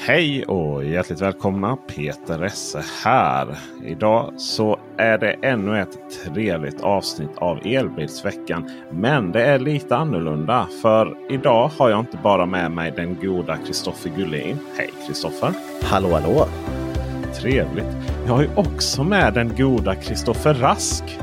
Hej 0.00 0.44
och 0.44 0.84
hjärtligt 0.84 1.20
välkomna! 1.20 1.76
Peter 1.76 2.42
Esse 2.44 2.84
här. 3.04 3.58
Idag 3.84 4.32
så 4.36 4.78
är 4.96 5.18
det 5.18 5.30
ännu 5.30 5.80
ett 5.80 5.98
trevligt 6.24 6.80
avsnitt 6.80 7.30
av 7.36 7.58
Elbilsveckan. 7.64 8.70
Men 8.92 9.32
det 9.32 9.42
är 9.42 9.58
lite 9.58 9.96
annorlunda. 9.96 10.68
För 10.82 11.16
idag 11.30 11.70
har 11.78 11.90
jag 11.90 12.00
inte 12.00 12.18
bara 12.22 12.46
med 12.46 12.70
mig 12.70 12.92
den 12.96 13.16
goda 13.20 13.56
Kristoffer 13.56 14.10
Gullin. 14.10 14.58
Hej 14.76 14.90
Kristoffer! 15.06 15.52
Hallå 15.82 16.08
hallå! 16.12 16.48
Trevligt! 17.34 17.96
Jag 18.26 18.32
har 18.32 18.42
ju 18.42 18.54
också 18.56 19.04
med 19.04 19.34
den 19.34 19.56
goda 19.56 19.94
Kristoffer 19.94 20.54
Rask. 20.54 21.18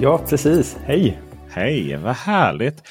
Ja 0.00 0.20
precis, 0.28 0.76
hej! 0.84 1.20
Hej, 1.50 1.96
vad 1.96 2.14
härligt! 2.16 2.82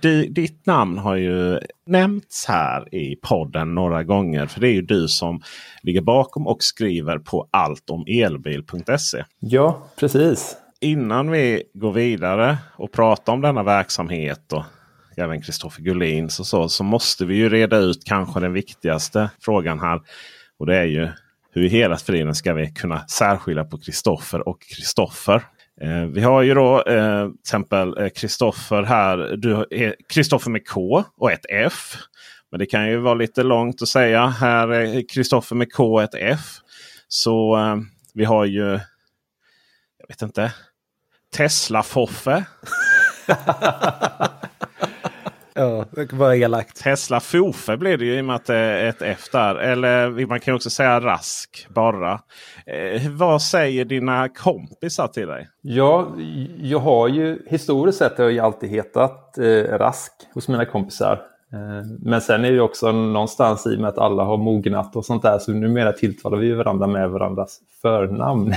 Du, 0.00 0.26
ditt 0.26 0.66
namn 0.66 0.98
har 0.98 1.16
ju 1.16 1.58
nämnts 1.86 2.46
här 2.46 2.94
i 2.94 3.16
podden 3.16 3.74
några 3.74 4.04
gånger. 4.04 4.46
För 4.46 4.60
det 4.60 4.68
är 4.68 4.72
ju 4.72 4.82
du 4.82 5.08
som 5.08 5.42
ligger 5.82 6.00
bakom 6.00 6.46
och 6.46 6.62
skriver 6.62 7.18
på 7.18 7.48
alltomelbil.se. 7.50 9.24
Ja 9.38 9.82
precis. 9.96 10.56
Innan 10.80 11.30
vi 11.30 11.62
går 11.74 11.92
vidare 11.92 12.58
och 12.76 12.92
pratar 12.92 13.32
om 13.32 13.40
denna 13.40 13.62
verksamhet 13.62 14.52
och 14.52 14.64
även 15.16 15.42
Kristoffer 15.42 15.82
Gullin 15.82 16.30
så, 16.30 16.44
så, 16.44 16.68
så 16.68 16.84
måste 16.84 17.24
vi 17.24 17.34
ju 17.34 17.48
reda 17.48 17.76
ut 17.76 18.04
kanske 18.04 18.40
den 18.40 18.52
viktigaste 18.52 19.30
frågan 19.40 19.80
här. 19.80 20.00
Och 20.58 20.66
det 20.66 20.76
är 20.76 20.84
ju 20.84 21.08
hur 21.50 21.64
i 21.64 21.68
hela 21.68 21.96
friden 21.96 22.34
ska 22.34 22.54
vi 22.54 22.70
kunna 22.70 23.06
särskilja 23.06 23.64
på 23.64 23.78
Kristoffer 23.78 24.48
och 24.48 24.62
Kristoffer. 24.62 25.42
Eh, 25.80 26.04
vi 26.04 26.20
har 26.20 26.42
ju 26.42 26.54
då 26.54 26.82
eh, 26.82 27.26
till 27.26 27.38
exempel 27.40 27.98
eh, 27.98 28.08
Kristoffer 28.08 28.82
här. 28.82 29.16
Du 29.36 29.66
är 29.70 29.96
Kristoffer 30.08 30.50
med 30.50 30.68
K 30.68 31.04
och 31.16 31.32
ett 31.32 31.46
F. 31.50 31.96
Men 32.50 32.58
det 32.58 32.66
kan 32.66 32.88
ju 32.88 32.96
vara 32.96 33.14
lite 33.14 33.42
långt 33.42 33.82
att 33.82 33.88
säga. 33.88 34.26
Här 34.26 34.68
är 34.68 35.08
Kristoffer 35.08 35.56
med 35.56 35.72
K 35.72 35.94
och 35.94 36.02
ett 36.02 36.14
F. 36.14 36.58
Så 37.08 37.56
eh, 37.56 37.76
vi 38.14 38.24
har 38.24 38.44
ju, 38.44 38.70
jag 39.98 40.08
vet 40.08 40.22
inte, 40.22 40.52
Tesla-Foffe. 41.36 42.44
Ja, 45.56 45.84
vad 46.12 46.36
elakt. 46.36 46.82
Tesla 46.82 47.20
Fofe 47.20 47.76
blir 47.76 47.98
det 47.98 48.04
ju 48.04 48.18
i 48.18 48.20
och 48.20 48.24
med 48.24 48.36
att 48.36 48.46
det 48.46 48.56
är 48.56 48.88
ett 48.88 49.02
F 49.02 49.20
där. 49.32 49.54
Eller 49.54 50.26
man 50.26 50.40
kan 50.40 50.54
också 50.54 50.70
säga 50.70 51.00
Rask 51.00 51.66
bara. 51.74 52.12
Eh, 52.66 53.10
vad 53.10 53.42
säger 53.42 53.84
dina 53.84 54.28
kompisar 54.28 55.08
till 55.08 55.26
dig? 55.26 55.48
Ja, 55.62 56.16
jag 56.58 56.78
har 56.78 57.08
ju 57.08 57.38
historiskt 57.46 57.98
sett 57.98 58.18
har 58.18 58.30
jag 58.30 58.44
alltid 58.44 58.70
hetat 58.70 59.38
eh, 59.38 59.78
Rask 59.78 60.12
hos 60.34 60.48
mina 60.48 60.64
kompisar. 60.64 61.33
Eh, 61.54 61.86
men 62.00 62.20
sen 62.20 62.44
är 62.44 62.52
det 62.52 62.60
också 62.60 62.92
någonstans 62.92 63.66
i 63.66 63.76
och 63.76 63.80
med 63.80 63.88
att 63.88 63.98
alla 63.98 64.24
har 64.24 64.36
mognat 64.36 64.96
och 64.96 65.04
sånt 65.04 65.22
där 65.22 65.38
så 65.38 65.52
numera 65.52 65.92
tilltalar 65.92 66.38
vi 66.38 66.52
varandra 66.52 66.86
med 66.86 67.10
varandras 67.10 67.60
förnamn. 67.82 68.54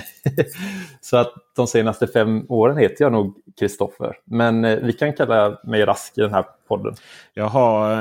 så 1.02 1.18
att 1.18 1.34
de 1.56 1.68
senaste 1.68 2.07
fem 2.07 2.46
åren 2.50 2.78
heter 2.78 3.06
jag 3.06 3.12
nog 3.12 3.36
Kristoffer. 3.59 4.16
Men 4.25 4.66
eh, 4.66 4.78
vi 4.84 4.94
kan 4.94 5.13
kalla 5.13 5.57
mig 5.63 5.86
Rask 5.86 6.18
i 6.18 6.22
den 6.22 6.34
här 6.34 6.46
podden. 6.68 6.96
Jag, 7.34 7.52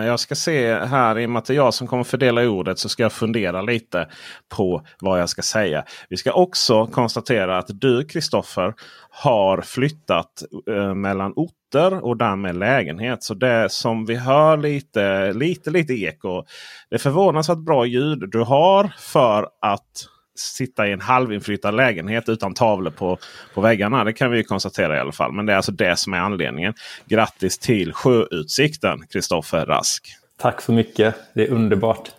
jag 0.04 0.20
ska 0.20 0.34
se 0.34 0.74
här, 0.74 1.18
i 1.18 1.26
och 1.26 1.30
med 1.30 1.38
att 1.38 1.46
det 1.46 1.52
är 1.52 1.56
jag 1.56 1.74
som 1.74 1.86
kommer 1.86 2.04
fördela 2.04 2.48
ordet, 2.48 2.78
så 2.78 2.88
ska 2.88 3.02
jag 3.02 3.12
fundera 3.12 3.62
lite 3.62 4.08
på 4.48 4.82
vad 5.00 5.20
jag 5.20 5.28
ska 5.28 5.42
säga. 5.42 5.84
Vi 6.08 6.16
ska 6.16 6.32
också 6.32 6.86
konstatera 6.86 7.58
att 7.58 7.66
du 7.68 8.04
Kristoffer 8.04 8.74
har 9.10 9.60
flyttat 9.60 10.42
eh, 10.70 10.94
mellan 10.94 11.32
orter 11.36 11.65
och 11.84 12.16
därmed 12.16 12.56
lägenhet. 12.56 13.22
Så 13.22 13.34
det 13.34 13.72
som 13.72 14.06
vi 14.06 14.14
hör 14.14 14.56
lite, 14.56 15.32
lite, 15.32 15.70
lite 15.70 15.92
eko. 15.92 16.44
Det 16.90 16.94
är 16.96 16.98
förvånansvärt 16.98 17.58
bra 17.58 17.86
ljud 17.86 18.30
du 18.30 18.40
har 18.40 18.92
för 18.98 19.48
att 19.60 20.06
sitta 20.38 20.88
i 20.88 20.92
en 20.92 21.00
halvinflyttad 21.00 21.74
lägenhet 21.74 22.28
utan 22.28 22.54
tavlor 22.54 22.90
på, 22.90 23.18
på 23.54 23.60
väggarna. 23.60 24.04
Det 24.04 24.12
kan 24.12 24.30
vi 24.30 24.44
konstatera 24.44 24.96
i 24.96 25.00
alla 25.00 25.12
fall. 25.12 25.32
Men 25.32 25.46
det 25.46 25.52
är 25.52 25.56
alltså 25.56 25.72
det 25.72 25.96
som 25.96 26.14
är 26.14 26.18
anledningen. 26.18 26.74
Grattis 27.06 27.58
till 27.58 27.92
sjöutsikten 27.92 29.06
Kristoffer 29.10 29.66
Rask. 29.66 30.06
Tack 30.38 30.60
så 30.60 30.72
mycket. 30.72 31.14
Det 31.34 31.46
är 31.46 31.50
underbart. 31.50 32.10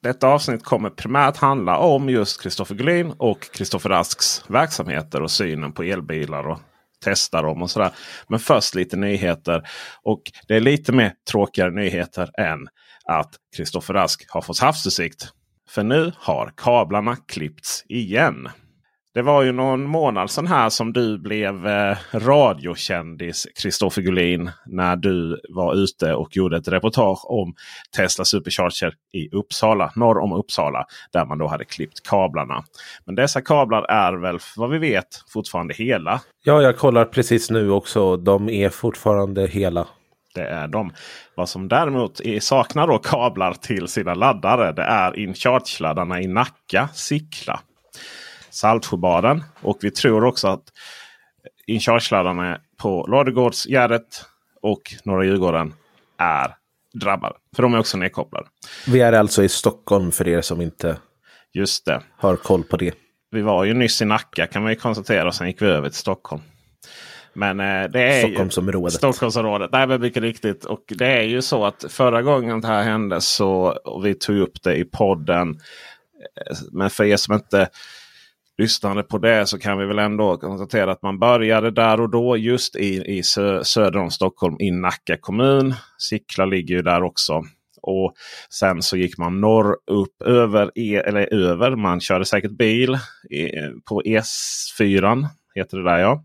Detta 0.00 0.28
avsnitt 0.28 0.64
kommer 0.64 0.90
primärt 0.90 1.36
handla 1.36 1.76
om 1.76 2.08
just 2.08 2.42
Kristoffer 2.42 2.74
Gullin 2.74 3.12
och 3.18 3.50
Kristoffer 3.52 3.90
Rasks 3.90 4.44
verksamheter 4.46 5.22
och 5.22 5.30
synen 5.30 5.72
på 5.72 5.82
elbilar 5.82 6.48
och 6.48 6.58
testa 7.02 7.42
dem 7.42 7.62
och 7.62 7.70
sådär. 7.70 7.90
Men 8.28 8.38
först 8.38 8.74
lite 8.74 8.96
nyheter. 8.96 9.62
Och 10.02 10.22
det 10.48 10.56
är 10.56 10.60
lite 10.60 10.92
mer 10.92 11.12
tråkigare 11.30 11.70
nyheter 11.70 12.30
än 12.38 12.68
att 13.04 13.34
Kristoffer 13.56 13.94
Rask 13.94 14.24
har 14.28 14.42
fått 14.42 14.58
havsutsikt. 14.58 15.28
För 15.68 15.82
nu 15.82 16.12
har 16.16 16.52
kablarna 16.56 17.16
klippts 17.16 17.84
igen. 17.88 18.48
Det 19.14 19.22
var 19.22 19.42
ju 19.42 19.52
någon 19.52 19.84
månad 19.84 20.30
sedan 20.30 20.46
här 20.46 20.68
som 20.68 20.92
du 20.92 21.18
blev 21.18 21.66
eh, 21.66 21.96
radiokändis 22.12 23.46
Kristoffer 23.62 24.02
Gullin. 24.02 24.50
När 24.66 24.96
du 24.96 25.40
var 25.48 25.74
ute 25.74 26.14
och 26.14 26.36
gjorde 26.36 26.56
ett 26.56 26.68
reportage 26.68 27.30
om 27.30 27.54
Tesla 27.96 28.24
Supercharger 28.24 28.94
i 29.12 29.28
Uppsala, 29.36 29.92
norr 29.96 30.18
om 30.18 30.32
Uppsala. 30.32 30.86
Där 31.12 31.24
man 31.24 31.38
då 31.38 31.46
hade 31.46 31.64
klippt 31.64 32.08
kablarna. 32.08 32.64
Men 33.04 33.14
dessa 33.14 33.40
kablar 33.40 33.82
är 33.90 34.12
väl 34.12 34.38
vad 34.56 34.70
vi 34.70 34.78
vet 34.78 35.06
fortfarande 35.32 35.74
hela. 35.74 36.20
Ja, 36.44 36.62
jag 36.62 36.78
kollar 36.78 37.04
precis 37.04 37.50
nu 37.50 37.70
också. 37.70 38.16
De 38.16 38.48
är 38.48 38.68
fortfarande 38.68 39.46
hela. 39.46 39.86
Det 40.34 40.46
är 40.46 40.68
de. 40.68 40.92
Vad 41.34 41.48
som 41.48 41.68
däremot 41.68 42.20
är, 42.20 42.40
saknar 42.40 42.86
då 42.86 42.98
kablar 42.98 43.52
till 43.52 43.88
sina 43.88 44.14
laddare. 44.14 44.72
Det 44.72 44.82
är 44.82 45.12
InCharge-laddarna 45.12 46.20
i 46.20 46.26
Nacka, 46.26 46.88
Sickla, 46.94 47.60
Saltsjöbaden. 48.52 49.44
Och 49.60 49.78
vi 49.80 49.90
tror 49.90 50.24
också 50.24 50.48
att 50.48 50.62
InCharge-laddarna 51.66 52.58
på 52.76 53.06
Ladugårdsgärdet 53.06 54.24
och 54.62 54.80
Norra 55.04 55.24
Djurgården 55.24 55.74
är 56.18 56.54
drabbade. 56.94 57.34
För 57.56 57.62
de 57.62 57.74
är 57.74 57.78
också 57.78 57.96
nedkopplade. 57.98 58.46
Vi 58.86 59.00
är 59.00 59.12
alltså 59.12 59.44
i 59.44 59.48
Stockholm 59.48 60.12
för 60.12 60.28
er 60.28 60.40
som 60.40 60.60
inte 60.60 60.96
Just 61.52 61.84
det. 61.86 62.02
har 62.18 62.36
koll 62.36 62.62
på 62.64 62.76
det. 62.76 62.94
Vi 63.30 63.42
var 63.42 63.64
ju 63.64 63.74
nyss 63.74 64.02
i 64.02 64.04
Nacka 64.04 64.46
kan 64.46 64.62
man 64.62 64.72
ju 64.72 64.76
konstatera. 64.78 65.26
Och 65.28 65.34
sen 65.34 65.46
gick 65.46 65.62
vi 65.62 65.66
över 65.66 65.88
till 65.88 65.98
Stockholm. 65.98 66.42
Men 67.34 67.60
eh, 67.60 67.90
det 67.90 68.00
är 68.02 68.20
Stockholmsområdet. 68.26 68.92
Ju, 68.94 68.96
Stockholmsområdet. 68.96 69.70
Nej, 69.72 69.86
men 69.86 70.00
mycket 70.00 70.22
riktigt. 70.22 70.64
Och 70.64 70.84
det 70.88 71.06
är 71.06 71.22
ju 71.22 71.42
så 71.42 71.64
att 71.64 71.84
förra 71.88 72.22
gången 72.22 72.60
det 72.60 72.66
här 72.68 72.82
hände 72.82 73.20
så 73.20 73.52
och 73.84 74.06
vi 74.06 74.14
tog 74.14 74.36
upp 74.38 74.62
det 74.62 74.76
i 74.76 74.84
podden. 74.84 75.50
eh, 75.50 76.56
Men 76.72 76.90
för 76.90 77.04
er 77.04 77.16
som 77.16 77.34
inte 77.34 77.68
Lyssnande 78.58 79.02
på 79.02 79.18
det 79.18 79.46
så 79.46 79.58
kan 79.58 79.78
vi 79.78 79.86
väl 79.86 79.98
ändå 79.98 80.36
konstatera 80.36 80.92
att 80.92 81.02
man 81.02 81.18
började 81.18 81.70
där 81.70 82.00
och 82.00 82.10
då 82.10 82.36
just 82.36 82.76
i, 82.76 83.18
i 83.18 83.22
sö, 83.22 83.64
söder 83.64 83.98
om 83.98 84.10
Stockholm 84.10 84.56
i 84.60 84.70
Nacka 84.70 85.16
kommun. 85.20 85.74
Sickla 85.98 86.44
ligger 86.44 86.74
ju 86.74 86.82
där 86.82 87.02
också. 87.02 87.42
Och 87.82 88.14
sen 88.50 88.82
så 88.82 88.96
gick 88.96 89.18
man 89.18 89.40
norr 89.40 89.76
upp 89.86 90.22
över, 90.22 90.70
e, 90.74 90.96
eller 90.96 91.34
över, 91.34 91.76
man 91.76 92.00
körde 92.00 92.24
säkert 92.24 92.50
bil 92.50 92.98
på 93.84 94.02
E4. 94.02 95.26
Heter 95.54 95.78
det 95.78 95.84
där 95.84 95.98
ja. 95.98 96.24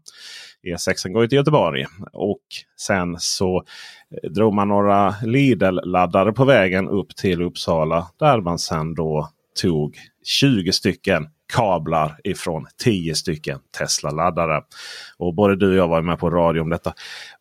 E6 0.67 1.09
går 1.09 1.21
ju 1.21 1.27
till 1.27 1.35
Göteborg. 1.35 1.85
Och 2.13 2.43
sen 2.79 3.15
så 3.19 3.63
eh, 4.11 4.29
drog 4.31 4.53
man 4.53 4.67
några 4.67 5.15
Lidl-laddare 5.23 6.31
på 6.31 6.45
vägen 6.45 6.89
upp 6.89 7.15
till 7.15 7.41
Uppsala. 7.41 8.07
Där 8.19 8.41
man 8.41 8.59
sen 8.59 8.95
då 8.95 9.29
tog 9.61 9.97
20 10.23 10.71
stycken 10.71 11.27
kablar 11.53 12.19
ifrån 12.23 12.67
10 12.83 13.15
stycken 13.15 13.59
Tesla-laddare. 13.77 14.61
Och 15.17 15.33
både 15.33 15.55
du 15.55 15.69
och 15.69 15.75
jag 15.75 15.87
var 15.87 16.01
med 16.01 16.19
på 16.19 16.29
radio 16.29 16.61
om 16.61 16.69
detta. 16.69 16.93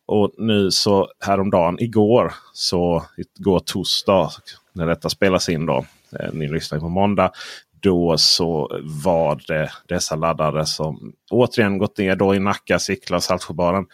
Och 0.05 0.33
nu 0.37 0.71
så 0.71 1.07
häromdagen, 1.25 1.79
igår, 1.79 2.33
så 2.53 3.05
igår 3.17 3.59
torsdag 3.59 4.29
när 4.73 4.87
detta 4.87 5.09
spelas 5.09 5.49
in 5.49 5.65
då. 5.65 5.85
Eh, 6.19 6.33
ni 6.33 6.47
lyssnar 6.47 6.79
på 6.79 6.89
måndag. 6.89 7.31
Då 7.81 8.17
så 8.17 8.79
var 8.83 9.41
det 9.47 9.71
dessa 9.87 10.15
laddare 10.15 10.65
som 10.65 11.13
återigen 11.31 11.77
gått 11.77 11.97
ner 11.97 12.15
då 12.15 12.35
i 12.35 12.39
Nacka, 12.39 12.79
Sickla 12.79 13.17
och 13.17 13.23
Saltsjöbaden. 13.23 13.85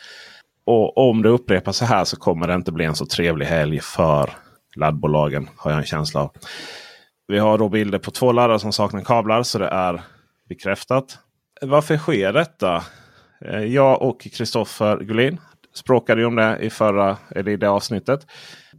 Och 0.65 0.97
om 0.97 1.21
det 1.21 1.29
upprepas 1.29 1.77
så 1.77 1.85
här 1.85 2.05
så 2.05 2.17
kommer 2.17 2.47
det 2.47 2.53
inte 2.53 2.71
bli 2.71 2.85
en 2.85 2.95
så 2.95 3.05
trevlig 3.05 3.45
helg 3.45 3.79
för 3.79 4.29
laddbolagen. 4.75 5.49
Har 5.55 5.71
jag 5.71 5.79
en 5.79 5.85
känsla 5.85 6.21
av. 6.21 6.31
Vi 7.27 7.39
har 7.39 7.57
då 7.57 7.69
bilder 7.69 7.99
på 7.99 8.11
två 8.11 8.31
laddare 8.31 8.59
som 8.59 8.71
saknar 8.71 9.01
kablar 9.01 9.43
så 9.43 9.59
det 9.59 9.67
är 9.67 10.01
bekräftat. 10.49 11.19
Varför 11.61 11.97
sker 11.97 12.33
detta? 12.33 12.83
Eh, 13.45 13.63
jag 13.63 14.01
och 14.01 14.21
Kristoffer 14.21 14.97
Gullin 14.97 15.37
språkade 15.73 16.21
ju 16.21 16.27
om 16.27 16.35
det 16.35 16.57
i 16.61 16.69
förra 16.69 17.17
eller 17.35 17.51
i 17.51 17.57
det 17.57 17.69
avsnittet. 17.69 18.27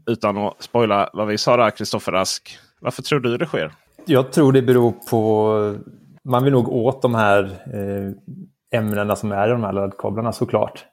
Utan 0.06 0.38
att 0.38 0.62
spoila 0.62 1.10
vad 1.12 1.26
vi 1.26 1.38
sa 1.38 1.56
där, 1.56 1.70
Kristoffer 1.70 2.12
Rask. 2.12 2.58
Varför 2.80 3.02
tror 3.02 3.20
du 3.20 3.36
det 3.36 3.46
sker? 3.46 3.72
Jag 4.06 4.32
tror 4.32 4.52
det 4.52 4.62
beror 4.62 4.94
på... 5.10 5.78
Man 6.24 6.44
vill 6.44 6.52
nog 6.52 6.68
åt 6.68 7.02
de 7.02 7.14
här 7.14 7.44
eh, 7.44 8.78
ämnena 8.78 9.16
som 9.16 9.32
är 9.32 9.48
i 9.48 9.50
de 9.50 9.62
här 9.62 9.72
laddkablarna 9.72 10.32
såklart. 10.32 10.84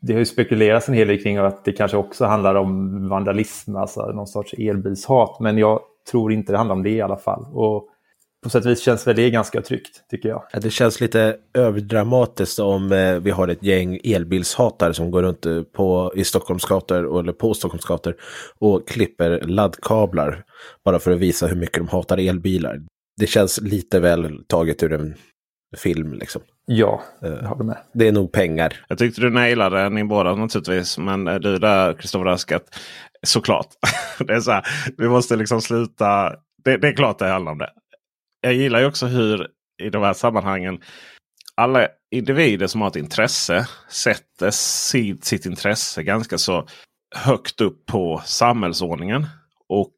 Det 0.00 0.12
har 0.12 0.18
ju 0.18 0.26
spekulerats 0.26 0.88
en 0.88 0.94
hel 0.94 1.08
del 1.08 1.22
kring 1.22 1.36
att 1.36 1.64
det 1.64 1.72
kanske 1.72 1.96
också 1.96 2.24
handlar 2.24 2.54
om 2.54 3.08
vandalism, 3.08 3.76
alltså 3.76 4.06
någon 4.06 4.26
sorts 4.26 4.52
elbilshat. 4.52 5.40
Men 5.40 5.58
jag 5.58 5.80
tror 6.10 6.32
inte 6.32 6.52
det 6.52 6.58
handlar 6.58 6.74
om 6.74 6.82
det 6.82 6.90
i 6.90 7.00
alla 7.00 7.16
fall. 7.16 7.46
Och 7.52 7.88
på 8.44 8.50
sätt 8.50 8.64
och 8.64 8.70
vis 8.70 8.80
känns 8.80 9.06
väl 9.06 9.16
det 9.16 9.30
ganska 9.30 9.62
tryggt, 9.62 10.04
tycker 10.10 10.28
jag. 10.28 10.44
Ja, 10.52 10.60
Det 10.60 10.70
känns 10.70 11.00
lite 11.00 11.36
överdramatiskt 11.54 12.58
om 12.58 12.92
eh, 12.92 13.14
vi 13.14 13.30
har 13.30 13.48
ett 13.48 13.62
gäng 13.62 13.98
elbilshatare 14.04 14.94
som 14.94 15.10
går 15.10 15.22
runt 15.22 15.46
eh, 15.46 15.62
på, 15.62 16.12
i 16.16 16.24
Stockholms 16.24 16.64
gator 16.64 17.20
eller 17.20 17.32
på 17.32 17.54
Stockholms 17.54 17.84
gator 17.84 18.16
och 18.58 18.88
klipper 18.88 19.40
laddkablar 19.40 20.44
bara 20.84 20.98
för 20.98 21.10
att 21.10 21.18
visa 21.18 21.46
hur 21.46 21.56
mycket 21.56 21.78
de 21.78 21.88
hatar 21.88 22.18
elbilar. 22.18 22.82
Det 23.20 23.26
känns 23.26 23.60
lite 23.60 24.00
väl 24.00 24.44
taget 24.46 24.82
ur 24.82 24.92
en 24.92 25.14
film 25.76 26.12
liksom. 26.12 26.42
Ja, 26.66 27.02
jag 27.20 27.42
håller 27.42 27.64
med. 27.64 27.78
Det 27.92 28.08
är 28.08 28.12
nog 28.12 28.32
pengar. 28.32 28.84
Jag 28.88 28.98
tyckte 28.98 29.20
du 29.20 29.30
nailade 29.30 29.88
ni 29.88 30.04
båda 30.04 30.34
naturligtvis. 30.34 30.98
Men 30.98 31.28
eh, 31.28 31.34
du 31.34 31.58
där 31.58 31.94
Kristoffer 31.94 32.24
Rask, 32.24 32.52
att 32.52 32.78
såklart. 33.26 33.66
det 34.18 34.32
är 34.32 34.40
så 34.40 34.50
här, 34.50 34.66
vi 34.98 35.08
måste 35.08 35.36
liksom 35.36 35.60
sluta. 35.60 36.36
Det, 36.64 36.76
det 36.76 36.88
är 36.88 36.96
klart 36.96 37.18
det 37.18 37.28
handlar 37.28 37.52
om 37.52 37.58
det. 37.58 37.70
Jag 38.40 38.54
gillar 38.54 38.80
ju 38.80 38.86
också 38.86 39.06
hur 39.06 39.48
i 39.82 39.90
de 39.90 40.02
här 40.02 40.12
sammanhangen 40.12 40.80
alla 41.54 41.88
individer 42.10 42.66
som 42.66 42.80
har 42.80 42.88
ett 42.88 42.96
intresse 42.96 43.68
sätter 43.88 44.50
sitt, 44.50 45.24
sitt 45.24 45.46
intresse 45.46 46.02
ganska 46.02 46.38
så 46.38 46.66
högt 47.14 47.60
upp 47.60 47.86
på 47.86 48.22
samhällsordningen. 48.24 49.26
Och 49.68 49.94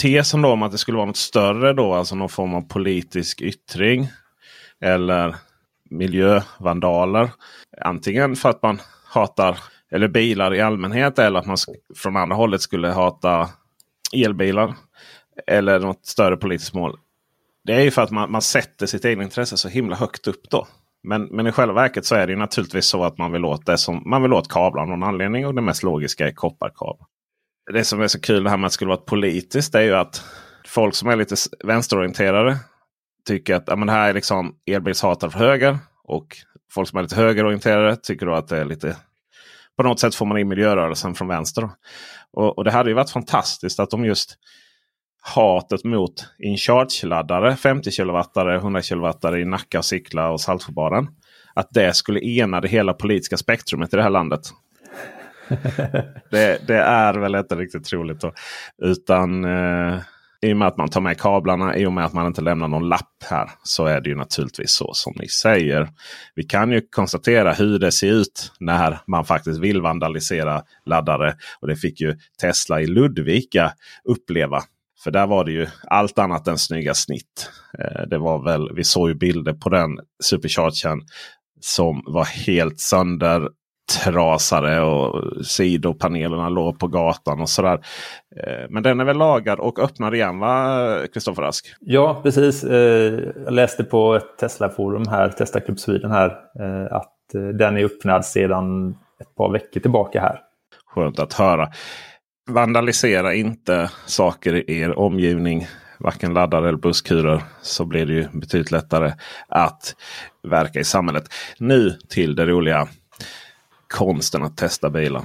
tesen 0.00 0.42
då 0.42 0.48
om 0.48 0.62
att 0.62 0.72
det 0.72 0.78
skulle 0.78 0.96
vara 0.96 1.06
något 1.06 1.16
större 1.16 1.72
då, 1.72 1.94
alltså 1.94 2.14
någon 2.14 2.28
form 2.28 2.54
av 2.54 2.60
politisk 2.60 3.42
yttring. 3.42 4.08
Eller 4.80 5.36
miljövandaler. 5.90 7.30
Antingen 7.80 8.36
för 8.36 8.48
att 8.48 8.62
man 8.62 8.80
hatar 9.04 9.58
eller 9.90 10.08
bilar 10.08 10.54
i 10.54 10.60
allmänhet 10.60 11.18
eller 11.18 11.38
att 11.38 11.46
man 11.46 11.56
från 11.96 12.16
andra 12.16 12.36
hållet 12.36 12.60
skulle 12.60 12.88
hata 12.88 13.48
elbilar. 14.16 14.74
Eller 15.46 15.80
något 15.80 16.06
större 16.06 16.36
politiskt 16.36 16.74
mål. 16.74 16.98
Det 17.64 17.74
är 17.74 17.80
ju 17.80 17.90
för 17.90 18.02
att 18.02 18.10
man, 18.10 18.32
man 18.32 18.42
sätter 18.42 18.86
sitt 18.86 19.04
eget 19.04 19.22
intresse 19.22 19.56
så 19.56 19.68
himla 19.68 19.96
högt 19.96 20.26
upp 20.26 20.50
då. 20.50 20.66
Men, 21.02 21.22
men 21.22 21.46
i 21.46 21.52
själva 21.52 21.74
verket 21.74 22.04
så 22.04 22.14
är 22.14 22.26
det 22.26 22.32
ju 22.32 22.38
naturligtvis 22.38 22.86
så 22.86 23.04
att 23.04 23.18
man 23.18 23.32
vill 23.32 23.44
åt 23.44 23.66
det 23.66 23.78
som 23.78 24.02
man 24.06 24.22
vill 24.22 24.32
åt 24.32 24.48
kablar 24.48 24.82
av 24.82 24.88
någon 24.88 25.02
anledning. 25.02 25.46
Och 25.46 25.54
det 25.54 25.62
mest 25.62 25.82
logiska 25.82 26.28
är 26.28 26.32
kopparkablar. 26.32 27.06
Det 27.72 27.84
som 27.84 28.00
är 28.00 28.08
så 28.08 28.20
kul 28.20 28.44
det 28.44 28.50
här 28.50 28.56
med 28.56 28.66
att 28.66 28.70
det 28.70 28.74
skulle 28.74 28.88
vara 28.88 29.00
politiskt 29.00 29.72
det 29.72 29.78
är 29.78 29.82
ju 29.82 29.94
att 29.94 30.24
folk 30.66 30.94
som 30.94 31.08
är 31.08 31.16
lite 31.16 31.36
vänsterorienterade 31.64 32.56
tycker 33.28 33.54
att 33.54 33.64
ja, 33.66 33.76
men 33.76 33.88
här 33.88 34.08
är 34.08 34.14
liksom 34.14 34.54
elbilshatare 34.66 35.30
för 35.30 35.38
höger. 35.38 35.78
Och 36.04 36.36
folk 36.72 36.88
som 36.88 36.98
är 36.98 37.02
lite 37.02 37.16
högerorienterade 37.16 37.96
tycker 37.96 38.26
då 38.26 38.34
att 38.34 38.48
det 38.48 38.58
är 38.58 38.64
lite 38.64 38.96
på 39.76 39.82
något 39.82 40.00
sätt 40.00 40.14
får 40.14 40.26
man 40.26 40.38
in 40.38 40.48
miljörörelsen 40.48 41.14
från 41.14 41.28
vänster. 41.28 41.62
Då. 41.62 41.70
Och, 42.32 42.58
och 42.58 42.64
det 42.64 42.70
hade 42.70 42.90
ju 42.90 42.94
varit 42.94 43.10
fantastiskt 43.10 43.80
att 43.80 43.90
de 43.90 44.04
just 44.04 44.36
hatet 45.20 45.84
mot 45.84 46.26
InCharge-laddare 46.38 47.56
50 47.56 47.90
kW, 47.90 48.22
100 48.56 48.82
kW 48.82 49.36
i 49.38 49.44
Nacka, 49.44 49.82
Sickla 49.82 50.30
och 50.30 50.40
Saltsjöbaden. 50.40 51.08
Att 51.54 51.68
det 51.70 51.96
skulle 51.96 52.20
ena 52.20 52.60
det 52.60 52.68
hela 52.68 52.92
politiska 52.92 53.36
spektrumet 53.36 53.94
i 53.94 53.96
det 53.96 54.02
här 54.02 54.10
landet. 54.10 54.40
det, 56.30 56.66
det 56.66 56.78
är 56.78 57.14
väl 57.14 57.34
inte 57.34 57.56
riktigt 57.56 57.84
troligt. 57.84 58.20
Då. 58.20 58.32
Utan 58.82 59.44
eh, 59.44 59.98
i 60.42 60.52
och 60.52 60.56
med 60.56 60.68
att 60.68 60.76
man 60.76 60.88
tar 60.88 61.00
med 61.00 61.20
kablarna, 61.20 61.76
i 61.76 61.86
och 61.86 61.92
med 61.92 62.04
att 62.04 62.12
man 62.12 62.26
inte 62.26 62.40
lämnar 62.40 62.68
någon 62.68 62.88
lapp 62.88 63.24
här. 63.30 63.50
Så 63.62 63.86
är 63.86 64.00
det 64.00 64.08
ju 64.08 64.16
naturligtvis 64.16 64.70
så 64.70 64.94
som 64.94 65.12
ni 65.16 65.28
säger. 65.28 65.88
Vi 66.34 66.42
kan 66.42 66.72
ju 66.72 66.80
konstatera 66.80 67.52
hur 67.52 67.78
det 67.78 67.92
ser 67.92 68.12
ut 68.12 68.52
när 68.60 68.98
man 69.06 69.24
faktiskt 69.24 69.60
vill 69.60 69.80
vandalisera 69.80 70.62
laddare. 70.84 71.34
Och 71.60 71.68
det 71.68 71.76
fick 71.76 72.00
ju 72.00 72.16
Tesla 72.40 72.80
i 72.80 72.86
Ludvika 72.86 73.72
uppleva. 74.04 74.62
För 75.04 75.10
där 75.10 75.26
var 75.26 75.44
det 75.44 75.52
ju 75.52 75.66
allt 75.86 76.18
annat 76.18 76.48
än 76.48 76.58
snygga 76.58 76.94
snitt. 76.94 77.50
Eh, 77.78 78.02
det 78.10 78.18
var 78.18 78.44
väl, 78.44 78.74
vi 78.74 78.84
såg 78.84 79.08
ju 79.08 79.14
bilder 79.14 79.52
på 79.52 79.68
den 79.68 79.98
superchargern 80.24 81.00
som 81.60 82.02
var 82.06 82.24
helt 82.24 82.80
sönder 82.80 83.48
trasade 84.04 84.80
och 84.80 85.24
sidopanelerna 85.46 86.48
låg 86.48 86.78
på 86.78 86.88
gatan 86.88 87.40
och 87.40 87.48
sådär. 87.48 87.80
Eh, 88.36 88.66
Men 88.70 88.82
den 88.82 89.00
är 89.00 89.04
väl 89.04 89.16
lagad 89.16 89.58
och 89.58 89.78
öppnad 89.78 90.14
igen 90.14 90.38
va, 90.38 90.98
Kristoffer 91.14 91.42
Rask? 91.42 91.66
Ja, 91.80 92.20
precis. 92.22 92.64
Eh, 92.64 93.20
Jag 93.44 93.52
läste 93.52 93.84
på 93.84 94.14
ett 94.14 94.38
Tesla-forum 94.40 95.08
här, 95.08 95.28
Tesla 95.28 95.60
Club 95.60 95.78
Sweden 95.78 96.10
här, 96.10 96.26
eh, 96.60 96.96
att 96.96 97.14
den 97.58 97.76
är 97.76 97.84
öppnad 97.84 98.24
sedan 98.24 98.90
ett 99.20 99.34
par 99.36 99.52
veckor 99.52 99.80
tillbaka 99.80 100.20
här. 100.20 100.40
Skönt 100.86 101.18
att 101.18 101.32
höra. 101.32 101.68
Vandalisera 102.50 103.34
inte 103.34 103.90
saker 104.06 104.70
i 104.70 104.80
er 104.80 104.98
omgivning. 104.98 105.66
Varken 106.00 106.34
laddare 106.34 106.68
eller 106.68 106.78
busskurer. 106.78 107.42
Så 107.62 107.84
blir 107.84 108.06
det 108.06 108.12
ju 108.12 108.28
betydligt 108.32 108.70
lättare 108.70 109.12
att 109.48 109.94
verka 110.48 110.80
i 110.80 110.84
samhället. 110.84 111.24
Nu 111.58 111.90
till 112.08 112.34
det 112.36 112.46
roliga. 112.46 112.88
Konsten 113.94 114.42
att 114.42 114.56
testa 114.56 114.90
bilar. 114.90 115.22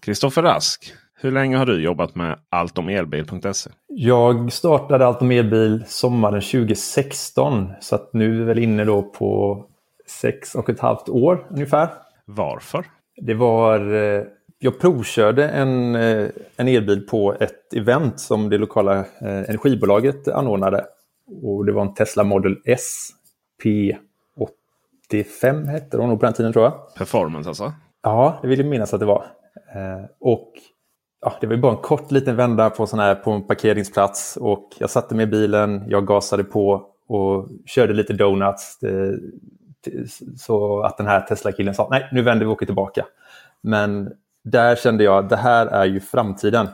Kristoffer 0.00 0.42
Rask. 0.42 0.92
Hur 1.14 1.30
länge 1.32 1.56
har 1.56 1.66
du 1.66 1.82
jobbat 1.82 2.14
med 2.14 2.38
alltomelbil.se? 2.48 3.70
Jag 3.86 4.52
startade 4.52 5.06
Allt 5.06 5.22
om 5.22 5.30
elbil 5.30 5.84
sommaren 5.86 6.40
2016, 6.40 7.70
så 7.80 7.94
att 7.94 8.12
nu 8.12 8.34
är 8.34 8.38
vi 8.38 8.44
väl 8.44 8.58
inne 8.58 8.84
då 8.84 9.02
på 9.02 9.64
sex 10.06 10.54
och 10.54 10.70
ett 10.70 10.80
halvt 10.80 11.08
år 11.08 11.46
ungefär. 11.50 11.88
Varför? 12.24 12.84
Det 13.16 13.34
var... 13.34 13.94
eh, 13.94 14.22
Jag 14.58 14.80
provkörde 14.80 15.48
en, 15.48 15.94
eh, 15.94 16.28
en 16.56 16.68
elbil 16.68 17.06
på 17.06 17.34
ett 17.40 17.74
event 17.74 18.20
som 18.20 18.50
det 18.50 18.58
lokala 18.58 18.98
eh, 18.98 19.04
energibolaget 19.20 20.28
anordnade. 20.28 20.84
Och 21.42 21.66
det 21.66 21.72
var 21.72 21.82
en 21.82 21.94
Tesla 21.94 22.24
Model 22.24 22.56
S 22.64 23.08
P85 23.64 25.66
hette 25.66 25.96
de 25.96 26.08
nog 26.08 26.20
på 26.20 26.26
den 26.26 26.34
tiden 26.34 26.52
tror 26.52 26.64
jag. 26.64 26.94
Performance 26.98 27.48
alltså? 27.48 27.72
Ja, 28.02 28.38
det 28.42 28.48
vill 28.48 28.58
jag 28.58 28.68
minnas 28.68 28.94
att 28.94 29.00
det 29.00 29.06
var. 29.06 29.26
Eh, 29.74 30.04
och 30.20 30.52
ja, 31.20 31.34
det 31.40 31.46
var 31.46 31.54
ju 31.54 31.60
bara 31.60 31.72
en 31.72 31.82
kort 31.82 32.10
liten 32.10 32.36
vända 32.36 32.70
på, 32.70 32.86
sån 32.86 32.98
här, 32.98 33.14
på 33.14 33.30
en 33.30 33.46
parkeringsplats. 33.46 34.38
Och 34.40 34.68
jag 34.78 34.90
satte 34.90 35.14
mig 35.14 35.22
i 35.22 35.26
bilen, 35.26 35.84
jag 35.88 36.06
gasade 36.06 36.44
på 36.44 36.86
och 37.08 37.48
körde 37.66 37.92
lite 37.92 38.12
donuts. 38.12 38.82
Eh, 38.82 39.12
det 39.84 40.10
Så 40.36 40.82
att 40.82 40.96
den 40.96 41.06
här 41.06 41.20
Tesla-killen 41.20 41.74
sa 41.74 41.88
nej, 41.90 42.08
nu 42.12 42.22
vänder 42.22 42.46
vi 42.46 42.50
och 42.50 42.54
åker 42.54 42.66
tillbaka. 42.66 43.06
Men 43.62 44.12
där 44.44 44.76
kände 44.76 45.04
jag 45.04 45.24
att 45.24 45.30
det 45.30 45.36
här 45.36 45.66
är 45.66 45.84
ju 45.84 46.00
framtiden. 46.00 46.68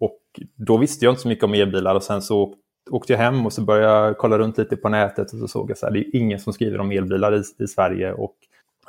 Och 0.00 0.20
då 0.56 0.76
visste 0.76 1.04
jag 1.04 1.12
inte 1.12 1.22
så 1.22 1.28
mycket 1.28 1.44
om 1.44 1.54
elbilar 1.54 1.94
och 1.94 2.02
sen 2.02 2.22
så 2.22 2.54
åkte 2.90 3.12
jag 3.12 3.20
hem 3.20 3.46
och 3.46 3.52
så 3.52 3.62
började 3.62 4.06
jag 4.06 4.18
kolla 4.18 4.38
runt 4.38 4.58
lite 4.58 4.76
på 4.76 4.88
nätet 4.88 5.32
och 5.32 5.38
så 5.38 5.48
såg 5.48 5.70
jag 5.70 5.76
att 5.82 5.92
det 5.92 5.98
är 5.98 6.16
ingen 6.16 6.38
som 6.38 6.52
skriver 6.52 6.80
om 6.80 6.90
elbilar 6.90 7.34
i, 7.34 7.64
i 7.64 7.66
Sverige. 7.66 8.12
Och 8.12 8.34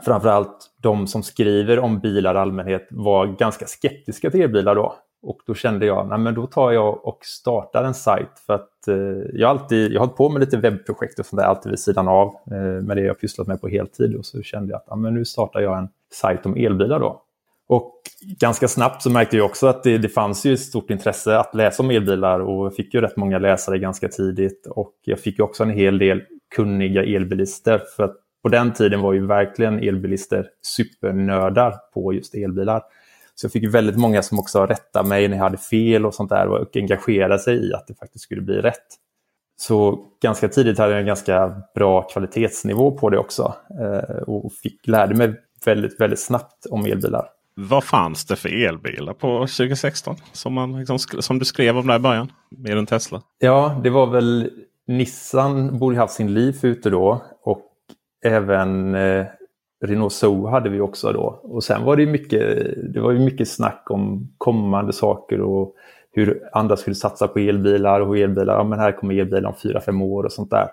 framförallt 0.05 0.71
de 0.81 1.07
som 1.07 1.23
skriver 1.23 1.79
om 1.79 1.99
bilar 1.99 2.35
i 2.35 2.37
allmänhet 2.37 2.87
var 2.91 3.27
ganska 3.27 3.65
skeptiska 3.65 4.31
till 4.31 4.41
elbilar 4.41 4.75
då. 4.75 4.95
Och 5.23 5.37
då 5.45 5.53
kände 5.53 5.85
jag, 5.85 6.09
nej 6.09 6.17
men 6.17 6.35
då 6.35 6.47
tar 6.47 6.71
jag 6.71 7.07
och 7.07 7.19
startar 7.21 7.83
en 7.83 7.93
sajt 7.93 8.39
för 8.45 8.53
att 8.53 8.87
eh, 8.87 8.95
jag 9.33 9.47
har 9.47 9.55
alltid, 9.55 9.91
jag 9.91 9.99
har 9.99 10.05
hållit 10.05 10.17
på 10.17 10.29
med 10.29 10.39
lite 10.39 10.57
webbprojekt 10.57 11.19
och 11.19 11.25
sånt 11.25 11.41
där 11.41 11.47
alltid 11.47 11.69
vid 11.69 11.79
sidan 11.79 12.07
av 12.07 12.27
eh, 12.27 12.83
med 12.83 12.97
det 12.97 13.01
jag 13.03 13.19
pysslat 13.19 13.47
med 13.47 13.61
på 13.61 13.67
heltid 13.67 14.15
och 14.15 14.25
så 14.25 14.41
kände 14.41 14.71
jag 14.71 14.77
att 14.77 14.85
ja, 14.87 14.95
men 14.95 15.13
nu 15.13 15.25
startar 15.25 15.59
jag 15.59 15.77
en 15.77 15.89
sajt 16.13 16.45
om 16.45 16.55
elbilar 16.55 16.99
då. 16.99 17.21
Och 17.67 18.01
ganska 18.39 18.67
snabbt 18.67 19.01
så 19.01 19.09
märkte 19.09 19.37
jag 19.37 19.45
också 19.45 19.67
att 19.67 19.83
det, 19.83 19.97
det 19.97 20.09
fanns 20.09 20.45
ju 20.45 20.53
ett 20.53 20.59
stort 20.59 20.89
intresse 20.89 21.37
att 21.37 21.55
läsa 21.55 21.83
om 21.83 21.91
elbilar 21.91 22.39
och 22.39 22.65
jag 22.65 22.75
fick 22.75 22.93
ju 22.93 23.01
rätt 23.01 23.17
många 23.17 23.39
läsare 23.39 23.79
ganska 23.79 24.07
tidigt 24.07 24.67
och 24.67 24.93
jag 25.03 25.19
fick 25.19 25.39
ju 25.39 25.43
också 25.43 25.63
en 25.63 25.69
hel 25.69 25.97
del 25.97 26.21
kunniga 26.55 27.03
elbilister 27.03 27.81
för 27.95 28.03
att 28.03 28.15
på 28.43 28.49
den 28.49 28.73
tiden 28.73 29.01
var 29.01 29.13
ju 29.13 29.25
verkligen 29.25 29.79
elbilister 29.79 30.47
supernördar 30.61 31.75
på 31.93 32.13
just 32.13 32.35
elbilar. 32.35 32.83
Så 33.35 33.45
jag 33.45 33.51
fick 33.51 33.73
väldigt 33.73 33.97
många 33.97 34.21
som 34.21 34.39
också 34.39 34.65
rättade 34.65 35.09
mig 35.09 35.27
när 35.27 35.37
jag 35.37 35.43
hade 35.43 35.57
fel 35.57 36.05
och 36.05 36.13
sånt 36.13 36.29
där 36.29 36.47
och 36.47 36.75
engagerade 36.75 37.39
sig 37.39 37.69
i 37.69 37.73
att 37.73 37.87
det 37.87 37.93
faktiskt 37.93 38.23
skulle 38.23 38.41
bli 38.41 38.55
rätt. 38.55 38.87
Så 39.57 40.05
ganska 40.21 40.47
tidigt 40.47 40.77
hade 40.77 40.91
jag 40.91 40.99
en 40.99 41.05
ganska 41.05 41.53
bra 41.75 42.01
kvalitetsnivå 42.01 42.91
på 42.91 43.09
det 43.09 43.17
också 43.17 43.55
eh, 43.79 44.17
och 44.17 44.53
fick, 44.53 44.87
lärde 44.87 45.15
mig 45.15 45.33
väldigt, 45.65 46.01
väldigt 46.01 46.19
snabbt 46.19 46.65
om 46.69 46.85
elbilar. 46.85 47.29
Vad 47.55 47.83
fanns 47.83 48.25
det 48.25 48.35
för 48.35 48.67
elbilar 48.67 49.13
på 49.13 49.39
2016? 49.39 50.15
Som, 50.31 50.53
man, 50.53 50.79
liksom, 50.79 50.99
som 50.99 51.39
du 51.39 51.45
skrev 51.45 51.77
om 51.77 51.87
där 51.87 51.95
i 51.95 51.99
början, 51.99 52.31
mer 52.49 52.77
än 52.77 52.85
Tesla? 52.85 53.21
Ja, 53.39 53.81
det 53.83 53.89
var 53.89 54.07
väl 54.07 54.51
Nissan 54.87 55.79
borde 55.79 55.97
haft 55.97 56.13
sin 56.13 56.33
Leaf 56.33 56.63
ute 56.63 56.89
då 56.89 57.25
och 57.43 57.70
även 58.23 58.95
eh, 58.95 59.25
Renault 59.85 60.13
Zoe 60.13 60.49
hade 60.49 60.69
vi 60.69 60.79
också 60.79 61.11
då. 61.11 61.39
Och 61.43 61.63
sen 61.63 61.83
var 61.83 61.95
det 61.95 62.05
mycket, 62.05 62.73
det 62.93 62.99
var 63.01 63.13
mycket 63.13 63.49
snack 63.49 63.83
om 63.89 64.33
kommande 64.37 64.93
saker 64.93 65.41
och 65.41 65.75
hur 66.11 66.41
andra 66.53 66.77
skulle 66.77 66.95
satsa 66.95 67.27
på 67.27 67.39
elbilar 67.39 68.01
och 68.01 68.17
elbilar, 68.17 68.53
ja 68.53 68.63
men 68.63 68.79
här 68.79 68.91
kommer 68.91 69.19
elbilar 69.19 69.49
om 69.49 69.55
fyra 69.63 69.81
fem 69.81 70.01
år 70.01 70.23
och 70.23 70.31
sånt 70.31 70.49
där. 70.49 70.67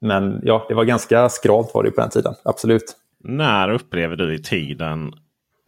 Men 0.00 0.40
ja, 0.42 0.66
det 0.68 0.74
var 0.74 0.84
ganska 0.84 1.28
skralt 1.28 1.70
var 1.74 1.82
det 1.82 1.90
på 1.90 2.00
den 2.00 2.10
tiden, 2.10 2.34
absolut. 2.44 2.96
När 3.24 3.70
upplever 3.70 4.16
du 4.16 4.34
i 4.34 4.42
tiden 4.42 5.12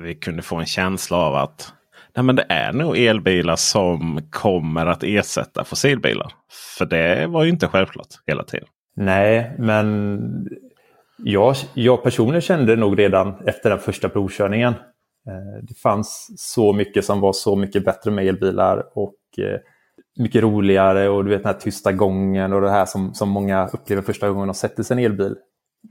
vi 0.03 0.15
kunde 0.15 0.43
få 0.43 0.57
en 0.57 0.67
känsla 0.67 1.17
av 1.17 1.35
att 1.35 1.73
nej 2.17 2.25
men 2.25 2.37
det 2.37 2.47
är 2.49 2.73
nog 2.73 2.99
elbilar 2.99 3.57
som 3.57 4.21
kommer 4.31 4.87
att 4.87 5.03
ersätta 5.03 5.65
fossilbilar? 5.65 6.33
För 6.79 6.87
det 6.87 7.27
var 7.27 7.45
ju 7.45 7.51
inte 7.51 7.69
självklart 7.69 8.09
hela 8.27 8.43
tiden. 8.43 8.69
Nej, 8.97 9.55
men 9.59 10.49
jag, 11.19 11.57
jag 11.75 12.03
personligen 12.03 12.41
kände 12.41 12.77
nog 12.77 12.99
redan 12.99 13.35
efter 13.47 13.71
den 13.71 13.79
första 13.79 14.09
provkörningen. 14.09 14.73
Eh, 15.29 15.63
det 15.63 15.75
fanns 15.75 16.35
så 16.37 16.73
mycket 16.73 17.05
som 17.05 17.21
var 17.21 17.33
så 17.33 17.57
mycket 17.57 17.85
bättre 17.85 18.11
med 18.11 18.27
elbilar 18.27 18.83
och 18.95 19.15
eh, 19.39 19.61
mycket 20.19 20.43
roligare 20.43 21.09
och 21.09 21.25
du 21.25 21.31
vet 21.31 21.43
den 21.43 21.53
här 21.53 21.61
tysta 21.61 21.93
gången 21.93 22.53
och 22.53 22.61
det 22.61 22.71
här 22.71 22.87
som, 22.87 23.15
som 23.15 23.29
många 23.29 23.69
upplever 23.73 24.03
första 24.03 24.29
gången 24.29 24.49
de 24.49 24.55
sätter 24.55 24.83
sig 24.83 24.97
i 24.97 25.05
en 25.05 25.13
elbil. 25.13 25.35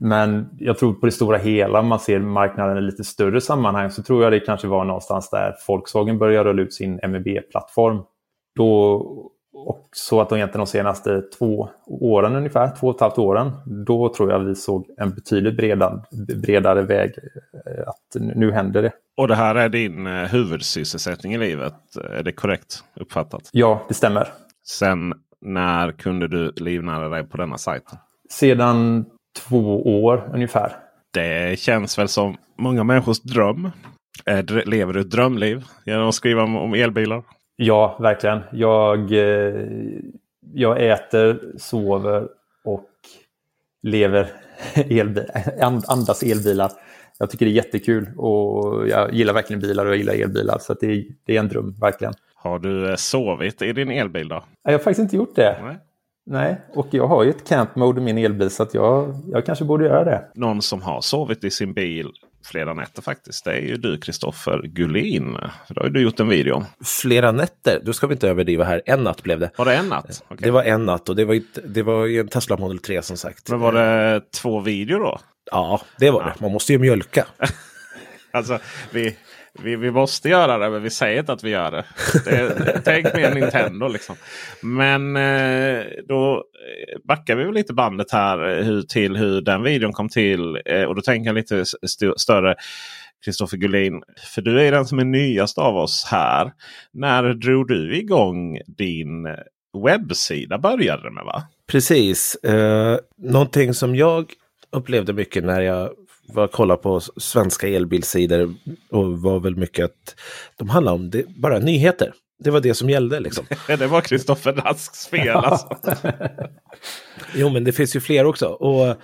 Men 0.00 0.48
jag 0.58 0.78
tror 0.78 0.94
på 0.94 1.06
det 1.06 1.12
stora 1.12 1.38
hela, 1.38 1.80
om 1.80 1.86
man 1.86 2.00
ser 2.00 2.18
marknaden 2.18 2.78
i 2.78 2.80
lite 2.80 3.04
större 3.04 3.40
sammanhang, 3.40 3.90
så 3.90 4.02
tror 4.02 4.22
jag 4.22 4.32
det 4.32 4.40
kanske 4.40 4.66
var 4.66 4.84
någonstans 4.84 5.30
där 5.30 5.54
Volkswagen 5.68 6.18
började 6.18 6.50
rulla 6.50 6.62
ut 6.62 6.74
sin 6.74 7.00
MEB-plattform. 7.02 8.02
Då 8.56 9.30
och 9.66 9.88
så 9.92 10.20
att 10.20 10.28
de 10.28 10.36
egentligen 10.36 10.64
de 10.64 10.70
senaste 10.70 11.22
två 11.38 11.68
åren 11.86 12.36
ungefär, 12.36 12.76
två 12.80 12.86
och 12.86 12.94
ett 12.94 13.00
halvt 13.00 13.18
åren, 13.18 13.52
då 13.86 14.14
tror 14.14 14.30
jag 14.32 14.38
vi 14.38 14.54
såg 14.54 14.86
en 14.98 15.10
betydligt 15.10 15.56
bredare, 15.56 16.02
bredare 16.36 16.82
väg. 16.82 17.12
Eh, 17.66 17.88
att 17.88 18.22
nu 18.34 18.52
händer 18.52 18.82
det. 18.82 18.92
Och 19.16 19.28
det 19.28 19.34
här 19.34 19.54
är 19.54 19.68
din 19.68 20.06
eh, 20.06 20.12
huvudsysselsättning 20.12 21.34
i 21.34 21.38
livet? 21.38 21.74
Är 22.10 22.22
det 22.22 22.32
korrekt 22.32 22.84
uppfattat? 22.94 23.50
Ja, 23.52 23.84
det 23.88 23.94
stämmer. 23.94 24.28
Sen 24.66 25.14
när 25.40 25.92
kunde 25.92 26.28
du 26.28 26.52
livnära 26.56 27.08
dig 27.08 27.24
på 27.24 27.36
denna 27.36 27.58
sajten? 27.58 27.98
Sedan 28.30 29.04
två 29.48 30.02
år 30.02 30.30
ungefär. 30.34 30.72
Det 31.12 31.58
känns 31.58 31.98
väl 31.98 32.08
som 32.08 32.36
många 32.58 32.84
människors 32.84 33.20
dröm. 33.20 33.70
Lever 34.64 34.92
du 34.92 35.00
ett 35.00 35.10
drömliv 35.10 35.64
genom 35.84 36.08
att 36.08 36.14
skriva 36.14 36.42
om 36.42 36.74
elbilar? 36.74 37.22
Ja, 37.56 37.96
verkligen. 38.00 38.40
Jag, 38.52 39.12
eh, 39.12 39.62
jag 40.54 40.86
äter, 40.86 41.40
sover 41.58 42.28
och 42.64 42.90
lever 43.82 44.28
elbil, 44.74 45.24
andas 45.88 46.22
elbilar. 46.22 46.70
Jag 47.18 47.30
tycker 47.30 47.46
det 47.46 47.52
är 47.52 47.54
jättekul 47.54 48.08
och 48.16 48.88
jag 48.88 49.14
gillar 49.14 49.32
verkligen 49.32 49.60
bilar 49.60 49.86
och 49.86 49.90
jag 49.90 49.98
gillar 49.98 50.14
elbilar. 50.14 50.58
Så 50.60 50.74
det, 50.74 51.06
det, 51.24 51.36
är 51.36 51.40
en 51.40 51.48
dröm, 51.48 51.74
verkligen. 51.80 52.14
Har 52.34 52.58
du 52.58 52.90
eh, 52.90 52.96
sovit 52.96 53.62
i 53.62 53.72
din 53.72 53.90
elbil 53.90 54.28
då? 54.28 54.44
Jag 54.62 54.72
har 54.72 54.78
faktiskt 54.78 55.00
inte 55.00 55.16
gjort 55.16 55.36
det. 55.36 55.58
Nej. 55.62 55.76
Nej, 56.28 56.60
och 56.74 56.86
jag 56.90 57.06
har 57.06 57.24
ju 57.24 57.30
ett 57.30 57.48
camp 57.48 57.76
mode 57.76 58.00
i 58.00 58.04
min 58.04 58.18
elbil 58.18 58.50
så 58.50 58.62
att 58.62 58.74
jag, 58.74 59.14
jag 59.32 59.46
kanske 59.46 59.64
borde 59.64 59.84
göra 59.84 60.04
det. 60.04 60.24
Någon 60.34 60.62
som 60.62 60.82
har 60.82 61.00
sovit 61.00 61.44
i 61.44 61.50
sin 61.50 61.72
bil 61.72 62.12
flera 62.46 62.74
nätter 62.74 63.02
faktiskt. 63.02 63.44
Det 63.44 63.52
är 63.52 63.60
ju 63.60 63.76
du 63.76 63.98
Kristoffer 63.98 64.62
Gullin. 64.62 65.32
Det 65.68 65.80
har 65.80 65.84
ju 65.84 65.90
du 65.90 66.00
gjort 66.00 66.20
en 66.20 66.28
video 66.28 66.54
om. 66.54 66.64
Flera 66.84 67.32
nätter? 67.32 67.80
Då 67.84 67.92
ska 67.92 68.06
vi 68.06 68.12
inte 68.12 68.28
överdriva 68.28 68.64
här. 68.64 68.82
En 68.86 69.04
natt 69.04 69.22
blev 69.22 69.40
det. 69.40 69.50
Var 69.56 69.64
det 69.64 69.74
en 69.74 69.88
natt? 69.88 70.22
Okay. 70.28 70.36
Det 70.44 70.50
var 70.50 70.62
en 70.62 70.86
natt 70.86 71.08
och 71.08 71.16
det 71.16 71.24
var, 71.24 71.40
det 71.64 71.82
var 71.82 72.06
en 72.06 72.28
Tesla 72.28 72.56
Model 72.56 72.78
3 72.78 73.02
som 73.02 73.16
sagt. 73.16 73.50
Men 73.50 73.60
var 73.60 73.72
det 73.72 74.20
två 74.32 74.60
videor 74.60 75.00
då? 75.00 75.18
Ja, 75.50 75.80
det 75.98 76.10
var 76.10 76.22
ja. 76.22 76.26
det. 76.26 76.40
Man 76.40 76.52
måste 76.52 76.72
ju 76.72 76.78
mjölka. 76.78 77.26
alltså, 78.30 78.58
vi, 78.90 79.16
vi, 79.62 79.76
vi 79.76 79.90
måste 79.90 80.28
göra 80.28 80.58
det, 80.58 80.70
men 80.70 80.82
vi 80.82 80.90
säger 80.90 81.20
inte 81.20 81.32
att 81.32 81.44
vi 81.44 81.50
gör 81.50 81.70
det. 81.70 81.84
det 82.24 82.80
tänk 82.84 83.14
mer 83.14 83.34
Nintendo 83.34 83.88
liksom. 83.88 84.16
Men 84.60 85.16
eh, 85.16 85.84
då 86.08 86.34
eh, 86.34 86.98
backar 87.04 87.36
vi 87.36 87.44
väl 87.44 87.54
lite 87.54 87.74
bandet 87.74 88.12
här 88.12 88.48
eh, 88.48 88.64
hur, 88.64 88.82
till 88.82 89.16
hur 89.16 89.40
den 89.40 89.62
videon 89.62 89.92
kom 89.92 90.08
till. 90.08 90.60
Eh, 90.64 90.82
och 90.82 90.94
då 90.94 91.02
tänker 91.02 91.28
jag 91.28 91.34
lite 91.34 91.60
st 91.82 92.12
större. 92.16 92.54
Kristoffer 93.24 93.56
Gullin, 93.56 94.02
för 94.34 94.42
du 94.42 94.62
är 94.62 94.72
den 94.72 94.86
som 94.86 94.98
är 94.98 95.04
nyast 95.04 95.58
av 95.58 95.76
oss 95.76 96.08
här. 96.10 96.52
När 96.92 97.34
drog 97.34 97.68
du 97.68 97.96
igång 97.96 98.60
din 98.66 99.28
webbsida? 99.84 100.58
Började 100.58 101.10
med 101.10 101.24
va? 101.24 101.42
Precis. 101.66 102.34
Eh, 102.34 102.98
någonting 103.16 103.74
som 103.74 103.96
jag 103.96 104.32
upplevde 104.72 105.12
mycket 105.12 105.44
när 105.44 105.60
jag 105.60 105.90
var 106.28 106.48
kolla 106.48 106.76
på 106.76 107.00
svenska 107.00 107.68
elbilsidor 107.68 108.54
och 108.90 109.20
var 109.20 109.40
väl 109.40 109.56
mycket 109.56 109.84
att 109.84 110.14
de 110.56 110.68
handlade 110.68 110.94
om 110.94 111.10
det, 111.10 111.28
bara 111.28 111.58
nyheter. 111.58 112.12
Det 112.38 112.50
var 112.50 112.60
det 112.60 112.74
som 112.74 112.90
gällde 112.90 113.20
liksom. 113.20 113.46
det 113.66 113.86
var 113.86 114.00
Kristoffer 114.00 114.52
Rasks 114.52 115.06
fel 115.06 115.36
alltså. 115.36 115.68
jo 117.34 117.48
men 117.48 117.64
det 117.64 117.72
finns 117.72 117.96
ju 117.96 118.00
fler 118.00 118.24
också. 118.24 118.46
Och 118.46 118.96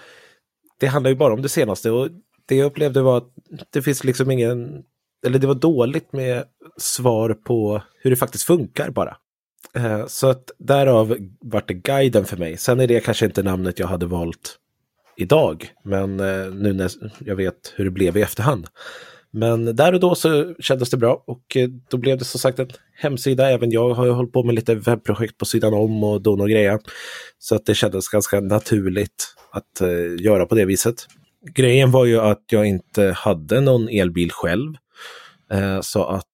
det 0.81 0.87
handlar 0.87 1.11
ju 1.11 1.17
bara 1.17 1.35
om 1.35 1.43
det 1.43 1.49
senaste. 1.49 1.91
Och 1.91 2.09
det 2.49 2.57
jag 2.57 2.67
upplevde 2.67 3.03
var 3.03 3.19
att 3.19 3.29
det 3.73 3.83
finns 3.83 4.05
liksom 4.05 4.31
ingen, 4.31 4.83
eller 5.27 5.39
det 5.39 5.47
var 5.47 5.55
dåligt 5.55 6.13
med 6.13 6.45
svar 6.77 7.35
på 7.35 7.83
hur 8.03 8.11
det 8.11 8.17
faktiskt 8.17 8.45
funkar 8.45 8.91
bara. 8.91 9.17
Eh, 9.75 10.07
så 10.07 10.31
att 10.31 10.51
därav 10.59 11.17
vart 11.41 11.69
det 11.69 11.75
guiden 11.75 12.25
för 12.25 12.37
mig. 12.37 12.57
Sen 12.57 12.81
är 12.81 12.87
det 12.87 13.01
kanske 13.01 13.27
inte 13.27 13.43
namnet 13.43 13.79
jag 13.79 13.87
hade 13.87 14.07
valt 14.07 14.59
idag. 15.17 15.71
Men 15.85 16.21
eh, 16.21 16.55
nu 16.55 16.73
när 16.73 16.93
jag 17.19 17.37
vet 17.37 17.73
hur 17.77 17.85
det 17.85 17.91
blev 17.91 18.17
i 18.17 18.23
efterhand. 18.23 18.67
Men 19.31 19.77
där 19.77 19.93
och 19.93 20.01
då 20.01 20.15
så 20.15 20.55
kändes 20.59 20.91
det 20.91 20.97
bra 20.97 21.25
och 21.27 21.57
eh, 21.57 21.69
då 21.91 21.97
blev 21.97 22.19
det 22.19 22.25
som 22.25 22.41
sagt 22.41 22.59
en 22.59 22.71
hemsida. 22.95 23.51
Även 23.51 23.71
jag 23.71 23.95
har 23.95 24.07
ju 24.07 24.11
hållit 24.11 24.33
på 24.33 24.43
med 24.43 24.55
lite 24.55 24.75
webbprojekt 24.75 25.39
på 25.39 25.45
sidan 25.45 25.75
om 25.75 26.05
och 26.05 26.23
don 26.23 26.41
och 26.41 26.49
grejer. 26.49 26.79
Så 27.39 27.55
att 27.55 27.67
det 27.67 27.75
kändes 27.75 28.09
ganska 28.09 28.41
naturligt 28.41 29.35
att 29.53 29.81
eh, 29.81 30.25
göra 30.25 30.47
på 30.47 30.55
det 30.55 30.65
viset. 30.65 30.95
Grejen 31.55 31.91
var 31.91 32.05
ju 32.05 32.21
att 32.21 32.45
jag 32.51 32.67
inte 32.67 33.13
hade 33.17 33.61
någon 33.61 33.89
elbil 33.89 34.33
själv. 34.33 34.75
Så 35.83 36.05
att 36.05 36.27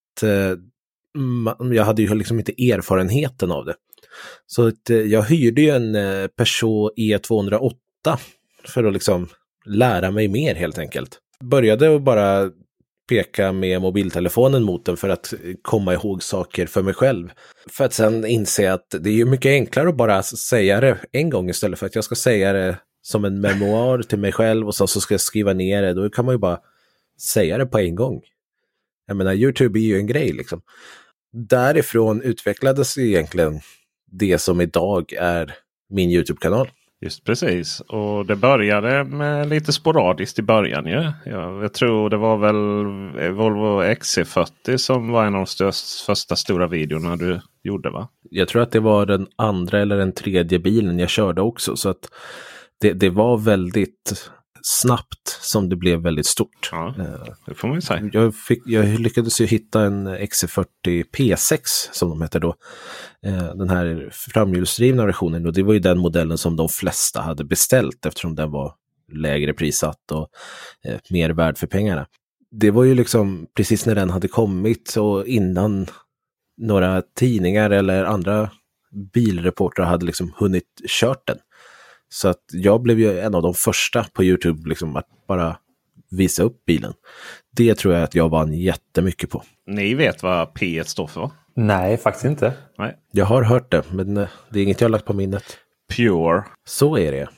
jag 1.72 1.84
hade 1.84 2.02
ju 2.02 2.14
liksom 2.14 2.38
inte 2.38 2.52
erfarenheten 2.72 3.50
av 3.50 3.64
det. 3.64 3.74
Så 4.46 4.66
att, 4.66 4.88
jag 4.88 5.22
hyrde 5.22 5.60
ju 5.60 5.70
en 5.70 5.92
Peugeot 6.36 6.92
E208 6.96 7.70
för 8.68 8.84
att 8.84 8.92
liksom 8.92 9.28
lära 9.66 10.10
mig 10.10 10.28
mer 10.28 10.54
helt 10.54 10.78
enkelt. 10.78 11.18
Började 11.44 11.96
att 11.96 12.02
bara 12.02 12.50
peka 13.08 13.52
med 13.52 13.80
mobiltelefonen 13.80 14.62
mot 14.62 14.84
den 14.84 14.96
för 14.96 15.08
att 15.08 15.34
komma 15.62 15.94
ihåg 15.94 16.22
saker 16.22 16.66
för 16.66 16.82
mig 16.82 16.94
själv. 16.94 17.32
För 17.70 17.84
att 17.84 17.92
sen 17.92 18.26
inse 18.26 18.72
att 18.72 18.94
det 19.00 19.10
är 19.10 19.14
ju 19.14 19.24
mycket 19.24 19.50
enklare 19.50 19.88
att 19.88 19.96
bara 19.96 20.22
säga 20.22 20.80
det 20.80 20.98
en 21.12 21.30
gång 21.30 21.50
istället 21.50 21.78
för 21.78 21.86
att 21.86 21.94
jag 21.94 22.04
ska 22.04 22.14
säga 22.14 22.52
det 22.52 22.78
som 23.02 23.24
en 23.24 23.40
memoar 23.40 24.02
till 24.02 24.18
mig 24.18 24.32
själv 24.32 24.66
och 24.66 24.74
så, 24.74 24.86
så 24.86 25.00
ska 25.00 25.14
jag 25.14 25.20
skriva 25.20 25.52
ner 25.52 25.82
det. 25.82 25.94
Då 25.94 26.10
kan 26.10 26.24
man 26.24 26.34
ju 26.34 26.38
bara 26.38 26.58
säga 27.20 27.58
det 27.58 27.66
på 27.66 27.78
en 27.78 27.94
gång. 27.94 28.20
Jag 29.06 29.16
menar, 29.16 29.34
YouTube 29.34 29.78
är 29.78 29.82
ju 29.82 29.96
en 29.96 30.06
grej 30.06 30.32
liksom. 30.32 30.60
Därifrån 31.32 32.22
utvecklades 32.22 32.98
egentligen 32.98 33.60
det 34.10 34.38
som 34.38 34.60
idag 34.60 35.12
är 35.12 35.54
min 35.90 36.10
YouTube-kanal. 36.10 36.70
Just 37.00 37.24
precis. 37.24 37.80
Och 37.80 38.26
det 38.26 38.36
började 38.36 39.04
med 39.04 39.48
lite 39.48 39.72
sporadiskt 39.72 40.38
i 40.38 40.42
början 40.42 40.86
ju. 40.86 41.12
Ja, 41.24 41.62
jag 41.62 41.72
tror 41.74 42.10
det 42.10 42.16
var 42.16 42.36
väl 42.36 42.56
eh, 43.24 43.30
Volvo 43.30 43.82
XC40 43.82 44.76
som 44.76 45.12
var 45.12 45.26
en 45.26 45.34
av 45.34 45.40
de 45.40 45.46
störst, 45.46 46.00
första 46.00 46.36
stora 46.36 46.66
videorna 46.66 47.16
du 47.16 47.40
gjorde 47.62 47.90
va? 47.90 48.08
Jag 48.30 48.48
tror 48.48 48.62
att 48.62 48.72
det 48.72 48.80
var 48.80 49.06
den 49.06 49.26
andra 49.36 49.80
eller 49.80 49.96
den 49.96 50.12
tredje 50.12 50.58
bilen 50.58 50.98
jag 50.98 51.10
körde 51.10 51.42
också. 51.42 51.76
Så 51.76 51.88
att 51.88 52.10
det, 52.80 52.92
det 52.92 53.10
var 53.10 53.38
väldigt 53.38 54.30
snabbt 54.62 55.38
som 55.40 55.68
det 55.68 55.76
blev 55.76 56.00
väldigt 56.00 56.26
stort. 56.26 56.68
Ja, 56.72 56.94
det 57.46 57.54
får 57.54 57.68
man 57.68 57.74
ju 57.74 57.80
säga. 57.80 58.10
Jag, 58.12 58.34
fick, 58.34 58.62
jag 58.66 59.00
lyckades 59.00 59.40
ju 59.40 59.46
hitta 59.46 59.80
en 59.80 60.08
XC40 60.08 60.66
P6 61.16 61.60
som 61.92 62.08
de 62.08 62.22
heter 62.22 62.40
då. 62.40 62.54
Eh, 63.26 63.54
den 63.54 63.70
här 63.70 64.08
framhjulsdrivna 64.12 65.06
versionen 65.06 65.46
och 65.46 65.52
det 65.52 65.62
var 65.62 65.72
ju 65.72 65.78
den 65.78 65.98
modellen 65.98 66.38
som 66.38 66.56
de 66.56 66.68
flesta 66.68 67.20
hade 67.20 67.44
beställt 67.44 68.06
eftersom 68.06 68.34
den 68.34 68.50
var 68.50 68.74
lägre 69.12 69.52
prissatt 69.52 70.12
och 70.12 70.28
eh, 70.84 70.98
mer 71.10 71.30
värd 71.30 71.58
för 71.58 71.66
pengarna. 71.66 72.06
Det 72.50 72.70
var 72.70 72.84
ju 72.84 72.94
liksom 72.94 73.46
precis 73.56 73.86
när 73.86 73.94
den 73.94 74.10
hade 74.10 74.28
kommit 74.28 74.96
och 74.96 75.26
innan 75.26 75.86
några 76.56 77.02
tidningar 77.02 77.70
eller 77.70 78.04
andra 78.04 78.50
bilreportrar 79.12 79.86
hade 79.86 80.06
liksom 80.06 80.32
hunnit 80.36 80.82
kört 80.88 81.26
den. 81.26 81.38
Så 82.08 82.28
att 82.28 82.44
jag 82.52 82.82
blev 82.82 83.00
ju 83.00 83.20
en 83.20 83.34
av 83.34 83.42
de 83.42 83.54
första 83.54 84.04
på 84.12 84.24
YouTube 84.24 84.68
liksom 84.68 84.96
att 84.96 85.06
bara 85.28 85.56
visa 86.10 86.42
upp 86.42 86.64
bilen. 86.64 86.92
Det 87.56 87.74
tror 87.74 87.94
jag 87.94 88.02
att 88.02 88.14
jag 88.14 88.28
vann 88.28 88.52
jättemycket 88.52 89.30
på. 89.30 89.42
Ni 89.66 89.94
vet 89.94 90.22
vad 90.22 90.48
P1 90.48 90.84
står 90.84 91.06
för? 91.06 91.30
Nej, 91.54 91.96
faktiskt 91.96 92.24
inte. 92.24 92.52
Nej. 92.78 92.96
Jag 93.12 93.24
har 93.24 93.42
hört 93.42 93.70
det, 93.70 93.82
men 93.92 94.16
eh, 94.16 94.28
det 94.50 94.58
är 94.60 94.64
inget 94.64 94.80
jag 94.80 94.88
har 94.88 94.92
lagt 94.92 95.04
på 95.04 95.12
minnet. 95.12 95.58
Pure. 95.96 96.44
Så 96.64 96.98
är 96.98 97.12
det. 97.12 97.28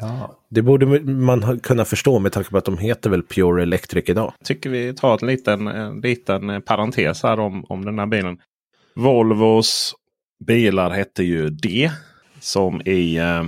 Ja. 0.00 0.38
Det 0.50 0.62
borde 0.62 0.86
man 1.04 1.60
kunna 1.60 1.84
förstå 1.84 2.18
med 2.18 2.32
tanke 2.32 2.50
på 2.50 2.58
att 2.58 2.64
de 2.64 2.78
heter 2.78 3.10
väl 3.10 3.22
Pure 3.22 3.62
Electric 3.62 4.08
idag. 4.08 4.32
Tycker 4.44 4.70
vi 4.70 4.94
tar 4.94 5.18
en 5.22 5.28
liten, 5.28 5.66
en 5.66 6.00
liten 6.00 6.62
parentes 6.62 7.22
här 7.22 7.40
om, 7.40 7.64
om 7.64 7.84
den 7.84 7.98
här 7.98 8.06
bilen. 8.06 8.38
Volvos 8.94 9.94
bilar 10.46 10.90
hette 10.90 11.22
ju 11.24 11.50
D 11.50 11.90
som 12.40 12.80
i 12.80 13.16
eh, 13.16 13.44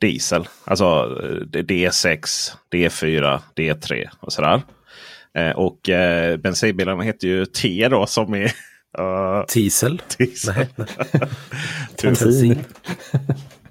diesel. 0.00 0.48
Alltså 0.64 0.84
eh, 1.54 1.62
D6, 1.62 2.20
D4, 2.72 3.40
D3 3.56 4.08
och 4.20 4.32
sådär. 4.32 4.62
Eh, 5.34 5.50
och 5.50 5.88
eh, 5.88 6.36
bensinbilarna 6.36 7.02
heter 7.02 7.28
ju 7.28 7.46
T 7.46 7.88
då 7.88 8.06
som 8.06 8.34
i 8.34 8.44
uh, 8.98 9.44
Diesel? 9.54 10.02
diesel. 10.18 10.54
Nej. 10.56 10.68
Bensin. 12.02 12.64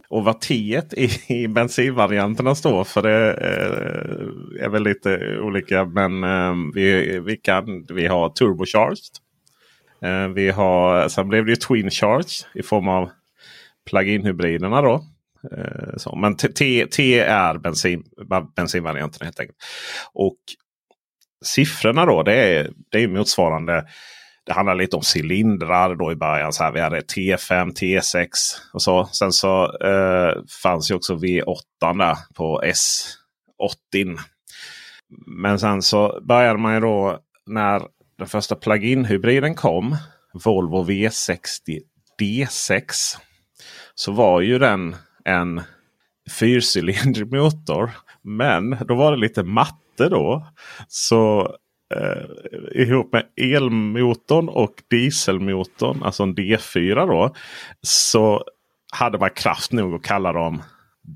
Och 0.09 0.23
vad 0.23 0.41
T 0.41 0.53
i, 0.97 1.09
i 1.27 1.47
bensinvarianterna 1.47 2.55
står 2.55 2.83
för 2.83 3.01
det 3.01 3.31
eh, 3.31 4.65
är 4.65 4.69
väl 4.69 4.83
lite 4.83 5.39
olika. 5.39 5.85
Men 5.85 6.23
eh, 6.23 6.53
vi, 6.73 7.19
vi, 7.19 7.37
kan, 7.37 7.85
vi 7.89 8.07
har 8.07 8.29
turbocharged. 8.29 9.13
Eh, 10.01 10.27
vi 10.27 10.49
har, 10.49 11.09
sen 11.09 11.27
blev 11.27 11.45
det 11.45 11.51
ju 11.51 11.55
twin 11.55 11.89
charge 11.89 12.45
i 12.53 12.63
form 12.63 12.87
av 12.87 13.09
plug-in 13.89 14.25
hybriderna 14.25 14.81
då. 14.81 15.05
Eh, 15.57 15.97
så. 15.97 16.15
Men 16.15 16.35
T, 16.35 16.47
T, 16.87 17.19
är 17.19 17.57
bensin, 17.57 18.03
bensinvarianten 18.55 19.25
helt 19.25 19.39
enkelt. 19.39 19.57
Och 20.13 20.37
siffrorna 21.45 22.05
då 22.05 22.23
det 22.23 22.35
är, 22.35 22.71
det 22.91 23.03
är 23.03 23.07
motsvarande. 23.07 23.85
Det 24.45 24.53
handlar 24.53 24.75
lite 24.75 24.95
om 24.95 25.01
cylindrar 25.15 25.95
då 25.95 26.11
i 26.11 26.15
början. 26.15 26.53
Så 26.53 26.63
här, 26.63 26.71
vi 26.71 26.79
hade 26.79 26.99
T5, 26.99 27.73
T6 27.73 28.27
och 28.73 28.81
så. 28.81 29.05
Sen 29.05 29.31
så 29.31 29.77
eh, 29.77 30.33
fanns 30.63 30.91
ju 30.91 30.95
också 30.95 31.15
V8 31.15 31.97
där 31.97 32.17
på 32.35 32.61
S80. 32.63 34.19
Men 35.27 35.59
sen 35.59 35.81
så 35.81 36.19
började 36.21 36.59
man 36.59 36.73
ju 36.73 36.79
då 36.79 37.19
när 37.45 37.81
den 38.17 38.27
första 38.27 38.55
plug-in 38.55 39.05
hybriden 39.05 39.55
kom. 39.55 39.97
Volvo 40.33 40.85
V60 40.85 41.79
D6. 42.21 42.81
Så 43.95 44.11
var 44.11 44.41
ju 44.41 44.59
den 44.59 44.95
en 45.29 45.61
fyrcylindrig 46.29 47.33
motor. 47.33 47.89
Men 48.21 48.77
då 48.87 48.95
var 48.95 49.11
det 49.11 49.17
lite 49.17 49.43
matte 49.43 50.09
då. 50.09 50.47
Så 50.87 51.55
eh, 51.95 52.81
ihop 52.81 53.13
med 53.13 53.25
elmotorn 53.41 54.49
och 54.49 54.73
dieselmotorn, 54.89 56.03
alltså 56.03 56.23
en 56.23 56.35
D4 56.35 57.07
då. 57.07 57.35
Så 57.81 58.43
hade 58.91 59.17
man 59.17 59.29
kraft 59.29 59.71
nog 59.71 59.95
att 59.95 60.03
kalla 60.03 60.33
dem 60.33 60.63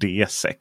D6. 0.01 0.55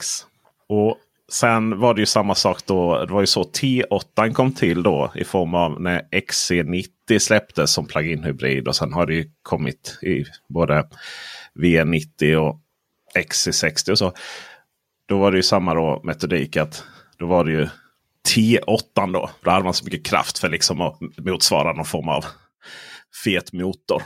Och 0.69 0.97
sen 1.33 1.79
var 1.79 1.95
det 1.95 2.01
ju 2.01 2.07
samma 2.07 2.35
sak 2.35 2.67
då. 2.67 3.05
Det 3.05 3.13
var 3.13 3.21
ju 3.21 3.27
så 3.27 3.43
T8 3.43 4.33
kom 4.33 4.53
till 4.53 4.83
då 4.83 5.13
i 5.15 5.25
form 5.25 5.55
av 5.55 5.81
när 5.81 6.03
XC90 6.11 7.19
släpptes 7.19 7.73
som 7.73 7.87
plug-in 7.87 8.25
hybrid. 8.25 8.69
Och 8.69 8.77
sen 8.77 8.93
har 8.93 9.07
det 9.07 9.15
ju 9.15 9.31
kommit 9.43 9.99
i 10.03 10.25
både 10.49 10.89
V90 11.55 12.35
och 12.35 12.62
XC60 13.15 13.91
och 13.91 13.99
så. 13.99 14.13
Då 15.09 15.19
var 15.19 15.31
det 15.31 15.37
ju 15.37 15.43
samma 15.43 15.75
då 15.75 16.01
metodik 16.05 16.57
att 16.57 16.85
då 17.19 17.27
var 17.27 17.45
det 17.45 17.53
ju 17.53 17.69
T8 18.35 19.13
då. 19.13 19.31
Då 19.41 19.51
hade 19.51 19.65
man 19.65 19.75
så 19.75 19.85
mycket 19.85 20.07
kraft 20.07 20.39
för 20.39 20.49
liksom 20.49 20.81
att 20.81 20.99
motsvara 21.19 21.73
någon 21.73 21.85
form 21.85 22.09
av 22.09 22.25
fet 23.25 23.53
motor. 23.53 24.03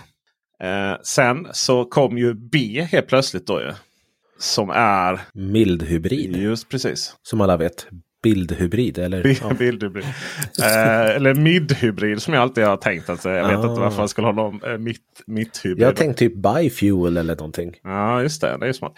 Eh, 0.62 0.94
sen 1.02 1.48
så 1.52 1.84
kom 1.84 2.18
ju 2.18 2.34
B 2.34 2.88
helt 2.92 3.06
plötsligt 3.06 3.46
då 3.46 3.60
ju. 3.60 3.72
Som 4.38 4.70
är 4.70 5.20
Mildhybrid, 5.34 6.36
just 6.36 6.68
precis. 6.68 7.16
som 7.22 7.40
alla 7.40 7.56
vet. 7.56 7.86
Bildhybrid, 8.30 8.98
eller? 8.98 9.36
Ja. 9.42 9.54
Bildhybrid. 9.58 10.04
Eh, 10.62 11.16
eller 11.16 11.34
midhybrid 11.34 12.22
som 12.22 12.34
jag 12.34 12.40
alltid 12.42 12.64
har 12.64 12.76
tänkt. 12.76 13.08
Att, 13.10 13.24
eh, 13.24 13.32
jag 13.32 13.48
vet 13.48 13.56
Ah. 13.58 13.68
inte 13.70 13.80
varför 13.80 14.02
jag 14.02 14.10
skulle 14.10 14.26
ha 14.26 14.32
någon 14.32 14.60
eh, 14.72 14.78
mitt, 14.78 15.00
mitthybrid. 15.26 15.82
Jag 15.86 15.96
tänkte 15.96 16.18
typ 16.18 16.34
biofuel 16.36 17.16
eller 17.16 17.36
någonting. 17.36 17.72
Ja, 17.82 18.22
just 18.22 18.40
det. 18.40 18.56
Det 18.60 18.68
är 18.68 18.72
smart. 18.72 18.92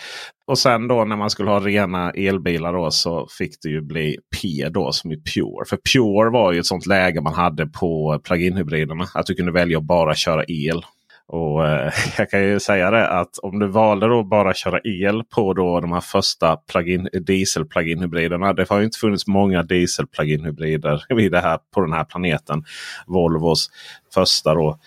Och 0.46 0.58
sen 0.58 0.88
då 0.88 1.04
när 1.04 1.16
man 1.16 1.30
skulle 1.30 1.50
ha 1.50 1.60
rena 1.60 2.10
elbilar 2.10 2.72
då 2.72 2.90
så 2.90 3.26
fick 3.38 3.52
det 3.62 3.68
ju 3.68 3.80
bli 3.80 4.16
P 4.40 4.68
då 4.70 4.92
som 4.92 5.10
är 5.10 5.16
Pure. 5.16 5.64
För 5.68 5.78
Pure 5.92 6.30
var 6.30 6.52
ju 6.52 6.58
ett 6.60 6.66
sånt 6.66 6.86
läge 6.86 7.20
man 7.20 7.34
hade 7.34 7.66
på 7.66 8.20
plug-in 8.24 8.56
hybriderna. 8.56 9.06
Att 9.14 9.26
du 9.26 9.34
kunde 9.34 9.52
välja 9.52 9.78
att 9.78 9.84
bara 9.84 10.14
köra 10.14 10.44
el. 10.48 10.82
Och 11.28 11.66
eh, 11.68 11.92
jag 12.18 12.30
kan 12.30 12.42
ju 12.42 12.60
säga 12.60 12.90
det 12.90 13.08
att 13.08 13.38
om 13.38 13.58
du 13.58 13.66
valde 13.66 14.06
då 14.06 14.22
bara 14.22 14.54
köra 14.54 14.80
el 14.84 15.24
på 15.24 15.54
då 15.54 15.80
de 15.80 15.92
här 15.92 16.00
första 16.00 16.56
plug-in, 16.56 17.08
diesel 17.12 17.64
plug-in 17.64 18.00
hybriderna. 18.00 18.52
Det 18.52 18.68
har 18.68 18.78
ju 18.78 18.84
inte 18.84 18.98
funnits 18.98 19.26
många 19.26 19.62
diesel 19.62 20.06
plug-in 20.06 20.44
hybrider 20.44 21.04
det 21.30 21.40
här, 21.40 21.58
på 21.74 21.80
den 21.80 21.92
här 21.92 22.04
planeten. 22.04 22.64
Volvos 23.06 23.70
första 24.14 24.54
då 24.54 24.78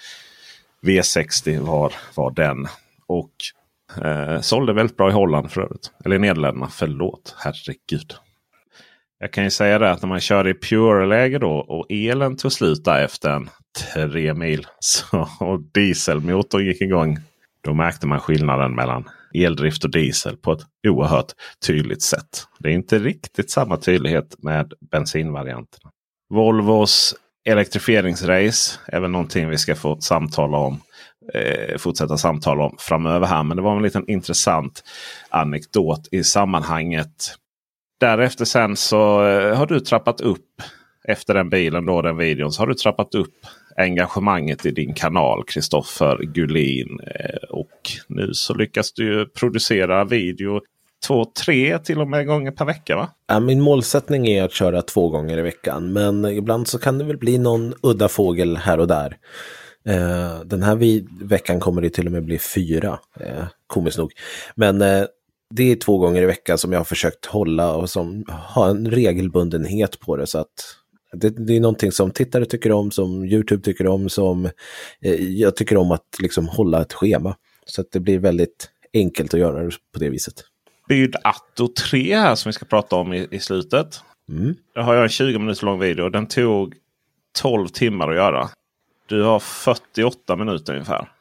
V60 0.86 1.60
var, 1.60 1.94
var 2.16 2.32
den. 2.32 2.68
Och 3.08 3.32
Eh, 3.98 4.40
sålde 4.42 4.74
väldigt 4.74 4.98
bra 4.98 5.10
i 5.10 5.14
Holland 5.14 5.52
för 5.52 5.62
övrigt. 5.62 5.92
Eller 6.06 6.16
i 6.16 6.20
Nederländerna. 6.20 6.68
Förlåt, 6.72 7.36
herregud. 7.38 8.14
Jag 9.22 9.34
kan 9.34 9.44
ju 9.44 9.50
säga 9.50 9.80
det 9.80 9.92
att 9.92 10.02
när 10.02 10.10
man 10.10 10.20
körde 10.20 10.50
i 10.50 10.54
Pure-läge 10.54 11.40
då 11.40 11.52
och 11.52 11.86
elen 11.90 12.38
tog 12.38 12.52
slut 12.52 12.86
där 12.86 13.04
efter 13.04 13.30
en 13.30 13.50
tre 13.94 14.34
mil. 14.34 14.68
Så, 14.80 15.30
och 15.40 15.62
dieselmotorn 15.74 16.66
gick 16.66 16.82
igång. 16.82 17.18
Då 17.64 17.74
märkte 17.74 18.08
man 18.08 18.20
skillnaden 18.20 18.76
mellan 18.76 19.10
eldrift 19.34 19.84
och 19.84 19.92
diesel 19.92 20.38
på 20.38 20.52
ett 20.52 20.60
oerhört 20.88 21.32
tydligt 21.68 22.02
sätt. 22.02 22.48
Det 22.60 22.70
är 22.70 22.74
inte 22.74 23.00
riktigt 23.00 23.52
samma 23.52 23.78
tydlighet 23.78 24.36
med 24.44 24.74
bensinvarianterna. 24.92 25.92
Volvos 26.30 27.16
elektrifieringsrace 27.46 28.80
är 28.88 29.00
väl 29.00 29.12
någonting 29.12 29.50
vi 29.50 29.58
ska 29.58 29.76
få 29.76 30.02
samtala 30.02 30.58
om 30.58 30.82
eh, 31.34 31.78
fortsätta 31.78 32.18
samtala 32.18 32.64
om 32.64 32.76
framöver 32.80 33.28
här. 33.28 33.44
Men 33.44 33.58
det 33.58 33.64
var 33.64 33.76
en 33.76 33.84
liten 33.84 34.10
intressant 34.10 34.84
anekdot 35.30 36.08
i 36.12 36.24
sammanhanget. 36.24 37.36
Därefter 38.02 38.46
sen 38.46 38.76
så 38.76 39.28
eh, 39.28 39.58
har 39.58 39.66
du 39.66 39.80
trappat 39.80 40.22
upp 40.22 40.62
efter 41.08 41.34
den 41.34 41.50
bilen 41.50 41.86
då 41.86 42.02
den 42.02 42.18
videon. 42.18 42.52
Så 42.52 42.62
har 42.62 42.68
du 42.68 42.74
trappat 42.74 43.16
upp 43.16 43.34
engagemanget 43.78 44.66
i 44.66 44.72
din 44.72 44.94
kanal 44.94 45.44
Kristoffer 45.48 46.18
Gullin. 46.18 47.00
Eh, 47.00 47.50
och 47.50 47.92
nu 48.08 48.34
så 48.34 48.54
lyckas 48.54 48.94
du 48.94 49.30
producera 49.30 50.06
video 50.06 50.62
två, 51.08 51.26
tre 51.46 51.80
till 51.80 52.02
och 52.02 52.08
med 52.08 52.28
gånger 52.28 52.52
per 52.52 52.66
vecka 52.66 52.96
va? 52.96 53.10
Ja, 53.28 53.40
min 53.40 53.62
målsättning 53.62 54.28
är 54.28 54.44
att 54.44 54.54
köra 54.54 54.82
två 54.82 55.10
gånger 55.10 55.38
i 55.38 55.42
veckan, 55.42 55.94
men 55.94 56.26
ibland 56.26 56.68
så 56.68 56.80
kan 56.80 56.98
det 56.98 57.04
väl 57.04 57.18
bli 57.18 57.38
någon 57.38 57.74
udda 57.84 58.08
fågel 58.08 58.58
här 58.58 58.80
och 58.80 58.88
där. 58.88 59.18
Eh, 59.86 60.40
den 60.46 60.64
här 60.64 61.02
veckan 61.26 61.60
kommer 61.60 61.82
det 61.82 61.90
till 61.90 62.06
och 62.06 62.12
med 62.12 62.26
bli 62.26 62.40
fyra, 62.40 63.00
eh, 63.20 63.46
komiskt 63.68 63.98
nog. 63.98 64.12
Men 64.56 64.82
eh, 64.82 65.04
det 65.52 65.72
är 65.72 65.76
två 65.76 65.98
gånger 65.98 66.22
i 66.22 66.26
veckan 66.26 66.58
som 66.58 66.72
jag 66.72 66.80
har 66.80 66.86
försökt 66.86 67.26
hålla 67.26 67.74
och 67.74 67.90
som 67.90 68.24
har 68.28 68.70
en 68.70 68.92
regelbundenhet 68.92 70.00
på 70.00 70.16
det. 70.16 70.28
Så 70.28 70.38
att 70.40 70.78
det, 71.14 71.30
det 71.30 71.56
är 71.56 71.60
någonting 71.60 71.92
som 71.92 72.12
tittare 72.12 72.46
tycker 72.46 72.72
om, 72.72 72.92
som 72.92 73.26
YouTube 73.26 73.64
tycker 73.64 73.88
om, 73.88 74.10
som 74.10 74.46
eh, 75.02 75.14
jag 75.14 75.56
tycker 75.56 75.78
om 75.78 75.92
att 75.92 76.06
liksom 76.20 76.48
hålla 76.48 76.82
ett 76.82 76.94
schema. 76.94 77.36
Så 77.66 77.82
att 77.82 77.92
det 77.92 78.00
blir 78.00 78.20
väldigt 78.20 78.70
enkelt 78.94 79.34
att 79.34 79.40
göra 79.40 79.64
det 79.64 79.72
på 79.94 80.00
det 80.00 80.10
viset. 80.10 80.34
Byd 80.90 81.16
Atto 81.24 81.68
3 81.90 82.16
här 82.16 82.36
som 82.36 82.50
vi 82.50 82.54
ska 82.54 82.66
prata 82.66 82.96
om 82.96 83.14
i, 83.14 83.28
i 83.32 83.40
slutet. 83.40 84.02
Mm. 84.30 84.56
Där 84.76 84.82
har 84.82 84.94
jag 84.94 85.04
en 85.04 85.10
20 85.10 85.40
minuter 85.40 85.66
lång 85.66 85.80
video. 85.80 86.10
Den 86.10 86.28
tog 86.28 86.76
12 87.42 87.68
timmar 87.68 88.10
att 88.10 88.16
göra. 88.16 88.50
Du 89.08 89.24
har 89.24 89.40
48 89.40 90.36
minuter 90.36 90.74
ungefär. 90.74 91.12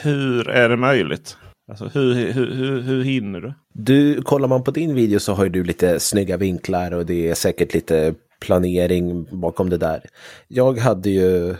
Hur 0.00 0.48
är 0.48 0.68
det 0.68 0.76
möjligt? 0.76 1.36
Alltså, 1.68 1.84
hur, 1.84 2.14
hur, 2.14 2.54
hur, 2.54 2.80
hur 2.80 3.04
hinner 3.04 3.40
du? 3.40 3.52
Du, 3.72 4.22
kollar 4.22 4.48
man 4.48 4.64
på 4.64 4.70
din 4.70 4.94
video 4.94 5.18
så 5.20 5.32
har 5.32 5.44
ju 5.44 5.50
du 5.50 5.64
lite 5.64 6.00
snygga 6.00 6.36
vinklar 6.36 6.92
och 6.92 7.06
det 7.06 7.28
är 7.28 7.34
säkert 7.34 7.74
lite 7.74 8.14
planering 8.40 9.26
bakom 9.40 9.70
det 9.70 9.76
där. 9.76 10.04
Jag 10.48 10.78
hade 10.78 11.10
ju, 11.10 11.50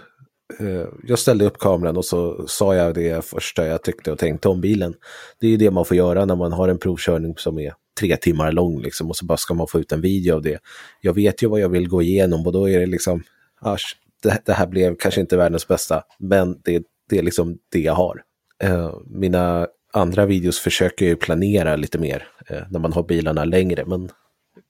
eh, 0.60 0.86
jag 1.06 1.18
ställde 1.18 1.44
upp 1.44 1.58
kameran 1.58 1.96
och 1.96 2.04
så 2.04 2.44
sa 2.48 2.74
jag 2.74 2.94
det 2.94 3.24
första 3.24 3.66
jag 3.66 3.82
tyckte 3.82 4.12
och 4.12 4.18
tänkte 4.18 4.48
om 4.48 4.60
bilen. 4.60 4.94
Det 5.40 5.46
är 5.46 5.50
ju 5.50 5.56
det 5.56 5.70
man 5.70 5.84
får 5.84 5.96
göra 5.96 6.24
när 6.24 6.36
man 6.36 6.52
har 6.52 6.68
en 6.68 6.78
provkörning 6.78 7.34
som 7.36 7.58
är 7.58 7.74
tre 8.00 8.16
timmar 8.16 8.52
lång 8.52 8.82
liksom 8.82 9.08
och 9.08 9.16
så 9.16 9.24
bara 9.24 9.38
ska 9.38 9.54
man 9.54 9.66
få 9.66 9.80
ut 9.80 9.92
en 9.92 10.00
video 10.00 10.34
av 10.34 10.42
det. 10.42 10.58
Jag 11.00 11.12
vet 11.12 11.42
ju 11.42 11.46
vad 11.46 11.60
jag 11.60 11.68
vill 11.68 11.88
gå 11.88 12.02
igenom 12.02 12.46
och 12.46 12.52
då 12.52 12.68
är 12.68 12.80
det 12.80 12.86
liksom, 12.86 13.22
asch, 13.60 13.96
det, 14.22 14.42
det 14.44 14.52
här 14.52 14.66
blev 14.66 14.96
kanske 14.96 15.20
inte 15.20 15.36
världens 15.36 15.68
bästa, 15.68 16.02
men 16.18 16.60
det, 16.64 16.82
det 17.10 17.18
är 17.18 17.22
liksom 17.22 17.58
det 17.72 17.80
jag 17.80 17.94
har. 17.94 18.22
Eh, 18.62 18.94
mina 19.06 19.66
andra 19.98 20.26
videos 20.26 20.60
försöker 20.60 21.06
ju 21.06 21.16
planera 21.16 21.76
lite 21.76 21.98
mer 21.98 22.26
eh, 22.46 22.62
när 22.70 22.80
man 22.80 22.92
har 22.92 23.02
bilarna 23.02 23.44
längre, 23.44 23.84
men 23.86 24.10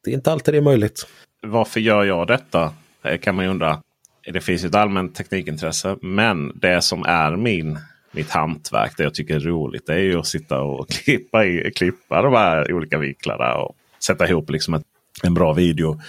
det 0.04 0.10
är 0.10 0.14
inte 0.14 0.32
alltid 0.32 0.54
det 0.54 0.58
är 0.58 0.62
möjligt. 0.62 1.06
Varför 1.42 1.80
gör 1.80 2.04
jag 2.04 2.26
detta? 2.26 2.74
Eh, 3.02 3.18
kan 3.18 3.34
man 3.34 3.44
ju 3.44 3.50
undra. 3.50 3.82
Det 4.32 4.40
finns 4.40 4.64
ett 4.64 4.74
allmänt 4.74 5.14
teknikintresse. 5.14 5.96
Men 6.02 6.52
det 6.54 6.82
som 6.82 7.04
är 7.04 7.36
min, 7.36 7.78
mitt 8.12 8.30
hantverk, 8.30 8.96
det 8.96 9.02
jag 9.02 9.14
tycker 9.14 9.34
är 9.34 9.40
roligt, 9.40 9.86
det 9.86 9.94
är 9.94 9.98
ju 9.98 10.18
att 10.18 10.26
sitta 10.26 10.60
och 10.60 10.88
klippa, 11.04 11.44
i, 11.44 11.72
klippa 11.76 12.22
de 12.22 12.32
här 12.32 12.72
olika 12.72 12.98
vinklarna 12.98 13.54
och 13.54 13.76
sätta 14.04 14.28
ihop 14.28 14.50
liksom 14.50 14.74
ett, 14.74 14.84
en 15.22 15.34
bra 15.34 15.52
video. 15.52 16.00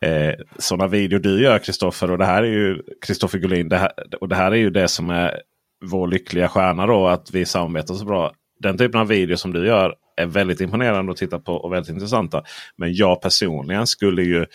Eh, 0.00 0.34
sådana 0.58 0.86
videor 0.86 1.18
du 1.18 1.42
gör 1.42 1.58
Kristoffer 1.58 2.10
och 2.10 2.18
det 2.18 2.24
här 2.24 2.42
är 2.42 2.46
ju 2.46 2.82
Kristoffer 3.06 3.38
Gullin. 3.38 3.68
Det 3.68 3.76
här, 3.76 3.92
och 4.20 4.28
det 4.28 4.36
här 4.36 4.52
är 4.52 4.56
ju 4.56 4.70
det 4.70 4.88
som 4.88 5.10
är 5.10 5.42
vår 5.84 6.08
lyckliga 6.08 6.48
stjärna 6.48 6.86
då 6.86 7.06
att 7.06 7.30
vi 7.30 7.46
samarbetar 7.46 7.94
så 7.94 8.04
bra. 8.04 8.32
Den 8.58 8.78
typen 8.78 9.00
av 9.00 9.08
video 9.08 9.36
som 9.36 9.52
du 9.52 9.66
gör 9.66 9.94
är 10.16 10.26
väldigt 10.26 10.60
imponerande 10.60 11.12
att 11.12 11.18
titta 11.18 11.38
på 11.38 11.52
och 11.52 11.72
väldigt 11.72 11.90
intressanta. 11.90 12.42
Men 12.76 12.94
jag 12.94 13.22
personligen 13.22 13.86
skulle 13.86 14.22
ju 14.22 14.46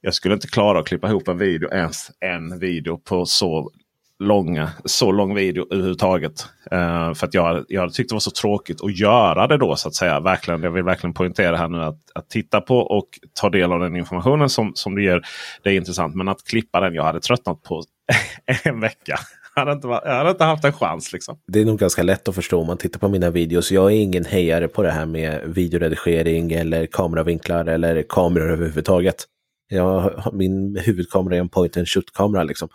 jag 0.00 0.14
skulle 0.14 0.34
inte 0.34 0.46
klara 0.46 0.78
att 0.78 0.86
klippa 0.86 1.08
ihop 1.08 1.28
en 1.28 1.38
video, 1.38 1.70
ens 1.72 2.10
en 2.20 2.58
video 2.58 2.98
på 2.98 3.26
så 3.26 3.70
långa, 4.18 4.70
så 4.84 5.12
lång 5.12 5.34
video 5.34 5.66
överhuvudtaget. 5.70 6.46
Uh, 6.72 7.14
för 7.14 7.26
att 7.26 7.34
jag, 7.34 7.64
jag 7.68 7.92
tyckte 7.92 8.12
det 8.12 8.14
var 8.14 8.20
så 8.20 8.30
tråkigt 8.30 8.84
att 8.84 8.98
göra 8.98 9.46
det 9.46 9.56
då 9.56 9.76
så 9.76 9.88
att 9.88 9.94
säga. 9.94 10.20
Verkligen, 10.20 10.62
jag 10.62 10.70
vill 10.70 10.82
verkligen 10.82 11.14
poängtera 11.14 11.56
här 11.56 11.68
nu 11.68 11.82
att, 11.82 11.98
att 12.14 12.30
titta 12.30 12.60
på 12.60 12.78
och 12.78 13.08
ta 13.40 13.50
del 13.50 13.72
av 13.72 13.80
den 13.80 13.96
informationen 13.96 14.48
som, 14.48 14.72
som 14.74 14.94
du 14.94 15.04
ger. 15.04 15.22
Det 15.62 15.70
är 15.70 15.74
intressant. 15.74 16.14
Men 16.14 16.28
att 16.28 16.44
klippa 16.44 16.80
den, 16.80 16.94
jag 16.94 17.04
hade 17.04 17.20
tröttnat 17.20 17.62
på 17.62 17.82
en 18.64 18.80
vecka. 18.80 19.18
Jag 19.60 19.66
hade, 19.66 19.76
inte, 19.76 19.88
jag 19.88 20.16
hade 20.16 20.30
inte 20.30 20.44
haft 20.44 20.64
en 20.64 20.72
chans. 20.72 21.12
Liksom. 21.12 21.38
Det 21.46 21.60
är 21.60 21.64
nog 21.64 21.78
ganska 21.78 22.02
lätt 22.02 22.28
att 22.28 22.34
förstå 22.34 22.60
om 22.60 22.66
man 22.66 22.76
tittar 22.76 23.00
på 23.00 23.08
mina 23.08 23.30
videos. 23.30 23.72
Jag 23.72 23.92
är 23.92 23.96
ingen 23.96 24.24
hejare 24.24 24.68
på 24.68 24.82
det 24.82 24.90
här 24.90 25.06
med 25.06 25.40
videoredigering 25.46 26.52
eller 26.52 26.86
kameravinklar 26.86 27.64
eller 27.66 28.02
kameror 28.08 28.50
överhuvudtaget. 28.52 29.24
Jag, 29.68 30.30
min 30.32 30.76
huvudkamera 30.76 31.36
är 31.36 31.40
en 31.40 31.48
point 31.48 31.76
and 31.76 31.88
shoot-kamera. 31.88 32.44
Liksom. 32.44 32.68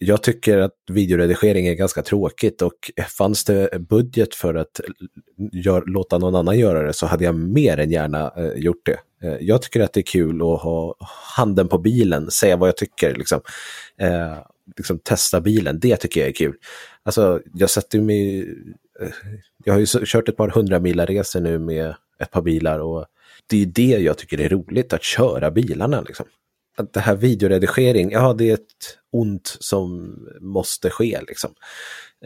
Jag 0.00 0.22
tycker 0.22 0.58
att 0.58 0.74
videoredigering 0.90 1.66
är 1.66 1.74
ganska 1.74 2.02
tråkigt 2.02 2.62
och 2.62 2.90
fanns 3.18 3.44
det 3.44 3.80
budget 3.88 4.34
för 4.34 4.54
att 4.54 4.80
gör, 5.52 5.84
låta 5.86 6.18
någon 6.18 6.34
annan 6.34 6.58
göra 6.58 6.82
det 6.82 6.92
så 6.92 7.06
hade 7.06 7.24
jag 7.24 7.34
mer 7.34 7.78
än 7.78 7.90
gärna 7.90 8.32
eh, 8.36 8.52
gjort 8.56 8.86
det. 8.86 9.28
Eh, 9.28 9.36
jag 9.40 9.62
tycker 9.62 9.80
att 9.80 9.92
det 9.92 10.00
är 10.00 10.02
kul 10.02 10.42
att 10.42 10.62
ha 10.62 10.96
handen 11.36 11.68
på 11.68 11.78
bilen, 11.78 12.30
säga 12.30 12.56
vad 12.56 12.68
jag 12.68 12.76
tycker. 12.76 13.14
Liksom. 13.14 13.40
Eh, 14.00 14.38
liksom 14.76 14.98
testa 14.98 15.40
bilen, 15.40 15.80
det 15.80 15.96
tycker 15.96 16.20
jag 16.20 16.28
är 16.28 16.32
kul. 16.32 16.54
Alltså, 17.02 17.40
jag 17.54 17.70
sätter 17.70 18.00
mig... 18.00 18.40
Eh, 19.00 19.08
jag 19.64 19.72
har 19.72 19.80
ju 19.80 19.86
kört 19.86 20.28
ett 20.28 20.36
par 20.36 20.48
hundra 20.48 20.78
resor 21.06 21.40
nu 21.40 21.58
med 21.58 21.94
ett 22.18 22.30
par 22.30 22.42
bilar 22.42 22.78
och 22.78 23.06
det 23.46 23.62
är 23.62 23.66
det 23.66 23.82
jag 23.82 24.18
tycker 24.18 24.40
är 24.40 24.48
roligt, 24.48 24.92
att 24.92 25.02
köra 25.02 25.50
bilarna. 25.50 26.00
Liksom. 26.00 26.26
Att 26.76 26.92
det 26.92 27.00
här 27.00 27.16
videoredigering, 27.16 28.10
ja 28.10 28.32
det 28.32 28.50
är 28.50 28.54
ett 28.54 28.98
ont 29.12 29.56
som 29.60 30.16
måste 30.40 30.90
ske. 30.90 31.20
Liksom. 31.28 31.50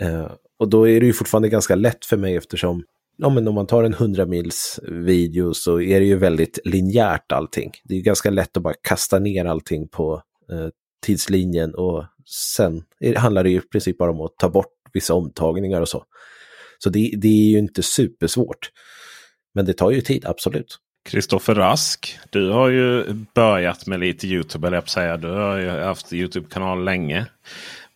Eh, 0.01 0.31
och 0.59 0.69
då 0.69 0.89
är 0.89 1.01
det 1.01 1.07
ju 1.07 1.13
fortfarande 1.13 1.49
ganska 1.49 1.75
lätt 1.75 2.05
för 2.05 2.17
mig 2.17 2.37
eftersom 2.37 2.85
ja, 3.17 3.29
men 3.29 3.49
om 3.49 3.55
man 3.55 3.67
tar 3.67 3.85
en 3.85 3.95
100 3.95 4.27
mils 4.27 4.81
video 4.83 5.55
så 5.55 5.81
är 5.81 6.01
det 6.01 6.07
ju 6.07 6.17
väldigt 6.17 6.59
linjärt 6.65 7.33
allting. 7.33 7.73
Det 7.85 7.95
är 7.95 7.97
ju 7.97 8.03
ganska 8.03 8.31
lätt 8.31 8.57
att 8.57 8.63
bara 8.63 8.75
kasta 8.83 9.19
ner 9.19 9.45
allting 9.45 9.89
på 9.89 10.23
eh, 10.51 10.69
tidslinjen 11.07 11.75
och 11.75 12.05
sen 12.27 12.83
handlar 13.17 13.45
det 13.45 13.51
ju 13.51 13.59
i 13.59 13.61
princip 13.61 13.99
bara 13.99 14.11
om 14.11 14.21
att 14.21 14.37
ta 14.39 14.49
bort 14.49 14.73
vissa 14.93 15.15
omtagningar 15.15 15.81
och 15.81 15.89
så. 15.89 16.05
Så 16.79 16.91
det, 16.91 17.15
det 17.17 17.29
är 17.29 17.51
ju 17.51 17.59
inte 17.59 17.83
supersvårt. 17.83 18.71
Men 19.55 19.65
det 19.65 19.73
tar 19.73 19.91
ju 19.91 20.01
tid, 20.01 20.27
absolut. 20.27 20.79
Kristoffer 21.05 21.55
Rask, 21.55 22.19
du 22.31 22.51
har 22.51 22.69
ju 22.69 23.05
börjat 23.35 23.87
med 23.87 24.01
lite 24.01 24.27
YouTube, 24.27 24.67
eller 24.67 24.77
jag 24.77 24.89
säga. 24.89 25.17
Du 25.17 25.29
har 25.29 25.57
ju 25.57 25.69
haft 25.69 26.13
Youtube-kanal 26.13 26.85
länge. 26.85 27.27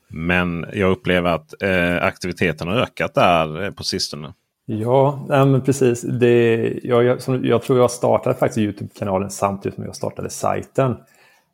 Men 0.08 0.66
jag 0.72 0.90
upplever 0.90 1.30
att 1.30 1.62
eh, 1.62 2.02
aktiviteten 2.02 2.68
har 2.68 2.76
ökat 2.76 3.14
där 3.14 3.64
eh, 3.64 3.70
på 3.70 3.84
sistone. 3.84 4.32
Ja, 4.66 5.26
men 5.28 5.60
precis. 5.60 6.00
Det, 6.02 6.72
jag, 6.82 7.04
jag, 7.04 7.22
som, 7.22 7.44
jag 7.44 7.62
tror 7.62 7.78
jag 7.78 7.90
startade 7.90 8.34
faktiskt 8.34 8.58
Youtube-kanalen 8.58 9.30
samtidigt 9.30 9.74
som 9.74 9.84
jag 9.84 9.96
startade 9.96 10.30
sajten. 10.30 10.96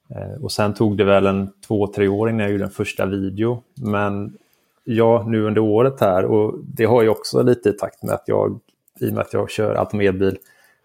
Eh, 0.08 0.42
och 0.42 0.52
sen 0.52 0.74
tog 0.74 0.96
det 0.96 1.04
väl 1.04 1.26
en 1.26 1.52
två, 1.66 1.86
tre 1.86 2.08
år 2.08 2.30
innan 2.30 2.40
jag 2.40 2.50
gjorde 2.50 2.64
en 2.64 2.70
första 2.70 3.06
video. 3.06 3.62
Men 3.74 4.36
ja, 4.84 5.24
nu 5.28 5.46
under 5.46 5.60
året 5.60 6.00
här 6.00 6.24
och 6.24 6.58
det 6.64 6.84
har 6.84 7.02
ju 7.02 7.08
också 7.08 7.42
lite 7.42 7.68
i 7.68 7.72
takt 7.72 8.02
med 8.02 8.14
att 8.14 8.24
jag, 8.26 8.60
i 9.00 9.08
och 9.08 9.12
med 9.12 9.20
att 9.20 9.32
jag 9.32 9.50
kör 9.50 9.74
allt 9.74 9.94
om 9.94 10.00
elbil 10.00 10.38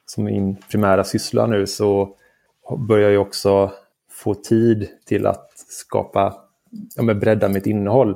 som 0.05 0.23
min 0.23 0.55
primära 0.71 1.03
syssla 1.03 1.47
nu 1.47 1.67
så 1.67 2.15
börjar 2.77 3.09
jag 3.09 3.21
också 3.21 3.71
få 4.11 4.33
tid 4.33 4.87
till 5.05 5.25
att 5.25 5.51
skapa, 5.55 6.33
ja 6.95 7.03
men 7.03 7.19
bredda 7.19 7.49
mitt 7.49 7.65
innehåll. 7.65 8.15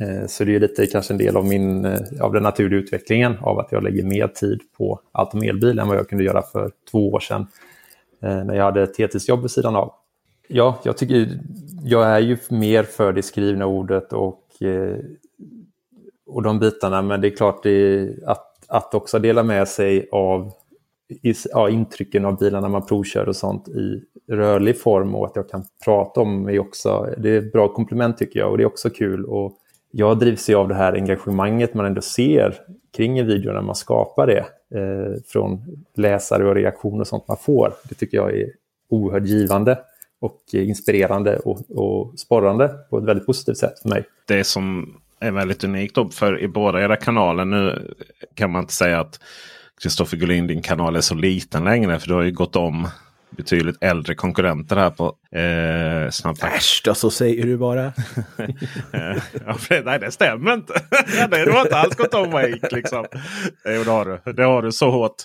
Eh, 0.00 0.26
så 0.26 0.44
det 0.44 0.56
är 0.56 0.60
lite 0.60 0.86
kanske 0.86 1.14
en 1.14 1.18
del 1.18 1.36
av, 1.36 1.46
min, 1.46 1.84
eh, 1.84 2.00
av 2.20 2.32
den 2.32 2.42
naturliga 2.42 2.80
utvecklingen 2.80 3.38
av 3.40 3.58
att 3.58 3.72
jag 3.72 3.82
lägger 3.82 4.02
mer 4.02 4.28
tid 4.28 4.60
på 4.76 5.00
allt 5.12 5.34
om 5.34 5.42
elbil 5.42 5.78
än 5.78 5.88
vad 5.88 5.96
jag 5.96 6.08
kunde 6.08 6.24
göra 6.24 6.42
för 6.42 6.70
två 6.90 7.12
år 7.12 7.20
sedan 7.20 7.46
när 8.20 8.54
jag 8.54 8.64
hade 8.64 8.82
ett 8.82 8.98
heltidsjobb 8.98 9.42
vid 9.42 9.50
sidan 9.50 9.76
av. 9.76 9.94
Ja, 10.48 10.80
jag 10.84 10.96
tycker 10.96 11.38
jag 11.84 12.06
är 12.06 12.18
ju 12.18 12.36
mer 12.48 12.82
för 12.82 13.12
det 13.12 13.22
skrivna 13.22 13.66
ordet 13.66 14.12
och, 14.12 14.62
eh, 14.62 14.96
och 16.26 16.42
de 16.42 16.58
bitarna. 16.58 17.02
Men 17.02 17.20
det 17.20 17.28
är 17.28 17.36
klart 17.36 17.62
det, 17.62 18.08
att, 18.26 18.64
att 18.68 18.94
också 18.94 19.18
dela 19.18 19.42
med 19.42 19.68
sig 19.68 20.08
av 20.12 20.52
ja, 21.52 21.68
intrycken 21.68 22.24
av 22.24 22.38
bilarna 22.38 22.68
man 22.68 22.86
provkör 22.86 23.28
och 23.28 23.36
sånt 23.36 23.68
i 23.68 24.02
rörlig 24.28 24.80
form 24.80 25.14
och 25.14 25.26
att 25.26 25.36
jag 25.36 25.48
kan 25.48 25.64
prata 25.84 26.20
om 26.20 26.48
är 26.48 26.58
också, 26.58 27.14
det 27.18 27.30
är 27.30 27.38
ett 27.38 27.52
bra 27.52 27.68
komplement 27.68 28.18
tycker 28.18 28.40
jag 28.40 28.50
och 28.50 28.56
det 28.58 28.62
är 28.62 28.66
också 28.66 28.90
kul. 28.90 29.24
Och 29.24 29.58
jag 29.90 30.18
drivs 30.18 30.50
ju 30.50 30.54
av 30.54 30.68
det 30.68 30.74
här 30.74 30.92
engagemanget 30.92 31.74
man 31.74 31.86
ändå 31.86 32.00
ser 32.00 32.54
kring 32.96 33.18
en 33.18 33.26
video 33.26 33.52
när 33.52 33.62
man 33.62 33.74
skapar 33.74 34.26
det 34.26 34.44
eh, 34.78 35.22
från 35.26 35.62
läsare 35.94 36.48
och 36.48 36.54
reaktioner 36.54 37.00
och 37.00 37.06
sånt 37.06 37.28
man 37.28 37.36
får. 37.36 37.72
Det 37.88 37.94
tycker 37.94 38.16
jag 38.16 38.36
är 38.36 38.50
oerhört 38.88 39.26
givande 39.26 39.78
och 40.24 40.40
inspirerande 40.52 41.38
och, 41.38 41.70
och 41.70 42.18
sporrande 42.18 42.68
på 42.90 42.98
ett 42.98 43.04
väldigt 43.04 43.26
positivt 43.26 43.58
sätt 43.58 43.78
för 43.82 43.88
mig. 43.88 44.04
Det 44.26 44.44
som 44.44 44.94
är 45.20 45.30
väldigt 45.30 45.64
unikt 45.64 45.94
då, 45.94 46.08
för 46.08 46.40
i 46.40 46.48
båda 46.48 46.82
era 46.82 46.96
kanaler 46.96 47.44
nu 47.44 47.94
kan 48.34 48.50
man 48.50 48.62
inte 48.62 48.72
säga 48.72 49.00
att 49.00 49.20
Kristoffer 49.82 50.16
Gullin, 50.16 50.46
din 50.46 50.62
kanal 50.62 50.96
är 50.96 51.00
så 51.00 51.14
liten 51.14 51.64
längre. 51.64 51.98
För 51.98 52.08
du 52.08 52.14
har 52.14 52.22
ju 52.22 52.32
gått 52.32 52.56
om 52.56 52.88
betydligt 53.30 53.76
äldre 53.80 54.14
konkurrenter 54.14 54.76
här 54.76 54.90
på 54.90 55.04
eh, 55.38 56.10
Snabbtakt. 56.10 56.56
Äsch 56.56 56.82
då, 56.84 56.94
så 56.94 57.10
säger 57.10 57.46
du 57.46 57.56
bara. 57.56 57.82
ja, 59.46 59.56
nej, 59.84 59.98
det 59.98 60.10
stämmer 60.10 60.54
inte. 60.54 60.72
du 61.44 61.50
har 61.50 61.60
inte 61.60 61.76
alls 61.76 61.96
gått 61.96 62.14
om 62.14 62.30
mig. 62.30 62.60
Liksom. 62.70 63.06
Jo, 63.64 63.84
det 63.84 63.90
har 63.90 64.20
du. 64.24 64.32
Det 64.32 64.42
har 64.42 64.62
du 64.62 64.72
så 64.72 64.90
hårt. 64.90 65.16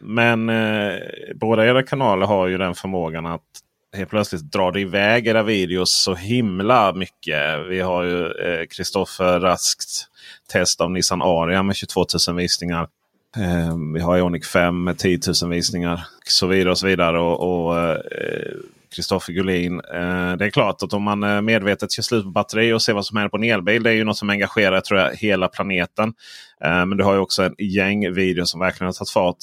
Men 0.00 0.48
eh, 0.48 0.94
båda 1.34 1.66
era 1.66 1.82
kanaler 1.82 2.26
har 2.26 2.46
ju 2.46 2.58
den 2.58 2.74
förmågan 2.74 3.26
att 3.26 3.42
helt 3.96 4.10
plötsligt 4.10 4.52
drar 4.52 4.72
det 4.72 4.80
iväg 4.80 5.26
era 5.26 5.42
videos 5.42 6.02
så 6.02 6.14
himla 6.14 6.92
mycket. 6.92 7.66
Vi 7.68 7.80
har 7.80 8.02
ju 8.04 8.32
Kristoffer 8.66 9.36
eh, 9.36 9.40
Rasks 9.40 10.06
test 10.52 10.80
av 10.80 10.90
Nissan 10.90 11.22
Aria 11.22 11.62
med 11.62 11.76
22 11.76 12.06
000 12.28 12.36
visningar. 12.36 12.88
Eh, 13.36 13.76
vi 13.94 14.00
har 14.00 14.16
Ioniq 14.16 14.44
5 14.44 14.84
med 14.84 14.98
10 14.98 15.18
000 15.42 15.50
visningar. 15.50 16.06
Så 16.24 16.46
vidare 16.46 16.70
och 16.70 16.78
så 16.78 16.86
vidare. 16.86 17.20
Och, 17.20 17.74
Kristoffer 18.94 19.32
eh, 19.32 19.34
Gullin. 19.34 19.80
Eh, 19.80 20.36
det 20.36 20.44
är 20.44 20.50
klart 20.50 20.82
att 20.82 20.92
om 20.92 21.02
man 21.02 21.22
eh, 21.22 21.40
medvetet 21.40 21.92
kör 21.92 22.02
slut 22.02 22.24
på 22.24 22.30
batteri 22.30 22.72
och 22.72 22.82
ser 22.82 22.92
vad 22.92 23.06
som 23.06 23.16
händer 23.16 23.30
på 23.30 23.36
en 23.36 23.44
elbil. 23.44 23.82
Det 23.82 23.90
är 23.90 23.94
ju 23.94 24.04
något 24.04 24.18
som 24.18 24.30
engagerar 24.30 24.80
tror 24.80 25.00
jag, 25.00 25.16
hela 25.16 25.48
planeten. 25.48 26.14
Eh, 26.64 26.86
men 26.86 26.98
du 26.98 27.04
har 27.04 27.14
ju 27.14 27.20
också 27.20 27.42
en 27.42 27.54
gäng 27.58 28.12
videos 28.12 28.50
som 28.50 28.60
verkligen 28.60 28.86
har 28.86 28.92
tagit 28.92 29.10
fart. 29.10 29.36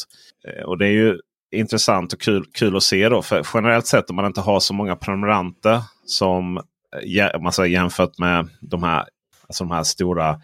Eh, 0.48 0.64
och 0.64 0.78
det 0.78 0.88
är 0.88 0.92
ju 0.92 1.20
intressant 1.52 2.14
och 2.14 2.22
kul, 2.22 2.46
kul 2.54 2.78
att 2.78 2.84
se 2.84 3.10
då. 3.10 3.22
För 3.22 3.48
generellt 3.54 3.88
sett 3.88 4.10
om 4.10 4.16
man 4.16 4.26
inte 4.26 4.42
har 4.42 4.60
så 4.60 4.74
många 4.74 4.96
prenumeranter 4.96 5.82
som 6.06 6.58
eh, 6.58 7.42
man 7.42 7.54
säger, 7.54 7.70
jämfört 7.70 8.18
med 8.18 8.50
de 8.62 8.84
här, 8.84 9.06
alltså 9.48 9.64
de 9.64 9.72
här 9.72 9.84
stora 9.84 10.42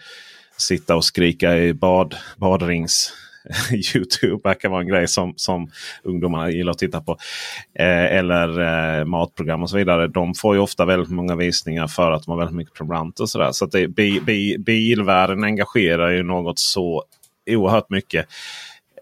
sitta 0.57 0.95
och 0.95 1.05
skrika 1.05 1.57
i 1.57 1.73
bad, 1.73 2.15
badrings 2.37 3.13
Youtube 3.95 4.41
verkar 4.43 4.69
vara 4.69 4.81
en 4.81 4.87
grej 4.87 5.07
som, 5.07 5.33
som 5.35 5.71
ungdomarna 6.03 6.51
gillar 6.51 6.71
att 6.71 6.77
titta 6.77 7.01
på. 7.01 7.17
Eh, 7.79 8.05
eller 8.05 8.59
eh, 8.99 9.05
matprogram 9.05 9.63
och 9.63 9.69
så 9.69 9.77
vidare. 9.77 10.07
De 10.07 10.33
får 10.33 10.55
ju 10.55 10.61
ofta 10.61 10.85
väldigt 10.85 11.09
många 11.09 11.35
visningar 11.35 11.87
för 11.87 12.11
att 12.11 12.23
de 12.23 12.31
har 12.31 12.37
väldigt 12.37 12.55
mycket 12.55 12.73
prenumeranter. 12.73 13.23
Och 13.23 13.29
så 13.29 13.39
där. 13.39 13.51
så 13.51 13.65
att 13.65 13.71
det, 13.71 13.87
bi, 13.87 14.21
bi, 14.21 14.57
bilvärlden 14.59 15.43
engagerar 15.43 16.09
ju 16.09 16.23
något 16.23 16.59
så 16.59 17.03
oerhört 17.49 17.89
mycket. 17.89 18.27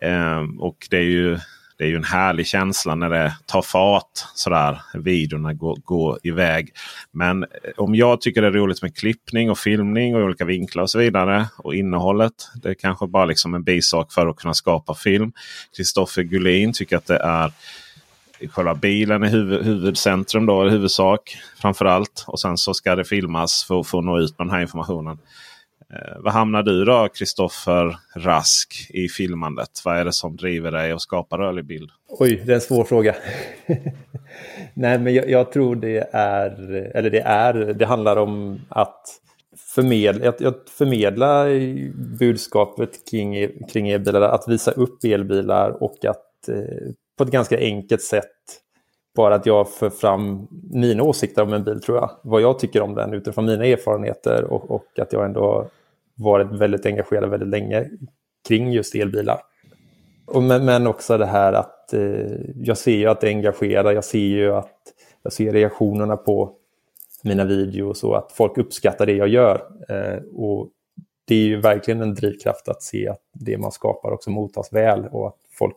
Eh, 0.01 0.41
och 0.59 0.87
det 0.89 0.97
är 0.97 1.01
ju 1.01 1.39
det 1.81 1.85
är 1.85 1.89
ju 1.89 1.95
en 1.95 2.03
härlig 2.03 2.47
känsla 2.47 2.95
när 2.95 3.09
det 3.09 3.35
tar 3.45 3.61
fart. 3.61 4.11
Sådär, 4.35 4.81
videorna 4.93 5.53
går, 5.53 5.75
går 5.75 6.19
iväg. 6.23 6.73
Men 7.11 7.43
eh, 7.43 7.47
om 7.77 7.95
jag 7.95 8.21
tycker 8.21 8.41
det 8.41 8.47
är 8.47 8.51
roligt 8.51 8.81
med 8.81 8.95
klippning 8.95 9.51
och 9.51 9.57
filmning 9.57 10.15
och 10.15 10.21
olika 10.21 10.45
vinklar 10.45 10.83
och 10.83 10.89
så 10.89 10.99
vidare. 10.99 11.47
Och 11.57 11.75
innehållet. 11.75 12.33
Det 12.55 12.69
är 12.69 12.73
kanske 12.73 13.07
bara 13.07 13.25
liksom 13.25 13.53
en 13.53 13.63
bisak 13.63 14.13
för 14.13 14.27
att 14.27 14.35
kunna 14.35 14.53
skapa 14.53 14.95
film. 14.95 15.31
Kristoffer 15.77 16.23
Gullin 16.23 16.73
tycker 16.73 16.97
att 16.97 17.05
det 17.05 17.17
är 17.17 17.51
själva 18.51 18.75
bilen 18.75 19.23
är 19.23 19.29
huvud, 19.29 19.65
huvudcentrum 19.65 20.45
då, 20.45 20.63
huvudsak 20.63 21.37
framförallt. 21.61 22.23
Och 22.27 22.39
sen 22.39 22.57
så 22.57 22.73
ska 22.73 22.95
det 22.95 23.05
filmas 23.05 23.63
för, 23.63 23.83
för 23.83 23.97
att 23.97 24.05
nå 24.05 24.19
ut 24.19 24.37
med 24.39 24.47
den 24.47 24.53
här 24.53 24.61
informationen. 24.61 25.17
Eh, 25.93 26.17
vad 26.19 26.33
hamnar 26.33 26.63
du 26.63 26.85
då 26.85 27.07
Kristoffer 27.13 27.95
Rask 28.15 28.87
i 28.89 29.09
filmandet? 29.09 29.81
Vad 29.85 29.97
är 29.97 30.05
det 30.05 30.13
som 30.13 30.35
driver 30.35 30.71
dig 30.71 30.91
att 30.91 31.01
skapa 31.01 31.37
rörlig 31.37 31.65
bild? 31.65 31.89
Oj, 32.09 32.43
det 32.45 32.51
är 32.51 32.55
en 32.55 32.61
svår 32.61 32.83
fråga. 32.83 33.15
Nej, 34.73 34.99
men 34.99 35.13
jag, 35.13 35.29
jag, 35.29 35.51
tror 35.51 35.75
det 35.75 36.09
är, 36.11 36.51
eller 36.95 37.09
det 37.09 37.21
är, 37.21 37.53
det 37.53 37.85
handlar 37.85 38.15
om 38.15 38.61
att 38.69 39.01
förmedla, 39.75 40.29
att, 40.29 40.41
att 40.41 40.69
förmedla 40.69 41.45
budskapet 42.19 43.09
kring, 43.11 43.49
kring 43.67 43.89
elbilar, 43.89 44.21
att 44.21 44.47
visa 44.47 44.71
upp 44.71 45.03
elbilar 45.03 45.83
och 45.83 46.05
att 46.05 46.49
eh, 46.49 46.91
på 47.17 47.23
ett 47.23 47.31
ganska 47.31 47.57
enkelt 47.57 48.01
sätt 48.01 48.27
bara 49.15 49.35
att 49.35 49.45
jag 49.45 49.69
för 49.69 49.89
fram 49.89 50.47
mina 50.71 51.03
åsikter 51.03 51.41
om 51.41 51.53
en 51.53 51.63
bil 51.63 51.81
tror 51.81 51.97
jag. 51.97 52.11
Vad 52.23 52.41
jag 52.41 52.59
tycker 52.59 52.81
om 52.81 52.95
den 52.95 53.13
utifrån 53.13 53.45
mina 53.45 53.65
erfarenheter 53.65 54.43
och, 54.43 54.71
och 54.71 54.99
att 54.99 55.13
jag 55.13 55.25
ändå 55.25 55.69
varit 56.21 56.51
väldigt 56.51 56.85
engagerad 56.85 57.29
väldigt 57.29 57.49
länge 57.49 57.89
kring 58.47 58.71
just 58.71 58.95
elbilar. 58.95 59.41
Och 60.25 60.43
men, 60.43 60.65
men 60.65 60.87
också 60.87 61.17
det 61.17 61.25
här 61.25 61.53
att 61.53 61.93
eh, 61.93 62.37
jag 62.55 62.77
ser 62.77 62.95
ju 62.95 63.07
att 63.07 63.21
det 63.21 63.27
engagerar, 63.27 63.91
jag 63.91 64.03
ser 64.03 64.19
ju 64.19 64.51
att 64.51 64.77
jag 65.23 65.33
ser 65.33 65.53
reaktionerna 65.53 66.17
på 66.17 66.55
mina 67.23 67.45
videos 67.45 68.03
och 68.03 68.17
att 68.17 68.31
folk 68.31 68.57
uppskattar 68.57 69.05
det 69.05 69.13
jag 69.13 69.27
gör. 69.27 69.61
Eh, 69.89 70.23
och 70.35 70.69
det 71.25 71.35
är 71.35 71.45
ju 71.45 71.61
verkligen 71.61 72.01
en 72.01 72.13
drivkraft 72.13 72.67
att 72.67 72.83
se 72.83 73.07
att 73.07 73.21
det 73.33 73.57
man 73.57 73.71
skapar 73.71 74.11
också 74.11 74.29
mottas 74.29 74.73
väl 74.73 75.07
och 75.11 75.27
att 75.27 75.37
folk 75.57 75.75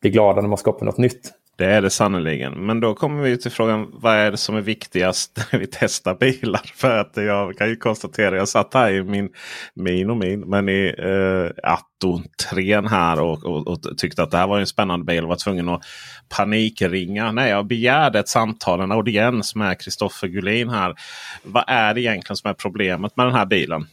blir 0.00 0.12
glada 0.12 0.40
när 0.40 0.48
man 0.48 0.58
skapar 0.58 0.86
något 0.86 0.98
nytt. 0.98 1.32
Det 1.56 1.64
är 1.64 1.82
det 1.82 1.90
sannerligen. 1.90 2.66
Men 2.66 2.80
då 2.80 2.94
kommer 2.94 3.22
vi 3.22 3.38
till 3.38 3.50
frågan 3.50 3.90
vad 3.92 4.14
är 4.14 4.30
det 4.30 4.36
som 4.36 4.56
är 4.56 4.60
viktigast 4.60 5.46
när 5.52 5.58
vi 5.58 5.66
testar 5.66 6.14
bilar? 6.14 6.70
För 6.74 6.98
att 6.98 7.12
jag 7.14 7.58
kan 7.58 7.68
ju 7.68 7.76
konstatera, 7.76 8.36
jag 8.36 8.48
satt 8.48 8.74
här 8.74 8.90
i 8.92 9.02
min, 9.02 9.28
min 9.74 10.10
och 10.10 10.16
min, 10.16 10.40
men 10.40 10.68
i 10.68 10.94
eh, 10.98 11.70
Atto 11.72 12.22
3 12.50 12.80
här 12.80 13.20
och, 13.20 13.44
och, 13.44 13.68
och, 13.68 13.98
tyckte 13.98 14.22
att 14.22 14.30
det 14.30 14.36
här 14.36 14.46
var 14.46 14.60
en 14.60 14.66
spännande 14.66 15.04
bil 15.04 15.22
och 15.22 15.28
var 15.28 15.36
tvungen 15.36 15.68
att 15.68 15.82
panikringa. 16.28 17.32
Nej, 17.32 17.50
jag 17.50 17.66
begärde 17.66 18.18
ett 18.18 18.28
samtal, 18.28 18.80
en 18.80 18.92
audiens 18.92 19.54
med 19.54 19.80
Kristoffer 19.80 20.28
Gullin 20.28 20.68
här. 20.68 20.94
Vad 21.42 21.64
är 21.66 21.94
det 21.94 22.00
egentligen 22.00 22.36
som 22.36 22.50
är 22.50 22.54
problemet 22.54 23.16
med 23.16 23.26
den 23.26 23.34
här 23.34 23.46
bilen? 23.46 23.86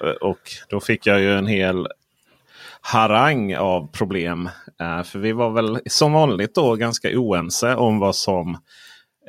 Eh, 0.00 0.10
och 0.10 0.40
då 0.68 0.80
fick 0.80 1.06
jag 1.06 1.20
ju 1.20 1.32
en 1.38 1.46
hel 1.46 1.86
harang 2.80 3.54
av 3.54 3.92
problem. 3.92 4.48
Eh, 4.80 5.02
för 5.02 5.18
vi 5.18 5.32
var 5.32 5.50
väl 5.50 5.78
som 5.86 6.12
vanligt 6.12 6.54
då 6.54 6.74
ganska 6.74 7.08
oense 7.18 7.74
om 7.74 7.98
vad 7.98 8.16
som 8.16 8.58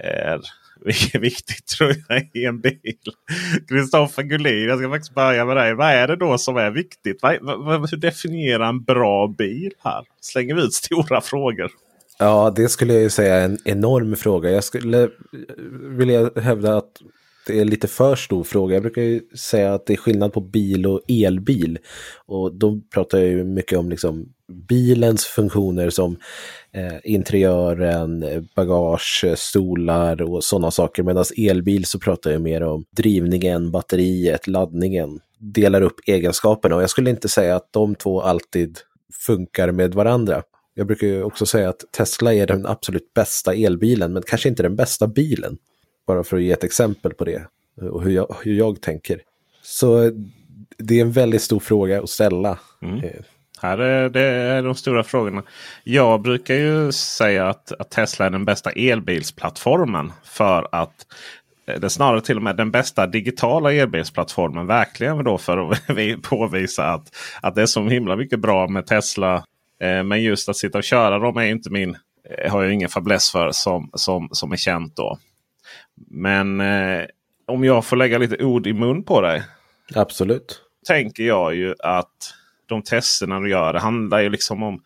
är 0.04 0.42
viktigt 1.20 1.68
tror 1.68 1.96
jag 2.08 2.30
i 2.34 2.46
en 2.46 2.62
bil. 2.62 2.98
Kristoffer 3.70 4.24
Gullin, 4.24 4.68
jag 4.68 4.80
ska 4.80 4.90
faktiskt 4.90 5.16
börja 5.16 5.46
med 5.46 5.58
dig. 5.58 5.74
Vad 5.76 5.88
är 5.88 6.08
det 6.08 6.16
då 6.16 6.38
som 6.38 6.58
är 6.58 6.72
viktigt? 6.72 7.20
hur 7.92 7.98
definierar 7.98 8.70
en 8.70 8.84
bra 8.84 9.28
bil 9.28 9.72
här? 9.84 10.06
Slänger 10.22 10.56
vi 10.56 10.62
ut 10.62 10.74
stora 10.74 11.22
frågor. 11.22 11.72
Ja, 12.20 12.54
det 12.56 12.70
skulle 12.70 12.94
jag 12.94 13.02
ju 13.02 13.10
säga 13.10 13.36
är 13.36 13.46
en 13.46 13.58
enorm 13.66 14.16
fråga. 14.16 14.50
Jag 14.50 14.64
skulle 14.64 15.10
vilja 15.98 16.32
hävda 16.36 16.78
att 16.78 16.92
det 17.48 17.60
är 17.60 17.66
lite 17.66 17.88
för 17.88 18.16
stor 18.16 18.44
fråga. 18.44 18.76
Jag 18.76 18.84
brukar 18.84 19.02
ju 19.02 19.22
säga 19.36 19.74
att 19.74 19.86
det 19.86 19.94
är 19.94 19.98
skillnad 19.98 20.34
på 20.34 20.42
bil 20.42 20.86
och 20.88 21.02
elbil. 21.08 21.80
Och 22.26 22.54
då 22.54 22.82
pratar 22.94 23.18
jag 23.18 23.28
ju 23.28 23.44
mycket 23.44 23.80
om 23.80 23.90
liksom 23.90 24.34
bilens 24.70 25.26
funktioner 25.26 25.90
som 25.90 26.18
eh, 26.72 26.98
interiören, 27.04 28.26
bagage, 28.56 29.26
stolar 29.38 30.22
och 30.22 30.44
sådana 30.44 30.72
saker. 30.72 31.04
Medan 31.04 31.26
elbil 31.38 31.86
så 31.86 32.00
pratar 32.00 32.32
jag 32.32 32.42
mer 32.42 32.64
om 32.64 32.86
drivningen, 32.92 33.72
batteriet, 33.72 34.48
laddningen. 34.48 35.20
Delar 35.40 35.82
upp 35.82 36.00
egenskaperna 36.06 36.76
och 36.76 36.82
jag 36.82 36.90
skulle 36.90 37.10
inte 37.10 37.30
säga 37.30 37.56
att 37.56 37.74
de 37.74 37.96
två 37.96 38.22
alltid 38.22 38.78
funkar 39.26 39.72
med 39.72 39.94
varandra. 39.94 40.44
Jag 40.74 40.88
brukar 40.88 41.08
ju 41.08 41.24
också 41.24 41.46
säga 41.46 41.70
att 41.70 41.84
Tesla 41.98 42.34
är 42.34 42.48
den 42.48 42.66
absolut 42.66 43.14
bästa 43.14 43.54
elbilen, 43.54 44.14
men 44.14 44.24
kanske 44.24 44.50
inte 44.50 44.64
den 44.64 44.76
bästa 44.76 45.08
bilen. 45.08 45.58
Bara 46.08 46.24
för 46.24 46.38
att 46.38 46.44
ge 46.44 46.52
ett 46.52 46.64
exempel 46.64 47.14
på 47.14 47.26
det 47.26 47.48
och 47.82 48.04
hur 48.04 48.12
jag, 48.12 48.36
hur 48.44 48.54
jag 48.54 48.82
tänker. 48.82 49.22
Så 49.62 50.12
det 50.78 50.98
är 50.98 51.02
en 51.02 51.12
väldigt 51.12 51.42
stor 51.42 51.60
fråga 51.60 52.02
att 52.02 52.10
ställa. 52.10 52.60
Mm. 52.82 53.04
Eh. 53.04 53.12
Här 53.62 53.78
är 53.78 54.10
det 54.10 54.22
är 54.22 54.64
de 54.64 54.76
stora 54.76 55.04
frågorna. 55.04 55.44
Jag 55.84 56.22
brukar 56.22 56.56
ju 56.56 56.92
säga 56.92 57.50
att, 57.50 57.72
att 57.72 57.90
Tesla 57.90 58.26
är 58.26 58.30
den 58.30 58.46
bästa 58.46 58.72
elbilsplattformen. 58.72 60.12
För 60.24 60.68
att 60.72 61.06
det 61.80 61.90
snarare 61.90 62.22
till 62.22 62.38
och 62.38 62.44
med 62.44 62.58
den 62.58 62.72
bästa 62.72 63.08
digitala 63.08 63.74
elbilsplattformen. 63.74 64.68
Verkligen 64.68 65.24
då 65.24 65.38
för 65.38 65.72
att 65.72 66.22
påvisa 66.22 66.84
att, 66.84 67.16
att 67.42 67.56
det 67.56 67.62
är 67.62 67.66
så 67.66 67.84
himla 67.84 68.16
mycket 68.16 68.40
bra 68.40 68.68
med 68.68 68.88
Tesla. 68.88 69.36
Eh, 69.82 70.04
men 70.04 70.24
just 70.24 70.50
att 70.50 70.58
sitta 70.58 70.78
och 70.78 70.84
köra 70.84 71.20
dem 71.20 71.38
är 71.38 71.46
inte 71.46 71.70
min, 71.70 71.98
eh, 72.30 72.52
har 72.52 72.64
jag 72.64 72.74
ingen 72.74 72.90
fäbless 72.90 73.32
för 73.32 73.52
som, 73.52 73.90
som, 73.94 74.30
som 74.32 74.52
är 74.52 74.58
känt 74.58 74.96
då. 74.96 75.18
Men 76.08 76.60
eh, 76.60 77.06
om 77.48 77.64
jag 77.64 77.86
får 77.86 77.98
lägga 77.98 78.18
lite 78.18 78.44
ord 78.44 78.68
i 78.68 78.74
mun 78.74 79.04
på 79.04 79.22
dig. 79.22 79.44
Absolut. 79.96 80.62
Tänker 80.88 81.24
jag 81.24 81.56
ju 81.56 81.76
att 81.80 82.34
de 82.66 82.82
testerna 82.82 83.40
du 83.40 83.50
gör 83.50 83.74
det 83.74 83.80
handlar 83.80 84.20
ju 84.20 84.30
liksom 84.30 84.64
om 84.64 84.82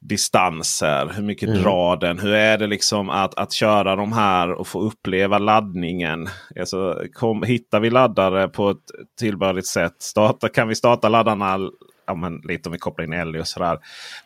distanser. 0.00 1.12
Hur 1.14 1.22
mycket 1.22 1.48
mm. 1.48 1.62
drar 1.62 1.96
den? 1.96 2.18
Hur 2.18 2.32
är 2.32 2.58
det 2.58 2.66
liksom 2.66 3.10
att, 3.10 3.34
att 3.34 3.52
köra 3.52 3.96
de 3.96 4.12
här 4.12 4.52
och 4.52 4.68
få 4.68 4.80
uppleva 4.80 5.38
laddningen? 5.38 6.28
Alltså, 6.58 7.02
kom, 7.12 7.42
hittar 7.42 7.80
vi 7.80 7.90
laddare 7.90 8.48
på 8.48 8.70
ett 8.70 8.76
tillbörligt 9.18 9.66
sätt? 9.66 9.94
Starta, 9.98 10.48
kan 10.48 10.68
vi 10.68 10.74
starta 10.74 11.08
laddarna 11.08 11.58
ja, 12.06 12.14
men 12.14 12.40
lite 12.44 12.68
om 12.68 12.72
vi 12.72 12.78
kopplar 12.78 13.04
in 13.04 13.12
Ellie 13.12 13.40
och 13.40 13.48
sådär. 13.48 13.78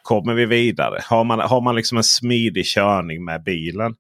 Kommer 0.03 0.35
vi 0.35 0.47
vidare? 0.47 1.01
Har 1.05 1.25
man, 1.25 1.41
har 1.41 1.61
man 1.61 1.77
liksom 1.77 1.99
en 1.99 2.05
smidig 2.05 2.67
körning 2.67 3.25
med 3.25 3.43
bilen? 3.43 3.95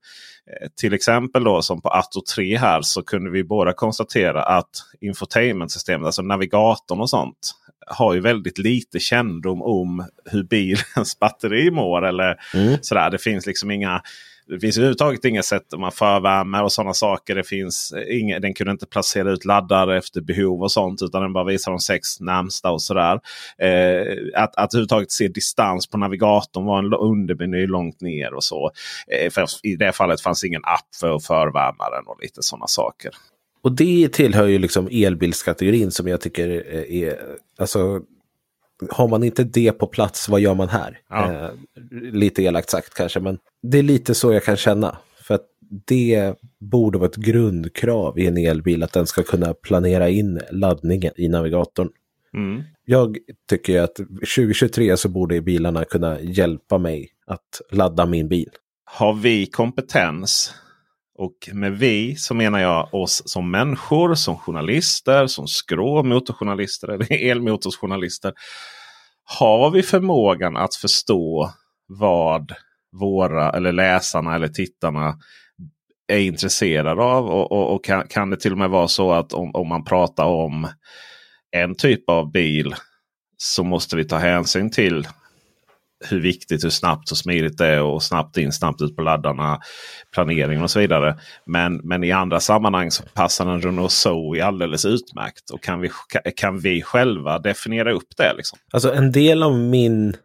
Eh, 0.46 0.68
till 0.80 0.94
exempel 0.94 1.44
då 1.44 1.62
som 1.62 1.82
på 1.82 1.88
Atto 1.88 2.20
3 2.34 2.56
här 2.56 2.82
så 2.82 3.02
kunde 3.02 3.30
vi 3.30 3.44
båda 3.44 3.72
konstatera 3.72 4.42
att 4.42 4.70
infotainmentsystemet, 5.00 6.06
alltså 6.06 6.22
navigatorn 6.22 7.00
och 7.00 7.10
sånt, 7.10 7.54
har 7.86 8.14
ju 8.14 8.20
väldigt 8.20 8.58
lite 8.58 8.98
kännedom 8.98 9.62
om 9.62 10.06
hur 10.24 10.42
bilens 10.42 11.18
batteri 11.20 11.70
mår. 11.70 12.06
Eller 12.06 12.36
mm. 12.54 12.78
sådär. 12.82 13.10
Det 13.10 13.18
finns 13.18 13.46
liksom 13.46 13.70
inga 13.70 14.02
det 14.50 14.60
finns 14.60 14.76
överhuvudtaget 14.76 15.24
inga 15.24 15.42
sätt 15.42 15.72
om 15.72 15.80
man 15.80 15.92
förvärmer 15.92 16.62
och 16.62 16.72
sådana 16.72 16.94
saker. 16.94 17.34
Det 17.34 17.44
finns 17.44 17.92
eh, 17.92 18.20
inga, 18.20 18.38
den 18.38 18.54
kunde 18.54 18.70
inte 18.70 18.86
placera 18.86 19.30
ut 19.30 19.44
laddare 19.44 19.98
efter 19.98 20.20
behov 20.20 20.62
och 20.62 20.72
sånt. 20.72 21.02
Utan 21.02 21.22
den 21.22 21.32
bara 21.32 21.44
visar 21.44 21.72
de 21.72 21.78
sex 21.78 22.20
närmsta 22.20 22.70
och 22.70 22.82
sådär. 22.82 23.20
Eh, 23.58 24.16
att, 24.34 24.56
att 24.56 24.74
överhuvudtaget 24.74 25.10
se 25.10 25.28
distans 25.28 25.86
på 25.86 25.98
navigatorn 25.98 26.64
var 26.64 26.78
en 26.78 26.94
undermeny 26.94 27.66
långt 27.66 28.00
ner 28.00 28.34
och 28.34 28.44
så. 28.44 28.70
Eh, 29.08 29.30
för 29.30 29.46
I 29.62 29.76
det 29.76 29.92
fallet 29.92 30.20
fanns 30.20 30.44
ingen 30.44 30.62
app 30.64 30.94
för 31.00 31.16
att 31.16 31.26
förvärma 31.26 31.90
den 31.90 32.06
och 32.06 32.18
lite 32.22 32.42
sådana 32.42 32.66
saker. 32.66 33.10
Och 33.62 33.72
det 33.72 34.12
tillhör 34.12 34.46
ju 34.46 34.58
liksom 34.58 34.88
elbilskategorin 34.92 35.90
som 35.90 36.08
jag 36.08 36.20
tycker 36.20 36.48
eh, 36.48 37.02
är, 37.02 37.16
alltså 37.58 38.00
har 38.90 39.08
man 39.08 39.22
inte 39.22 39.44
det 39.44 39.72
på 39.72 39.86
plats, 39.86 40.28
vad 40.28 40.40
gör 40.40 40.54
man 40.54 40.68
här? 40.68 40.98
Ja. 41.08 41.32
Eh, 41.32 41.50
lite 42.12 42.42
elakt 42.42 42.70
sagt 42.70 42.94
kanske, 42.94 43.20
men 43.20 43.38
det 43.62 43.78
är 43.78 43.82
lite 43.82 44.14
så 44.14 44.32
jag 44.32 44.44
kan 44.44 44.56
känna. 44.56 44.98
För 45.22 45.34
att 45.34 45.46
det 45.86 46.34
borde 46.60 46.98
vara 46.98 47.08
ett 47.08 47.16
grundkrav 47.16 48.18
i 48.18 48.26
en 48.26 48.36
elbil, 48.36 48.82
att 48.82 48.92
den 48.92 49.06
ska 49.06 49.22
kunna 49.22 49.54
planera 49.54 50.08
in 50.08 50.40
laddningen 50.50 51.12
i 51.16 51.28
navigatorn. 51.28 51.88
Mm. 52.34 52.62
Jag 52.84 53.16
tycker 53.48 53.80
att 53.80 53.94
2023 53.94 54.96
så 54.96 55.08
borde 55.08 55.40
bilarna 55.40 55.84
kunna 55.84 56.20
hjälpa 56.20 56.78
mig 56.78 57.08
att 57.26 57.60
ladda 57.70 58.06
min 58.06 58.28
bil. 58.28 58.50
Har 58.84 59.14
vi 59.14 59.46
kompetens? 59.46 60.54
Och 61.20 61.48
med 61.52 61.78
vi 61.78 62.16
så 62.16 62.34
menar 62.34 62.58
jag 62.58 62.94
oss 62.94 63.22
som 63.26 63.50
människor, 63.50 64.14
som 64.14 64.36
journalister, 64.36 65.26
som 65.26 65.46
skråmotorjournalister 65.46 66.88
eller 66.88 67.12
elmotorsjournalister. 67.30 68.32
Har 69.24 69.70
vi 69.70 69.82
förmågan 69.82 70.56
att 70.56 70.74
förstå 70.74 71.52
vad 71.86 72.52
våra 72.92 73.50
eller 73.50 73.72
läsarna 73.72 74.34
eller 74.34 74.48
tittarna 74.48 75.18
är 76.12 76.18
intresserade 76.18 77.02
av? 77.02 77.26
Och, 77.26 77.52
och, 77.52 77.74
och 77.74 77.84
kan, 77.84 78.08
kan, 78.08 78.30
det 78.30 78.36
till 78.36 78.52
och 78.52 78.58
med 78.58 78.70
vara 78.70 78.88
så 78.88 79.12
att 79.12 79.32
om, 79.32 79.54
om 79.54 79.68
man 79.68 79.84
pratar 79.84 80.24
om 80.24 80.68
en 81.50 81.74
typ 81.74 82.10
av 82.10 82.32
bil 82.32 82.74
så 83.36 83.64
måste 83.64 83.96
vi 83.96 84.04
ta 84.04 84.16
hänsyn 84.16 84.70
till 84.70 85.08
hur 86.08 86.20
viktigt, 86.20 86.64
hur 86.64 86.70
snabbt 86.70 87.10
och 87.10 87.16
smidigt 87.16 87.58
det 87.58 87.66
är 87.66 87.82
och 87.82 88.02
snabbt 88.02 88.36
in, 88.36 88.52
snabbt 88.52 88.82
ut 88.82 88.96
på 88.96 89.02
laddarna, 89.02 89.60
planering 90.14 90.62
och 90.62 90.70
så 90.70 90.80
vidare. 90.80 91.18
Men, 91.44 91.76
men 91.76 92.04
i 92.04 92.12
andra 92.12 92.40
sammanhang 92.40 92.90
så 92.90 93.02
passar 93.02 93.46
en 93.46 93.62
Renault 93.62 93.92
Zoe 93.92 94.44
alldeles 94.44 94.84
utmärkt. 94.84 95.50
Och 95.50 95.62
kan 95.62 95.80
vi, 95.80 95.90
kan 96.36 96.58
vi 96.58 96.82
själva 96.82 97.38
definiera 97.38 97.92
upp 97.92 98.16
det? 98.16 98.34
Liksom? 98.36 98.58
Alltså 98.72 98.92
en 98.92 99.12
del 99.12 99.42
av 99.42 99.58
min 99.58 100.16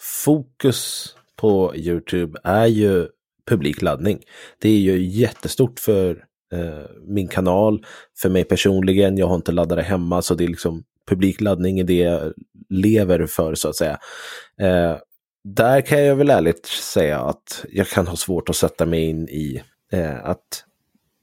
fokus 0.00 1.14
på 1.36 1.76
Youtube 1.76 2.38
är 2.44 2.66
ju 2.66 3.08
publikladdning. 3.48 4.20
Det 4.58 4.68
är 4.68 4.78
ju 4.78 5.04
jättestort 5.04 5.80
för 5.80 6.24
eh, 6.52 6.90
min 7.06 7.28
kanal, 7.28 7.84
för 8.18 8.28
mig 8.28 8.44
personligen. 8.44 9.18
Jag 9.18 9.26
har 9.26 9.34
inte 9.34 9.52
laddare 9.52 9.80
hemma 9.80 10.22
så 10.22 10.34
det 10.34 10.44
är 10.44 10.48
liksom 10.48 10.84
publikladdning 11.08 11.78
är 11.78 11.84
det 11.84 11.98
jag 11.98 12.32
lever 12.68 13.26
för 13.26 13.54
så 13.54 13.68
att 13.68 13.76
säga. 13.76 13.98
Eh, 14.60 14.96
där 15.44 15.80
kan 15.80 16.04
jag 16.04 16.16
väl 16.16 16.30
ärligt 16.30 16.66
säga 16.66 17.20
att 17.20 17.64
jag 17.72 17.88
kan 17.88 18.06
ha 18.06 18.16
svårt 18.16 18.48
att 18.48 18.56
sätta 18.56 18.86
mig 18.86 19.04
in 19.04 19.28
i 19.28 19.62
eh, 19.92 20.24
att 20.24 20.64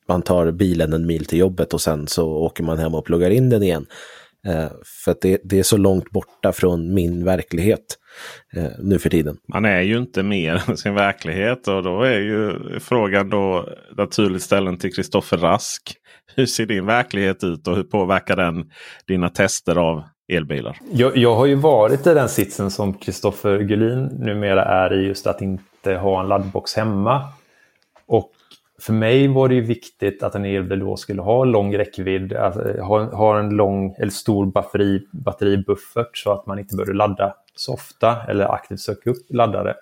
man 0.07 0.21
tar 0.21 0.51
bilen 0.51 0.93
en 0.93 1.05
mil 1.05 1.25
till 1.25 1.39
jobbet 1.39 1.73
och 1.73 1.81
sen 1.81 2.07
så 2.07 2.27
åker 2.27 2.63
man 2.63 2.77
hem 2.77 2.95
och 2.95 3.05
pluggar 3.05 3.29
in 3.29 3.49
den 3.49 3.63
igen. 3.63 3.85
Eh, 4.47 4.71
för 5.03 5.11
att 5.11 5.21
det, 5.21 5.41
det, 5.43 5.59
är 5.59 5.63
så 5.63 5.77
långt 5.77 6.11
borta 6.11 6.51
från 6.51 6.93
min 6.93 7.25
verklighet 7.25 7.97
eh, 8.55 8.71
nu 8.79 8.99
för 8.99 9.09
tiden. 9.09 9.37
Man 9.53 9.65
är 9.65 9.81
ju 9.81 9.97
inte 9.97 10.23
mer 10.23 10.63
än 10.69 10.77
sin 10.77 10.93
verklighet 10.93 11.67
och 11.67 11.83
då 11.83 12.01
är 12.01 12.19
ju 12.19 12.59
frågan 12.79 13.29
då 13.29 13.69
naturligt 13.97 14.43
ställen 14.43 14.77
till 14.77 14.93
Kristoffer 14.93 15.37
Rask. 15.37 15.95
Hur 16.35 16.45
ser 16.45 16.65
din 16.65 16.85
verklighet 16.85 17.43
ut 17.43 17.67
och 17.67 17.75
hur 17.75 17.83
påverkar 17.83 18.35
den 18.35 18.71
dina 19.07 19.29
tester 19.29 19.75
av 19.75 20.03
elbilar? 20.31 20.77
Jag, 20.91 21.17
jag 21.17 21.35
har 21.35 21.45
ju 21.45 21.55
varit 21.55 22.07
i 22.07 22.13
den 22.13 22.29
sitsen 22.29 22.71
som 22.71 22.93
Kristoffer 22.93 23.59
Gullin 23.59 24.03
numera 24.03 24.65
är 24.65 24.93
i 24.93 25.07
just 25.07 25.27
att 25.27 25.41
inte 25.41 25.93
ha 25.93 26.21
en 26.21 26.27
laddbox 26.27 26.75
hemma. 26.75 27.27
Och 28.05 28.31
för 28.81 28.93
mig 28.93 29.27
var 29.27 29.47
det 29.47 29.55
ju 29.55 29.61
viktigt 29.61 30.23
att 30.23 30.35
en 30.35 30.45
elbil 30.45 30.79
då 30.79 30.97
skulle 30.97 31.21
ha 31.21 31.43
lång 31.43 31.77
räckvidd, 31.77 32.33
alltså, 32.33 32.81
ha, 32.81 33.03
ha 33.03 33.39
en 33.39 33.49
lång 33.49 33.95
eller 33.97 34.11
stor 34.11 34.45
batteri, 34.45 35.07
batteribuffert 35.11 36.17
så 36.17 36.31
att 36.31 36.45
man 36.45 36.59
inte 36.59 36.75
behöver 36.75 36.93
ladda 36.93 37.35
så 37.55 37.73
ofta 37.73 38.25
eller 38.27 38.53
aktivt 38.53 38.79
söka 38.79 39.09
upp 39.09 39.25
laddare. 39.29 39.75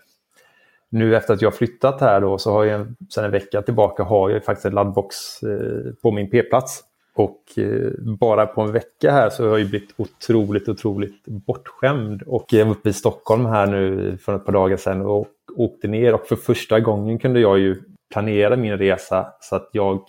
Nu 0.89 1.15
efter 1.15 1.33
att 1.33 1.41
jag 1.41 1.55
flyttat 1.55 2.01
här 2.01 2.21
då 2.21 2.37
så 2.37 2.51
har 2.51 2.65
jag 2.65 2.87
sedan 3.09 3.25
en 3.25 3.31
vecka 3.31 3.61
tillbaka 3.61 4.03
har 4.03 4.29
jag 4.29 4.43
faktiskt 4.43 4.65
en 4.65 4.73
laddbox 4.73 5.43
eh, 5.43 5.93
på 6.01 6.11
min 6.11 6.29
p-plats. 6.29 6.83
Och 7.19 7.43
eh, 7.57 7.91
bara 8.19 8.45
på 8.45 8.61
en 8.61 8.71
vecka 8.71 9.11
här 9.11 9.29
så 9.29 9.49
har 9.49 9.57
jag 9.57 9.69
blivit 9.69 9.93
otroligt, 9.97 10.69
otroligt 10.69 11.25
bortskämd. 11.25 12.21
Och 12.21 12.45
jag 12.49 12.65
var 12.65 12.71
uppe 12.71 12.89
i 12.89 12.93
Stockholm 12.93 13.45
här 13.45 13.67
nu 13.67 14.17
för 14.17 14.35
ett 14.35 14.45
par 14.45 14.53
dagar 14.53 14.77
sedan 14.77 15.01
och 15.01 15.27
åkte 15.57 15.87
ner 15.87 16.13
och 16.13 16.25
för 16.25 16.35
första 16.35 16.79
gången 16.79 17.19
kunde 17.19 17.39
jag 17.39 17.59
ju 17.59 17.81
planera 18.13 18.55
min 18.55 18.77
resa 18.77 19.27
så 19.39 19.55
att 19.55 19.69
jag 19.71 20.01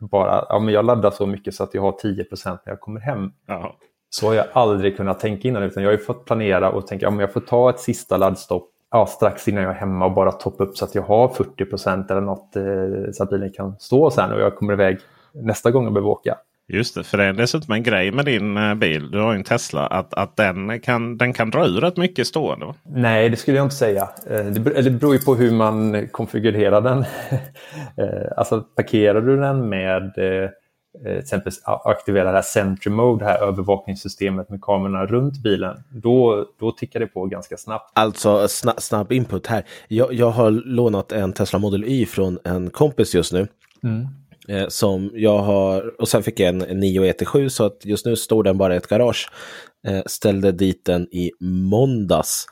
bara, 0.00 0.46
ja 0.48 0.58
men 0.58 0.74
jag 0.74 0.84
laddar 0.84 1.10
så 1.10 1.26
mycket 1.26 1.54
så 1.54 1.64
att 1.64 1.74
jag 1.74 1.82
har 1.82 1.92
10% 1.92 2.44
när 2.44 2.58
jag 2.64 2.80
kommer 2.80 3.00
hem. 3.00 3.32
Jaha. 3.46 3.72
Så 4.10 4.26
har 4.26 4.34
jag 4.34 4.46
aldrig 4.52 4.96
kunnat 4.96 5.20
tänka 5.20 5.48
innan 5.48 5.62
utan 5.62 5.82
jag 5.82 5.90
har 5.90 5.98
ju 5.98 6.04
fått 6.04 6.24
planera 6.24 6.70
och 6.70 6.86
tänka, 6.86 7.06
ja 7.06 7.10
men 7.10 7.20
jag 7.20 7.32
får 7.32 7.40
ta 7.40 7.70
ett 7.70 7.80
sista 7.80 8.16
laddstopp 8.16 8.70
ja, 8.90 9.06
strax 9.06 9.48
innan 9.48 9.62
jag 9.62 9.72
är 9.72 9.76
hemma 9.78 10.04
och 10.04 10.12
bara 10.12 10.32
toppa 10.32 10.64
upp 10.64 10.76
så 10.76 10.84
att 10.84 10.94
jag 10.94 11.02
har 11.02 11.28
40% 11.28 12.10
eller 12.10 12.20
något 12.20 12.56
eh, 12.56 13.12
så 13.12 13.22
att 13.22 13.30
bilen 13.30 13.52
kan 13.52 13.78
stå 13.78 14.10
sen 14.10 14.32
och 14.32 14.40
jag 14.40 14.56
kommer 14.56 14.72
iväg 14.72 14.98
nästa 15.34 15.70
gång 15.70 15.84
jag 15.84 15.92
behöver 15.92 16.10
åka. 16.10 16.36
Just 16.72 16.94
det, 16.94 17.04
för 17.04 17.18
det 17.18 17.24
är 17.24 17.32
dessutom 17.32 17.74
en 17.74 17.82
grej 17.82 18.12
med 18.12 18.24
din 18.24 18.56
eh, 18.56 18.74
bil. 18.74 19.10
Du 19.10 19.18
har 19.18 19.32
ju 19.32 19.38
en 19.38 19.44
Tesla. 19.44 19.86
Att, 19.86 20.14
att 20.14 20.36
den, 20.36 20.80
kan, 20.80 21.18
den 21.18 21.32
kan 21.32 21.50
dra 21.50 21.66
ur 21.66 21.80
rätt 21.80 21.96
mycket 21.96 22.26
stående. 22.26 22.74
Nej, 22.82 23.28
det 23.28 23.36
skulle 23.36 23.56
jag 23.56 23.66
inte 23.66 23.76
säga. 23.76 24.08
Eh, 24.30 24.44
det 24.44 24.90
beror 24.90 25.14
ju 25.14 25.20
på 25.20 25.34
hur 25.34 25.50
man 25.50 26.08
konfigurerar 26.08 26.80
den. 26.80 27.04
Eh, 27.96 28.32
alltså 28.36 28.60
parkerar 28.60 29.20
du 29.20 29.36
den 29.36 29.68
med 29.68 30.14
till 30.14 31.18
exempel 31.18 31.52
aktivera 31.64 32.24
det 32.24 32.30
här 32.30 32.42
Sentry 32.42 32.90
Mode, 32.90 33.24
det 33.24 33.30
här 33.30 33.42
övervakningssystemet 33.42 34.50
med 34.50 34.60
kamerorna 34.62 35.06
runt 35.06 35.42
bilen, 35.42 35.82
då, 35.90 36.46
då 36.60 36.72
tickar 36.72 37.00
det 37.00 37.06
på 37.06 37.26
ganska 37.26 37.56
snabbt. 37.56 37.90
Alltså 37.94 38.48
snabb, 38.48 38.80
snabb 38.80 39.12
input 39.12 39.46
här. 39.46 39.64
Jag, 39.88 40.12
jag 40.12 40.30
har 40.30 40.50
lånat 40.50 41.12
en 41.12 41.32
Tesla 41.32 41.58
Model 41.58 41.84
Y 41.84 42.06
från 42.06 42.38
en 42.44 42.70
kompis 42.70 43.14
just 43.14 43.32
nu. 43.32 43.48
Mm. 43.82 44.08
Eh, 44.48 44.68
som 44.68 45.10
jag 45.14 45.38
har, 45.38 46.00
och 46.00 46.08
sen 46.08 46.22
fick 46.22 46.40
jag 46.40 46.48
en, 46.48 46.62
en 46.62 46.80
9 46.80 47.12
ET7 47.12 47.48
så 47.48 47.64
att 47.64 47.84
just 47.84 48.06
nu 48.06 48.16
står 48.16 48.42
den 48.42 48.58
bara 48.58 48.74
i 48.74 48.76
ett 48.76 48.86
garage. 48.86 49.28
Eh, 49.86 50.02
ställde 50.06 50.52
dit 50.52 50.84
den 50.84 51.02
i 51.02 51.30
måndags. 51.40 52.46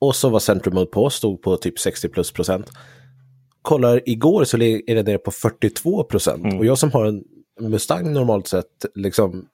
Och 0.00 0.16
så 0.16 0.28
var 0.28 0.40
Centrum 0.40 0.74
Mode 0.74 0.90
på, 0.90 1.10
stod 1.10 1.42
på 1.42 1.56
typ 1.56 1.78
60 1.78 2.08
plus 2.08 2.32
procent. 2.32 2.70
Kollar 3.62 4.08
igår 4.08 4.44
så 4.44 4.56
är 4.56 4.94
det 4.94 5.02
nere 5.02 5.18
på 5.18 5.30
42 5.30 6.04
procent. 6.04 6.44
Mm. 6.44 6.58
Och 6.58 6.66
jag 6.66 6.78
som 6.78 6.92
har 6.92 7.06
en 7.06 7.24
Mustang 7.60 8.12
normalt 8.12 8.48
sett, 8.48 8.86
liksom, 8.94 9.48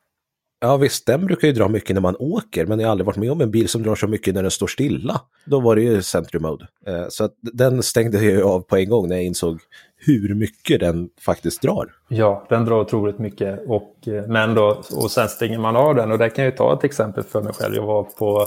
Ja 0.64 0.76
visst, 0.76 1.06
den 1.06 1.26
brukar 1.26 1.48
ju 1.48 1.54
dra 1.54 1.68
mycket 1.68 1.94
när 1.94 2.00
man 2.00 2.16
åker, 2.18 2.66
men 2.66 2.80
jag 2.80 2.86
har 2.86 2.90
aldrig 2.90 3.06
varit 3.06 3.16
med 3.16 3.32
om 3.32 3.40
en 3.40 3.50
bil 3.50 3.68
som 3.68 3.82
drar 3.82 3.94
så 3.94 4.08
mycket 4.08 4.34
när 4.34 4.42
den 4.42 4.50
står 4.50 4.66
stilla. 4.66 5.20
Då 5.44 5.60
var 5.60 5.76
det 5.76 5.82
ju 5.82 6.02
Century 6.02 6.40
Mode. 6.40 6.66
Eh, 6.86 7.04
så 7.08 7.24
att 7.24 7.34
den 7.40 7.82
stängde 7.82 8.24
jag 8.24 8.42
av 8.42 8.60
på 8.60 8.76
en 8.76 8.88
gång 8.88 9.08
när 9.08 9.16
jag 9.16 9.24
insåg 9.24 9.60
hur 10.06 10.34
mycket 10.34 10.80
den 10.80 11.08
faktiskt 11.20 11.62
drar. 11.62 11.86
Ja, 12.08 12.46
den 12.48 12.64
drar 12.64 12.80
otroligt 12.80 13.18
mycket. 13.18 13.60
Och, 13.66 13.94
eh, 14.06 14.26
men 14.26 14.54
då, 14.54 14.82
och 14.96 15.10
sen 15.10 15.28
stänger 15.28 15.58
man 15.58 15.76
av 15.76 15.94
den 15.94 16.12
och 16.12 16.18
där 16.18 16.28
kan 16.28 16.44
jag 16.44 16.56
ta 16.56 16.74
ett 16.74 16.84
exempel 16.84 17.24
för 17.24 17.42
mig 17.42 17.52
själv. 17.52 17.74
Jag 17.74 17.86
var 17.86 18.02
på 18.02 18.46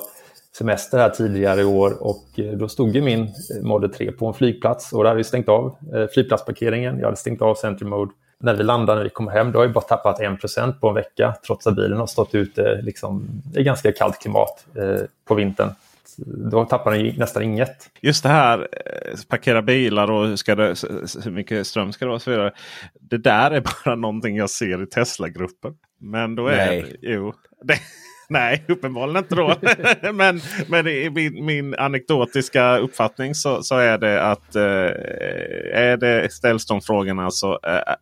semester 0.57 0.97
här 0.97 1.09
tidigare 1.09 1.61
i 1.61 1.65
år 1.65 2.03
och 2.03 2.25
eh, 2.35 2.51
då 2.51 2.67
stod 2.67 2.95
ju 2.95 3.01
min 3.01 3.21
eh, 3.21 3.61
Model 3.61 3.93
3 3.93 4.11
på 4.11 4.27
en 4.27 4.33
flygplats 4.33 4.93
och 4.93 5.03
där 5.03 5.09
hade 5.09 5.17
vi 5.17 5.23
stängt 5.23 5.49
av 5.49 5.75
flygplatsparkeringen. 6.13 6.97
Jag 6.97 7.05
hade 7.05 7.17
stängt 7.17 7.41
av 7.41 7.55
Century 7.55 7.89
Mode 7.89 8.11
när 8.39 8.53
vi 8.53 8.63
landar, 8.63 8.95
när 8.95 9.03
vi 9.03 9.09
kommer 9.09 9.31
hem, 9.31 9.51
då 9.51 9.59
har 9.59 9.67
vi 9.67 9.73
bara 9.73 9.83
tappat 9.83 10.19
1% 10.19 10.79
på 10.79 10.89
en 10.89 10.95
vecka 10.95 11.35
trots 11.45 11.67
att 11.67 11.75
bilen 11.75 11.97
har 11.97 12.07
stått 12.07 12.35
ute 12.35 12.81
liksom, 12.81 13.27
i 13.55 13.63
ganska 13.63 13.91
kallt 13.91 14.19
klimat 14.19 14.65
eh, 14.75 15.01
på 15.27 15.35
vintern. 15.35 15.69
Då 16.51 16.65
tappar 16.65 16.91
den 16.91 17.15
nästan 17.17 17.43
inget. 17.43 17.89
Just 18.01 18.23
det 18.23 18.29
här 18.29 18.59
eh, 18.59 19.17
parkera 19.29 19.61
bilar 19.61 20.11
och 20.11 20.27
hur, 20.27 20.35
ska 20.35 20.55
det, 20.55 20.81
hur 21.23 21.31
mycket 21.31 21.67
ström 21.67 21.93
ska 21.93 22.05
det 22.05 22.09
vara 22.09 22.15
och 22.15 22.21
så 22.21 22.31
vidare. 22.31 22.51
Det 22.99 23.17
där 23.17 23.51
är 23.51 23.63
bara 23.85 23.95
någonting 23.95 24.35
jag 24.35 24.49
ser 24.49 24.83
i 24.83 24.87
Tesla-gruppen. 24.87 25.73
Men 25.99 26.35
då 26.35 26.47
är 26.47 26.57
Nej. 26.57 26.81
det, 26.81 27.09
jo, 27.09 27.33
det, 27.63 27.79
Nej, 28.29 28.65
uppenbarligen 28.67 29.23
inte 29.23 29.35
då. 29.35 29.55
men 30.13 30.41
men 30.67 30.87
i 30.87 31.09
min, 31.09 31.45
min 31.45 31.75
anekdotiska 31.75 32.77
uppfattning 32.77 33.35
så, 33.35 33.63
så 33.63 33.77
är 33.77 33.97
det 33.97 34.23
att 34.23 34.55
eh, 34.55 34.63
är 35.73 35.97
det, 35.97 36.33
ställs 36.33 36.65
de 36.65 36.81
frågorna 36.81 37.31
så 37.31 37.59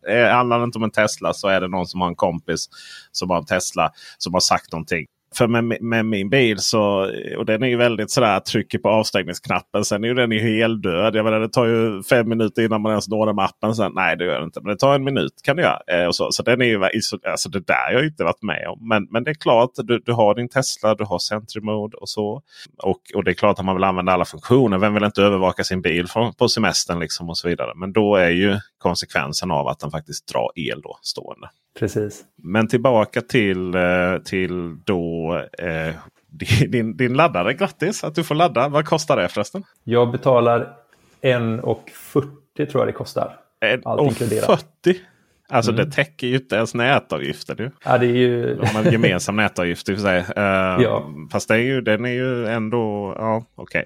eh, 0.08 0.28
handlar 0.28 0.58
det 0.58 0.64
inte 0.64 0.78
om 0.78 0.84
en 0.84 0.90
Tesla 0.90 1.32
så 1.32 1.48
är 1.48 1.60
det 1.60 1.68
någon 1.68 1.86
som 1.86 2.00
har 2.00 2.08
en 2.08 2.14
kompis 2.14 2.68
som 3.12 3.30
har 3.30 3.38
en 3.38 3.46
Tesla 3.46 3.90
som 4.18 4.32
har 4.32 4.40
sagt 4.40 4.72
någonting. 4.72 5.06
För 5.34 5.46
med, 5.46 5.82
med, 5.82 6.06
min 6.06 6.30
bil 6.30 6.58
så, 6.58 7.10
och 7.36 7.46
den 7.46 7.62
är 7.62 7.66
ju 7.66 7.76
väldigt 7.76 8.10
sådär 8.10 8.40
trycker 8.40 8.78
på 8.78 8.88
avstängningsknappen. 8.88 9.84
Sen 9.84 10.04
är 10.04 10.08
ju 10.08 10.14
den 10.14 10.32
ju 10.32 10.38
heldöd. 10.38 11.16
Jag 11.16 11.24
menar, 11.24 11.40
det 11.40 11.48
tar 11.48 11.66
ju 11.66 12.02
fem 12.02 12.28
minuter 12.28 12.62
innan 12.62 12.82
man 12.82 12.90
ens 12.90 13.08
når 13.08 13.32
mappen. 13.32 13.74
Sen, 13.74 13.92
nej 13.94 14.16
det 14.16 14.24
gör 14.24 14.38
det 14.38 14.44
inte. 14.44 14.60
Men 14.60 14.70
det 14.70 14.78
tar 14.78 14.94
en 14.94 15.04
minut 15.04 15.42
kan 15.42 15.56
det 15.56 15.62
göra. 15.62 15.80
Eh, 15.86 16.06
och 16.06 16.16
så, 16.16 16.32
så 16.32 16.42
den 16.42 16.60
är 16.60 16.64
ju, 16.64 16.84
alltså 16.84 17.48
det 17.48 17.66
där 17.66 17.86
har 17.86 17.92
jag 17.92 18.04
inte 18.04 18.24
varit 18.24 18.42
med 18.42 18.68
om. 18.68 18.88
Men, 18.88 19.08
men 19.10 19.24
det 19.24 19.30
är 19.30 19.34
klart, 19.34 19.70
du, 19.76 19.98
du 19.98 20.12
har 20.12 20.34
din 20.34 20.48
Tesla, 20.48 20.94
du 20.94 21.04
har 21.04 21.18
Sentry 21.18 21.60
Mode 21.60 21.96
och 21.96 22.08
så. 22.08 22.42
Och, 22.82 23.00
och 23.14 23.24
det 23.24 23.30
är 23.30 23.34
klart 23.34 23.58
att 23.58 23.64
man 23.64 23.76
vill 23.76 23.84
använda 23.84 24.12
alla 24.12 24.24
funktioner. 24.24 24.78
Vem 24.78 24.94
vill 24.94 25.04
inte 25.04 25.22
övervaka 25.22 25.64
sin 25.64 25.82
bil 25.82 26.06
på, 26.14 26.32
på 26.38 26.48
semestern 26.48 27.00
liksom 27.00 27.30
och 27.30 27.38
så 27.38 27.48
vidare. 27.48 27.72
Men 27.76 27.92
då 27.92 28.16
är 28.16 28.30
ju 28.30 28.58
konsekvensen 28.78 29.50
av 29.50 29.68
att 29.68 29.80
den 29.80 29.90
faktiskt 29.90 30.28
drar 30.28 30.50
el 30.54 30.80
då 30.80 30.98
stående. 31.02 31.48
Precis. 31.78 32.24
Men 32.36 32.68
tillbaka 32.68 33.20
till, 33.20 33.74
eh, 33.74 34.18
till 34.24 34.76
då 34.84 35.36
eh, 35.58 35.94
din, 36.68 36.96
din 36.96 37.14
laddare. 37.14 37.54
Grattis 37.54 38.04
att 38.04 38.14
du 38.14 38.24
får 38.24 38.34
ladda. 38.34 38.68
Vad 38.68 38.86
kostar 38.86 39.16
det 39.16 39.28
förresten? 39.28 39.64
Jag 39.84 40.10
betalar 40.10 40.76
1,40 41.22 42.66
tror 42.66 42.80
jag 42.80 42.88
det 42.88 42.92
kostar. 42.92 43.40
Allt 43.84 44.02
inkluderat. 44.02 44.66
40? 44.82 45.00
Alltså 45.48 45.72
mm. 45.72 45.84
det 45.84 45.92
täcker 45.92 46.26
ju 46.26 46.34
inte 46.34 46.56
ens 46.56 46.74
nätavgiften. 46.74 47.56
Ju. 47.58 47.70
Ja, 47.84 47.98
det 47.98 48.06
är 48.06 48.16
ju... 48.16 48.54
De 48.54 48.66
har 48.66 48.84
en 48.84 48.92
gemensam 48.92 49.36
nätavgift 49.36 49.88
i 49.88 49.92
och 49.92 49.96
för 49.96 50.02
sig. 50.02 50.18
Uh, 50.18 50.82
ja. 50.82 51.10
Fast 51.32 51.48
det 51.48 51.54
är 51.54 51.58
ju, 51.58 51.80
den 51.80 52.04
är 52.04 52.12
ju 52.12 52.46
ändå... 52.46 53.14
Ja, 53.18 53.44
okej. 53.54 53.84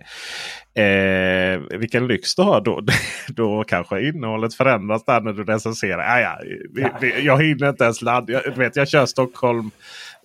Okay. 0.74 0.84
Eh, 0.84 1.61
vilken 1.78 2.06
lyx 2.06 2.34
du 2.34 2.42
har 2.42 2.61
då. 2.61 2.80
då 3.28 3.64
kanske 3.64 4.09
innehållet 4.09 4.54
förändras 4.54 5.04
där 5.04 5.20
när 5.20 5.32
du 5.32 5.44
recenserar. 5.44 5.98
Ah, 5.98 6.20
ja, 6.20 6.38
ja. 6.74 7.09
Jag 7.22 7.42
hinner 7.42 7.68
inte 7.68 7.84
ens 7.84 8.02
ladda. 8.02 8.32
Jag, 8.32 8.56
vet, 8.56 8.76
jag 8.76 8.88
kör 8.88 9.06
Stockholm, 9.06 9.70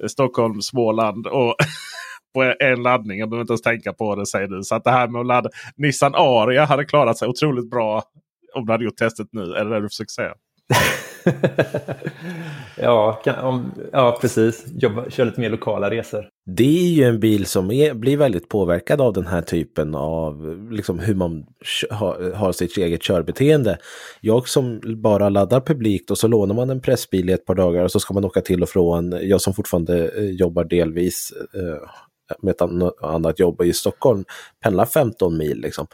Stockholm 0.07 0.61
Småland. 0.61 1.27
och 1.27 1.55
på 2.33 2.53
en 2.59 2.83
laddning. 2.83 3.19
Jag 3.19 3.29
behöver 3.29 3.41
inte 3.41 3.51
ens 3.51 3.61
tänka 3.61 3.93
på 3.93 4.15
det 4.15 4.25
säger 4.25 4.47
du. 4.47 4.63
Så 4.63 4.75
att 4.75 4.83
det 4.83 4.91
här 4.91 5.07
med 5.07 5.19
att 5.19 5.27
ladda. 5.27 5.49
Nissan 5.75 6.13
Aria 6.15 6.65
hade 6.65 6.85
klarat 6.85 7.17
sig 7.17 7.27
otroligt 7.27 7.69
bra 7.69 8.03
om 8.53 8.65
du 8.65 8.71
hade 8.71 8.83
gjort 8.83 8.97
testet 8.97 9.27
nu. 9.31 9.41
Är 9.41 9.65
det 9.65 9.69
det 9.69 9.81
du 9.81 9.89
försöker 9.89 10.11
säga? 10.11 10.33
ja, 12.77 13.21
kan, 13.23 13.39
om, 13.39 13.71
ja, 13.91 14.17
precis. 14.21 14.65
Jobba, 14.67 15.09
kör 15.09 15.25
lite 15.25 15.39
mer 15.39 15.49
lokala 15.49 15.89
resor. 15.89 16.29
Det 16.45 16.87
är 16.87 16.89
ju 16.89 17.03
en 17.03 17.19
bil 17.19 17.45
som 17.45 17.71
är, 17.71 17.93
blir 17.93 18.17
väldigt 18.17 18.49
påverkad 18.49 19.01
av 19.01 19.13
den 19.13 19.27
här 19.27 19.41
typen 19.41 19.95
av 19.95 20.63
liksom, 20.71 20.99
hur 20.99 21.15
man 21.15 21.45
har, 21.89 22.31
har 22.31 22.51
sitt 22.51 22.77
eget 22.77 23.01
körbeteende. 23.01 23.77
Jag 24.21 24.47
som 24.47 24.81
bara 25.01 25.29
laddar 25.29 25.61
publikt 25.61 26.11
och 26.11 26.17
så 26.17 26.27
lånar 26.27 26.55
man 26.55 26.69
en 26.69 26.81
pressbil 26.81 27.29
i 27.29 27.33
ett 27.33 27.45
par 27.45 27.55
dagar 27.55 27.83
och 27.83 27.91
så 27.91 27.99
ska 27.99 28.13
man 28.13 28.25
åka 28.25 28.41
till 28.41 28.63
och 28.63 28.69
från. 28.69 29.17
Jag 29.21 29.41
som 29.41 29.53
fortfarande 29.53 30.07
eh, 30.07 30.29
jobbar 30.29 30.63
delvis 30.63 31.33
eh, 31.53 31.89
med 32.41 32.51
ett 32.51 32.61
annat 33.01 33.39
jobb 33.39 33.61
i 33.61 33.73
Stockholm, 33.73 34.25
pendlar 34.63 34.85
15 34.85 35.37
mil. 35.37 35.61
Liksom. 35.61 35.87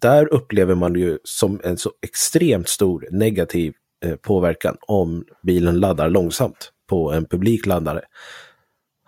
Där 0.00 0.32
upplever 0.32 0.74
man 0.74 0.94
ju 0.94 1.18
som 1.24 1.60
en 1.64 1.76
så 1.76 1.90
extremt 2.02 2.68
stor 2.68 3.08
negativ 3.10 3.74
Eh, 4.04 4.16
påverkan 4.16 4.76
om 4.80 5.24
bilen 5.42 5.80
laddar 5.80 6.10
långsamt 6.10 6.72
på 6.88 7.12
en 7.12 7.24
publik 7.24 7.66
laddare. 7.66 8.02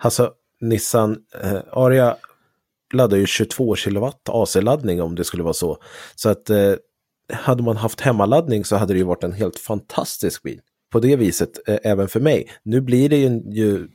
Alltså 0.00 0.32
Nissan 0.60 1.16
eh, 1.42 1.58
Aria 1.72 2.16
laddar 2.94 3.16
ju 3.16 3.26
22 3.26 3.76
kilowatt 3.76 4.28
AC-laddning 4.28 5.02
om 5.02 5.14
det 5.14 5.24
skulle 5.24 5.42
vara 5.42 5.54
så. 5.54 5.78
Så 6.14 6.28
att 6.28 6.50
eh, 6.50 6.72
hade 7.32 7.62
man 7.62 7.76
haft 7.76 8.00
hemmaladdning 8.00 8.64
så 8.64 8.76
hade 8.76 8.94
det 8.94 8.98
ju 8.98 9.04
varit 9.04 9.24
en 9.24 9.32
helt 9.32 9.58
fantastisk 9.58 10.42
bil. 10.42 10.60
På 10.92 11.00
det 11.00 11.16
viset, 11.16 11.68
eh, 11.68 11.78
även 11.82 12.08
för 12.08 12.20
mig. 12.20 12.48
Nu 12.62 12.80
blir 12.80 13.08
det 13.08 13.16
ju, 13.16 13.88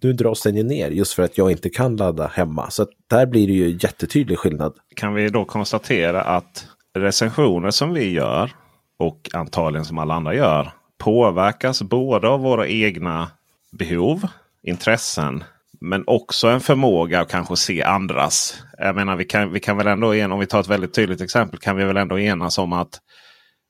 nu 0.00 0.12
dras 0.12 0.42
den 0.42 0.56
ju 0.56 0.62
ner 0.62 0.90
just 0.90 1.12
för 1.12 1.22
att 1.22 1.38
jag 1.38 1.50
inte 1.50 1.68
kan 1.68 1.96
ladda 1.96 2.26
hemma. 2.26 2.70
Så 2.70 2.82
att 2.82 2.90
där 3.10 3.26
blir 3.26 3.46
det 3.46 3.52
ju 3.52 3.78
jättetydlig 3.80 4.38
skillnad. 4.38 4.74
Kan 4.96 5.14
vi 5.14 5.28
då 5.28 5.44
konstatera 5.44 6.22
att 6.22 6.66
recensioner 6.98 7.70
som 7.70 7.94
vi 7.94 8.10
gör 8.10 8.50
och 8.98 9.30
antagligen 9.32 9.84
som 9.84 9.98
alla 9.98 10.14
andra 10.14 10.34
gör 10.34 10.72
påverkas 10.98 11.82
både 11.82 12.28
av 12.28 12.40
våra 12.40 12.68
egna 12.68 13.30
behov, 13.72 14.28
intressen 14.62 15.44
men 15.80 16.04
också 16.06 16.48
en 16.48 16.60
förmåga 16.60 17.20
att 17.20 17.30
kanske 17.30 17.56
se 17.56 17.82
andras. 17.82 18.62
Jag 18.78 18.94
menar 18.94 19.16
vi 19.16 19.24
kan, 19.24 19.52
vi 19.52 19.60
kan 19.60 19.76
väl 19.76 19.86
ändå, 19.86 20.24
om 20.34 20.40
vi 20.40 20.46
tar 20.46 20.60
ett 20.60 20.68
väldigt 20.68 20.94
tydligt 20.94 21.20
exempel, 21.20 21.58
kan 21.58 21.76
vi 21.76 21.84
väl 21.84 21.96
ändå 21.96 22.18
enas 22.18 22.58
om 22.58 22.72
att 22.72 23.00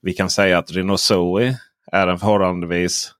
vi 0.02 0.12
kan 0.12 0.30
säga 0.30 0.58
att 0.58 0.72
Renault 0.72 1.00
Zoe 1.00 1.56
är 1.92 2.06
en 2.06 2.18
förhållandevis 2.18 3.12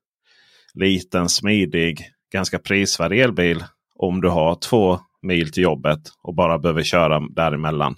liten, 0.75 1.29
smidig, 1.29 2.11
ganska 2.33 2.59
prisvärd 2.59 3.13
elbil. 3.13 3.65
Om 3.99 4.21
du 4.21 4.29
har 4.29 4.55
två 4.55 5.01
mil 5.23 5.53
till 5.53 5.63
jobbet 5.63 6.01
och 6.23 6.35
bara 6.35 6.59
behöver 6.59 6.83
köra 6.83 7.21
däremellan. 7.21 7.97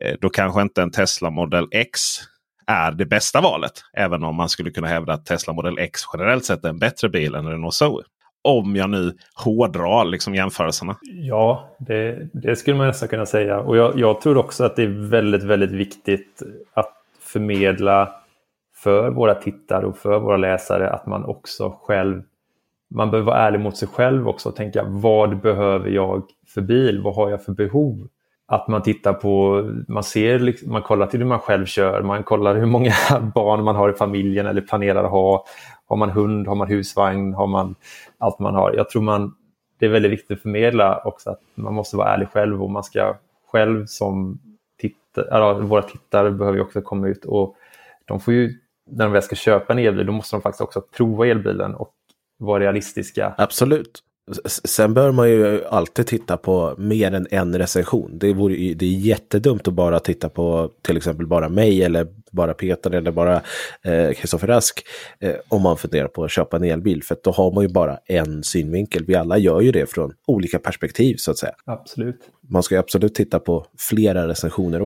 Eh, 0.00 0.14
då 0.20 0.28
kanske 0.28 0.62
inte 0.62 0.82
en 0.82 0.90
Tesla 0.90 1.30
Model 1.30 1.68
X 1.70 2.00
är 2.66 2.92
det 2.92 3.06
bästa 3.06 3.40
valet. 3.40 3.72
Även 3.92 4.24
om 4.24 4.36
man 4.36 4.48
skulle 4.48 4.70
kunna 4.70 4.86
hävda 4.86 5.12
att 5.12 5.26
Tesla 5.26 5.52
Model 5.52 5.78
X 5.78 6.00
generellt 6.12 6.44
sett 6.44 6.64
är 6.64 6.68
en 6.68 6.78
bättre 6.78 7.08
bil 7.08 7.34
än 7.34 7.48
Renault 7.48 7.74
Zoe. 7.74 8.02
Om 8.42 8.76
jag 8.76 8.90
nu 8.90 9.12
hårdrar 9.34 10.04
liksom 10.04 10.34
jämförelserna. 10.34 10.96
Ja, 11.02 11.76
det, 11.78 12.28
det 12.32 12.56
skulle 12.56 12.76
man 12.76 12.86
nästan 12.86 13.08
kunna 13.08 13.26
säga. 13.26 13.58
Och 13.58 13.76
jag, 13.76 13.98
jag, 13.98 14.20
tror 14.20 14.36
också 14.36 14.64
att 14.64 14.76
det 14.76 14.82
är 14.82 15.08
väldigt, 15.10 15.42
väldigt 15.42 15.70
viktigt 15.70 16.42
att 16.74 16.92
förmedla 17.20 18.12
för 18.74 19.10
våra 19.10 19.34
tittare 19.34 19.86
och 19.86 19.98
för 19.98 20.18
våra 20.18 20.36
läsare 20.36 20.90
att 20.90 21.06
man 21.06 21.24
också 21.24 21.78
själv 21.82 22.22
man 22.90 23.10
behöver 23.10 23.26
vara 23.26 23.38
ärlig 23.38 23.60
mot 23.60 23.76
sig 23.76 23.88
själv 23.88 24.28
också 24.28 24.48
och 24.48 24.56
tänka 24.56 24.84
vad 24.84 25.40
behöver 25.40 25.90
jag 25.90 26.22
för 26.54 26.60
bil? 26.60 27.00
Vad 27.02 27.14
har 27.14 27.30
jag 27.30 27.44
för 27.44 27.52
behov? 27.52 28.08
Att 28.48 28.68
man 28.68 28.82
tittar 28.82 29.12
på, 29.12 29.62
man 29.88 30.04
ser, 30.04 30.68
man 30.68 30.82
kollar 30.82 31.06
till 31.06 31.20
hur 31.20 31.26
man 31.26 31.38
själv 31.38 31.66
kör, 31.66 32.02
man 32.02 32.22
kollar 32.22 32.54
hur 32.54 32.66
många 32.66 32.92
barn 33.34 33.64
man 33.64 33.76
har 33.76 33.90
i 33.90 33.92
familjen 33.92 34.46
eller 34.46 34.60
planerar 34.60 35.04
att 35.04 35.10
ha. 35.10 35.44
Har 35.88 35.96
man 35.96 36.10
hund, 36.10 36.46
har 36.46 36.54
man 36.54 36.68
husvagn, 36.68 37.34
har 37.34 37.46
man 37.46 37.74
allt 38.18 38.38
man 38.38 38.54
har. 38.54 38.72
Jag 38.72 38.90
tror 38.90 39.02
man, 39.02 39.34
det 39.78 39.86
är 39.86 39.90
väldigt 39.90 40.12
viktigt 40.12 40.36
att 40.36 40.42
förmedla 40.42 41.00
också 41.04 41.30
att 41.30 41.40
man 41.54 41.74
måste 41.74 41.96
vara 41.96 42.14
ärlig 42.14 42.28
själv 42.28 42.62
och 42.62 42.70
man 42.70 42.84
ska 42.84 43.14
själv 43.52 43.86
som 43.86 44.38
tittare, 44.80 45.60
våra 45.60 45.82
tittare 45.82 46.30
behöver 46.30 46.58
ju 46.58 46.64
också 46.64 46.82
komma 46.82 47.08
ut 47.08 47.24
och 47.24 47.56
de 48.04 48.20
får 48.20 48.34
ju, 48.34 48.58
när 48.90 49.04
de 49.04 49.12
väl 49.12 49.22
ska 49.22 49.36
köpa 49.36 49.72
en 49.72 49.78
elbil, 49.78 50.06
då 50.06 50.12
måste 50.12 50.36
de 50.36 50.42
faktiskt 50.42 50.60
också 50.60 50.80
prova 50.96 51.26
elbilen 51.26 51.74
och 51.74 51.92
vara 52.38 52.60
realistiska. 52.60 53.34
Absolut. 53.38 54.02
Sen 54.64 54.94
bör 54.94 55.12
man 55.12 55.30
ju 55.30 55.64
alltid 55.64 56.06
titta 56.06 56.36
på 56.36 56.74
mer 56.78 57.14
än 57.14 57.26
en 57.30 57.58
recension. 57.58 58.18
Det, 58.18 58.32
vore, 58.32 58.54
det 58.74 58.86
är 58.86 58.98
jättedumt 58.98 59.68
att 59.68 59.74
bara 59.74 60.00
titta 60.00 60.28
på 60.28 60.70
till 60.82 60.96
exempel 60.96 61.26
bara 61.26 61.48
mig 61.48 61.82
eller 61.82 62.06
bara 62.32 62.54
Peter 62.54 62.90
eller 62.90 63.12
bara 63.12 63.42
Kristoffer 64.16 64.48
eh, 64.48 64.54
Rask 64.54 64.86
eh, 65.20 65.34
om 65.48 65.62
man 65.62 65.76
funderar 65.76 66.08
på 66.08 66.24
att 66.24 66.30
köpa 66.30 66.56
en 66.56 66.64
elbil. 66.64 67.02
För 67.02 67.16
då 67.22 67.30
har 67.30 67.52
man 67.52 67.62
ju 67.62 67.68
bara 67.68 67.98
en 68.06 68.42
synvinkel. 68.42 69.04
Vi 69.06 69.14
alla 69.14 69.38
gör 69.38 69.60
ju 69.60 69.72
det 69.72 69.90
från 69.90 70.12
olika 70.26 70.58
perspektiv 70.58 71.16
så 71.16 71.30
att 71.30 71.38
säga. 71.38 71.54
Absolut. 71.64 72.20
Man 72.48 72.62
ska 72.62 72.78
absolut 72.78 73.14
titta 73.14 73.38
på 73.38 73.66
flera 73.78 74.28
recensioner. 74.28 74.85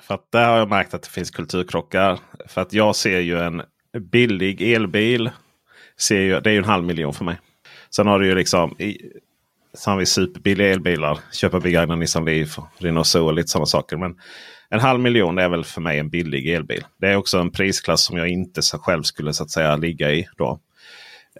För 0.00 0.14
att 0.14 0.32
där 0.32 0.48
har 0.48 0.58
jag 0.58 0.68
märkt 0.68 0.94
att 0.94 1.02
det 1.02 1.08
finns 1.08 1.30
kulturkrockar. 1.30 2.18
För 2.46 2.60
att 2.60 2.72
jag 2.72 2.96
ser 2.96 3.20
ju 3.20 3.38
en 3.38 3.62
billig 3.98 4.62
elbil. 4.62 5.30
Ser 5.98 6.20
ju, 6.20 6.40
det 6.40 6.50
är 6.50 6.52
ju 6.52 6.58
en 6.58 6.64
halv 6.64 6.84
miljon 6.84 7.14
för 7.14 7.24
mig. 7.24 7.40
Sen 7.90 8.06
har 8.06 8.18
du 8.18 8.26
ju 8.26 8.34
liksom... 8.34 8.80
I, 8.80 8.98
så 9.74 9.90
har 9.90 9.98
vi 9.98 10.06
superbilliga 10.06 10.68
elbilar. 10.68 11.18
Köpa 11.32 11.60
begagnad 11.60 11.98
Nissan 11.98 12.24
Leaf, 12.24 12.58
Renault 12.78 13.06
Zoe 13.06 13.22
och 13.22 13.34
lite 13.34 13.48
sådana 13.48 13.66
saker. 13.66 13.96
Men 13.96 14.16
en 14.68 14.80
halv 14.80 15.00
miljon 15.00 15.38
är 15.38 15.48
väl 15.48 15.64
för 15.64 15.80
mig 15.80 15.98
en 15.98 16.10
billig 16.10 16.48
elbil. 16.48 16.84
Det 17.00 17.08
är 17.08 17.16
också 17.16 17.38
en 17.38 17.50
prisklass 17.50 18.04
som 18.04 18.16
jag 18.16 18.28
inte 18.28 18.62
själv 18.62 19.02
skulle 19.02 19.32
så 19.32 19.42
att 19.42 19.50
säga 19.50 19.76
ligga 19.76 20.12
i. 20.12 20.28
då. 20.36 20.60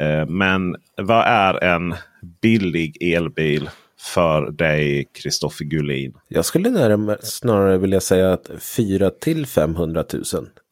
Eh, 0.00 0.26
men 0.26 0.76
vad 0.96 1.26
är 1.26 1.64
en 1.64 1.94
billig 2.42 2.96
elbil 3.14 3.70
för 4.00 4.50
dig 4.50 5.08
Kristoffer 5.12 5.64
Gullin? 5.64 6.14
Jag 6.28 6.44
skulle 6.44 6.70
närmare, 6.70 7.18
snarare 7.22 7.78
vilja 7.78 8.00
säga 8.00 8.32
att 8.32 8.50
4 8.60 9.10
till 9.10 9.46
500 9.46 10.04
000. 10.12 10.22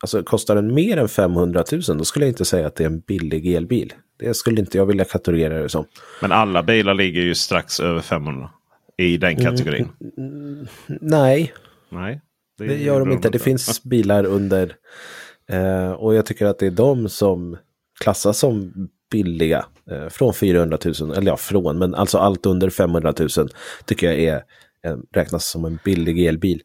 Alltså 0.03 0.23
kostar 0.23 0.55
den 0.55 0.75
mer 0.75 0.97
än 0.97 1.09
500 1.09 1.65
000 1.73 1.83
då 1.99 2.05
skulle 2.05 2.25
jag 2.25 2.31
inte 2.31 2.45
säga 2.45 2.67
att 2.67 2.77
det 2.77 2.85
är 2.85 2.89
en 2.89 3.01
billig 3.01 3.55
elbil. 3.55 3.93
Det 4.19 4.35
skulle 4.35 4.61
inte 4.61 4.79
jag 4.79 4.87
vilja 4.87 5.05
kategorera 5.05 5.63
det 5.63 5.69
som. 5.69 5.85
Men 6.23 6.33
alla 6.33 6.63
bilar 6.63 6.95
ligger 6.95 7.23
ju 7.23 7.35
strax 7.35 7.81
över 7.81 8.01
500 8.01 8.51
i 8.97 9.17
den 9.17 9.37
kategorin. 9.37 9.89
Mm, 10.17 10.67
nej, 11.01 11.53
Nej, 11.89 12.21
det 12.59 12.77
gör 12.77 13.01
de 13.01 13.13
inte. 13.13 13.31
Det 13.31 13.39
finns 13.39 13.83
bilar 13.83 14.25
under. 14.25 14.77
Eh, 15.49 15.93
och 15.93 16.15
jag 16.15 16.27
tycker 16.27 16.47
att 16.47 16.59
det 16.59 16.67
är 16.67 16.71
de 16.71 17.09
som 17.09 17.57
klassas 18.01 18.39
som 18.39 18.73
billiga. 19.15 19.65
Eh, 19.91 20.09
från 20.09 20.35
400 20.35 20.79
000, 21.01 21.11
eller 21.17 21.27
ja 21.27 21.37
från, 21.37 21.79
men 21.79 21.95
alltså 21.95 22.19
allt 22.19 22.47
under 22.47 22.71
500 22.71 23.15
000 23.19 23.29
tycker 23.85 24.07
jag 24.07 24.19
är, 24.19 24.37
eh, 24.85 24.97
räknas 25.13 25.47
som 25.47 25.65
en 25.65 25.79
billig 25.85 26.27
elbil. 26.27 26.63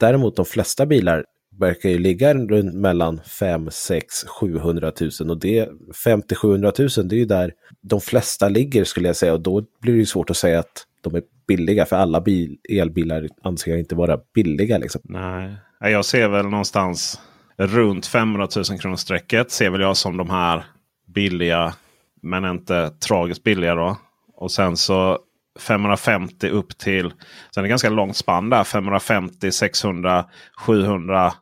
Däremot 0.00 0.36
de 0.36 0.44
flesta 0.44 0.86
bilar 0.86 1.24
verkar 1.58 1.88
ju 1.88 1.98
ligga 1.98 2.34
runt 2.34 2.74
mellan 2.74 3.20
5, 3.20 3.70
6, 3.70 4.24
700 4.40 4.92
000 5.20 5.30
och 5.30 5.40
det 5.40 5.68
50 6.04 6.34
700 6.34 6.72
000 6.78 6.88
det 7.08 7.16
är 7.16 7.18
ju 7.18 7.24
där 7.24 7.52
de 7.80 8.00
flesta 8.00 8.48
ligger 8.48 8.84
skulle 8.84 9.08
jag 9.08 9.16
säga 9.16 9.32
och 9.32 9.40
då 9.40 9.64
blir 9.80 9.92
det 9.92 9.98
ju 9.98 10.06
svårt 10.06 10.30
att 10.30 10.36
säga 10.36 10.58
att 10.58 10.86
de 11.00 11.14
är 11.14 11.22
billiga 11.46 11.86
för 11.86 11.96
alla 11.96 12.20
bil, 12.20 12.58
elbilar 12.70 13.28
anser 13.42 13.70
jag 13.70 13.80
inte 13.80 13.94
vara 13.94 14.18
billiga 14.34 14.78
liksom. 14.78 15.00
Nej, 15.04 15.56
jag 15.80 16.04
ser 16.04 16.28
väl 16.28 16.46
någonstans 16.46 17.20
runt 17.56 18.06
500 18.06 18.48
000 18.56 18.78
kronor 18.78 18.96
strecket 18.96 19.50
ser 19.50 19.70
väl 19.70 19.80
jag 19.80 19.96
som 19.96 20.16
de 20.16 20.30
här 20.30 20.64
billiga 21.12 21.74
men 22.22 22.44
inte 22.44 22.90
tragiskt 22.90 23.42
billiga 23.44 23.74
då. 23.74 23.96
Och 24.34 24.52
sen 24.52 24.76
så 24.76 25.18
550 25.60 26.48
upp 26.48 26.78
till, 26.78 27.12
sen 27.54 27.60
är 27.60 27.62
det 27.62 27.68
ganska 27.68 27.90
långt 27.90 28.16
spann 28.16 28.50
där. 28.50 28.64
550, 28.64 29.52
600, 29.52 30.24
700, 30.56 31.32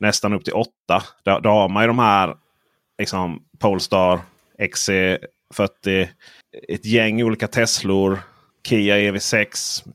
nästan 0.00 0.32
upp 0.32 0.44
till 0.44 0.54
8. 0.54 0.70
Då, 1.24 1.38
då 1.38 1.50
har 1.50 1.68
man 1.68 1.82
ju 1.82 1.86
de 1.86 1.98
här 1.98 2.36
liksom 2.98 3.42
Polestar, 3.58 4.20
XC40, 4.58 6.08
ett 6.68 6.86
gäng 6.86 7.22
olika 7.22 7.48
Teslor, 7.48 8.18
Kia 8.68 8.96
EV6, 8.96 9.48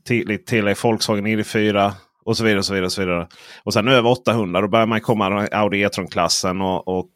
till, 0.04 0.44
till 0.44 0.74
Volkswagen 0.82 1.26
ID4 1.26 1.92
och 2.24 2.36
så 2.36 2.44
vidare. 2.44 2.58
Och 2.58 2.64
så 2.64 2.72
vidare, 2.74 2.86
och 2.86 2.92
så 2.92 3.00
vidare. 3.00 3.28
Och 3.64 3.72
sen 3.72 3.88
över 3.88 4.10
800 4.10 4.60
då 4.60 4.68
börjar 4.68 4.86
man 4.86 5.00
komma 5.00 5.48
Audi 5.52 5.82
E-tron-klassen 5.82 6.60
och, 6.60 6.88
och, 6.88 7.10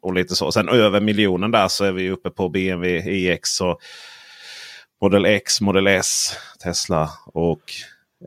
och 0.00 0.14
lite 0.14 0.34
så. 0.34 0.52
Sen 0.52 0.68
över 0.68 1.00
miljonen 1.00 1.50
där 1.50 1.68
så 1.68 1.84
är 1.84 1.92
vi 1.92 2.10
uppe 2.10 2.30
på 2.30 2.48
BMW 2.48 3.10
iX 3.10 3.60
och 3.60 3.80
Model 5.00 5.24
X, 5.24 5.60
Model 5.60 5.86
S, 5.86 6.32
Tesla 6.64 7.08
och 7.26 7.60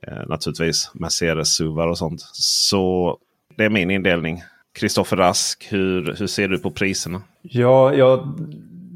eh, 0.07 0.28
naturligtvis 0.28 0.91
Mercedes-SUVar 0.93 1.88
och 1.88 1.97
sånt. 1.97 2.21
Så 2.34 3.17
det 3.57 3.65
är 3.65 3.69
min 3.69 3.91
indelning. 3.91 4.43
Kristoffer 4.74 5.17
Rask, 5.17 5.67
hur, 5.71 6.15
hur 6.19 6.28
ser 6.28 6.47
du 6.47 6.59
på 6.59 6.71
priserna? 6.71 7.21
Ja, 7.41 7.93
jag, 7.93 8.39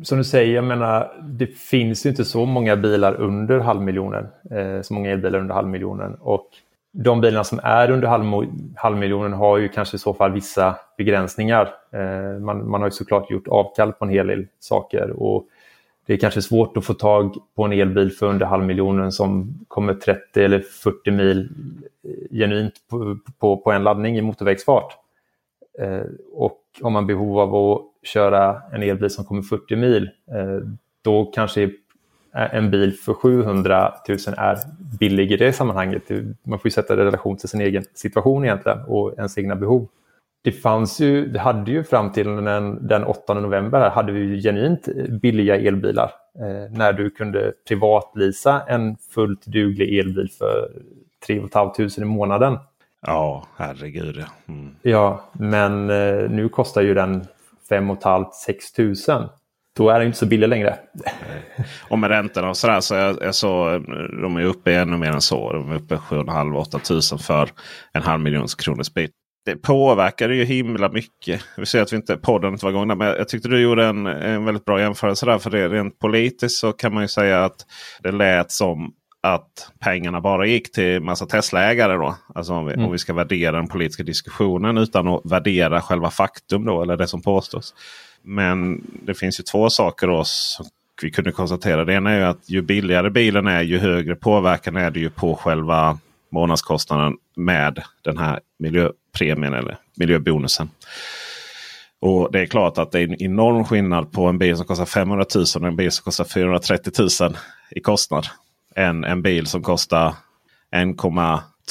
som 0.03 0.17
du 0.17 0.23
säger, 0.23 0.55
jag 0.55 0.63
menar, 0.63 1.21
det 1.21 1.47
finns 1.47 2.05
ju 2.05 2.09
inte 2.09 2.25
så 2.25 2.45
många 2.45 2.75
bilar 2.75 3.15
under 3.15 3.59
halvmiljonen. 3.59 4.25
Eh, 4.51 4.81
så 4.81 4.93
många 4.93 5.09
elbilar 5.11 5.39
under 5.39 5.55
halvmiljonen. 5.55 6.15
Och 6.15 6.49
de 7.03 7.21
bilarna 7.21 7.43
som 7.43 7.59
är 7.63 7.91
under 7.91 8.07
halv, 8.07 8.47
halvmiljonen 8.75 9.33
har 9.33 9.57
ju 9.57 9.69
kanske 9.69 9.95
i 9.95 9.99
så 9.99 10.13
fall 10.13 10.31
vissa 10.31 10.75
begränsningar. 10.97 11.73
Eh, 11.91 12.39
man, 12.39 12.69
man 12.69 12.81
har 12.81 12.87
ju 12.87 12.91
såklart 12.91 13.31
gjort 13.31 13.47
avkall 13.47 13.93
på 13.93 14.05
en 14.05 14.11
hel 14.11 14.27
del 14.27 14.47
saker. 14.59 15.09
Och 15.09 15.47
det 16.05 16.13
är 16.13 16.17
kanske 16.17 16.41
svårt 16.41 16.77
att 16.77 16.85
få 16.85 16.93
tag 16.93 17.35
på 17.55 17.63
en 17.63 17.71
elbil 17.71 18.11
för 18.11 18.25
under 18.25 18.45
halvmiljonen 18.45 19.11
som 19.11 19.59
kommer 19.67 19.93
30 19.93 20.43
eller 20.43 20.59
40 20.59 21.11
mil 21.11 21.49
eh, 22.03 22.37
genuint 22.37 22.73
på, 22.89 23.17
på, 23.39 23.57
på 23.57 23.71
en 23.71 23.83
laddning 23.83 24.17
i 24.17 24.21
motorvägsfart. 24.21 24.97
Eh, 25.79 26.01
och 26.33 26.61
om 26.81 26.93
man 26.93 27.07
behov 27.07 27.39
av 27.39 27.55
att 27.55 27.81
köra 28.07 28.61
en 28.73 28.83
elbil 28.83 29.09
som 29.09 29.25
kommer 29.25 29.41
40 29.41 29.75
mil, 29.75 30.09
eh, 30.31 30.69
då 31.01 31.25
kanske 31.25 31.69
en 32.33 32.71
bil 32.71 32.93
för 32.93 33.13
700 33.13 33.93
000 34.09 34.17
är 34.37 34.57
billig 34.99 35.31
i 35.31 35.37
det 35.37 35.53
sammanhanget. 35.53 36.03
Man 36.43 36.59
får 36.59 36.65
ju 36.65 36.71
sätta 36.71 36.95
det 36.95 37.01
i 37.01 37.05
relation 37.05 37.37
till 37.37 37.49
sin 37.49 37.61
egen 37.61 37.83
situation 37.93 38.43
egentligen 38.43 38.79
och 38.87 39.13
ens 39.17 39.37
egna 39.37 39.55
behov. 39.55 39.87
Det 40.43 40.51
fanns 40.51 40.99
ju, 40.99 41.27
det 41.27 41.39
hade 41.39 41.71
ju 41.71 41.83
fram 41.83 42.11
till 42.11 42.27
den, 42.27 42.87
den 42.87 43.03
8 43.03 43.33
november 43.33 43.79
här, 43.79 43.89
hade 43.89 44.11
vi 44.11 44.19
ju 44.19 44.41
genuint 44.41 44.87
billiga 45.21 45.55
elbilar. 45.55 46.11
Eh, 46.39 46.77
när 46.77 46.93
du 46.93 47.09
kunde 47.09 47.53
privatlisa 47.67 48.61
en 48.67 48.97
fullt 48.97 49.45
duglig 49.45 49.99
elbil 49.99 50.29
för 50.37 50.71
3 51.27 51.47
500 51.53 51.89
i 51.97 52.05
månaden. 52.05 52.57
Ja, 53.01 53.47
herregud. 53.55 54.23
Mm. 54.47 54.75
ja 54.81 55.21
men 55.33 55.89
eh, 55.89 56.29
nu 56.29 56.49
kostar 56.49 56.81
ju 56.81 56.93
den 56.93 57.25
5 57.69 57.91
500-6 57.91 59.19
000. 59.19 59.29
Då 59.77 59.89
är 59.89 59.99
den 59.99 60.07
inte 60.07 60.17
så 60.17 60.25
billig 60.25 60.47
längre. 60.47 60.75
och 61.89 61.99
med 61.99 62.09
räntorna 62.09 62.49
och 62.49 62.57
sådär 62.57 62.79
så 62.79 62.95
jag, 62.95 63.17
jag 63.21 63.35
så, 63.35 63.83
de 64.21 64.37
är 64.37 64.43
uppe 64.43 64.75
ännu 64.75 64.97
mer 64.97 65.11
än 65.11 65.21
så. 65.21 65.53
De 65.53 65.71
är 65.71 65.75
uppe 65.75 65.95
7,5-8 65.95 67.13
000 67.13 67.19
för 67.19 67.49
en 67.93 68.01
halv 68.01 68.21
miljon 68.21 68.47
kronors 68.57 68.93
bil 68.93 69.09
det 69.47 69.55
påverkar 69.55 70.29
ju 70.29 70.43
himla 70.43 70.89
mycket. 70.89 71.41
Vi 71.57 71.65
ser 71.65 71.81
att 71.81 71.93
vi 71.93 71.95
inte, 71.95 72.17
podden 72.17 72.53
inte 72.53 72.65
var 72.65 72.71
igång 72.71 72.87
där, 72.87 72.95
men 72.95 73.07
jag 73.07 73.27
tyckte 73.27 73.49
du 73.49 73.61
gjorde 73.61 73.85
en, 73.85 74.05
en 74.05 74.45
väldigt 74.45 74.65
bra 74.65 74.79
jämförelse 74.81 75.25
där. 75.25 75.37
För 75.37 75.49
det, 75.49 75.69
rent 75.69 75.99
politiskt 75.99 76.59
så 76.59 76.71
kan 76.71 76.93
man 76.93 77.03
ju 77.03 77.07
säga 77.07 77.45
att 77.45 77.65
det 78.03 78.11
lät 78.11 78.51
som 78.51 78.93
att 79.23 79.71
pengarna 79.79 80.21
bara 80.21 80.45
gick 80.45 80.71
till 80.71 81.01
massa 81.01 81.25
Tesla-ägare. 81.25 81.93
Då. 81.93 82.15
Alltså 82.35 82.53
om 82.53 82.65
vi, 82.65 82.73
mm. 82.73 82.85
om 82.85 82.91
vi 82.91 82.97
ska 82.97 83.13
värdera 83.13 83.57
den 83.57 83.67
politiska 83.67 84.03
diskussionen 84.03 84.77
utan 84.77 85.07
att 85.07 85.21
värdera 85.25 85.81
själva 85.81 86.09
faktum 86.09 86.65
då, 86.65 86.81
eller 86.81 86.97
det 86.97 87.07
som 87.07 87.21
påstås. 87.21 87.73
Men 88.29 88.83
det 89.03 89.13
finns 89.13 89.39
ju 89.39 89.43
två 89.43 89.69
saker 89.69 90.07
då 90.07 90.23
som 90.25 90.65
vi 91.01 91.11
kunde 91.11 91.31
konstatera. 91.31 91.85
Det 91.85 91.93
ena 91.93 92.11
är 92.11 92.17
ju 92.17 92.23
att 92.23 92.49
ju 92.49 92.61
billigare 92.61 93.09
bilen 93.09 93.47
är 93.47 93.61
ju 93.61 93.77
högre 93.77 94.15
påverkan 94.15 94.75
är 94.75 94.91
det 94.91 94.99
ju 94.99 95.09
på 95.09 95.35
själva 95.35 95.99
månadskostnaden 96.29 97.17
med 97.35 97.83
den 98.01 98.17
här 98.17 98.39
miljöpremien 98.59 99.53
eller 99.53 99.77
miljöbonusen. 99.95 100.69
Och 101.99 102.31
Det 102.31 102.39
är 102.39 102.45
klart 102.45 102.77
att 102.77 102.91
det 102.91 102.99
är 102.99 103.03
en 103.03 103.21
enorm 103.21 103.65
skillnad 103.65 104.11
på 104.11 104.25
en 104.25 104.37
bil 104.37 104.57
som 104.57 104.65
kostar 104.65 104.85
500 104.85 105.25
000 105.35 105.45
och 105.55 105.67
en 105.67 105.75
bil 105.75 105.91
som 105.91 106.03
kostar 106.03 106.23
430 106.23 106.93
000 107.21 107.37
i 107.71 107.79
kostnad. 107.79 108.27
Än 108.75 109.03
en 109.03 109.21
bil 109.21 109.47
som 109.47 109.63
kostar 109.63 110.13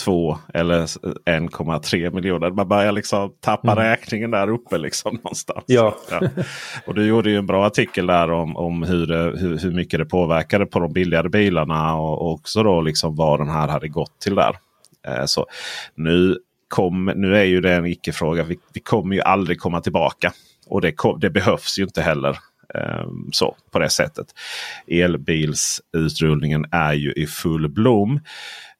2 0.04 0.38
eller 0.54 0.80
1,3 0.86 2.14
miljoner. 2.14 2.50
Man 2.50 2.68
börjar 2.68 2.92
liksom 2.92 3.32
tappa 3.40 3.72
Mm. 3.72 3.84
räkningen 3.84 4.30
där 4.30 4.48
uppe 4.50 4.78
liksom 4.78 5.14
någonstans. 5.14 5.64
Ja. 5.66 5.96
Och 6.86 6.94
du 6.94 7.06
gjorde 7.06 7.30
ju 7.30 7.36
en 7.36 7.46
bra 7.46 7.66
artikel 7.66 8.06
där 8.06 8.30
om, 8.30 8.56
om 8.56 8.82
hur, 8.82 9.06
det, 9.06 9.38
hur, 9.40 9.58
hur 9.58 9.70
mycket 9.72 9.98
det 10.00 10.04
påverkade 10.04 10.66
på 10.66 10.78
de 10.78 10.92
billigare 10.92 11.28
bilarna 11.28 11.94
och, 11.96 12.22
och 12.22 12.32
också 12.32 12.62
då 12.62 12.80
liksom 12.80 13.16
vad 13.16 13.40
den 13.40 13.48
här 13.48 13.68
hade 13.68 13.88
gått 13.88 14.20
till 14.20 14.34
där. 14.34 14.56
Eh, 15.06 15.24
så 15.26 15.46
nu, 15.94 16.38
kom, 16.68 17.04
nu 17.16 17.36
är 17.38 17.44
ju 17.44 17.60
det 17.60 17.74
en 17.74 17.86
icke-fråga. 17.86 18.42
Vi, 18.44 18.58
vi 18.74 18.80
kommer 18.80 19.14
ju 19.16 19.22
aldrig 19.22 19.60
komma 19.60 19.80
tillbaka. 19.80 20.32
Och 20.66 20.80
det, 20.80 20.92
kom, 20.92 21.20
det 21.20 21.30
behövs 21.30 21.78
ju 21.78 21.82
inte 21.82 22.02
heller. 22.02 22.38
eh, 22.74 23.06
så 23.32 23.56
på 23.72 23.78
det 23.78 23.88
sättet. 23.90 24.26
Elbilsutrullningen 24.86 26.66
är 26.70 26.92
ju 26.92 27.12
i 27.12 27.26
full 27.26 27.68
blom. 27.68 28.20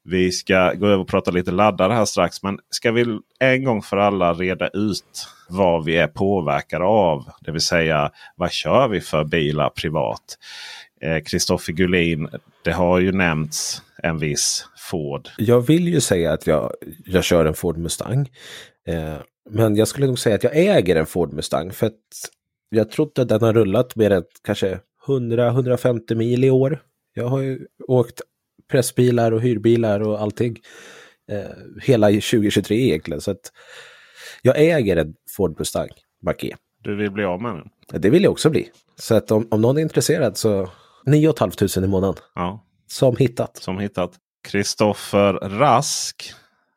Vi 0.09 0.32
ska 0.32 0.72
gå 0.72 0.86
över 0.86 0.98
och 0.98 1.09
prata 1.09 1.30
lite 1.30 1.50
laddare 1.50 1.92
här 1.92 2.04
strax. 2.04 2.42
Men 2.42 2.59
ska 2.70 2.92
vi 2.92 3.18
en 3.38 3.64
gång 3.64 3.82
för 3.82 3.96
alla 3.96 4.32
reda 4.32 4.68
ut 4.68 5.28
vad 5.48 5.84
vi 5.84 5.96
är 5.96 6.07
påverkade 6.07 6.84
av? 6.84 7.24
Det 7.40 7.52
vill 7.52 7.61
säga 7.61 8.11
vad 8.36 8.52
kör 8.52 8.88
vi 8.88 9.00
för 9.00 9.24
bilar 9.24 9.70
privat? 9.70 10.38
Eh, 11.00 11.22
Kristoffer 11.22 11.72
eh, 11.72 11.76
Gullin, 11.76 12.28
det 12.64 12.72
har 12.72 12.98
ju 12.98 13.12
nämnts 13.12 13.82
en 14.02 14.18
viss 14.18 14.68
Ford. 14.90 15.28
Jag 15.38 15.61
vill 15.61 15.88
ju 15.88 16.00
säga 16.00 16.32
att 16.32 16.46
jag, 16.46 16.72
jag 17.04 17.24
kör 17.24 17.44
en 17.44 17.54
Ford 17.54 17.78
Mustang. 17.78 18.30
Eh, 18.86 19.16
men 19.50 19.76
jag 19.76 19.88
skulle 19.88 20.07
nog 20.07 20.18
säga 20.18 20.34
att 20.34 20.44
jag 20.44 20.57
äger 20.57 20.96
en 20.96 21.07
Ford 21.07 21.32
Mustang. 21.32 21.72
För 21.72 21.86
att 21.86 21.92
jag 22.68 22.90
trodde 22.90 23.22
att 23.22 23.28
den 23.28 23.42
har 23.42 23.52
rullat 23.52 23.96
mer 23.96 24.11
än 24.11 24.24
kanske 24.44 24.78
100-150 25.07 26.14
mil 26.14 26.44
i 26.44 26.50
år. 26.50 26.82
Jag 27.14 27.28
har 27.28 27.40
ju 27.40 27.66
åkt 27.88 28.20
pressbilar 28.70 29.32
och 29.32 29.40
hyrbilar 29.40 30.00
och 30.00 30.20
allting. 30.20 30.58
Eh, 31.30 31.82
hela 31.82 32.06
2023 32.06 32.76
egentligen. 32.76 33.20
Så 33.20 33.30
att 33.30 33.52
jag 34.42 34.58
äger 34.58 34.96
en 34.96 35.14
Ford 35.36 35.58
Mustang 35.58 35.88
Mark 36.22 36.44
E. 36.44 36.56
Du 36.82 36.96
vill 36.96 37.10
bli 37.10 37.24
av 37.24 37.42
med 37.42 37.54
den? 37.54 38.00
Det 38.00 38.10
vill 38.10 38.22
jag 38.22 38.32
också 38.32 38.50
bli. 38.50 38.68
Så 38.96 39.14
att 39.14 39.30
om, 39.30 39.48
om 39.50 39.60
någon 39.60 39.78
är 39.78 39.82
intresserad 39.82 40.36
så 40.36 40.70
9 41.06 41.32
500 41.38 41.86
i 41.86 41.90
månaden. 41.90 42.22
Ja. 42.34 42.64
Som 42.86 43.16
hittat. 43.16 43.56
Som 43.56 43.78
hittat. 43.78 44.12
Kristoffer 44.48 45.32
Rask. 45.32 46.32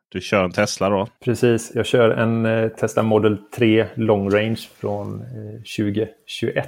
Du 0.09 0.21
kör 0.21 0.43
en 0.43 0.51
Tesla 0.51 0.89
då? 0.89 1.07
Precis, 1.23 1.71
jag 1.75 1.85
kör 1.85 2.09
en 2.09 2.45
eh, 2.45 2.69
Tesla 2.69 3.03
Model 3.03 3.37
3 3.55 3.87
Long 3.95 4.29
Range 4.29 4.59
från 4.79 5.21
eh, 5.21 5.61
2021. 5.77 6.67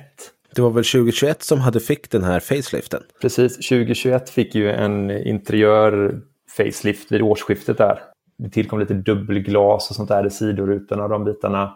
Det 0.56 0.62
var 0.62 0.70
väl 0.70 0.84
2021 0.84 1.44
som 1.44 1.60
hade 1.60 1.80
fick 1.80 2.12
den 2.12 2.24
här 2.24 2.40
faceliften? 2.40 3.04
Precis, 3.22 3.56
2021 3.56 4.30
fick 4.30 4.56
ju 4.56 4.72
en 4.72 5.12
interiör 5.12 6.22
facelift 6.58 7.12
vid 7.12 7.22
årsskiftet 7.22 7.78
där. 7.78 8.00
Det 8.38 8.50
tillkom 8.50 8.80
lite 8.80 8.94
dubbelglas 8.94 9.90
och 9.90 9.96
sånt 9.96 10.10
där 10.10 10.28
i 10.28 10.30
sidorutorna 10.30 11.04
och 11.04 11.10
de 11.10 11.24
bitarna. 11.24 11.74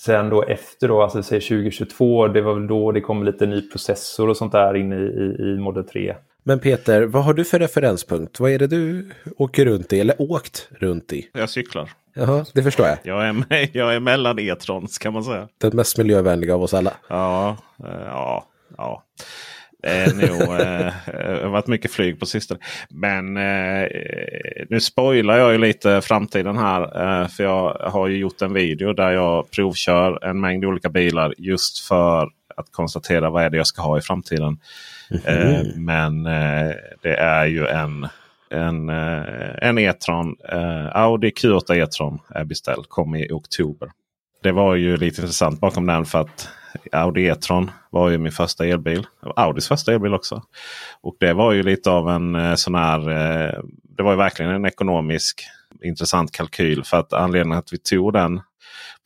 Sen 0.00 0.28
då 0.28 0.42
efter 0.42 0.88
då, 0.88 1.02
alltså 1.02 1.22
säg 1.22 1.40
2022, 1.40 2.28
det 2.28 2.40
var 2.40 2.54
väl 2.54 2.66
då 2.66 2.92
det 2.92 3.00
kom 3.00 3.24
lite 3.24 3.46
ny 3.46 3.70
processor 3.70 4.28
och 4.28 4.36
sånt 4.36 4.52
där 4.52 4.74
in 4.74 4.92
i, 4.92 4.96
i, 4.96 5.48
i 5.48 5.58
Model 5.58 5.84
3. 5.84 6.16
Men 6.42 6.58
Peter, 6.58 7.02
vad 7.02 7.24
har 7.24 7.34
du 7.34 7.44
för 7.44 7.58
referenspunkt? 7.58 8.40
Vad 8.40 8.50
är 8.50 8.58
det 8.58 8.66
du 8.66 9.10
åker 9.36 9.64
runt 9.64 9.92
i, 9.92 10.00
eller 10.00 10.22
åkt 10.22 10.68
runt 10.70 11.12
i? 11.12 11.28
Jag 11.32 11.50
cyklar. 11.50 11.90
Jaha, 12.18 12.44
det 12.54 12.62
förstår 12.62 12.86
jag. 12.86 12.98
Jag 13.02 13.28
är, 13.28 13.68
jag 13.76 13.94
är 13.94 14.00
mellan 14.00 14.38
E-trons 14.38 14.98
kan 14.98 15.12
man 15.12 15.24
säga. 15.24 15.48
Den 15.58 15.76
mest 15.76 15.98
miljövänliga 15.98 16.54
av 16.54 16.62
oss 16.62 16.74
alla. 16.74 16.92
Ja, 17.08 17.56
eh, 17.84 18.04
ja, 18.06 18.46
ja. 18.76 19.04
Det 19.82 19.88
är 19.88 20.14
nog, 20.14 20.40
eh, 20.60 20.92
det 21.06 21.42
har 21.42 21.48
varit 21.48 21.66
mycket 21.66 21.90
flyg 21.90 22.20
på 22.20 22.26
sistone. 22.26 22.60
Men 22.90 23.36
eh, 23.36 23.88
nu 24.68 24.80
spoilar 24.80 25.38
jag 25.38 25.52
ju 25.52 25.58
lite 25.58 26.00
framtiden 26.00 26.58
här. 26.58 26.82
Eh, 26.82 27.28
för 27.28 27.44
jag 27.44 27.72
har 27.80 28.08
ju 28.08 28.16
gjort 28.16 28.42
en 28.42 28.52
video 28.52 28.92
där 28.92 29.10
jag 29.10 29.50
provkör 29.50 30.24
en 30.24 30.40
mängd 30.40 30.64
olika 30.64 30.88
bilar. 30.88 31.34
Just 31.38 31.78
för 31.78 32.30
att 32.56 32.72
konstatera 32.72 33.30
vad 33.30 33.44
är 33.44 33.50
det 33.50 33.56
jag 33.56 33.66
ska 33.66 33.82
ha 33.82 33.98
i 33.98 34.00
framtiden. 34.00 34.58
Eh, 35.24 35.60
men 35.76 36.26
eh, 36.26 36.72
det 37.02 37.16
är 37.16 37.46
ju 37.46 37.66
en, 37.66 38.08
en, 38.50 38.88
eh, 38.88 39.68
en 39.68 39.78
E-tron. 39.78 40.36
Eh, 40.52 40.96
Audi 40.96 41.30
Q8 41.30 41.74
E-tron 41.74 42.18
är 42.30 42.44
beställd. 42.44 42.88
Kom 42.88 43.14
i 43.14 43.32
oktober. 43.32 43.90
Det 44.42 44.52
var 44.52 44.74
ju 44.74 44.96
lite 44.96 45.20
intressant 45.20 45.60
bakom 45.60 45.86
den 45.86 46.04
för 46.04 46.20
att 46.20 46.48
Audi 46.92 47.26
E-tron 47.26 47.70
var 47.90 48.10
ju 48.10 48.18
min 48.18 48.32
första 48.32 48.66
elbil. 48.66 49.06
Audis 49.36 49.68
första 49.68 49.92
elbil 49.92 50.14
också. 50.14 50.42
Och 51.00 51.16
det 51.20 51.32
var 51.32 51.52
ju 51.52 51.62
lite 51.62 51.90
av 51.90 52.10
en 52.10 52.34
eh, 52.34 52.54
sån 52.54 52.74
här. 52.74 53.10
Eh, 53.10 53.60
det 53.96 54.02
var 54.02 54.10
ju 54.10 54.16
verkligen 54.16 54.50
en 54.50 54.66
ekonomisk 54.66 55.44
intressant 55.82 56.32
kalkyl. 56.32 56.84
För 56.84 56.96
att 56.96 57.12
anledningen 57.12 57.58
att 57.58 57.72
vi 57.72 57.78
tog 57.78 58.12
den 58.12 58.40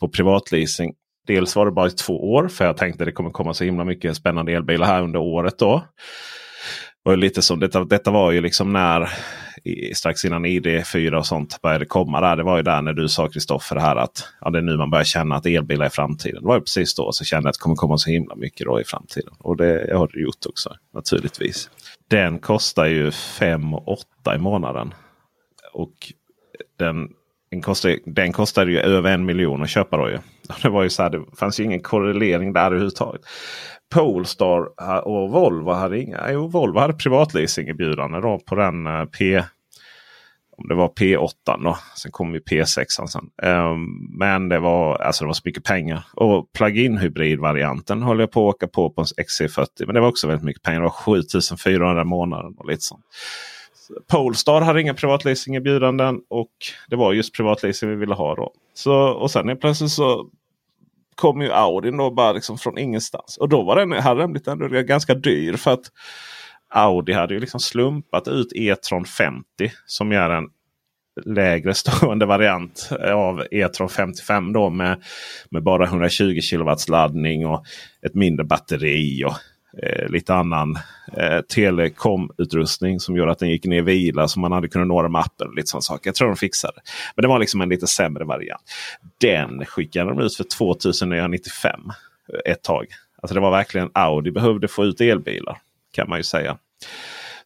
på 0.00 0.08
privatleasing. 0.08 0.94
Dels 1.26 1.56
var 1.56 1.66
det 1.66 1.72
bara 1.72 1.86
i 1.86 1.90
två 1.90 2.32
år 2.32 2.48
för 2.48 2.64
jag 2.64 2.76
tänkte 2.76 3.04
det 3.04 3.12
kommer 3.12 3.30
komma 3.30 3.54
så 3.54 3.64
himla 3.64 3.84
mycket 3.84 4.16
spännande 4.16 4.52
elbilar 4.52 4.86
här 4.86 5.02
under 5.02 5.18
året 5.18 5.58
då. 5.58 5.84
Och 7.04 7.18
lite 7.18 7.42
som, 7.42 7.60
detta, 7.60 7.84
detta 7.84 8.10
var 8.10 8.30
ju 8.30 8.40
liksom 8.40 8.72
när 8.72 9.08
strax 9.94 10.24
innan 10.24 10.46
ID4 10.46 11.14
och 11.14 11.26
sånt 11.26 11.62
började 11.62 11.84
komma. 11.84 12.20
där. 12.20 12.36
Det 12.36 12.42
var 12.42 12.56
ju 12.56 12.62
där 12.62 12.82
när 12.82 12.92
du 12.92 13.08
sa 13.08 13.28
Kristoffer 13.28 13.76
här 13.76 13.96
att 13.96 14.28
ja, 14.40 14.50
det 14.50 14.58
är 14.58 14.62
nu 14.62 14.76
man 14.76 14.90
börjar 14.90 15.04
känna 15.04 15.36
att 15.36 15.46
elbilar 15.46 15.86
är 15.86 15.90
framtiden. 15.90 16.42
Det 16.42 16.48
var 16.48 16.54
ju 16.54 16.60
precis 16.60 16.94
då 16.94 17.12
så 17.12 17.24
kände 17.24 17.46
jag 17.46 17.50
att 17.50 17.54
det 17.54 17.62
kommer 17.62 17.76
komma 17.76 17.98
så 17.98 18.10
himla 18.10 18.34
mycket 18.34 18.66
då 18.66 18.80
i 18.80 18.84
framtiden. 18.84 19.34
Och 19.38 19.56
det 19.56 19.96
har 19.96 20.10
det 20.12 20.20
gjort 20.20 20.46
också 20.48 20.76
naturligtvis. 20.94 21.70
Den 22.08 22.38
kostar 22.38 22.86
ju 22.86 23.10
5 23.10 23.74
8 23.74 24.04
i 24.34 24.38
månaden. 24.38 24.94
Och 25.72 26.12
den, 26.78 27.08
den, 27.52 27.62
kostade, 27.62 27.98
den 28.06 28.32
kostade 28.32 28.70
ju 28.70 28.78
över 28.78 29.10
en 29.10 29.24
miljon 29.24 29.62
att 29.62 29.70
köpa 29.70 29.96
då 29.96 30.10
ju. 30.10 30.18
Det 30.62 30.68
var 30.68 30.82
ju 30.82 30.90
så 30.90 31.02
här, 31.02 31.10
det 31.10 31.24
fanns 31.38 31.60
ju 31.60 31.64
ingen 31.64 31.80
korrelering 31.80 32.52
där 32.52 32.66
överhuvudtaget. 32.66 33.20
Polestar 33.94 34.68
och 35.08 35.30
Volvo 35.30 35.70
hade 35.70 36.00
inga. 36.00 36.32
Jo, 36.32 36.48
Volvo 36.48 36.78
hade 36.78 36.92
privatleasingerbjudande 36.92 38.20
då 38.20 38.38
på 38.38 38.54
den 38.54 38.86
eh, 38.86 39.04
P. 39.04 39.42
Om 40.56 40.68
det 40.68 40.74
var 40.74 40.88
P8 40.88 41.64
då. 41.64 41.78
Sen 41.96 42.12
kom 42.12 42.34
ju 42.34 42.40
P6 42.40 42.84
sen. 42.88 43.50
Um, 43.50 44.16
men 44.18 44.48
det 44.48 44.58
var, 44.58 44.96
alltså 44.96 45.24
det 45.24 45.26
var 45.26 45.34
så 45.34 45.42
mycket 45.44 45.64
pengar. 45.64 46.04
Och 46.14 46.52
plug-in 46.52 46.98
hybridvarianten 46.98 48.02
håller 48.02 48.22
jag 48.22 48.30
på 48.30 48.48
att 48.48 48.54
åka 48.54 48.66
på 48.66 48.90
på 48.90 49.00
en 49.00 49.06
XC40. 49.06 49.66
Men 49.86 49.94
det 49.94 50.00
var 50.00 50.08
också 50.08 50.26
väldigt 50.26 50.44
mycket 50.44 50.62
pengar. 50.62 50.80
Det 50.80 50.84
var 50.84 50.90
7400 50.90 52.02
i 52.02 52.04
månaden 52.04 52.54
och 52.58 52.68
lite 52.68 52.82
sånt. 52.82 53.04
Polestar 54.10 54.60
hade 54.60 54.80
inga 54.80 54.94
privatleasingerbjudanden 54.94 56.20
och 56.28 56.50
det 56.88 56.96
var 56.96 57.12
just 57.12 57.36
privatleasing 57.36 57.90
vi 57.90 57.96
ville 57.96 58.14
ha 58.14 58.34
då. 58.34 58.52
Så, 58.74 58.94
och 58.94 59.30
sen 59.30 59.56
plötsligt 59.56 59.90
så 59.90 60.28
kom 61.14 61.42
ju 61.42 61.52
Audin 61.52 61.96
då 61.96 62.10
bara 62.10 62.32
liksom 62.32 62.58
från 62.58 62.78
ingenstans. 62.78 63.36
Och 63.36 63.48
då 63.48 63.62
var 63.62 63.76
den, 63.76 63.92
hade 63.92 64.20
den 64.20 64.32
blivit 64.32 64.48
ändå 64.48 64.68
ganska 64.68 65.14
dyr. 65.14 65.56
För 65.56 65.70
att 65.70 65.84
Audi 66.74 67.12
hade 67.12 67.34
ju 67.34 67.40
liksom 67.40 67.60
slumpat 67.60 68.28
ut 68.28 68.52
E-tron 68.54 69.04
50 69.04 69.44
som 69.86 70.12
är 70.12 70.30
en 70.30 70.44
lägre 71.24 71.74
stående 71.74 72.26
variant 72.26 72.88
av 73.12 73.46
E-tron 73.50 73.88
55 73.88 74.52
då 74.52 74.70
med, 74.70 75.02
med 75.50 75.62
bara 75.62 75.84
120 75.84 76.40
kW 76.50 76.74
laddning 76.88 77.46
och 77.46 77.64
ett 78.06 78.14
mindre 78.14 78.44
batteri. 78.44 79.24
och 79.24 79.34
eh, 79.82 80.08
lite 80.08 80.34
annan 80.34 80.78
eh, 81.16 81.40
telekomutrustning 81.40 83.00
som 83.00 83.16
gjorde 83.16 83.32
att 83.32 83.38
den 83.38 83.50
gick 83.50 83.64
ner 83.64 83.78
i 83.78 83.80
vila 83.80 84.28
så 84.28 84.40
man 84.40 84.52
hade 84.52 84.68
kunnat 84.68 84.88
nå 84.88 85.02
den 85.02 85.12
med 85.12 85.20
appen. 85.20 85.48
och 85.48 85.54
Lite 85.54 85.68
sån 85.68 85.82
sak. 85.82 86.06
Jag 86.06 86.14
tror 86.14 86.28
de 86.28 86.36
fixade 86.36 86.72
det. 86.76 86.82
Men 87.16 87.22
det 87.22 87.28
var 87.28 87.38
liksom 87.38 87.60
en 87.60 87.68
lite 87.68 87.86
sämre 87.86 88.24
variant. 88.24 88.62
Den 89.20 89.64
skickade 89.64 90.10
de 90.10 90.20
ut 90.20 90.36
för 90.36 90.44
2995 90.44 91.80
eh, 92.32 92.52
ett 92.52 92.62
tag. 92.62 92.86
Alltså 93.22 93.34
det 93.34 93.40
var 93.40 93.50
verkligen 93.50 93.90
Audi 93.94 94.30
behövde 94.30 94.68
få 94.68 94.84
ut 94.84 95.00
elbilar 95.00 95.58
kan 95.92 96.08
man 96.08 96.18
ju 96.18 96.22
säga. 96.22 96.58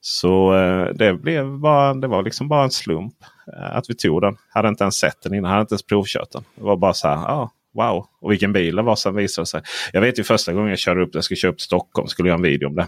Så 0.01 0.55
eh, 0.55 0.89
det, 0.95 1.15
blev 1.15 1.59
bara, 1.59 1.95
det 1.95 2.07
var 2.07 2.23
liksom 2.23 2.49
bara 2.49 2.65
en 2.65 2.71
slump 2.71 3.15
eh, 3.57 3.77
att 3.77 3.91
vi 3.91 3.95
tog 3.95 4.21
den. 4.21 4.37
Hade 4.49 4.69
inte 4.69 4.85
ens 4.85 4.97
sett 4.97 5.23
den 5.23 5.35
innan, 5.35 5.51
hade 5.51 5.61
inte 5.61 5.73
ens 5.73 5.83
provkört 5.87 6.33
den. 6.33 6.45
Det 6.55 6.65
var 6.65 6.77
bara 6.77 6.95
så 6.95 7.09
här, 7.09 7.17
Ja, 7.17 7.51
wow. 7.77 8.07
Och 8.21 8.33
vilken 8.33 8.53
bil 8.53 8.77
det 8.77 8.83
var 8.83 8.97
som 8.97 9.15
visade 9.15 9.47
sig. 9.47 9.63
Jag 9.93 10.01
vet 10.01 10.19
ju 10.19 10.25
första 10.25 10.53
gången 10.53 10.71
jag 10.71 10.79
körde 10.79 11.03
upp, 11.03 11.11
jag 11.13 11.25
skulle 11.25 11.37
köra 11.39 11.53
upp 11.53 11.59
till 11.59 11.65
Stockholm, 11.65 12.09
skulle 12.09 12.29
göra 12.29 12.37
en 12.37 12.43
video 12.43 12.69
om 12.69 12.75
det. 12.75 12.87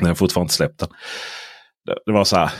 När 0.00 0.08
jag 0.08 0.10
har 0.10 0.14
fortfarande 0.14 0.44
inte 0.44 0.54
släppt 0.54 0.78
den. 0.78 0.88
Det, 1.84 1.98
det 2.06 2.12
var 2.12 2.24
så 2.24 2.36
här, 2.36 2.50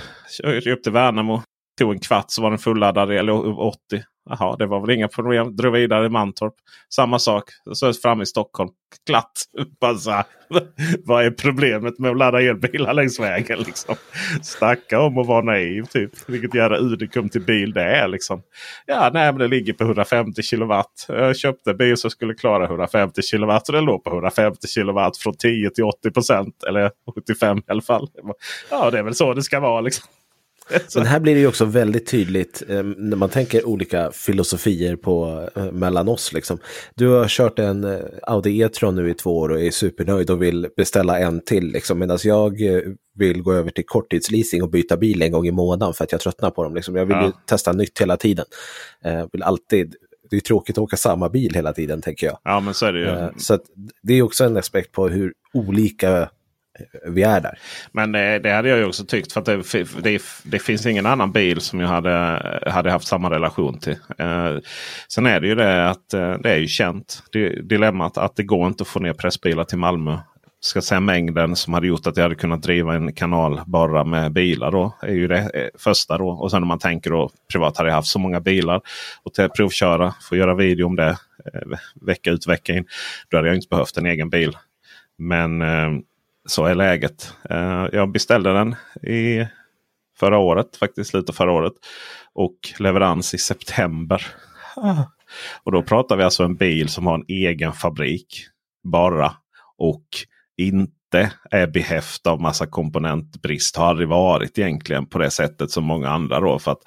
körde 0.42 0.72
upp 0.72 0.82
till 0.82 0.92
Värnamo, 0.92 1.42
tog 1.78 1.92
en 1.92 2.00
kvart 2.00 2.30
så 2.30 2.42
var 2.42 2.50
den 2.50 2.58
fulladdad, 2.58 3.10
eller 3.10 3.60
80. 3.60 4.02
Jaha, 4.30 4.56
det 4.56 4.66
var 4.66 4.80
väl 4.80 4.90
inga 4.90 5.08
problem. 5.08 5.56
Drog 5.56 5.72
vidare 5.72 6.06
i 6.06 6.08
Mantorp. 6.08 6.54
Samma 6.94 7.18
sak. 7.18 7.44
Så 7.72 7.92
fram 7.92 8.22
i 8.22 8.26
Stockholm. 8.26 8.70
Glatt. 9.06 9.44
Bara. 9.80 10.24
Vad 11.04 11.24
är 11.24 11.30
problemet 11.30 11.98
med 11.98 12.10
att 12.10 12.16
ladda 12.16 12.42
elbilar 12.42 12.94
längs 12.94 13.20
vägen? 13.20 13.58
Liksom? 13.58 13.94
Snacka 14.42 15.00
om 15.00 15.18
att 15.18 15.26
vara 15.26 15.42
naiv. 15.42 15.82
Typ. 15.82 16.10
Vilket 16.26 16.54
jävla 16.54 16.76
unikum 16.76 17.28
till 17.28 17.44
bil 17.44 17.72
det 17.72 17.82
är. 17.82 18.08
Liksom. 18.08 18.42
Ja, 18.86 19.10
nej, 19.12 19.32
men 19.32 19.38
det 19.38 19.48
ligger 19.48 19.72
på 19.72 19.84
150 19.84 20.42
kilowatt. 20.42 21.06
Jag 21.08 21.36
köpte 21.36 21.70
en 21.70 21.76
bil 21.76 21.96
som 21.96 22.10
skulle 22.10 22.34
klara 22.34 22.64
150 22.64 23.22
kilowatt. 23.22 23.68
Och 23.68 23.74
den 23.74 23.84
låg 23.84 24.04
på 24.04 24.10
150 24.10 24.68
kilowatt 24.68 25.16
från 25.16 25.36
10 25.36 25.70
till 25.70 25.84
80 25.84 26.10
procent. 26.10 26.62
Eller 26.68 26.90
75 27.14 27.58
i 27.58 27.62
alla 27.66 27.82
fall. 27.82 28.08
Ja, 28.70 28.90
det 28.90 28.98
är 28.98 29.02
väl 29.02 29.14
så 29.14 29.34
det 29.34 29.42
ska 29.42 29.60
vara. 29.60 29.80
Liksom. 29.80 30.08
Men 30.96 31.06
här 31.06 31.20
blir 31.20 31.34
det 31.34 31.40
ju 31.40 31.46
också 31.46 31.64
väldigt 31.64 32.06
tydligt 32.06 32.62
eh, 32.68 32.82
när 32.82 33.16
man 33.16 33.28
tänker 33.28 33.66
olika 33.66 34.10
filosofier 34.12 34.96
på, 34.96 35.48
eh, 35.56 35.72
mellan 35.72 36.08
oss. 36.08 36.32
Liksom. 36.32 36.58
Du 36.94 37.08
har 37.08 37.28
kört 37.28 37.58
en 37.58 37.84
eh, 37.84 37.98
Audi 38.22 38.60
E-tron 38.62 38.94
nu 38.94 39.10
i 39.10 39.14
två 39.14 39.38
år 39.38 39.48
och 39.48 39.60
är 39.60 39.70
supernöjd 39.70 40.30
och 40.30 40.42
vill 40.42 40.68
beställa 40.76 41.18
en 41.18 41.40
till. 41.44 41.66
Liksom, 41.72 41.98
Medan 41.98 42.18
jag 42.24 42.62
eh, 42.62 42.80
vill 43.18 43.42
gå 43.42 43.52
över 43.52 43.70
till 43.70 43.86
korttidsleasing 43.86 44.62
och 44.62 44.70
byta 44.70 44.96
bil 44.96 45.22
en 45.22 45.32
gång 45.32 45.46
i 45.46 45.52
månaden 45.52 45.94
för 45.94 46.04
att 46.04 46.12
jag 46.12 46.20
tröttnar 46.20 46.50
på 46.50 46.62
dem. 46.64 46.74
Liksom. 46.74 46.96
Jag 46.96 47.06
vill 47.06 47.16
ju 47.16 47.22
Ja. 47.22 47.32
testa 47.46 47.72
nytt 47.72 48.00
hela 48.00 48.16
tiden. 48.16 48.44
Eh, 49.04 49.26
vill 49.32 49.42
alltid, 49.42 49.94
det 50.30 50.36
är 50.36 50.40
tråkigt 50.40 50.78
att 50.78 50.82
åka 50.82 50.96
samma 50.96 51.28
bil 51.28 51.54
hela 51.54 51.72
tiden 51.72 52.02
tänker 52.02 52.26
jag. 52.26 52.38
Ja, 52.44 52.60
men 52.60 52.74
så 52.74 52.86
är 52.86 52.92
det 52.92 53.00
ju. 53.00 53.28
Så 53.38 53.58
det 54.02 54.14
är 54.14 54.22
också 54.22 54.44
en 54.44 54.56
aspekt 54.56 54.92
på 54.92 55.08
hur 55.08 55.32
olika 55.54 56.28
vi 57.06 57.22
är 57.22 57.40
där. 57.40 57.58
Men 57.92 58.12
det, 58.12 58.38
det 58.38 58.50
hade 58.50 58.68
jag 58.68 58.78
ju 58.78 58.84
också 58.84 59.04
tyckt. 59.04 59.32
För 59.32 59.40
att 59.40 59.46
det, 59.46 60.02
det, 60.02 60.22
det 60.42 60.58
finns 60.58 60.86
ingen 60.86 61.06
annan 61.06 61.32
bil 61.32 61.60
som 61.60 61.80
jag 61.80 61.88
hade, 61.88 62.12
hade 62.66 62.90
haft 62.90 63.06
samma 63.06 63.30
relation 63.30 63.78
till. 63.78 63.96
Eh, 64.18 64.56
sen 65.08 65.26
är 65.26 65.40
det 65.40 65.46
ju 65.46 65.54
det 65.54 65.90
att 65.90 66.14
eh, 66.14 66.32
det 66.32 66.50
är 66.50 66.58
ju 66.58 66.66
känt. 66.66 67.22
Det, 67.32 67.68
dilemmat 67.68 68.18
att 68.18 68.36
det 68.36 68.42
går 68.42 68.66
inte 68.66 68.82
att 68.82 68.88
få 68.88 69.00
ner 69.00 69.12
pressbilar 69.12 69.64
till 69.64 69.78
Malmö. 69.78 70.18
Ska 70.60 70.82
säga 70.82 71.00
mängden 71.00 71.56
som 71.56 71.74
hade 71.74 71.86
gjort 71.86 72.06
att 72.06 72.16
jag 72.16 72.24
hade 72.24 72.34
kunnat 72.34 72.62
driva 72.62 72.94
en 72.94 73.12
kanal 73.12 73.60
bara 73.66 74.04
med 74.04 74.32
bilar. 74.32 74.70
Då, 74.72 74.96
är 75.02 75.12
ju 75.12 75.28
det 75.28 75.50
eh, 75.54 75.68
första 75.78 76.18
då. 76.18 76.28
Och 76.28 76.50
sen 76.50 76.62
om 76.62 76.68
man 76.68 76.78
tänker 76.78 77.10
då 77.10 77.30
privat 77.52 77.76
hade 77.76 77.88
jag 77.88 77.96
haft 77.96 78.08
så 78.08 78.18
många 78.18 78.40
bilar. 78.40 78.80
Och 79.22 79.34
till 79.34 79.44
att 79.44 79.54
provköra, 79.54 80.14
få 80.28 80.36
göra 80.36 80.54
video 80.54 80.86
om 80.86 80.96
det 80.96 81.08
eh, 81.54 81.78
vecka 82.06 82.30
ut 82.30 82.46
vecka 82.46 82.72
in. 82.72 82.84
Då 83.28 83.36
hade 83.36 83.48
jag 83.48 83.56
inte 83.56 83.68
behövt 83.68 83.96
en 83.96 84.06
egen 84.06 84.30
bil. 84.30 84.56
Men 85.18 85.62
eh, 85.62 85.90
så 86.46 86.64
är 86.64 86.74
läget. 86.74 87.34
Eh, 87.50 87.86
jag 87.92 88.12
beställde 88.12 88.52
den 88.52 88.74
i 89.02 89.46
förra 90.18 90.38
året, 90.38 90.76
faktiskt 90.76 91.10
slutet 91.10 91.36
förra 91.36 91.52
året. 91.52 91.72
Och 92.34 92.56
leverans 92.78 93.34
i 93.34 93.38
september. 93.38 94.26
Ah. 94.76 95.02
Och 95.62 95.72
då 95.72 95.82
pratar 95.82 96.16
vi 96.16 96.22
alltså 96.22 96.44
en 96.44 96.56
bil 96.56 96.88
som 96.88 97.06
har 97.06 97.14
en 97.14 97.24
egen 97.28 97.72
fabrik 97.72 98.46
bara. 98.84 99.32
Och 99.78 100.06
inte 100.56 101.32
är 101.50 101.66
behäftad 101.66 102.30
av 102.30 102.40
massa 102.40 102.66
komponentbrist. 102.66 103.76
Har 103.76 103.86
aldrig 103.86 104.08
varit 104.08 104.58
egentligen 104.58 105.06
på 105.06 105.18
det 105.18 105.30
sättet 105.30 105.70
som 105.70 105.84
många 105.84 106.08
andra. 106.08 106.40
Då, 106.40 106.58
för 106.58 106.72
att 106.72 106.82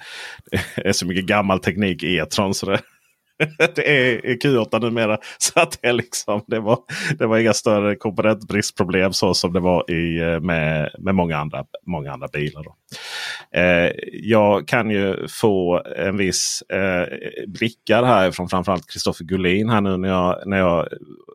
det 0.76 0.88
är 0.88 0.92
så 0.92 1.06
mycket 1.06 1.24
gammal 1.24 1.58
teknik 1.60 2.02
i 2.02 2.16
E-tron. 2.16 2.54
Så 2.54 2.66
det, 2.66 2.80
det 3.74 3.88
är 3.88 4.20
Q8 4.20 4.80
numera. 4.80 5.18
Så 5.38 5.60
att 5.60 5.78
det, 5.82 5.92
liksom, 5.92 6.44
det, 6.46 6.60
var, 6.60 6.78
det 7.18 7.26
var 7.26 7.38
inga 7.38 7.52
större 7.52 7.96
komponentbristproblem 7.96 9.12
så 9.12 9.34
som 9.34 9.52
det 9.52 9.60
var 9.60 9.90
i, 9.90 10.20
eh, 10.20 10.40
med, 10.40 10.90
med 10.98 11.14
många, 11.14 11.38
andra, 11.38 11.64
många 11.86 12.12
andra 12.12 12.28
bilar. 12.28 12.64
Då. 12.64 12.76
Eh, 13.60 13.92
jag 14.12 14.68
kan 14.68 14.90
ju 14.90 15.28
få 15.28 15.82
en 15.96 16.16
viss 16.16 16.62
eh, 16.62 17.06
blickar 17.46 18.02
här 18.02 18.30
från 18.30 18.48
framförallt 18.48 18.90
Kristoffer 18.90 19.24
Gullin 19.24 19.68
här 19.68 19.80
nu 19.80 19.96
när 19.96 20.08
jag, 20.08 20.42
när 20.46 20.58
jag 20.58 20.88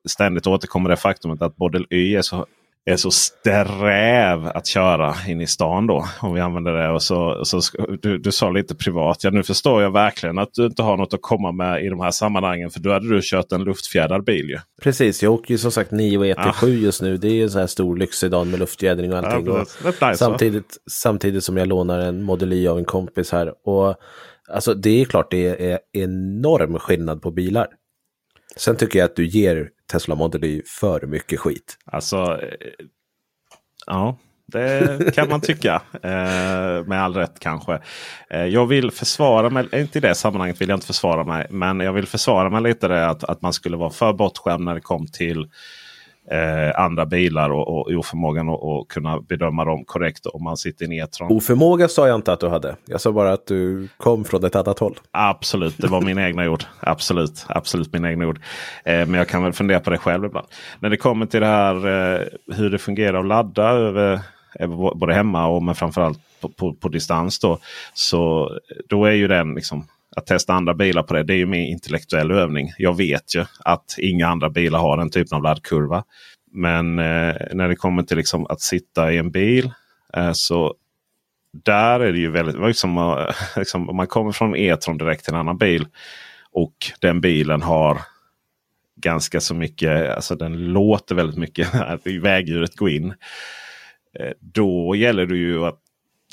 ständigt 0.09 0.47
återkommer 0.47 0.89
det 0.89 0.97
faktumet 0.97 1.41
att 1.41 1.57
Model 1.57 1.87
Y 1.89 2.15
är 2.15 2.21
så 2.21 2.45
är 2.85 2.95
så 2.95 3.11
sträv 3.11 4.47
att 4.47 4.67
köra 4.67 5.15
in 5.27 5.41
i 5.41 5.47
stan 5.47 5.87
då. 5.87 6.05
Om 6.21 6.33
vi 6.33 6.41
använder 6.41 6.71
det. 6.71 6.89
Och 6.89 7.03
så, 7.03 7.45
så, 7.45 7.61
du, 8.01 8.17
du 8.17 8.31
sa 8.31 8.49
lite 8.49 8.75
privat. 8.75 9.23
Ja, 9.23 9.29
nu 9.29 9.43
förstår 9.43 9.83
jag 9.83 9.91
verkligen 9.91 10.37
att 10.37 10.53
du 10.53 10.65
inte 10.65 10.83
har 10.83 10.97
något 10.97 11.13
att 11.13 11.21
komma 11.21 11.51
med 11.51 11.85
i 11.85 11.89
de 11.89 11.99
här 11.99 12.11
sammanhangen. 12.11 12.69
För 12.69 12.79
då 12.79 12.91
hade 12.91 13.09
du 13.09 13.19
kört 13.23 13.51
en 13.51 13.63
luftfjädrad 13.63 14.23
bil 14.23 14.49
ju. 14.49 14.59
Precis, 14.81 15.23
jag 15.23 15.33
åker 15.33 15.51
ju 15.51 15.57
som 15.57 15.71
sagt 15.71 15.91
9 15.91 16.17
och 16.17 16.25
ET7 16.25 16.67
just 16.67 17.01
nu. 17.01 17.17
Det 17.17 17.27
är 17.27 17.33
ju 17.33 17.43
en 17.43 17.49
sån 17.49 17.59
här 17.59 17.67
stor 17.67 17.97
lyxsedan 17.97 18.49
med 18.49 18.59
luftfjädring 18.59 19.13
och 19.13 19.17
allting. 19.17 19.45
Ja, 19.45 19.61
och 19.61 20.01
va? 20.01 20.15
samtidigt, 20.15 20.77
samtidigt 20.91 21.43
som 21.43 21.57
jag 21.57 21.67
lånar 21.67 21.99
en 21.99 22.23
Model 22.23 22.53
Y 22.53 22.67
av 22.67 22.77
en 22.77 22.85
kompis 22.85 23.31
här. 23.31 23.53
Och 23.65 23.95
alltså 24.49 24.73
det 24.73 25.01
är 25.01 25.05
klart 25.05 25.31
det 25.31 25.71
är 25.71 25.79
enorm 25.93 26.79
skillnad 26.79 27.21
på 27.21 27.31
bilar. 27.31 27.67
Sen 28.55 28.75
tycker 28.75 28.99
jag 28.99 29.05
att 29.05 29.15
du 29.15 29.27
ger 29.27 29.69
Tesla 29.91 30.15
Model 30.15 30.43
Y 30.43 30.61
för 30.65 31.05
mycket 31.07 31.39
skit. 31.39 31.77
Alltså, 31.85 32.17
eh, 32.17 32.85
ja, 33.85 34.17
det 34.47 35.15
kan 35.15 35.29
man 35.29 35.41
tycka. 35.41 35.81
Eh, 36.03 36.85
med 36.85 37.03
all 37.03 37.13
rätt 37.13 37.39
kanske. 37.39 37.79
Eh, 38.29 38.45
jag 38.45 38.65
vill 38.65 38.91
försvara 38.91 39.49
mig, 39.49 39.67
eh, 39.71 39.81
inte 39.81 39.97
i 39.97 40.01
det 40.01 40.15
sammanhanget 40.15 40.61
vill 40.61 40.69
jag 40.69 40.77
inte 40.77 40.87
försvara 40.87 41.23
mig. 41.23 41.47
Men 41.49 41.79
jag 41.79 41.93
vill 41.93 42.07
försvara 42.07 42.49
mig 42.49 42.61
lite 42.61 42.87
det 42.87 43.07
att, 43.07 43.23
att 43.23 43.41
man 43.41 43.53
skulle 43.53 43.77
vara 43.77 43.89
för 43.89 44.13
bortskämd 44.13 44.63
när 44.63 44.75
det 44.75 44.81
kom 44.81 45.07
till 45.07 45.49
eh, 46.31 46.79
andra 46.79 47.05
bilar 47.05 47.49
och, 47.49 47.67
och 47.67 47.91
oförmågan 47.91 48.49
att 48.49 48.55
att 48.63 48.87
kunna 48.87 49.19
bedöma 49.19 49.65
dem 49.65 49.85
korrekt 49.85 50.25
om 50.25 50.43
man 50.43 50.57
sitter 50.57 50.85
i 50.85 50.87
en 50.87 50.93
E-tron. 50.93 51.31
Oförmåga 51.31 51.87
sa 51.87 52.07
jag 52.07 52.15
inte 52.15 52.33
att 52.33 52.39
du 52.39 52.47
hade. 52.47 52.75
Jag 52.85 53.01
sa 53.01 53.11
bara 53.11 53.33
att 53.33 53.47
du 53.47 53.87
kom 53.97 54.25
från 54.25 54.45
ett 54.45 54.55
annat 54.55 54.79
håll. 54.79 54.99
Absolut, 55.11 55.77
det 55.77 55.87
var 55.87 56.01
mina 56.01 56.27
egna 56.27 56.49
ord. 56.49 56.63
Absolut, 56.79 57.45
absolut 57.47 57.93
mina 57.93 58.09
egna 58.09 58.27
ord. 58.27 58.39
Eh, 58.85 58.93
men 58.93 59.13
jag 59.13 59.27
kan 59.27 59.43
väl 59.43 59.53
fundera 59.53 59.79
på 59.79 59.89
det 59.89 59.97
själv 59.97 60.25
ibland. 60.25 60.47
När 60.79 60.89
det 60.89 60.97
kommer 60.97 61.25
till 61.25 61.41
det 61.41 61.47
här 61.47 61.75
eh, 61.75 62.21
hur 62.55 62.69
det 62.69 62.77
fungerar 62.77 63.19
att 63.19 63.25
ladda 63.25 63.69
över, 63.69 64.19
över 64.59 64.95
både 64.95 65.13
hemma 65.13 65.47
och 65.47 65.63
men 65.63 65.75
framförallt 65.75 66.19
på, 66.41 66.49
på, 66.49 66.73
på 66.73 66.89
distans. 66.89 67.39
Då, 67.39 67.59
så 67.93 68.51
då 68.89 69.05
är 69.05 69.11
ju 69.11 69.27
den 69.27 69.55
liksom 69.55 69.87
att 70.15 70.25
testa 70.25 70.53
andra 70.53 70.73
bilar 70.73 71.03
på 71.03 71.13
det. 71.13 71.23
Det 71.23 71.33
är 71.33 71.37
ju 71.37 71.45
min 71.45 71.67
intellektuell 71.67 72.31
övning. 72.31 72.71
Jag 72.77 72.97
vet 72.97 73.35
ju 73.35 73.45
att 73.59 73.95
inga 73.97 74.27
andra 74.27 74.49
bilar 74.49 74.79
har 74.79 74.97
den 74.97 75.09
typen 75.09 75.35
av 75.35 75.43
laddkurva. 75.43 76.03
Men 76.51 76.99
eh, 76.99 77.35
när 77.51 77.67
det 77.67 77.75
kommer 77.75 78.03
till 78.03 78.17
liksom 78.17 78.45
att 78.45 78.61
sitta 78.61 79.11
i 79.13 79.17
en 79.17 79.31
bil 79.31 79.71
eh, 80.13 80.31
så 80.31 80.75
där 81.63 81.99
är 81.99 82.11
det 82.11 82.19
ju 82.19 82.31
väldigt... 82.31 82.67
Liksom, 82.67 83.25
liksom, 83.57 83.89
om 83.89 83.95
man 83.95 84.07
kommer 84.07 84.31
från 84.31 84.55
E-tron 84.55 84.97
direkt 84.97 85.25
till 85.25 85.33
en 85.33 85.39
annan 85.39 85.57
bil. 85.57 85.87
Och 86.51 86.75
den 87.01 87.21
bilen 87.21 87.61
har 87.61 88.01
ganska 88.95 89.39
så 89.39 89.55
mycket, 89.55 90.09
alltså 90.15 90.35
den 90.35 90.73
låter 90.73 91.15
väldigt 91.15 91.37
mycket 91.37 91.73
när 91.73 92.19
vägdjuret 92.19 92.75
går 92.75 92.89
in. 92.89 93.13
Eh, 94.19 94.31
Då 94.39 94.95
gäller 94.95 95.25
det 95.25 95.37
ju 95.37 95.65
att 95.65 95.79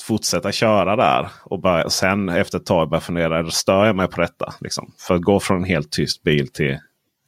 fortsätta 0.02 0.52
köra 0.52 0.96
där. 0.96 1.28
Och 1.44 1.60
bara, 1.60 1.90
sen 1.90 2.28
efter 2.28 2.58
ett 2.58 2.66
tag 2.66 2.88
börja 2.88 3.00
fundera, 3.00 3.50
stör 3.50 3.86
jag 3.86 3.96
mig 3.96 4.08
på 4.08 4.20
detta? 4.20 4.54
Liksom. 4.60 4.92
För 4.98 5.14
att 5.14 5.22
gå 5.22 5.40
från 5.40 5.56
en 5.56 5.64
helt 5.64 5.92
tyst 5.92 6.22
bil 6.22 6.48
till, 6.48 6.78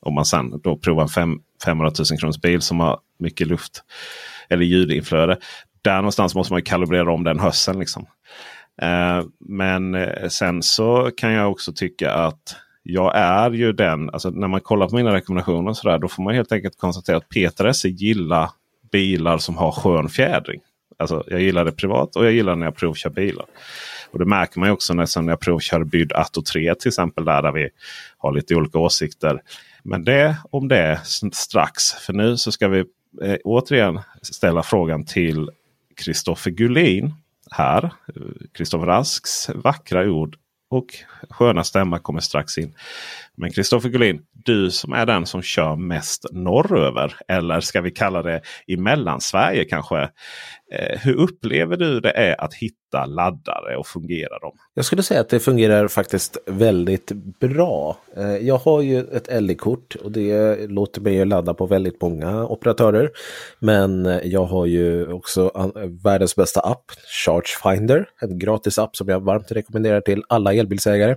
om 0.01 0.15
man 0.15 0.25
sen 0.25 0.61
då 0.63 0.77
provar 0.77 1.03
en 1.03 1.09
fem, 1.09 1.41
500 1.65 1.93
000 2.11 2.19
kronors 2.19 2.41
bil 2.41 2.61
som 2.61 2.81
har 2.81 2.99
mycket 3.19 3.47
luft 3.47 3.83
eller 4.49 4.65
ljudinflöde. 4.65 5.39
Där 5.83 5.97
någonstans 5.97 6.35
måste 6.35 6.53
man 6.53 6.63
kalibrera 6.63 7.13
om 7.13 7.25
den 7.25 7.41
hörseln. 7.41 7.79
Liksom. 7.79 8.07
Eh, 8.83 9.23
men 9.41 9.95
eh, 9.95 10.29
sen 10.29 10.63
så 10.63 11.11
kan 11.17 11.33
jag 11.33 11.51
också 11.51 11.73
tycka 11.73 12.13
att 12.13 12.57
jag 12.83 13.17
är 13.17 13.51
ju 13.51 13.73
den, 13.73 14.11
alltså 14.11 14.31
när 14.31 14.49
man 14.49 14.61
kollar 14.61 14.89
på 14.89 14.97
mina 14.97 15.15
rekommendationer 15.15 15.73
så 15.73 15.89
där, 15.89 15.99
då 15.99 16.09
får 16.09 16.23
man 16.23 16.35
helt 16.35 16.53
enkelt 16.53 16.79
konstatera 16.79 17.17
att 17.17 17.29
Peter 17.29 17.65
Esse 17.65 17.89
gillar 17.89 18.51
bilar 18.93 19.39
som 19.39 19.57
har 19.57 19.73
skön 19.73 20.09
fjädring. 20.09 20.61
Alltså, 20.97 21.25
jag 21.27 21.41
gillar 21.41 21.65
det 21.65 21.73
privat 21.73 22.17
och 22.17 22.25
jag 22.25 22.33
gillar 22.33 22.57
när 22.57 22.67
jag 22.67 22.77
provkör 22.77 23.11
bilar. 23.11 23.47
Och 24.11 24.19
det 24.19 24.25
märker 24.25 24.61
man 24.61 24.69
ju 24.69 24.73
också 24.73 24.95
när, 24.95 25.23
när 25.23 25.33
jag 25.33 25.41
provkör 25.41 25.85
Byd 25.85 26.13
Atto 26.13 26.43
3 26.43 26.75
till 26.75 26.89
exempel. 26.89 27.25
Där, 27.25 27.43
där 27.43 27.53
vi 27.53 27.69
har 28.19 28.33
lite 28.33 28.55
olika 28.55 28.79
åsikter. 28.79 29.43
Men 29.83 30.05
det 30.05 30.37
om 30.51 30.69
det 30.69 31.01
strax. 31.33 31.93
För 31.93 32.13
nu 32.13 32.37
så 32.37 32.53
ska 32.53 32.69
vi 32.69 32.79
eh, 33.23 33.37
återigen 33.45 34.01
ställa 34.23 34.63
frågan 34.63 35.05
till 35.05 35.51
Kristoffer 35.97 36.51
Gullin 36.51 37.15
här. 37.51 37.91
Kristoffer 38.53 38.87
Rasks 38.87 39.49
vackra 39.55 40.11
ord 40.11 40.37
och 40.71 40.87
sköna 41.31 41.65
stämma 41.65 41.99
kommer 41.99 42.21
strax 42.21 42.59
in. 42.59 42.75
Men 43.37 43.51
Kristoffer 43.51 43.89
Gullin, 43.89 44.21
du 44.33 44.71
som 44.71 44.93
är 44.93 45.07
den 45.07 45.27
som 45.27 45.43
kör 45.43 45.77
mest 45.77 46.27
norröver. 46.33 47.17
Eller 47.29 47.61
ska 47.61 47.81
vi 47.81 47.91
kalla 47.91 48.23
det 48.23 48.41
i 48.67 48.77
Mellansverige 48.77 49.65
kanske. 49.65 50.03
Eh, 50.73 50.99
hur 51.01 51.15
upplever 51.15 51.77
du 51.77 52.01
det 52.01 52.11
är 52.11 52.41
att 52.41 52.55
hitta 52.55 53.07
laddare 53.07 53.77
och 53.77 53.87
fungera 53.87 54.39
dem? 54.39 54.53
Jag 54.75 54.85
skulle 54.85 55.03
säga 55.03 55.21
att 55.21 55.29
det 55.29 55.41
fungerar 55.41 55.89
faktiskt 55.89 56.39
väldigt 56.47 57.13
bra. 57.41 57.97
Eh, 58.17 58.37
jag 58.37 58.59
har 58.59 58.83
ju 58.83 59.01
ett 59.01 59.43
LE-kort 59.43 59.95
och 59.95 60.13
det 60.13 60.57
låter 60.71 61.01
mig 61.01 61.15
ju 61.15 61.25
ladda 61.25 61.55
på 61.55 61.67
väldigt 61.67 62.03
många 62.03 62.47
operatörer. 62.47 63.11
Men 63.59 64.21
jag 64.25 64.45
har 64.45 64.67
ju 64.67 65.13
också 65.13 65.73
världens 66.05 66.37
bästa 66.37 66.61
app, 66.61 66.85
Charge 67.25 67.47
Finder. 67.63 68.07
En 68.21 68.39
gratis 68.39 68.79
app 68.79 68.97
som 68.97 69.09
jag 69.09 69.21
varmt 69.21 69.53
rekommenderar 69.53 70.01
till 70.01 70.23
alla 70.29 70.55
elbilsägare. 70.55 71.17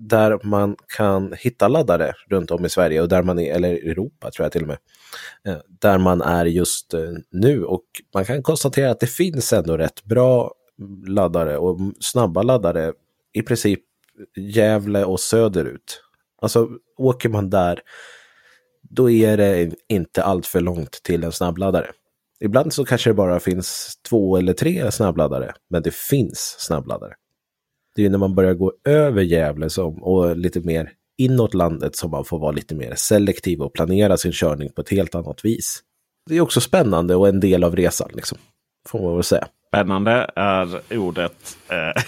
Där 0.00 0.38
man 0.42 0.76
kan 0.96 1.34
hitta 1.38 1.68
laddare 1.68 2.12
runt 2.30 2.50
om 2.50 2.64
i 2.64 2.68
Sverige 2.68 3.02
och 3.02 3.08
där 3.08 3.22
man 3.22 3.38
är, 3.38 3.54
eller 3.54 3.72
Europa 3.72 4.30
tror 4.30 4.44
jag 4.44 4.52
till 4.52 4.62
och 4.62 4.68
med. 4.68 4.78
Eh, 5.48 5.60
där 5.68 5.98
man 5.98 6.22
är 6.22 6.44
just 6.44 6.94
eh, 6.94 7.12
nu 7.30 7.64
och 7.64 7.84
man 8.14 8.24
kan 8.24 8.42
konstatera 8.42 8.90
att 8.90 9.00
det 9.00 9.06
finns 9.06 9.52
ändå 9.52 9.76
rätt 9.76 10.04
bra 10.04 10.52
laddare 11.06 11.58
och 11.58 11.78
snabba 12.00 12.42
laddare 12.42 12.92
i 13.32 13.42
princip 13.42 13.80
Gävle 14.36 15.04
och 15.04 15.20
söderut. 15.20 16.02
Alltså 16.42 16.68
åker 16.96 17.28
man 17.28 17.50
där 17.50 17.80
då 18.90 19.10
är 19.10 19.36
det 19.36 19.70
inte 19.88 20.22
allt 20.22 20.46
för 20.46 20.60
långt 20.60 21.02
till 21.02 21.24
en 21.24 21.32
snabbladdare. 21.32 21.90
Ibland 22.40 22.72
så 22.72 22.84
kanske 22.84 23.10
det 23.10 23.14
bara 23.14 23.40
finns 23.40 23.98
två 24.08 24.36
eller 24.36 24.52
tre 24.52 24.92
snabbladdare, 24.92 25.54
men 25.70 25.82
det 25.82 25.94
finns 25.94 26.56
snabbladdare. 26.58 27.14
Det 27.94 28.02
är 28.02 28.04
ju 28.04 28.10
när 28.10 28.18
man 28.18 28.34
börjar 28.34 28.54
gå 28.54 28.72
över 28.84 29.22
Gävle 29.22 29.70
som, 29.70 30.02
och 30.02 30.36
lite 30.36 30.60
mer 30.60 30.90
inåt 31.18 31.54
landet 31.54 31.96
som 31.96 32.10
man 32.10 32.24
får 32.24 32.38
vara 32.38 32.52
lite 32.52 32.74
mer 32.74 32.94
selektiv 32.94 33.62
och 33.62 33.72
planera 33.72 34.16
sin 34.16 34.32
körning 34.32 34.72
på 34.72 34.80
ett 34.80 34.90
helt 34.90 35.14
annat 35.14 35.44
vis. 35.44 35.82
Det 36.28 36.36
är 36.36 36.40
också 36.40 36.60
spännande 36.60 37.14
och 37.16 37.28
en 37.28 37.40
del 37.40 37.64
av 37.64 37.76
resan, 37.76 38.10
liksom, 38.12 38.38
får 38.88 39.02
man 39.02 39.14
väl 39.14 39.24
säga. 39.24 39.46
Spännande 39.68 40.30
är 40.36 40.82
ordet 40.90 41.56
eh, 41.68 42.02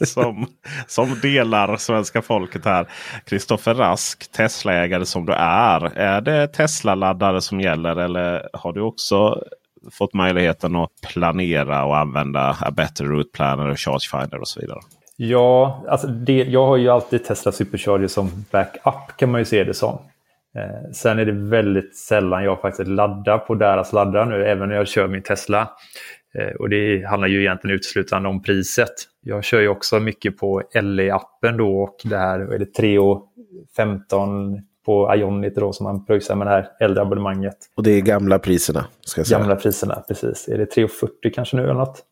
som, 0.06 0.46
som 0.86 1.20
delar 1.22 1.76
svenska 1.76 2.22
folket 2.22 2.64
här. 2.64 2.88
Kristoffer 3.24 3.74
Rask, 3.74 4.32
Tesla-ägare 4.32 5.04
som 5.04 5.26
du 5.26 5.32
är. 5.32 5.98
Är 5.98 6.20
det 6.20 6.48
Tesla-laddare 6.48 7.40
som 7.40 7.60
gäller 7.60 7.96
eller 7.96 8.48
har 8.52 8.72
du 8.72 8.80
också 8.80 9.44
fått 9.92 10.14
möjligheten 10.14 10.76
att 10.76 10.90
planera 11.12 11.84
och 11.84 11.96
använda 11.96 12.56
A 12.60 12.70
Better 12.76 13.04
Route 13.04 13.30
Planner 13.30 13.68
och 13.68 13.80
Charge 13.80 14.08
Finder 14.10 14.40
och 14.40 14.48
så 14.48 14.60
vidare? 14.60 14.78
Ja, 15.16 15.84
alltså 15.88 16.06
det, 16.06 16.44
jag 16.44 16.66
har 16.66 16.76
ju 16.76 16.88
alltid 16.88 17.24
Tesla 17.24 17.52
Supercharger 17.52 18.08
som 18.08 18.44
backup 18.50 19.16
kan 19.16 19.30
man 19.30 19.40
ju 19.40 19.44
se 19.44 19.64
det 19.64 19.74
som. 19.74 19.98
Eh, 20.56 20.90
sen 20.92 21.18
är 21.18 21.24
det 21.24 21.32
väldigt 21.32 21.96
sällan 21.96 22.44
jag 22.44 22.60
faktiskt 22.60 22.88
laddar 22.88 23.38
på 23.38 23.54
deras 23.54 23.92
laddare 23.92 24.24
nu, 24.24 24.44
även 24.44 24.68
när 24.68 24.76
jag 24.76 24.88
kör 24.88 25.08
min 25.08 25.22
Tesla. 25.22 25.68
Eh, 26.34 26.54
och 26.58 26.68
det 26.68 27.06
handlar 27.06 27.28
ju 27.28 27.40
egentligen 27.40 27.76
uteslutande 27.76 28.28
om 28.28 28.42
priset. 28.42 28.94
Jag 29.22 29.44
kör 29.44 29.60
ju 29.60 29.68
också 29.68 30.00
mycket 30.00 30.38
på 30.38 30.62
LE-appen 30.74 31.56
då 31.56 31.82
och 31.82 31.96
det 32.04 32.18
här 32.18 32.40
är 32.40 32.58
det 32.58 32.78
3,15 32.78 34.60
på 34.86 35.14
Ionity 35.16 35.60
då 35.60 35.72
som 35.72 35.84
man 35.84 36.04
pröjsar 36.04 36.34
med 36.34 36.46
det 36.46 36.50
här 36.50 36.68
äldre 36.80 37.02
abonnemanget. 37.02 37.56
Och 37.76 37.82
det 37.82 37.90
är 37.90 38.00
gamla 38.00 38.38
priserna, 38.38 38.84
ska 39.00 39.18
jag 39.20 39.26
säga. 39.26 39.38
Gamla 39.38 39.56
priserna, 39.56 40.02
precis. 40.08 40.48
Är 40.48 40.58
det 40.58 40.64
3,40 40.76 41.30
kanske 41.34 41.56
nu 41.56 41.62
eller 41.62 41.74
något? 41.74 42.02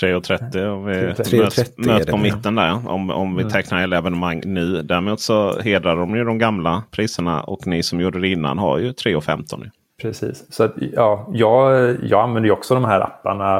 3,30 0.00 0.66
om 0.68 0.84
vi 0.84 0.92
3,30 0.92 1.38
möts, 1.42 1.72
möts 1.76 2.06
på 2.06 2.16
det, 2.16 2.22
mitten 2.22 2.54
där. 2.54 2.88
Om, 2.88 3.10
om 3.10 3.36
vi 3.36 3.42
Mm. 3.42 3.52
tecknar 3.52 3.80
hela 3.80 3.98
evenemang 3.98 4.42
nu. 4.44 4.82
Däremot 4.82 5.20
så 5.20 5.60
hedrar 5.60 5.96
de 5.96 6.16
ju 6.16 6.24
de 6.24 6.38
gamla 6.38 6.82
priserna 6.90 7.42
och 7.42 7.66
ni 7.66 7.82
som 7.82 8.00
gjorde 8.00 8.20
det 8.20 8.28
innan 8.28 8.58
har 8.58 8.78
ju 8.78 8.92
3,15 8.92 9.58
nu. 9.58 9.70
Precis. 10.02 10.44
Så 10.54 10.64
att, 10.64 10.72
ja, 10.92 11.28
jag, 11.32 11.90
jag 12.02 12.20
använder 12.22 12.48
ju 12.48 12.52
också 12.52 12.74
de 12.74 12.84
här 12.84 13.00
apparna, 13.00 13.56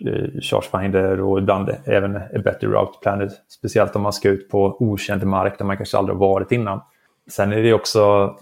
eh, 0.00 0.40
Chargefinder 0.42 1.20
och 1.20 1.38
ibland 1.38 1.70
även 1.84 2.16
A 2.16 2.20
Better 2.44 2.66
Route 2.66 2.92
Planner. 3.02 3.30
Speciellt 3.48 3.96
om 3.96 4.02
man 4.02 4.12
ska 4.12 4.28
ut 4.28 4.50
på 4.50 4.76
okänd 4.80 5.24
mark 5.24 5.58
där 5.58 5.64
man 5.64 5.76
kanske 5.76 5.98
aldrig 5.98 6.18
har 6.18 6.28
varit 6.28 6.52
innan. 6.52 6.80
Sen 7.30 7.52
är 7.52 7.62
det 7.62 7.72
också, 7.72 8.34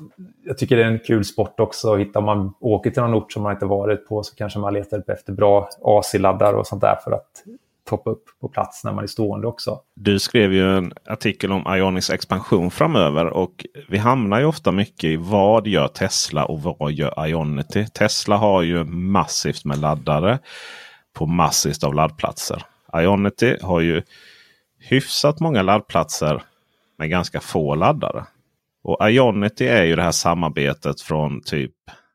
jag 0.44 0.58
tycker 0.58 0.76
det 0.76 0.82
är 0.82 0.88
en 0.88 0.98
kul 0.98 1.24
sport 1.24 1.60
också 1.60 1.96
Hittar 1.96 2.20
om 2.20 2.26
man 2.26 2.54
åker 2.60 2.90
till 2.90 3.02
någon 3.02 3.14
ort 3.14 3.32
som 3.32 3.42
man 3.42 3.52
inte 3.52 3.66
varit 3.66 4.08
på 4.08 4.22
så 4.22 4.34
kanske 4.34 4.58
man 4.58 4.74
letar 4.74 5.12
efter 5.12 5.32
bra 5.32 5.68
AC-laddar 5.82 6.52
och 6.52 6.66
sånt 6.66 6.80
där 6.80 6.96
för 7.04 7.12
att 7.12 7.42
toppa 7.84 8.10
upp 8.10 8.24
på 8.40 8.48
plats 8.48 8.84
när 8.84 8.92
man 8.92 9.04
är 9.04 9.08
stående 9.08 9.46
också. 9.46 9.80
Du 9.94 10.18
skrev 10.18 10.52
ju 10.52 10.76
en 10.76 10.92
artikel 11.06 11.52
om 11.52 11.76
Ionics 11.76 12.10
expansion 12.10 12.70
framöver 12.70 13.26
och 13.26 13.66
vi 13.88 13.98
hamnar 13.98 14.40
ju 14.40 14.46
ofta 14.46 14.72
mycket 14.72 15.04
i 15.04 15.16
vad 15.16 15.66
gör 15.66 15.88
Tesla 15.88 16.44
och 16.44 16.62
vad 16.62 16.92
gör 16.92 17.26
Ionity? 17.26 17.86
Tesla 17.86 18.36
har 18.36 18.62
ju 18.62 18.84
massivt 18.84 19.64
med 19.64 19.78
laddare 19.78 20.38
på 21.12 21.26
massivt 21.26 21.84
av 21.84 21.94
laddplatser. 21.94 22.62
Ionity 22.96 23.56
har 23.62 23.80
ju 23.80 24.02
hyfsat 24.78 25.40
många 25.40 25.62
laddplatser 25.62 26.42
med 26.96 27.10
ganska 27.10 27.40
få 27.40 27.74
laddare. 27.74 28.24
Och 28.84 29.10
Ionity 29.10 29.66
är 29.66 29.84
ju 29.84 29.96
det 29.96 30.02
här 30.02 30.12
samarbetet 30.12 31.00
från 31.00 31.40
typ 31.40 31.72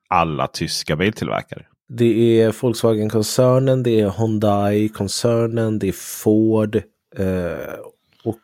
alla 0.09 0.47
tyska 0.47 0.95
biltillverkare. 0.95 1.65
Det 1.89 2.41
är 2.41 2.55
Volkswagen-koncernen, 2.61 3.83
det 3.83 3.99
är 3.99 4.09
Hyundai-koncernen, 4.09 5.79
det 5.79 5.87
är 5.87 5.91
Ford. 5.91 6.75
Eh, 6.75 7.79
och 8.23 8.37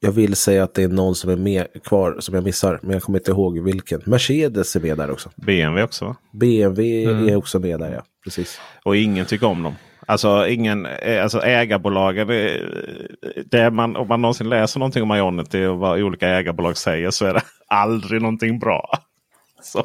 jag 0.00 0.12
vill 0.12 0.36
säga 0.36 0.64
att 0.64 0.74
det 0.74 0.82
är 0.82 0.88
någon 0.88 1.14
som 1.14 1.30
är 1.30 1.36
med 1.36 1.66
kvar 1.84 2.16
som 2.20 2.34
jag 2.34 2.44
missar, 2.44 2.80
men 2.82 2.92
jag 2.92 3.02
kommer 3.02 3.18
inte 3.18 3.30
ihåg 3.30 3.58
vilken. 3.58 4.02
Mercedes 4.06 4.76
är 4.76 4.80
med 4.80 4.98
där 4.98 5.10
också. 5.10 5.30
BMW 5.36 5.82
också 5.84 6.04
va? 6.04 6.16
BMW 6.32 7.04
Mm. 7.04 7.28
är 7.28 7.36
också 7.36 7.58
med 7.58 7.80
där, 7.80 7.92
ja. 7.92 8.02
Precis. 8.24 8.60
Och 8.84 8.96
ingen 8.96 9.26
tycker 9.26 9.46
om 9.46 9.62
dem. 9.62 9.74
Alltså, 10.06 10.48
ingen, 10.48 10.86
eh, 10.86 11.22
alltså 11.22 11.42
ägarbolagen. 11.42 12.30
Eh, 12.30 12.60
det 13.46 13.70
man, 13.70 13.96
om 13.96 14.08
man 14.08 14.22
någonsin 14.22 14.48
läser 14.48 14.80
någonting 14.80 15.02
om 15.02 15.10
Ionity 15.10 15.64
och 15.64 15.78
vad 15.78 16.02
olika 16.02 16.28
ägarbolag 16.28 16.76
säger 16.76 17.10
så 17.10 17.26
är 17.26 17.34
det 17.34 17.42
aldrig 17.68 18.22
någonting 18.22 18.58
bra. 18.58 18.98
Så, 19.62 19.84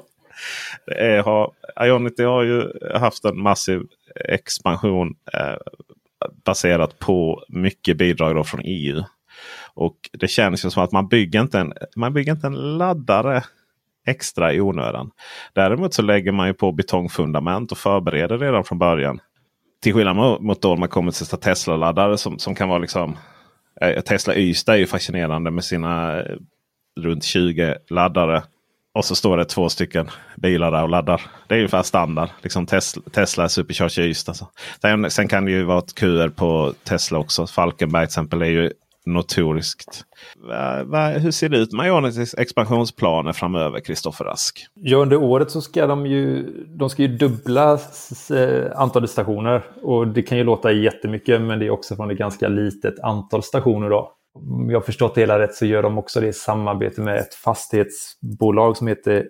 det 0.86 0.93
är, 0.93 1.24
har, 1.24 1.51
Ionity 1.82 2.24
har 2.24 2.43
ju 2.43 2.63
haft 2.95 3.26
en 3.26 3.41
massiv 3.41 3.82
expansion 4.26 5.15
eh, 5.34 5.55
baserat 6.45 6.99
på 6.99 7.43
mycket 7.49 7.97
bidrag 7.97 8.36
då 8.36 8.43
från 8.43 8.61
EU. 8.63 9.03
Och 9.74 9.95
det 10.11 10.28
känns 10.28 10.65
ju 10.65 10.70
som 10.70 10.84
att 10.84 10.91
man 10.91 11.07
bygger 11.07 11.41
inte 11.41 11.59
en, 11.59 11.74
man 11.95 12.13
bygger 12.13 12.32
inte 12.32 12.47
en 12.47 12.78
laddare 12.78 13.43
extra 14.07 14.53
i 14.53 14.61
onödan. 14.61 15.11
Däremot 15.53 15.93
så 15.93 16.01
lägger 16.01 16.32
man 16.32 16.47
ju 16.47 16.53
på 16.53 16.72
betongfundament 16.72 17.72
och 17.72 17.78
förbereder 17.78 18.38
redan 18.38 18.63
från 18.63 18.80
början. 18.80 19.20
Till 19.84 19.93
skillnad 19.93 20.15
mot, 20.15 20.41
mot 20.41 20.61
då 20.61 20.75
man 20.75 20.89
kommer 20.89 21.11
till 21.11 21.25
Tesla-laddare 21.38 22.17
som, 22.17 22.39
som 22.39 22.55
kan 22.55 22.69
vara 22.69 22.80
liksom 22.80 23.17
eh, 23.82 24.01
Tesla 24.01 24.36
Ystad 24.36 24.73
är 24.73 24.77
ju 24.77 24.88
fascinerande 24.88 25.51
med 25.51 25.63
sina 25.63 26.19
eh, 26.19 26.36
runt 26.99 27.23
20 27.23 27.77
laddare. 27.89 28.43
Och 28.93 29.05
så 29.05 29.15
står 29.15 29.38
det 29.38 29.45
två 29.45 29.69
stycken 29.69 30.09
bilar 30.38 30.71
där 30.71 30.84
och 30.84 30.89
laddar. 30.89 31.21
Det 31.47 31.53
är 31.53 31.57
ungefär 31.57 31.84
standard. 31.84 32.30
Liksom 32.41 32.65
Tesla, 32.65 33.01
Tesla 33.11 33.49
Supercharger 33.49 34.03
Ystad. 34.03 34.34
Sen, 34.82 35.11
sen 35.11 35.27
kan 35.27 35.45
det 35.45 35.51
ju 35.51 35.63
vara 35.63 35.80
ett 35.80 35.95
QR 35.95 36.30
på 36.30 36.73
Tesla 36.84 37.19
också. 37.19 37.47
Falkenberg 37.47 38.01
till 38.01 38.09
exempel 38.09 38.41
är 38.41 38.45
ju 38.45 38.71
notoriskt. 39.14 40.03
Va, 40.47 40.84
va, 40.84 41.07
hur 41.07 41.32
ser 41.32 41.49
det 41.49 41.57
ut 41.57 41.74
med 41.74 41.88
Ionitys 41.88 42.34
expansionsplaner 42.38 43.34
framöver, 43.34 43.80
Kristoffer 43.80 44.26
Rask? 44.26 44.66
Ja, 44.76 44.97
under 44.97 45.18
året 45.18 45.51
så 45.51 45.62
ska 45.62 45.88
de 45.88 46.05
ju, 46.05 46.47
de 46.68 46.89
ska 46.89 47.01
ju 47.01 47.18
dubbla 47.18 47.74
eh, 48.34 48.72
antalet 48.76 49.10
stationer. 49.10 49.64
Och 49.82 50.07
det 50.07 50.22
kan 50.22 50.38
ju 50.38 50.43
låta 50.43 50.72
jättemycket, 50.72 51.41
men 51.41 51.60
det 51.60 51.66
är 51.66 51.70
också 51.70 51.95
från 51.95 52.12
ett 52.12 52.18
ganska 52.18 52.47
litet 52.47 52.99
antal 52.99 53.43
stationer. 53.43 53.89
Då. 53.89 54.12
Om 54.34 54.70
jag 54.70 54.80
har 54.80 54.86
förstått 54.86 55.16
det 55.16 55.22
hela 55.22 55.39
rätt 55.39 55.55
så 55.55 55.66
gör 55.66 55.84
de 55.84 55.97
också 55.97 56.22
det 56.22 56.28
i 56.28 56.34
samarbete 56.34 57.01
med 57.01 57.18
ett 57.18 57.34
fastighetsbolag 57.34 58.78
som 58.78 58.88
heter 58.88 59.26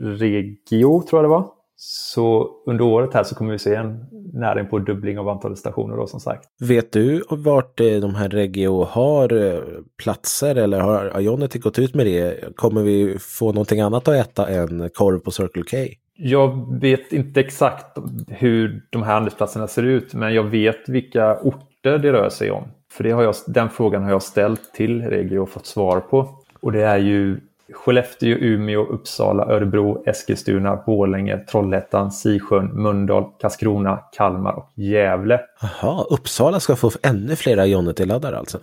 Regio, 0.00 1.02
tror 1.02 1.22
jag 1.22 1.24
det 1.24 1.28
var. 1.28 1.48
Så 1.76 2.50
under 2.66 2.84
året 2.84 3.14
här 3.14 3.24
så 3.24 3.34
kommer 3.34 3.52
vi 3.52 3.58
se 3.58 3.74
en 3.74 4.04
näring 4.32 4.66
på 4.66 4.78
dubbling 4.78 5.18
av 5.18 5.28
antalet 5.28 5.58
stationer 5.58 5.96
då 5.96 6.06
som 6.06 6.20
sagt. 6.20 6.48
Vet 6.60 6.92
du 6.92 7.22
vart 7.30 7.80
eh, 7.80 7.86
de 7.86 8.14
här 8.14 8.28
Regio 8.28 8.84
har 8.84 9.32
eh, 9.32 9.60
platser 10.02 10.56
eller 10.56 10.80
har 10.80 11.20
Ionity 11.20 11.58
gått 11.58 11.78
ut 11.78 11.94
med 11.94 12.06
det? 12.06 12.56
Kommer 12.56 12.82
vi 12.82 13.16
få 13.18 13.46
någonting 13.46 13.80
annat 13.80 14.08
att 14.08 14.14
äta 14.14 14.48
än 14.48 14.90
korv 14.94 15.18
på 15.18 15.30
Circle 15.30 15.62
K? 15.62 15.76
Jag 16.16 16.80
vet 16.80 17.12
inte 17.12 17.40
exakt 17.40 17.98
hur 18.28 18.82
de 18.90 19.02
här 19.02 19.12
handelsplatserna 19.12 19.68
ser 19.68 19.82
ut, 19.82 20.14
men 20.14 20.34
jag 20.34 20.42
vet 20.42 20.88
vilka 20.88 21.36
orter 21.36 21.98
det 21.98 22.12
rör 22.12 22.28
sig 22.28 22.50
om. 22.50 22.64
För 22.92 23.04
det 23.04 23.10
har 23.10 23.22
jag, 23.22 23.34
den 23.46 23.68
frågan 23.70 24.02
har 24.02 24.10
jag 24.10 24.22
ställt 24.22 24.74
till 24.74 25.02
Regio 25.02 25.38
och 25.38 25.48
fått 25.48 25.66
svar 25.66 26.00
på. 26.00 26.28
Och 26.60 26.72
det 26.72 26.82
är 26.82 26.98
ju 26.98 27.40
Skellefteå, 27.72 28.36
Umeå, 28.36 28.86
Uppsala, 28.86 29.44
Örebro, 29.44 30.02
Eskilstuna, 30.06 30.76
Borlänge, 30.76 31.38
Trollhättan, 31.38 32.12
Sisjön, 32.12 32.66
Mölndal, 32.66 33.24
Karlskrona, 33.40 34.00
Kalmar 34.12 34.52
och 34.52 34.72
Gävle. 34.74 35.40
Jaha, 35.60 36.04
Uppsala 36.04 36.60
ska 36.60 36.76
få 36.76 36.90
ännu 37.02 37.36
fler 37.36 37.66
Ionity-laddare 37.66 38.38
alltså. 38.38 38.58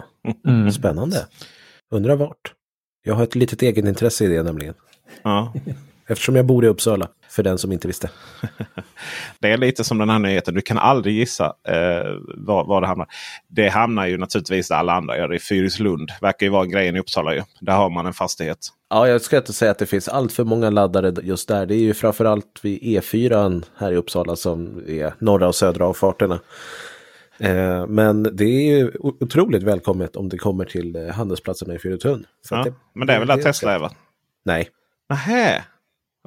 Mm. 0.48 0.72
Spännande. 0.72 1.26
Undrar 1.92 2.16
vart. 2.16 2.54
Jag 3.04 3.16
har 3.16 3.24
ett 3.24 3.36
litet 3.36 3.62
egenintresse 3.62 4.26
i 4.26 4.28
det 4.28 4.44
nämligen. 4.44 4.74
Ja. 5.24 5.54
Eftersom 6.08 6.36
jag 6.36 6.46
bor 6.46 6.66
i 6.66 6.68
Uppsala, 6.68 7.08
för 7.30 7.44
den 7.44 7.58
som 7.58 7.72
inte 7.72 7.88
visste. 7.88 8.10
Det 9.40 9.52
är 9.52 9.58
lite 9.58 9.84
som 9.84 9.98
den 9.98 10.10
här 10.10 10.20
nyheten. 10.20 10.54
Du 10.54 10.62
kan 10.62 10.78
aldrig 10.78 11.16
gissa 11.16 11.46
eh, 11.46 12.12
var, 12.38 12.66
var 12.66 12.82
det 12.82 12.88
hamnar. 12.88 13.08
Det 13.48 13.70
hamnar 13.70 14.08
ju 14.08 14.18
naturligtvis 14.18 14.68
där 14.68 14.76
alla 14.76 14.94
andra 14.94 15.18
gör 15.18 15.28
det. 15.28 15.36
I 15.36 15.40
Fyrislund. 15.40 16.12
Verkar 16.22 16.46
ju 16.46 16.52
vara 16.52 16.66
grejen 16.66 16.96
i 16.96 17.00
Uppsala. 17.00 17.34
Ju. 17.36 17.42
Där 17.60 17.74
har 17.74 17.90
man 17.90 18.06
en 18.06 18.14
fastighet. 18.14 18.68
Ja, 18.94 19.08
jag 19.08 19.22
ska 19.22 19.38
inte 19.38 19.54
säga 19.54 19.72
att 19.72 19.78
det 19.78 19.86
finns 19.86 20.08
allt 20.08 20.34
för 20.34 20.44
många 20.44 20.70
laddare 20.70 21.14
just 21.24 21.48
där. 21.48 21.66
Det 21.66 21.76
är 21.76 21.80
ju 21.80 21.94
framförallt 21.94 22.60
vid 22.62 22.82
E4 22.82 23.64
här 23.78 23.92
i 23.92 23.96
Uppsala 23.96 24.36
som 24.36 24.84
är 24.88 25.14
norra 25.20 25.48
och 25.48 25.56
södra 25.56 25.88
avfarterna. 25.88 26.40
Eh, 27.38 27.88
men 27.88 28.24
det 28.24 28.44
är 28.44 28.78
ju 28.78 28.92
otroligt 29.00 29.64
välkommet 29.64 30.16
om 30.16 30.30
det 30.30 30.38
kommer 30.38 30.66
till 30.66 30.96
eh, 30.96 31.08
handelsplatserna 31.08 31.74
i 31.74 31.80
Fyrutun. 31.80 32.26
Ja. 32.50 32.66
Men 32.94 33.08
det 33.08 33.14
är 33.14 33.20
väl 33.20 33.28
där 33.28 33.38
Tesla 33.38 33.74
är 33.74 33.80
va? 33.80 33.92
Nej, 34.46 34.70
Nähä. 35.10 35.64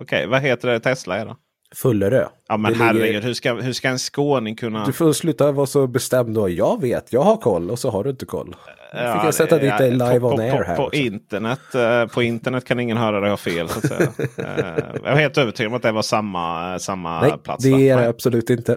Okej, 0.01 0.27
vad 0.27 0.41
heter 0.41 0.69
det 0.69 0.81
Tesla 0.81 1.17
är 1.17 1.27
då? 1.27 1.37
Fullerö. 1.77 2.27
Ja 2.49 2.57
men 2.57 2.73
Det 2.73 2.79
ligger- 2.79 2.85
herregud, 2.93 3.25
hur 3.25 3.35
ska, 3.35 3.55
hur 3.55 3.73
ska 3.73 3.89
en 3.89 3.99
skåning 3.99 4.57
kunna... 4.57 4.85
Du 4.87 4.93
får 4.93 5.13
sluta 5.13 5.53
vara 5.53 5.67
så 5.67 5.87
bestämd 5.87 6.35
då. 6.35 6.49
Jag 6.49 6.81
vet, 6.81 7.13
jag 7.13 7.21
har 7.23 7.37
koll 7.37 7.71
och 7.71 7.79
så 7.79 7.91
har 7.91 8.05
du 8.05 8.11
inte 8.11 8.27
koll. 8.27 8.47
Nu 8.49 8.53
fick 9.01 9.07
Ja, 9.09 9.25
jag 9.25 9.35
sätta 9.35 9.57
det- 9.59 9.63
dit 9.63 9.79
dig 9.79 9.97
ja, 9.99 10.07
live 10.09 10.21
på, 10.21 10.27
on 10.27 10.37
på, 10.37 10.43
air 10.43 10.57
på, 10.59 10.63
här. 10.65 10.77
På 10.77 10.83
också. 10.85 11.01
internet, 11.01 11.75
eh, 11.75 12.07
på 12.07 12.23
internet 12.23 12.65
kan 12.65 12.81
ingen 12.81 12.97
höra 12.97 13.21
dig 13.21 13.31
ha 13.31 13.37
fel. 13.37 13.69
Så 13.69 13.79
att 13.79 13.87
säga. 13.87 14.01
Eh, 14.39 14.85
jag 15.05 15.13
är 15.13 15.17
helt 15.17 15.39
övertygad 15.39 15.73
om 15.73 15.77
att 15.77 15.83
det 15.83 15.93
var 15.93 16.03
samma, 16.03 16.73
eh, 16.73 16.79
samma 16.79 17.21
Nej, 17.21 17.33
plats. 17.45 17.65
det 17.65 17.71
va? 17.71 17.79
är 17.81 17.97
Nej. 17.97 18.05
det 18.05 18.11
absolut 18.11 18.51
inte. 18.51 18.77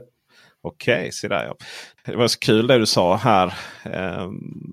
Okej, 0.68 1.12
se 1.12 1.28
där 1.28 1.46
ja. 1.46 1.56
Det 2.06 2.16
var 2.16 2.28
så 2.28 2.40
kul 2.40 2.68
det 2.68 2.78
du 2.78 2.86
sa 2.86 3.16
här. 3.16 3.54
Eh, 3.84 4.30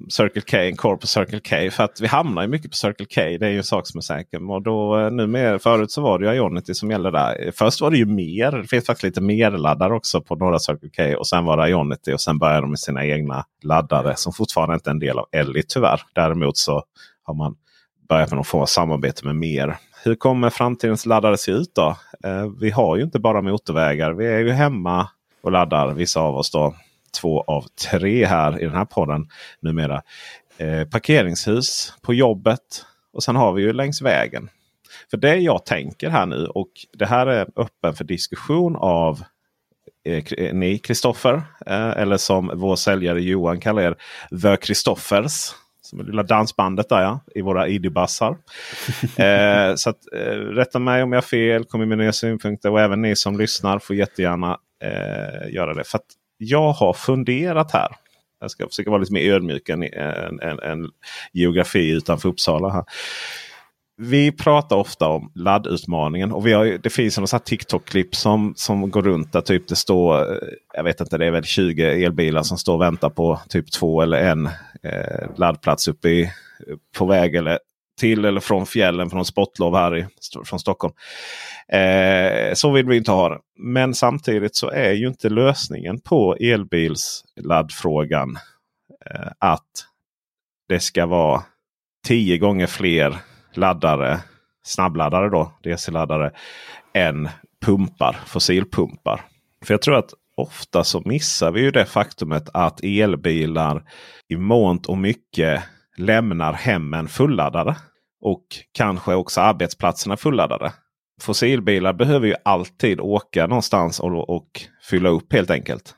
Circle 0.09 0.43
K, 0.51 0.57
en 0.57 0.77
korv 0.77 0.97
på 0.97 1.07
Circle 1.07 1.41
K. 1.41 1.71
För 1.71 1.85
att 1.85 2.01
vi 2.01 2.07
hamnar 2.07 2.43
ju 2.43 2.49
mycket 2.49 2.71
på 2.71 2.77
Circle 2.77 3.07
K. 3.07 3.21
Det 3.21 3.47
är 3.47 3.51
ju 3.51 3.57
en 3.57 3.65
sak 3.65 3.87
som 3.87 3.99
är 3.99 4.03
säker. 4.03 4.51
Och 4.51 4.63
då, 4.63 4.99
eh, 4.99 5.11
nu 5.11 5.27
med, 5.27 5.63
förut 5.63 5.91
så 5.91 6.03
var 6.03 6.19
det 6.19 6.27
ju 6.27 6.37
Ionity 6.37 6.75
som 6.75 6.91
gällde 6.91 7.11
där. 7.11 7.53
Först 7.55 7.81
var 7.81 7.91
det 7.91 7.97
ju 7.97 8.07
mer. 8.07 8.53
Det 8.53 8.69
finns 8.69 8.87
faktiskt 8.87 9.03
lite 9.03 9.21
mer 9.21 9.51
laddare 9.51 9.95
också 9.95 10.21
på 10.21 10.37
några 10.37 10.59
Circle 10.59 10.91
K. 10.97 11.19
Och 11.19 11.27
sen 11.27 11.45
var 11.45 11.57
det 11.57 11.69
Ionity 11.69 12.13
och 12.13 12.21
sen 12.21 12.39
började 12.39 12.61
de 12.61 12.71
med 12.71 12.79
sina 12.79 13.05
egna 13.07 13.45
laddare. 13.63 14.17
Som 14.17 14.33
fortfarande 14.33 14.75
inte 14.75 14.91
är 14.91 14.95
en 14.95 14.99
del 14.99 15.19
av 15.19 15.27
Ellie 15.33 15.63
tyvärr. 15.69 16.01
Däremot 16.15 16.57
så 16.57 16.83
har 17.23 17.35
man 17.35 17.55
börjat 18.09 18.31
med 18.31 18.37
någon 18.37 18.45
form 18.45 18.63
av 18.63 18.67
samarbete 18.67 19.27
med 19.27 19.37
mer. 19.37 19.77
Hur 20.05 20.15
kommer 20.15 20.51
framtidens 20.51 21.07
laddare 21.07 21.37
se 21.37 21.53
ut 21.53 21.75
då? 21.75 21.97
Eh, 22.25 22.47
vi 22.61 22.71
har 22.71 22.97
ju 22.97 23.03
inte 23.03 23.19
bara 23.19 23.43
motorvägar. 23.43 24.13
Vi 24.13 24.27
är 24.27 24.39
ju 24.39 24.51
hemma 24.51 25.09
och 25.45 25.53
laddar, 25.53 25.95
vissa 25.95 26.21
av 26.21 26.37
oss 26.37 26.51
då. 26.51 26.75
Två 27.21 27.45
av 27.47 27.65
tre 27.91 28.27
här 28.27 28.63
i 28.63 28.65
den 28.65 28.75
här 28.75 28.85
podden 28.85 29.29
numera. 29.61 30.03
Eh, 30.59 30.85
parkeringshus 30.85 31.95
på 32.03 32.15
jobbet 32.15 32.61
och 33.13 33.23
sen 33.23 33.37
har 33.37 33.53
vi 33.53 33.63
ju 33.63 33.73
längs 33.73 34.03
vägen. 34.03 34.49
För 35.11 35.17
det 35.17 35.37
jag 35.37 35.67
tänker 35.67 36.11
här 36.11 36.27
nu 36.27 36.47
och 36.47 36.71
det 36.93 37.07
här 37.07 37.27
är 37.27 37.47
öppen 37.57 37.95
för 37.95 38.05
diskussion 38.05 38.77
av 38.77 39.23
eh, 40.07 40.25
eh, 40.39 40.55
ni 40.55 40.79
Kristoffer. 40.79 41.43
Eh, 41.67 41.91
eller 41.91 42.17
som 42.17 42.51
vår 42.55 42.77
säljare 42.77 43.23
Johan 43.23 43.61
kallar 43.61 43.83
er 43.83 43.97
The 44.43 44.57
Kristoffers. 44.57 45.53
Som 45.83 46.01
är 46.01 46.05
lilla 46.05 46.23
dansbandet 46.23 46.89
där 46.89 47.03
ja, 47.03 47.21
i 47.35 47.41
våra 47.41 47.69
ID-bassar. 47.69 48.31
eh, 49.17 49.75
så 49.75 49.91
att, 49.91 50.13
eh, 50.13 50.37
rätta 50.37 50.79
mig 50.79 51.03
om 51.03 51.13
jag 51.13 51.17
har 51.17 51.23
fel, 51.23 51.65
kom 51.65 51.89
med 51.89 51.99
nya 51.99 52.13
synpunkter 52.13 52.71
och 52.71 52.81
även 52.81 53.03
ni 53.03 53.17
som 53.17 53.39
lyssnar 53.39 53.79
får 53.79 53.97
jättegärna 53.97 54.59
eh, 54.83 55.55
göra 55.55 55.75
det. 55.75 55.85
För 55.85 55.99
att 55.99 56.07
jag 56.37 56.72
har 56.72 56.93
funderat 56.93 57.72
här. 57.72 57.89
Jag 58.41 58.51
ska 58.51 58.68
försöka 58.68 58.91
vara 58.91 59.01
lite 59.01 59.12
mer 59.12 59.33
ödmjuk 59.33 59.68
än, 59.68 59.83
än, 59.83 60.41
än, 60.41 60.59
än 60.61 60.91
geografi 61.33 61.91
utanför 61.91 62.29
Uppsala. 62.29 62.68
här. 62.68 62.85
Vi 63.97 64.33
pratar 64.33 64.77
ofta 64.77 65.09
om 65.09 65.33
laddutmaningen 65.35 66.33
och 66.33 66.47
vi 66.47 66.53
har, 66.53 66.79
det 66.83 66.91
finns 66.91 67.18
några 67.18 67.39
TikTok-klipp 67.39 68.14
som, 68.14 68.53
som 68.57 68.91
går 68.91 69.03
runt 69.03 69.33
där 69.33 69.41
typ 69.41 69.68
det 69.68 69.77
står, 69.77 70.33
eh, 70.33 70.39
jag 70.75 70.85
vet 70.85 71.01
inte, 71.01 71.18
det 71.18 71.27
är 71.27 71.31
väl 71.31 71.45
20 71.45 72.05
elbilar 72.05 72.43
som 72.43 72.59
står 72.59 72.75
och 72.75 72.81
väntar 72.81 73.11
på 73.11 73.41
typ 73.49 73.72
två 73.72 74.03
eller 74.03 74.18
en 74.18 74.47
eh, 74.83 75.29
laddplats 75.37 75.89
uppe 75.89 76.09
i, 76.09 76.31
på 76.99 77.07
väg 77.07 77.35
eller 77.35 77.59
till 78.01 78.25
eller 78.25 78.41
från 78.41 78.67
fjällen 78.67 79.11
från 79.11 79.25
sportlov 79.25 79.77
här 79.77 79.97
i, 79.97 80.07
från 80.45 80.59
Stockholm. 80.59 80.95
Eh, 81.69 82.55
så 82.55 82.71
vill 82.71 82.87
vi 82.87 82.97
inte 82.97 83.11
ha 83.11 83.29
det. 83.29 83.39
Men 83.59 83.95
samtidigt 83.95 84.57
så 84.57 84.71
är 84.71 84.93
ju 84.93 85.09
inte 85.09 85.29
lösningen 85.29 86.01
på 86.01 86.35
elbilsladdfrågan 86.35 88.39
eh, 89.11 89.29
att 89.39 89.87
det 90.69 90.81
ska 90.81 91.07
vara 91.07 91.43
tio 92.07 92.39
gånger 92.39 92.67
fler 92.67 93.17
laddare, 93.55 94.21
snabbladdare 94.65 95.31
då, 95.31 95.53
DC-laddare, 95.63 96.31
än 96.95 97.29
pumpar, 97.65 98.17
fossilpumpar. 98.27 99.21
För 99.65 99.75
jag 99.75 99.83
tror 99.83 99.97
att 99.97 100.11
ofta 100.37 100.85
så 100.85 101.03
missar 101.05 101.51
vi 101.51 101.61
ju 101.61 101.71
det 101.71 101.85
faktumet 101.85 102.49
att 102.55 102.85
elbilar 102.85 103.83
i 104.29 104.37
mångt 104.37 104.87
och 104.87 104.99
mycket 104.99 105.63
lämnar 105.97 106.53
hemmen 106.53 107.09
fulladdade. 107.09 107.77
Och 108.21 108.45
kanske 108.73 109.15
också 109.15 109.41
arbetsplatserna 109.41 110.17
fulladdade. 110.17 110.73
Fossilbilar 111.21 111.93
behöver 111.93 112.27
ju 112.27 112.35
alltid 112.45 113.01
åka 113.01 113.47
någonstans 113.47 114.01
och, 114.01 114.31
och 114.31 114.49
fylla 114.91 115.09
upp 115.09 115.33
helt 115.33 115.51
enkelt. 115.51 115.95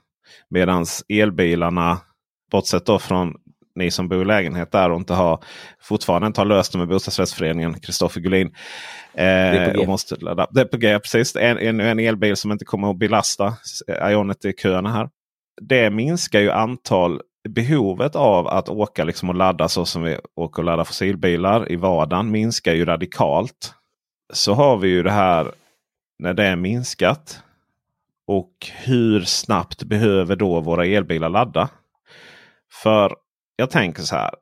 Medan 0.51 0.87
elbilarna, 1.09 1.99
bortsett 2.53 2.87
då 2.87 2.99
från 2.99 3.35
ni 3.75 3.91
som 3.91 4.09
bor 4.09 4.23
i 4.23 4.25
lägenhet 4.25 4.73
där 4.73 4.91
och 4.91 4.97
inte 4.97 5.15
har 5.15 5.45
fortfarande 5.81 6.27
inte 6.27 6.41
har 6.41 6.47
löst 6.47 6.73
det 6.73 6.79
med 6.79 6.89
bostadsrättsföreningen 6.89 7.81
Kristoffer 7.81 8.21
Gullin. 8.21 8.55
Eh, 9.15 9.81
och 9.81 9.87
måste 9.87 10.17
ladda. 10.17 10.47
Det 10.51 10.61
är 10.61 10.65
på 10.65 10.77
G, 10.77 10.99
precis. 10.99 11.37
En, 11.37 11.59
en, 11.59 11.81
en 11.81 11.99
elbil 11.99 12.37
som 12.37 12.53
inte 12.53 12.65
kommer 12.65 12.91
att 12.91 12.99
belasta 12.99 13.57
Ionity-köerna 14.11 14.93
här. 14.93 15.09
Det 15.61 15.91
minskar 15.91 16.41
ju 16.41 16.51
antal 16.51 17.21
behovet 17.49 18.17
av 18.17 18.49
att 18.49 18.69
åka 18.69 19.05
liksom 19.05 19.29
och 19.29 19.35
ladda 19.35 19.69
så 19.69 19.85
som 19.85 20.03
vi 20.03 20.19
åker 20.35 20.63
och 20.63 20.65
laddar 20.65 20.85
fossilbilar 20.85 21.73
i 21.73 21.77
vardagen 21.77 22.31
minskar 22.31 22.75
ju 22.75 22.85
radikalt. 22.85 23.75
Så 24.33 24.55
har 24.55 24.77
vi 24.77 24.89
ju 24.89 25.03
det 25.03 25.11
här 25.11 25.53
när 26.19 26.35
det 26.35 26.45
är 26.45 26.57
minskat. 26.57 27.43
Och 28.27 28.53
hur 28.85 29.21
snabbt 29.21 29.83
behöver 29.83 30.37
då 30.37 30.61
våra 30.61 30.87
elbilar 30.87 31.29
ladda? 31.29 31.69
För 32.83 33.17
jag 33.57 33.71
tänker 33.71 34.03
så 34.03 34.17
här. 34.17 34.35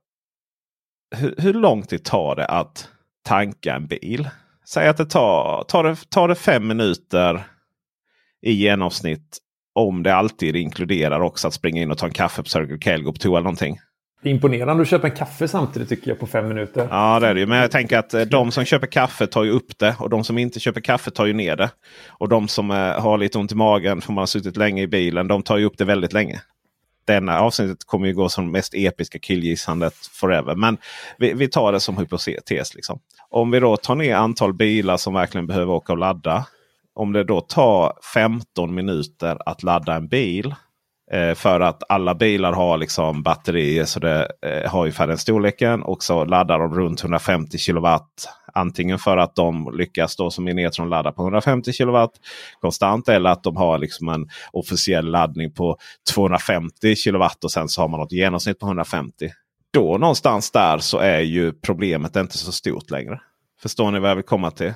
Hur, 1.17 1.35
hur 1.39 1.55
lång 1.55 1.83
tid 1.83 2.05
tar 2.05 2.37
det 2.37 2.47
att 2.47 2.89
tanka 3.23 3.75
en 3.75 3.87
bil? 3.87 4.29
Säg 4.69 4.89
att 4.89 4.97
det 4.97 5.07
tar, 5.07 5.65
tar, 5.69 5.85
det, 5.85 6.11
tar 6.11 6.29
det 6.29 6.35
fem 6.35 6.67
minuter 6.67 7.45
i 8.43 8.53
genomsnitt. 8.53 9.39
Om 9.75 10.03
det 10.03 10.15
alltid 10.15 10.57
inkluderar 10.57 11.21
också 11.21 11.49
att 11.49 11.55
springa 11.55 11.83
in 11.83 11.91
och 11.91 11.99
ta 11.99 12.07
en 12.07 12.13
kaffe 12.13 12.43
på 12.43 12.49
Circle 12.49 12.79
K 12.79 12.91
eller 12.91 13.05
gå 13.05 13.13
på 13.13 13.19
toa 13.19 13.39
eller 13.39 13.45
någonting. 13.45 13.79
Det 14.25 14.31
är 14.31 14.35
imponerande 14.35 14.83
att 14.83 14.89
köpa 14.89 15.07
en 15.07 15.17
kaffe 15.17 15.49
samtidigt 15.49 15.89
tycker 15.89 16.09
jag 16.09 16.19
på 16.19 16.27
fem 16.27 16.49
minuter. 16.49 16.89
Ja 16.91 17.21
det 17.21 17.27
är 17.27 17.35
det 17.35 17.41
ju. 17.41 17.47
Men 17.47 17.59
jag 17.59 17.71
tänker 17.71 17.99
att 17.99 18.15
eh, 18.15 18.21
de 18.21 18.53
som 18.53 18.65
köper 18.65 18.87
kaffe 18.87 19.27
tar 19.27 19.45
ju 19.45 19.51
upp 19.51 19.79
det. 19.79 19.97
Och 19.99 20.11
de 20.11 20.25
som 20.25 20.39
inte 20.39 20.61
köper 20.61 20.81
kaffe 20.81 21.11
tar 21.11 21.27
ju 21.27 21.33
ner 21.33 21.57
det. 21.57 21.71
Och 22.09 22.29
de 22.29 22.49
som 22.49 22.71
eh, 22.71 22.77
har 22.77 23.19
lite 23.19 23.39
ont 23.39 23.53
i 23.53 23.55
magen 23.55 24.01
för 24.01 24.13
man 24.13 24.23
har 24.23 24.27
suttit 24.27 24.57
länge 24.57 24.83
i 24.83 24.87
bilen. 24.87 25.29
De 25.29 25.43
tar 25.43 25.57
ju 25.57 25.65
upp 25.65 25.79
det 25.79 25.85
väldigt 25.85 26.13
länge. 26.13 26.41
Denna 27.07 27.41
avsnittet 27.41 27.85
kommer 27.87 28.07
ju 28.07 28.15
gå 28.15 28.29
som 28.29 28.51
mest 28.51 28.75
episka 28.75 29.19
killgissandet 29.19 29.95
forever. 30.13 30.55
Men 30.55 30.77
vi, 31.19 31.33
vi 31.33 31.49
tar 31.49 31.73
det 31.73 31.81
som 31.81 31.99
hypotes. 31.99 32.75
Liksom. 32.75 32.99
Om 33.31 33.51
vi 33.51 33.61
då 33.61 33.77
tar 33.77 33.95
ner 33.95 34.15
antal 34.15 34.55
bilar 34.55 34.97
som 34.97 35.15
verkligen 35.15 35.47
behöver 35.47 35.73
åka 35.73 35.93
och 35.93 35.99
ladda. 35.99 36.47
Om 36.95 37.13
det 37.13 37.25
då 37.25 37.41
tar 37.41 37.93
15 38.15 38.75
minuter 38.75 39.39
att 39.47 39.63
ladda 39.63 39.95
en 39.95 40.09
bil. 40.09 40.55
Eh, 41.13 41.35
för 41.35 41.61
att 41.61 41.83
alla 41.89 42.15
bilar 42.15 42.53
har 42.53 42.79
liksom 42.79 43.23
batterier 43.23 43.85
så 43.85 44.01
det 44.01 44.29
eh, 44.47 44.71
har 44.71 44.81
ungefär 44.81 45.07
den 45.07 45.19
storleken. 45.19 45.83
Och 45.83 46.03
så 46.03 46.25
laddar 46.25 46.59
de 46.59 46.75
runt 46.75 47.01
150 47.01 47.59
kilowatt. 47.59 48.29
Antingen 48.55 48.99
för 48.99 49.17
att 49.17 49.35
de 49.35 49.75
lyckas 49.75 50.17
då 50.17 50.31
som 50.31 50.49
Inetron 50.49 50.89
ladda 50.89 51.13
på 51.13 51.23
150 51.23 51.73
kilowatt 51.73 52.13
konstant. 52.61 53.09
Eller 53.09 53.31
att 53.31 53.43
de 53.43 53.57
har 53.57 53.79
liksom 53.79 54.09
en 54.09 54.29
officiell 54.53 55.07
laddning 55.11 55.53
på 55.53 55.77
250 56.15 56.97
kilowatt 56.97 57.45
och 57.45 57.51
sen 57.51 57.69
så 57.69 57.81
har 57.81 57.89
man 57.89 58.01
något 58.01 58.13
genomsnitt 58.13 58.59
på 58.59 58.67
150. 58.67 59.31
Då 59.73 59.99
någonstans 59.99 60.51
där 60.51 60.79
så 60.79 60.99
är 60.99 61.21
ju 61.21 61.53
problemet 61.53 62.17
inte 62.17 62.39
så 62.39 62.53
stort 62.53 62.91
längre. 62.91 63.21
Förstår 63.63 63.91
ni 63.91 63.99
vad 63.99 64.11
jag 64.11 64.17
vill 64.17 64.25
komma 64.25 64.51
till? 64.51 64.73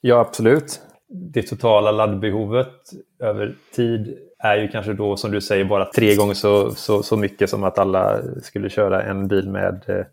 Ja, 0.00 0.20
absolut. 0.20 0.80
Det 1.10 1.42
totala 1.42 1.90
laddbehovet 1.90 2.74
över 3.18 3.54
tid 3.74 4.18
är 4.38 4.56
ju 4.56 4.68
kanske 4.68 4.92
då 4.92 5.16
som 5.16 5.30
du 5.30 5.40
säger 5.40 5.64
bara 5.64 5.84
tre 5.84 6.14
gånger 6.14 6.34
så, 6.34 6.70
så, 6.70 7.02
så 7.02 7.16
mycket 7.16 7.50
som 7.50 7.64
att 7.64 7.78
alla 7.78 8.20
skulle 8.42 8.70
köra 8.70 9.02
en 9.02 9.28
bil 9.28 9.48
med 9.48 9.84
eh, 9.88 10.04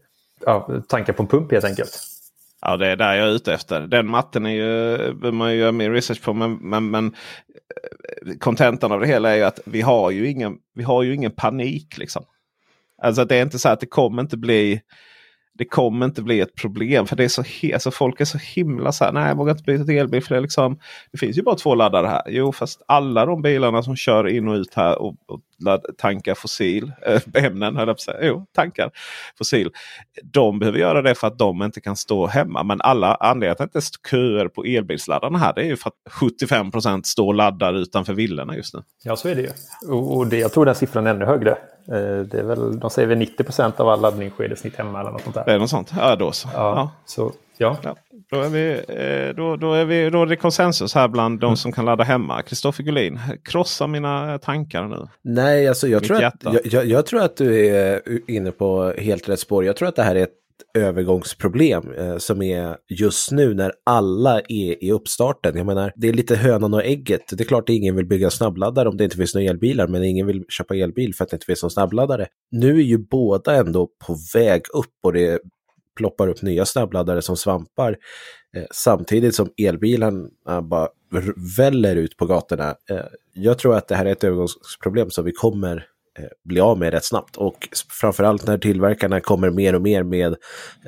ja, 0.45 0.69
tankar 0.87 1.13
på 1.13 1.23
en 1.23 1.27
pump 1.27 1.51
helt 1.51 1.65
enkelt. 1.65 1.99
Ja, 2.61 2.77
det 2.77 2.87
är 2.87 2.95
där 2.95 3.15
jag 3.15 3.27
är 3.27 3.31
ute 3.31 3.53
efter. 3.53 3.81
Den 3.81 4.07
matten 4.07 4.45
är 4.45 4.49
ju, 4.49 4.97
behöver 4.97 5.31
man 5.31 5.53
ju 5.53 5.59
göra 5.59 5.71
mer 5.71 5.91
research 5.91 6.23
på. 6.23 6.33
Men, 6.33 6.53
men, 6.53 6.89
men 6.89 7.05
eh, 7.05 8.37
kontentan 8.39 8.91
av 8.91 8.99
det 8.99 9.07
hela 9.07 9.29
är 9.29 9.35
ju 9.35 9.43
att 9.43 9.59
vi 9.65 9.81
har 9.81 10.11
ju 10.11 10.27
ingen, 10.27 10.57
vi 10.75 10.83
har 10.83 11.03
ju 11.03 11.15
ingen 11.15 11.31
panik. 11.31 11.97
liksom. 11.97 12.23
Alltså 13.01 13.25
det 13.25 13.35
är 13.35 13.41
inte 13.41 13.59
så 13.59 13.69
att 13.69 13.79
det 13.79 13.85
kommer 13.85 14.21
inte 14.21 14.37
bli 14.37 14.81
det 15.57 15.65
kommer 15.65 16.05
inte 16.05 16.21
bli 16.21 16.39
ett 16.39 16.55
problem. 16.55 17.05
För 17.05 17.15
det 17.15 17.23
är 17.23 17.27
så 17.27 17.43
alltså 17.73 17.91
folk 17.91 18.21
är 18.21 18.25
så 18.25 18.37
himla 18.37 18.91
så 18.91 19.03
här. 19.03 19.11
Nej, 19.11 19.27
jag 19.27 19.35
vågar 19.35 19.51
inte 19.51 19.63
byta 19.63 19.83
till 19.83 19.97
elbil. 19.97 20.23
För 20.23 20.29
det, 20.35 20.39
är 20.39 20.41
liksom, 20.41 20.79
det 21.11 21.17
finns 21.17 21.37
ju 21.37 21.41
bara 21.41 21.55
två 21.55 21.75
laddare 21.75 22.07
här. 22.07 22.21
Jo, 22.27 22.51
fast 22.51 22.81
alla 22.87 23.25
de 23.25 23.41
bilarna 23.41 23.83
som 23.83 23.95
kör 23.95 24.27
in 24.27 24.47
och 24.47 24.55
ut 24.55 24.73
här 24.73 25.01
och, 25.01 25.15
och 25.25 25.41
tankar 25.97 26.35
fossil. 26.35 26.91
Äh, 27.05 27.45
ämnen 27.45 27.75
höll 27.75 27.87
jag 27.87 27.97
på 27.97 28.01
säga. 28.01 28.17
Jo, 28.21 28.45
tankar 28.55 28.91
fossil. 29.37 29.69
De 30.23 30.59
behöver 30.59 30.79
göra 30.79 31.01
det 31.01 31.15
för 31.15 31.27
att 31.27 31.37
de 31.37 31.63
inte 31.63 31.81
kan 31.81 31.95
stå 31.95 32.27
hemma. 32.27 32.63
Men 32.63 32.81
alla 32.81 33.15
anledningar 33.15 33.55
till 33.55 33.63
att 33.63 33.73
det 33.73 33.77
inte 33.77 33.97
är 33.97 34.09
köer 34.09 34.47
på 34.47 34.63
elbilsladdarna 34.63 35.37
här. 35.37 35.53
Det 35.53 35.61
är 35.61 35.65
ju 35.65 35.77
för 35.77 35.89
att 35.89 36.11
75% 36.21 37.01
står 37.03 37.27
och 37.27 37.33
laddar 37.33 37.73
utanför 37.73 38.13
villorna 38.13 38.55
just 38.55 38.73
nu. 38.73 38.83
Ja, 39.03 39.15
så 39.15 39.27
är 39.29 39.35
det 39.35 39.41
ju. 39.41 39.49
Och, 39.93 40.27
det, 40.27 40.37
jag 40.37 40.51
tror 40.53 40.65
den 40.65 40.75
siffran 40.75 41.07
är 41.07 41.11
ännu 41.11 41.25
högre. 41.25 41.51
Eh, 41.87 42.19
det 42.19 42.39
är 42.39 42.43
väl, 42.43 42.79
de 42.79 42.89
säger 42.89 43.07
väl 43.07 43.17
90 43.17 43.43
procent 43.43 43.79
av 43.79 43.89
all 43.89 44.01
laddning 44.01 44.29
sker 44.29 44.53
i 44.53 44.55
snitt 44.55 44.75
hemma 44.75 44.99
eller 44.99 45.11
något 45.11 45.21
sånt 45.21 45.35
där. 45.35 45.45
Det 45.45 45.53
är 45.53 45.59
något 45.59 45.69
sånt? 45.69 45.93
Ja, 45.97 46.15
då 46.15 46.31
så. 46.31 46.49
Ja, 46.53 46.91
Så, 47.05 47.31
ja. 47.57 47.77
Då 48.31 48.41
är, 48.41 48.49
vi, 48.49 48.71
eh, 48.71 49.35
då, 49.35 49.55
då, 49.55 49.73
är 49.73 49.85
vi, 49.85 50.09
då 50.09 50.21
är 50.21 50.25
det 50.25 50.35
konsensus 50.35 50.95
här 50.95 51.07
bland 51.07 51.39
de 51.39 51.57
som 51.57 51.71
kan 51.71 51.85
ladda 51.85 52.03
hemma. 52.03 52.41
Kristoffer 52.41 52.83
Gullin, 52.83 53.19
krossa 53.43 53.87
mina 53.87 54.39
tankar 54.39 54.87
nu. 54.87 55.07
Nej, 55.23 55.67
alltså 55.67 55.87
jag 55.87 56.01
Mitt 56.01 56.07
tror, 56.07 56.17
att, 56.17 56.23
hjärta. 56.23 56.55
jag, 56.63 56.85
jag 56.85 57.05
tror 57.05 57.21
att 57.21 57.37
du 57.37 57.67
är 57.67 58.01
inne 58.27 58.51
på 58.51 58.93
helt 58.97 59.29
rätt 59.29 59.39
spår. 59.39 59.65
Jag 59.65 59.75
tror 59.75 59.87
att 59.87 59.95
det 59.95 60.03
här 60.03 60.15
är 60.15 60.23
ett 60.23 60.33
övergångsproblem 60.77 61.93
eh, 61.93 62.17
som 62.17 62.41
är 62.41 62.77
just 62.89 63.31
nu 63.31 63.53
när 63.53 63.71
alla 63.85 64.39
är 64.39 64.83
i 64.83 64.91
uppstarten. 64.91 65.57
Jag 65.57 65.65
menar, 65.65 65.93
det 65.95 66.07
är 66.07 66.13
lite 66.13 66.35
hönan 66.35 66.73
och 66.73 66.85
ägget. 66.85 67.21
Det 67.31 67.43
är 67.43 67.45
klart 67.45 67.63
att 67.63 67.75
ingen 67.75 67.95
vill 67.95 68.05
bygga 68.05 68.29
snabbladdare 68.29 68.89
om 68.89 68.97
det 68.97 69.03
inte 69.03 69.17
finns 69.17 69.35
några 69.35 69.49
elbilar, 69.49 69.87
men 69.87 70.03
ingen 70.03 70.27
vill 70.27 70.45
köpa 70.49 70.75
elbil 70.75 71.15
för 71.15 71.23
att 71.23 71.29
det 71.29 71.35
inte 71.35 71.45
finns 71.45 71.63
någon 71.63 71.71
snabbladdare. 71.71 72.27
Nu 72.51 72.69
är 72.69 72.83
ju 72.83 72.97
båda 72.97 73.55
ändå 73.55 73.89
på 74.07 74.17
väg 74.33 74.61
upp 74.73 74.93
och 75.03 75.13
det 75.13 75.39
ploppar 75.97 76.27
upp 76.27 76.41
nya 76.41 76.65
snabbladdare 76.65 77.21
som 77.21 77.37
svampar. 77.37 77.97
Eh, 78.57 78.63
samtidigt 78.71 79.35
som 79.35 79.49
elbilen 79.57 80.29
eh, 80.49 80.61
bara 80.61 80.87
väller 81.57 81.95
ut 81.95 82.17
på 82.17 82.25
gatorna. 82.25 82.75
Eh, 82.89 83.05
jag 83.33 83.59
tror 83.59 83.75
att 83.75 83.87
det 83.87 83.95
här 83.95 84.05
är 84.05 84.11
ett 84.11 84.23
övergångsproblem 84.23 85.09
som 85.09 85.25
vi 85.25 85.31
kommer 85.31 85.85
eh, 86.19 86.25
bli 86.43 86.59
av 86.59 86.79
med 86.79 86.93
rätt 86.93 87.05
snabbt. 87.05 87.37
Och 87.37 87.69
framförallt 88.01 88.47
när 88.47 88.57
tillverkarna 88.57 89.19
kommer 89.19 89.49
mer 89.49 89.75
och 89.75 89.81
mer 89.81 90.03
med 90.03 90.35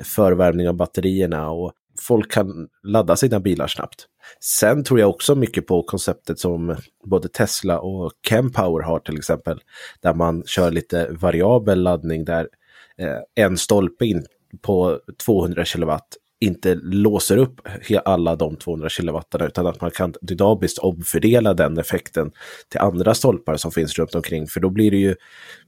förvärmning 0.04 0.68
av 0.68 0.74
batterierna 0.74 1.50
och 1.50 1.72
folk 2.00 2.32
kan 2.32 2.68
ladda 2.82 3.16
sina 3.16 3.40
bilar 3.40 3.66
snabbt. 3.66 4.06
Sen 4.40 4.84
tror 4.84 5.00
jag 5.00 5.10
också 5.10 5.34
mycket 5.34 5.66
på 5.66 5.82
konceptet 5.82 6.38
som 6.38 6.76
både 7.04 7.28
Tesla 7.28 7.80
och 7.80 8.12
Kempower 8.28 8.82
har 8.82 8.98
till 8.98 9.18
exempel. 9.18 9.60
Där 10.00 10.14
man 10.14 10.42
kör 10.46 10.70
lite 10.70 11.08
variabel 11.10 11.82
laddning 11.82 12.24
där 12.24 12.48
eh, 12.98 13.44
en 13.44 13.56
stolpe 13.56 14.06
in 14.06 14.26
på 14.62 14.98
200 15.24 15.64
kilowatt 15.64 16.16
inte 16.40 16.74
låser 16.74 17.36
upp 17.36 17.60
alla 18.04 18.36
de 18.36 18.56
200 18.56 18.88
kilowattarna 18.88 19.46
utan 19.46 19.66
att 19.66 19.80
man 19.80 19.90
kan 19.90 20.14
dynamiskt 20.20 20.78
omfördela 20.78 21.54
den 21.54 21.78
effekten 21.78 22.30
till 22.68 22.80
andra 22.80 23.14
stolpar 23.14 23.56
som 23.56 23.72
finns 23.72 23.98
runt 23.98 24.14
omkring. 24.14 24.46
För 24.46 24.60
då 24.60 24.70
blir 24.70 24.90
det 24.90 24.96
ju 24.96 25.14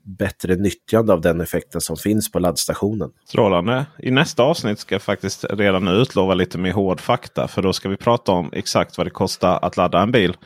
bättre 0.03 0.57
nyttjande 0.57 1.13
av 1.13 1.21
den 1.21 1.41
effekten 1.41 1.81
som 1.81 1.97
finns 1.97 2.33
på 2.33 2.39
laddstationen. 2.39 3.11
Strålande. 3.25 3.87
I 3.99 4.11
nästa 4.11 4.43
avsnitt 4.43 4.79
ska 4.79 4.95
jag 4.95 5.03
faktiskt 5.03 5.45
redan 5.51 5.85
nu 5.85 5.91
utlova 5.91 6.35
lite 6.35 6.59
mer 6.59 6.73
hård 6.73 7.01
fakta. 7.01 7.49
För 7.49 7.63
då 7.63 7.73
ska 7.73 7.89
vi 7.89 7.97
prata 7.97 8.33
om 8.33 8.51
exakt 8.53 8.99
vad 8.99 9.07
det 9.07 9.11
kostar 9.11 9.59
att 9.63 9.77
ladda 9.77 10.03
en 10.03 10.13
bil 10.13 10.37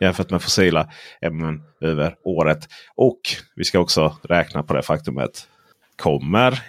jämfört 0.00 0.30
med 0.30 0.42
fossila 0.42 0.88
ämnen 1.20 1.62
över 1.80 2.14
året. 2.24 2.68
Och 2.96 3.20
vi 3.56 3.64
ska 3.64 3.78
också 3.78 4.16
räkna 4.22 4.62
på 4.62 4.74
det 4.74 4.82
faktumet. 4.82 5.48
Kommer 5.96 6.62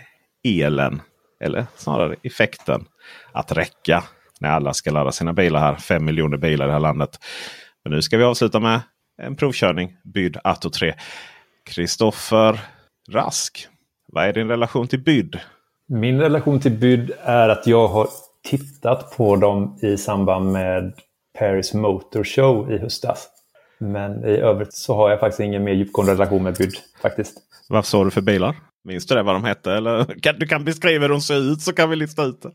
elen, 0.43 1.01
eller 1.41 1.65
snarare 1.75 2.15
effekten, 2.23 2.85
att 3.31 3.51
räcka 3.51 4.03
när 4.39 4.49
alla 4.49 4.73
ska 4.73 4.91
ladda 4.91 5.11
sina 5.11 5.33
bilar 5.33 5.59
här? 5.59 5.75
Fem 5.75 6.05
miljoner 6.05 6.37
bilar 6.37 6.65
i 6.65 6.67
det 6.67 6.73
här 6.73 6.79
landet. 6.79 7.19
Men 7.83 7.93
nu 7.93 8.01
ska 8.01 8.17
vi 8.17 8.23
avsluta 8.23 8.59
med 8.59 8.81
en 9.21 9.35
provkörning 9.35 9.97
bydd 10.03 10.37
Atto 10.43 10.69
3. 10.69 10.93
Kristoffer 11.65 12.59
Rask. 13.11 13.67
Vad 14.07 14.25
är 14.25 14.33
din 14.33 14.47
relation 14.47 14.87
till 14.87 15.03
bydd? 15.03 15.39
Min 15.87 16.19
relation 16.19 16.59
till 16.59 16.71
Byd 16.71 17.11
är 17.23 17.49
att 17.49 17.67
jag 17.67 17.87
har 17.87 18.07
tittat 18.49 19.17
på 19.17 19.35
dem 19.35 19.79
i 19.81 19.97
samband 19.97 20.51
med 20.51 20.93
Paris 21.39 21.73
Motor 21.73 22.23
Show 22.23 22.71
i 22.71 22.77
höstas. 22.77 23.27
Men 23.79 24.25
i 24.25 24.31
övrigt 24.31 24.73
så 24.73 24.95
har 24.95 25.09
jag 25.09 25.19
faktiskt 25.19 25.39
ingen 25.39 25.63
mer 25.63 25.73
djupgående 25.73 26.13
relation 26.13 26.43
med 26.43 26.53
Byd 26.53 26.73
faktiskt. 27.01 27.37
Vad 27.69 27.85
såg 27.85 28.05
du 28.05 28.11
för 28.11 28.21
bilar? 28.21 28.55
Minns 28.83 29.05
du 29.05 29.15
det 29.15 29.23
vad 29.23 29.35
de 29.35 29.43
hette? 29.43 29.73
Eller 29.73 30.05
kan, 30.21 30.35
du 30.39 30.47
kan 30.47 30.63
beskriva 30.65 31.01
hur 31.01 31.09
de 31.09 31.21
ser 31.21 31.51
ut 31.51 31.61
så 31.61 31.73
kan 31.73 31.89
vi 31.89 31.95
lista 31.95 32.23
ut 32.23 32.41
det. 32.41 32.51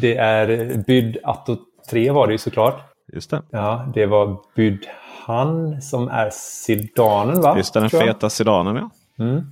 Det 0.00 0.16
är 0.16 0.76
Byd 0.86 1.16
Atto 1.24 1.56
3 1.90 2.10
var 2.10 2.26
det 2.26 2.32
ju 2.32 2.38
såklart. 2.38 2.80
Just 3.12 3.30
det. 3.30 3.42
Ja, 3.50 3.92
det 3.94 4.06
var 4.06 4.36
Byd 4.56 4.86
Han 5.26 5.82
som 5.82 6.08
är 6.08 6.30
sedanen 6.66 7.40
va? 7.40 7.56
Just 7.56 7.74
det, 7.74 7.80
den 7.80 7.90
feta 7.90 8.30
sedanen 8.30 8.76
ja. 8.76 8.90
Mm. 9.24 9.42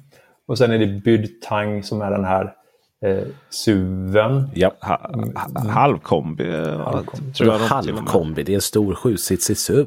Och 0.49 0.59
sen 0.59 0.73
är 0.73 0.79
det 0.79 0.87
Byd 0.87 1.43
Tang 1.43 1.83
som 1.83 2.03
är 2.03 2.11
den 2.11 2.25
här 2.25 2.53
eh, 3.07 3.25
SUVen. 3.51 4.51
Ja. 4.55 4.73
Ha, 4.81 5.11
ha, 5.55 5.71
halvkombi. 5.71 6.49
eh, 6.55 6.81
Halvkombi. 6.81 7.33
Tror 7.33 7.53
jag. 7.53 7.59
Halvkombi, 7.59 8.43
det 8.43 8.53
är 8.53 8.55
en 8.55 8.61
stor 8.61 8.95
sjusitsig 8.95 9.57
SUV. 9.57 9.87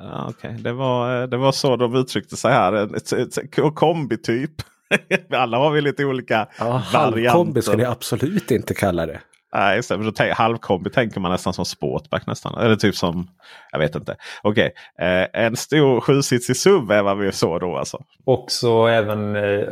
Ja, 0.00 0.28
okay. 0.28 0.52
det, 0.52 0.72
var, 0.72 1.22
eh, 1.22 1.28
det 1.28 1.36
var 1.36 1.52
så 1.52 1.76
de 1.76 1.94
uttryckte 1.96 2.36
sig 2.36 2.52
här. 2.52 3.70
Kombi-typ. 3.70 4.50
Alla 5.32 5.58
har 5.58 5.70
vi 5.70 5.80
lite 5.80 6.04
olika 6.04 6.48
Ja, 6.58 6.64
halvkombi 6.76 7.22
varianter. 7.30 7.60
ska 7.60 7.76
ni 7.76 7.84
absolut 7.84 8.50
inte 8.50 8.74
kalla 8.74 9.06
det. 9.06 9.20
Nej, 9.54 9.76
just 9.76 9.88
det. 10.16 10.32
Halvkombi 10.32 10.90
tänker 10.90 11.20
man 11.20 11.32
nästan 11.32 11.52
som 11.52 11.64
sportback 11.64 12.26
nästan. 12.26 12.58
Eller 12.58 12.76
typ 12.76 12.94
som, 12.94 13.28
jag 13.72 13.78
vet 13.78 13.94
inte. 13.94 14.16
Okej, 14.42 14.72
eh, 15.00 15.44
en 15.44 15.56
stor 15.56 16.00
sjusitsig 16.00 16.56
SUV 16.56 16.90
är 16.92 17.02
vad 17.02 17.18
vi 17.18 17.32
såg 17.32 17.60
då 17.60 17.76
alltså. 17.76 18.04
Och 18.24 18.44
så 18.48 18.86
även, 18.86 19.36
eh, 19.36 19.64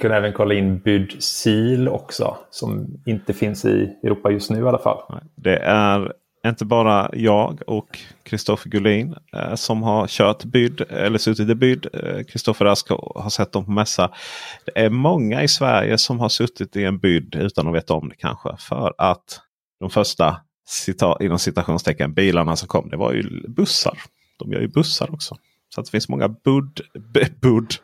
kunde 0.00 0.16
även 0.16 0.32
kolla 0.32 0.54
in 0.54 0.78
Byd 0.78 1.22
Seal 1.22 1.88
också. 1.88 2.36
Som 2.50 2.86
inte 3.06 3.32
finns 3.34 3.64
i 3.64 3.96
Europa 4.04 4.30
just 4.30 4.50
nu 4.50 4.58
i 4.64 4.68
alla 4.68 4.78
fall. 4.78 4.98
Det 5.36 5.56
är 5.56 6.12
inte 6.50 6.64
bara 6.64 7.10
jag 7.12 7.62
och 7.66 7.98
Kristoffer 8.22 8.70
Gullin 8.70 9.14
eh, 9.36 9.54
som 9.54 9.82
har 9.82 10.06
kört 10.06 10.44
byd 10.44 10.80
eller 10.80 11.18
suttit 11.18 11.48
i 11.48 11.54
byd. 11.54 11.86
Eh, 11.92 12.54
Rask 12.60 12.88
har 12.88 13.30
sett 13.30 13.52
dem 13.52 13.64
på 13.64 13.70
mässa. 13.70 14.10
Det 14.64 14.80
är 14.80 14.90
många 14.90 15.42
i 15.42 15.48
Sverige 15.48 15.98
som 15.98 16.20
har 16.20 16.28
suttit 16.28 16.76
i 16.76 16.84
en 16.84 16.98
byd 16.98 17.34
utan 17.34 17.68
att 17.68 17.74
veta 17.74 17.94
om 17.94 18.08
det 18.08 18.14
kanske. 18.14 18.56
För 18.58 18.94
att 18.98 19.40
de 19.80 19.90
första 19.90 20.36
cita, 20.66 21.16
inom 21.20 21.38
citationstecken 21.38 22.14
bilarna 22.14 22.56
som 22.56 22.68
kom 22.68 22.88
det 22.88 22.96
var 22.96 23.12
ju 23.12 23.48
bussar. 23.48 23.98
De 24.38 24.52
gör 24.52 24.60
ju 24.60 24.68
bussar 24.68 25.14
också. 25.14 25.36
Så 25.74 25.80
att 25.80 25.86
det 25.86 25.90
finns 25.90 26.08
många 26.08 26.28
bud, 26.28 26.80
bud 27.40 27.74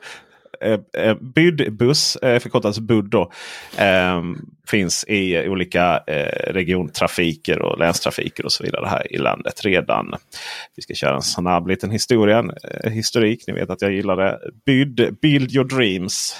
eh, 0.60 0.80
eh, 1.04 1.14
Bydbuss, 1.20 2.16
eh, 2.16 2.38
förkortas 2.38 2.78
BUD 2.78 3.04
då, 3.04 3.30
eh, 3.78 4.22
finns 4.70 5.04
i 5.08 5.48
olika 5.48 6.02
eh, 6.06 6.52
regiontrafiker 6.52 7.62
och 7.62 7.78
länstrafiker 7.78 8.44
och 8.44 8.52
så 8.52 8.64
vidare 8.64 8.86
här 8.86 9.12
i 9.12 9.18
landet 9.18 9.64
redan. 9.64 10.14
Vi 10.76 10.82
ska 10.82 10.94
köra 10.94 11.14
en 11.14 11.22
snabb 11.22 11.68
liten 11.68 11.90
historia, 11.90 12.44
eh, 12.84 12.90
historik. 12.90 13.44
Ni 13.46 13.52
vet 13.52 13.70
att 13.70 13.82
jag 13.82 13.92
gillar 13.92 14.16
det. 14.16 14.38
Byd, 14.66 15.16
Build 15.22 15.52
your 15.54 15.68
dreams. 15.68 16.36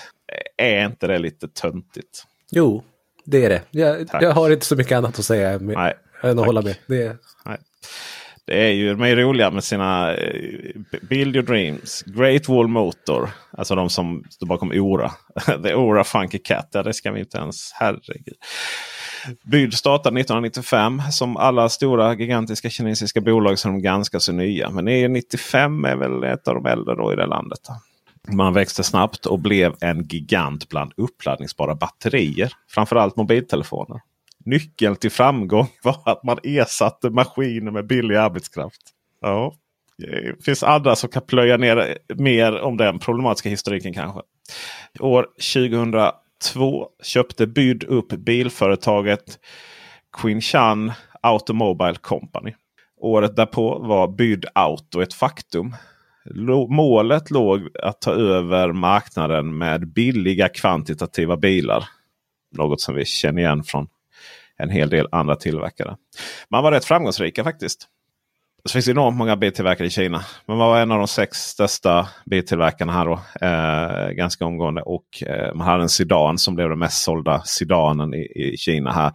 Eh, 0.58 0.66
Är 0.66 0.86
inte 0.86 1.06
det 1.06 1.18
lite 1.18 1.48
töntigt? 1.48 2.24
Jo, 2.50 2.84
det 3.24 3.44
är 3.44 3.48
det. 3.48 3.62
Jag, 3.70 4.06
jag 4.20 4.32
har 4.32 4.50
inte 4.50 4.66
så 4.66 4.76
mycket 4.76 4.92
annat 4.98 5.18
att 5.18 5.24
säga 5.24 5.58
med, 5.58 5.76
Nej, 5.76 5.94
än 6.22 6.30
att 6.30 6.36
tack. 6.36 6.46
hålla 6.46 6.62
med. 6.62 6.76
Det 6.86 7.02
är, 7.02 7.16
Nej. 7.44 7.58
Det 8.50 8.66
är 8.66 8.70
ju, 8.70 8.94
de 8.94 9.02
är 9.02 9.16
roliga 9.16 9.50
med 9.50 9.64
sina 9.64 10.14
eh, 10.14 10.80
Build 11.02 11.36
Your 11.36 11.46
Dreams, 11.46 12.02
Great 12.02 12.48
Wall 12.48 12.68
Motor. 12.68 13.30
Alltså 13.58 13.74
de 13.74 13.90
som 13.90 14.24
står 14.30 14.46
bakom 14.46 14.72
Ora. 14.72 15.10
The 15.62 15.74
Ora 15.74 16.04
Funky 16.04 16.38
Cat. 16.38 16.68
Ja, 16.72 16.82
det 16.82 16.94
ska 16.94 17.12
vi 17.12 17.20
inte 17.20 17.38
ens, 17.38 17.72
herregud. 17.74 18.36
Byd 19.44 19.74
startade 19.74 20.20
1995. 20.20 21.02
Som 21.10 21.36
alla 21.36 21.68
stora 21.68 22.14
gigantiska 22.14 22.70
kinesiska 22.70 23.20
bolag 23.20 23.58
så 23.58 23.68
är 23.68 23.72
de 23.72 23.82
ganska 23.82 24.20
så 24.20 24.32
nya. 24.32 24.70
Men 24.70 24.88
E95 24.88 25.88
är 25.88 25.96
väl 25.96 26.24
ett 26.24 26.48
av 26.48 26.54
de 26.54 26.66
äldre 26.66 26.94
då 26.94 27.12
i 27.12 27.16
det 27.16 27.26
landet. 27.26 27.60
Man 28.28 28.54
växte 28.54 28.82
snabbt 28.82 29.26
och 29.26 29.38
blev 29.38 29.74
en 29.80 30.04
gigant 30.04 30.68
bland 30.68 30.92
uppladdningsbara 30.96 31.74
batterier. 31.74 32.52
Framförallt 32.68 33.16
mobiltelefoner. 33.16 34.00
Nyckeln 34.44 34.96
till 34.96 35.10
framgång 35.10 35.68
var 35.82 35.96
att 36.04 36.24
man 36.24 36.38
ersatte 36.42 37.10
maskiner 37.10 37.70
med 37.70 37.86
billig 37.86 38.16
arbetskraft. 38.16 38.80
Ja. 39.20 39.54
Det 39.98 40.44
finns 40.44 40.62
andra 40.62 40.96
som 40.96 41.10
kan 41.10 41.22
plöja 41.22 41.56
ner 41.56 41.98
mer 42.14 42.60
om 42.60 42.76
den 42.76 42.98
problematiska 42.98 43.48
historiken 43.48 43.94
kanske. 43.94 44.20
År 45.00 45.26
2002 45.54 46.88
köpte 47.02 47.46
Byd 47.46 47.84
upp 47.84 48.08
bilföretaget 48.08 49.38
Qinshan 50.22 50.92
Automobile 51.22 51.94
Company. 51.94 52.54
Året 53.00 53.36
därpå 53.36 53.78
var 53.78 54.08
Byd 54.08 54.44
Auto 54.54 55.02
ett 55.02 55.14
faktum. 55.14 55.74
Målet 56.68 57.30
låg 57.30 57.68
att 57.82 58.00
ta 58.00 58.12
över 58.12 58.72
marknaden 58.72 59.58
med 59.58 59.92
billiga 59.92 60.48
kvantitativa 60.48 61.36
bilar. 61.36 61.84
Något 62.56 62.80
som 62.80 62.94
vi 62.94 63.04
känner 63.04 63.42
igen 63.42 63.64
från 63.64 63.88
en 64.62 64.70
hel 64.70 64.90
del 64.90 65.08
andra 65.12 65.36
tillverkare. 65.36 65.96
Man 66.50 66.62
var 66.62 66.72
rätt 66.72 66.84
framgångsrika 66.84 67.44
faktiskt. 67.44 67.88
Det 68.64 68.70
finns 68.70 68.88
enormt 68.88 69.16
många 69.16 69.36
biltillverkare 69.36 69.86
i 69.86 69.90
Kina. 69.90 70.24
Man 70.46 70.58
var 70.58 70.80
en 70.80 70.92
av 70.92 70.98
de 70.98 71.08
sex 71.08 71.38
största 71.38 72.08
biltillverkarna 72.26 72.92
här 72.92 73.04
då. 73.04 73.20
Eh, 73.46 74.10
ganska 74.10 74.46
omgående. 74.46 74.82
Och 74.82 75.22
eh, 75.26 75.54
man 75.54 75.66
hade 75.66 75.82
en 75.82 75.88
sedan 75.88 76.38
som 76.38 76.54
blev 76.54 76.68
den 76.68 76.78
mest 76.78 77.02
sålda 77.02 77.42
sedanen 77.42 78.14
i, 78.14 78.32
i 78.36 78.56
Kina 78.56 78.92
här. 78.92 79.12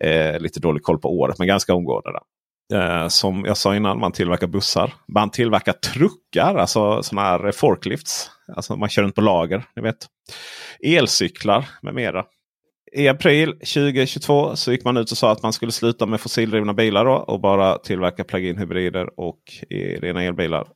Eh, 0.00 0.40
lite 0.40 0.60
dålig 0.60 0.82
koll 0.82 0.98
på 0.98 1.18
året 1.18 1.38
men 1.38 1.46
ganska 1.46 1.74
omgående. 1.74 2.10
Där. 2.12 2.20
Eh, 2.72 3.08
som 3.08 3.44
jag 3.44 3.56
sa 3.56 3.76
innan, 3.76 3.98
man 3.98 4.12
tillverkar 4.12 4.46
bussar. 4.46 4.94
Man 5.08 5.30
tillverkar 5.30 5.72
truckar, 5.72 6.54
alltså 6.54 7.02
sådana 7.02 7.28
här 7.28 7.52
forklifts. 7.52 8.30
Alltså 8.56 8.76
man 8.76 8.88
kör 8.88 9.02
runt 9.02 9.14
på 9.14 9.20
lager, 9.20 9.64
ni 9.76 9.82
vet. 9.82 10.06
Elcyklar 10.82 11.68
med 11.82 11.94
mera. 11.94 12.24
I 12.96 13.08
april 13.08 13.52
2022 13.52 14.56
så 14.56 14.72
gick 14.72 14.84
man 14.84 14.96
ut 14.96 15.10
och 15.10 15.18
sa 15.18 15.32
att 15.32 15.42
man 15.42 15.52
skulle 15.52 15.72
sluta 15.72 16.06
med 16.06 16.20
fossildrivna 16.20 16.74
bilar 16.74 17.04
då, 17.04 17.12
och 17.12 17.40
bara 17.40 17.78
tillverka 17.78 18.24
plug-in 18.24 18.58
hybrider 18.58 19.20
och 19.20 19.40
rena 20.00 20.22
elbilar. 20.22 20.68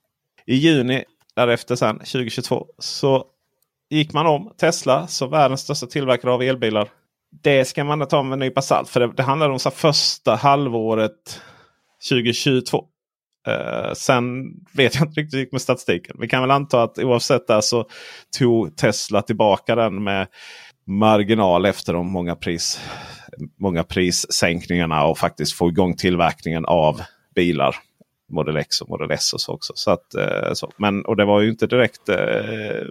I 0.47 0.55
juni 0.55 1.05
därefter 1.36 1.77
sen 1.77 1.99
2022 1.99 2.66
så 2.78 3.24
gick 3.90 4.12
man 4.12 4.27
om 4.27 4.53
Tesla 4.61 5.07
som 5.07 5.31
världens 5.31 5.61
största 5.61 5.86
tillverkare 5.86 6.32
av 6.32 6.43
elbilar. 6.43 6.89
Det 7.43 7.65
ska 7.65 7.85
man 7.85 8.09
ta 8.09 8.23
med 8.23 8.32
en 8.32 8.39
nypa 8.39 8.62
salt. 8.62 8.89
För 8.89 9.01
det, 9.01 9.12
det 9.16 9.23
handlar 9.23 9.51
om 9.51 9.59
så 9.59 9.70
första 9.70 10.35
halvåret 10.35 11.40
2022. 12.11 12.85
Uh, 13.49 13.55
eh, 13.55 13.93
sen 13.93 14.24
vet 14.73 14.95
jag 14.95 15.09
inte 15.09 15.20
riktigt 15.20 15.35
hur 15.35 15.39
det 15.39 15.43
gick 15.43 15.53
med 15.53 15.62
statistiken. 15.62 16.16
Vi 16.20 16.28
kan 16.28 16.40
väl 16.40 16.51
anta 16.51 16.82
att 16.82 16.99
oavsett 16.99 17.47
det 17.47 17.62
så 17.62 17.89
tog 18.39 18.77
Tesla 18.77 19.23
tillbaka 19.23 19.74
den 19.74 20.05
med 20.05 20.27
marginal 20.89 21.66
efter 21.66 21.93
de 21.93 22.12
många, 22.12 22.36
pris, 22.36 22.81
många 23.59 23.85
prissänkningarna 23.85 25.05
och 25.05 25.19
faktiskt 25.19 25.52
få 25.52 25.69
igång 25.69 25.97
tillverkningen 25.97 26.65
av 26.65 27.01
bilar. 27.35 27.77
Model 28.32 28.56
X 28.56 28.81
och 28.81 28.89
Model 28.89 29.10
S 29.10 29.32
och 29.32 29.40
så 29.40 29.52
också. 29.52 29.73
Så 29.77 29.90
att, 29.90 30.15
eh, 30.15 30.52
så. 30.52 30.70
Men, 30.77 31.05
och 31.05 31.16
det 31.16 31.24
var 31.24 31.40
ju 31.40 31.51
inte 31.51 31.66
direkt 31.66 32.09
eh, 32.09 32.16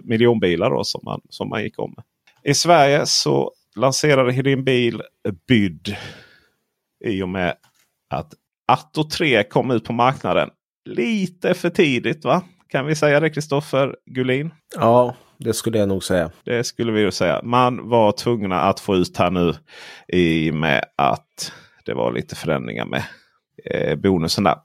miljonbilar 0.04 0.70
då 0.70 0.84
som 0.84 1.00
man, 1.04 1.20
som 1.28 1.48
man 1.48 1.62
gick 1.62 1.78
om 1.78 1.94
med. 1.96 2.04
I 2.52 2.54
Sverige 2.54 3.06
så 3.06 3.52
lanserade 3.76 4.32
Hedin 4.32 4.64
Bil 4.64 5.02
Byd 5.48 5.96
i 7.04 7.22
och 7.22 7.28
med 7.28 7.54
att 8.10 8.34
Atto 8.68 9.10
3 9.10 9.44
kom 9.44 9.70
ut 9.70 9.84
på 9.84 9.92
marknaden. 9.92 10.50
Lite 10.84 11.54
för 11.54 11.70
tidigt 11.70 12.24
va? 12.24 12.42
Kan 12.68 12.86
vi 12.86 12.94
säga 12.94 13.20
det 13.20 13.30
Kristoffer 13.30 13.96
Gullin? 14.06 14.50
Ja, 14.76 15.16
det 15.38 15.54
skulle 15.54 15.78
jag 15.78 15.88
nog 15.88 16.04
säga. 16.04 16.30
Det 16.44 16.64
skulle 16.64 16.92
vi 16.92 17.00
ju 17.00 17.10
säga. 17.10 17.40
Man 17.42 17.88
var 17.88 18.12
tvungna 18.12 18.60
att 18.60 18.80
få 18.80 18.96
ut 18.96 19.16
här 19.16 19.30
nu 19.30 19.54
i 20.08 20.50
och 20.50 20.54
med 20.54 20.84
att 20.96 21.52
det 21.84 21.94
var 21.94 22.12
lite 22.12 22.36
förändringar 22.36 22.86
med 22.86 23.02
eh, 23.64 23.96
bonusen 23.96 24.44
där. 24.44 24.56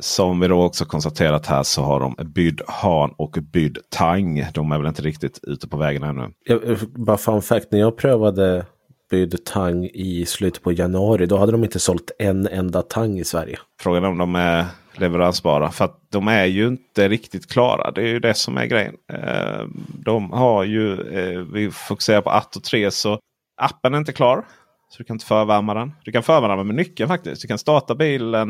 Som 0.00 0.40
vi 0.40 0.48
då 0.48 0.62
också 0.62 0.84
konstaterat 0.84 1.46
här 1.46 1.62
så 1.62 1.82
har 1.82 2.00
de 2.00 2.16
Byd 2.24 2.60
Han 2.66 3.10
och 3.16 3.38
Byd 3.52 3.78
Tang. 3.88 4.46
De 4.54 4.72
är 4.72 4.78
väl 4.78 4.86
inte 4.86 5.02
riktigt 5.02 5.40
ute 5.42 5.68
på 5.68 5.76
vägen 5.76 6.02
ännu. 6.02 6.28
Jag, 6.44 6.78
bara 6.78 7.16
fun 7.16 7.42
fact, 7.42 7.72
när 7.72 7.78
jag 7.78 7.96
prövade 7.96 8.66
Byd 9.10 9.44
Tang 9.44 9.90
i 9.94 10.26
slutet 10.26 10.62
på 10.62 10.72
januari, 10.72 11.26
då 11.26 11.36
hade 11.36 11.52
de 11.52 11.64
inte 11.64 11.78
sålt 11.78 12.10
en 12.18 12.46
enda 12.46 12.82
Tang 12.82 13.18
i 13.18 13.24
Sverige. 13.24 13.58
Frågan 13.80 14.04
är 14.04 14.08
om 14.08 14.18
de 14.18 14.34
är 14.34 14.64
leveransbara. 14.94 15.70
För 15.70 15.84
att 15.84 15.98
de 16.10 16.28
är 16.28 16.44
ju 16.44 16.66
inte 16.66 17.08
riktigt 17.08 17.50
klara. 17.50 17.90
Det 17.90 18.02
är 18.02 18.06
ju 18.06 18.18
det 18.18 18.34
som 18.34 18.56
är 18.56 18.66
grejen. 18.66 18.94
Eh, 19.12 19.66
de 20.04 20.30
har 20.32 20.64
ju, 20.64 20.92
eh, 20.92 21.40
vi 21.40 21.70
fokuserar 21.70 22.20
på 22.22 22.30
Atto 22.30 22.60
3 22.60 22.90
så 22.90 23.18
appen 23.56 23.94
är 23.94 23.98
inte 23.98 24.12
klar. 24.12 24.44
Så 24.90 24.98
du 24.98 25.04
kan 25.04 25.14
inte 25.14 25.26
förvärma 25.26 25.74
den. 25.74 25.92
Du 26.04 26.12
kan 26.12 26.22
förvärma 26.22 26.64
med 26.64 26.74
nyckeln 26.74 27.08
faktiskt. 27.08 27.42
Du 27.42 27.48
kan 27.48 27.58
starta 27.58 27.94
bilen. 27.94 28.48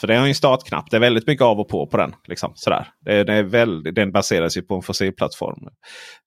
För 0.00 0.06
den 0.06 0.20
har 0.20 0.28
en 0.28 0.34
startknapp. 0.34 0.90
Det 0.90 0.96
är 0.96 1.00
väldigt 1.00 1.26
mycket 1.26 1.44
av 1.44 1.60
och 1.60 1.68
på 1.68 1.86
på 1.86 1.96
den. 1.96 2.14
Liksom, 2.26 2.52
sådär. 2.54 2.88
Det, 3.00 3.24
det 3.24 3.34
är 3.34 3.42
väldigt, 3.42 3.94
den 3.94 4.12
baseras 4.12 4.56
ju 4.56 4.62
på 4.62 4.74
en 4.74 4.82
fossilplattform. 4.82 5.68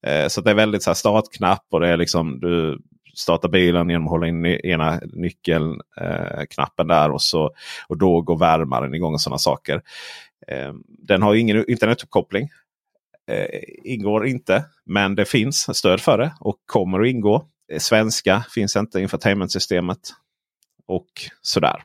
Eh, 0.08 0.28
så 0.28 0.42
det 0.42 0.52
är 0.52 0.56
väldigt 0.56 0.84
så 0.84 0.96
startknapp 0.96 1.66
och 1.72 1.80
det 1.80 1.88
är 1.88 1.98
liksom 1.98 2.40
du 2.40 2.80
Starta 3.22 3.48
bilen 3.48 3.90
genom 3.90 4.08
att 4.08 4.12
hålla 4.12 4.28
in 4.28 4.46
ena 4.46 5.00
nyckelknappen 5.14 6.92
eh, 6.92 6.98
där 6.98 7.12
och, 7.12 7.22
så, 7.22 7.52
och 7.88 7.98
då 7.98 8.22
går 8.22 8.38
värmaren 8.38 8.94
igång 8.94 9.14
och 9.14 9.22
sådana 9.22 9.38
saker. 9.38 9.82
Eh, 10.48 10.74
den 10.88 11.22
har 11.22 11.36
ingen 11.36 11.70
internetuppkoppling. 11.70 12.50
Eh, 13.32 13.60
ingår 13.84 14.28
inte, 14.28 14.66
men 14.86 15.16
det 15.16 15.26
finns 15.26 15.78
stöd 15.78 16.02
för 16.02 16.18
det 16.18 16.34
och 16.40 16.58
kommer 16.66 17.02
att 17.02 17.08
ingå. 17.08 17.46
Svenska 17.78 18.46
finns 18.56 18.76
inte 18.76 19.00
i 19.00 19.02
infotainmentsystemet. 19.02 20.00
Och 20.88 21.08
sådär. 21.42 21.84